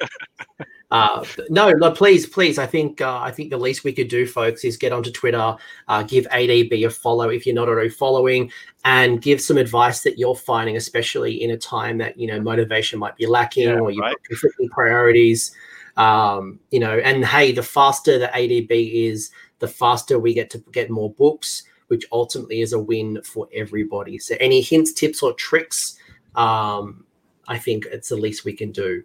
[0.91, 2.59] uh, no, no, please, please.
[2.59, 5.55] I think uh, I think the least we could do, folks, is get onto Twitter,
[5.87, 8.51] uh, give ADB a follow if you're not already following,
[8.83, 12.99] and give some advice that you're finding, especially in a time that you know motivation
[12.99, 14.15] might be lacking Yeah, or you've right.
[14.15, 15.51] got conflicting priorities.
[15.95, 20.59] Um, you know, and hey, the faster the ADB is, the faster we get to
[20.71, 24.17] get more books, which ultimately is a win for everybody.
[24.17, 25.97] So, any hints, tips, or tricks?
[26.35, 27.05] Um,
[27.47, 29.03] I think it's the least we can do.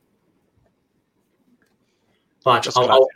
[2.45, 3.09] But I'll, I'll.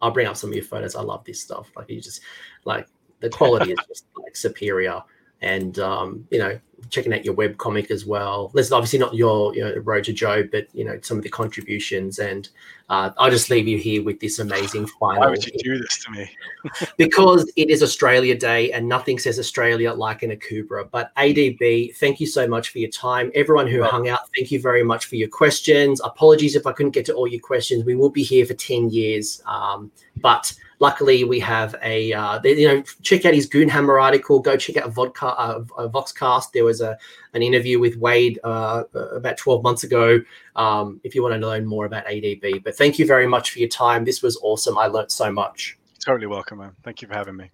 [0.00, 0.94] I'll bring up some of your photos.
[0.94, 1.70] I love this stuff.
[1.76, 2.20] Like you just
[2.64, 2.86] like
[3.20, 5.02] the quality is just like superior.
[5.40, 6.58] And um, you know,
[6.90, 8.50] checking out your web comic as well.
[8.54, 11.22] This is obviously not your you know, Road to Jove, but you know some of
[11.22, 12.18] the contributions.
[12.18, 12.48] And
[12.88, 16.04] uh, I'll just leave you here with this amazing final Why would you do this
[16.04, 16.30] to me?
[16.96, 20.88] because it is Australia Day and nothing says Australia like an Akubra.
[20.90, 23.30] But ADB, thank you so much for your time.
[23.34, 26.00] Everyone who Well- hung out, thank you very much for your questions.
[26.02, 27.84] Apologies if I couldn't get to all your questions.
[27.84, 29.42] We will be here for 10 years.
[29.46, 34.40] Um, but luckily, we have a, uh, you know, check out his Goonhammer article.
[34.40, 36.52] Go check out Vodka, uh, Voxcast.
[36.52, 36.98] There was a
[37.34, 40.20] an interview with Wade uh, about 12 months ago
[40.56, 42.64] um, if you want to learn more about ADB.
[42.64, 44.04] But thank you very much for your time.
[44.04, 44.78] This was awesome.
[44.78, 45.78] I learnt so much.
[46.00, 46.72] Totally welcome, man.
[46.82, 47.50] Thank you for having me.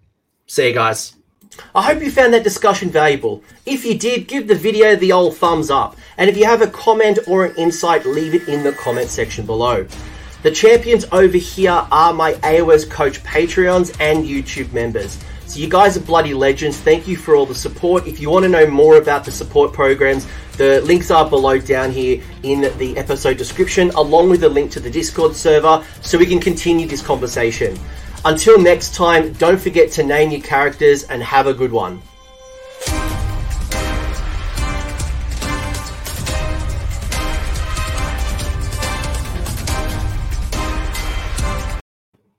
[0.47, 1.15] See you guys.
[1.73, 3.43] I hope you found that discussion valuable.
[3.65, 5.95] If you did, give the video the old thumbs up.
[6.17, 9.45] And if you have a comment or an insight, leave it in the comment section
[9.45, 9.87] below.
[10.45, 15.17] The champions over here are my AOS Coach Patreons and YouTube members.
[15.47, 16.79] So you guys are bloody legends.
[16.79, 18.05] Thank you for all the support.
[18.05, 21.89] If you want to know more about the support programs, the links are below down
[21.89, 26.27] here in the episode description, along with a link to the Discord server so we
[26.27, 27.75] can continue this conversation.
[28.23, 32.03] Until next time, don't forget to name your characters and have a good one.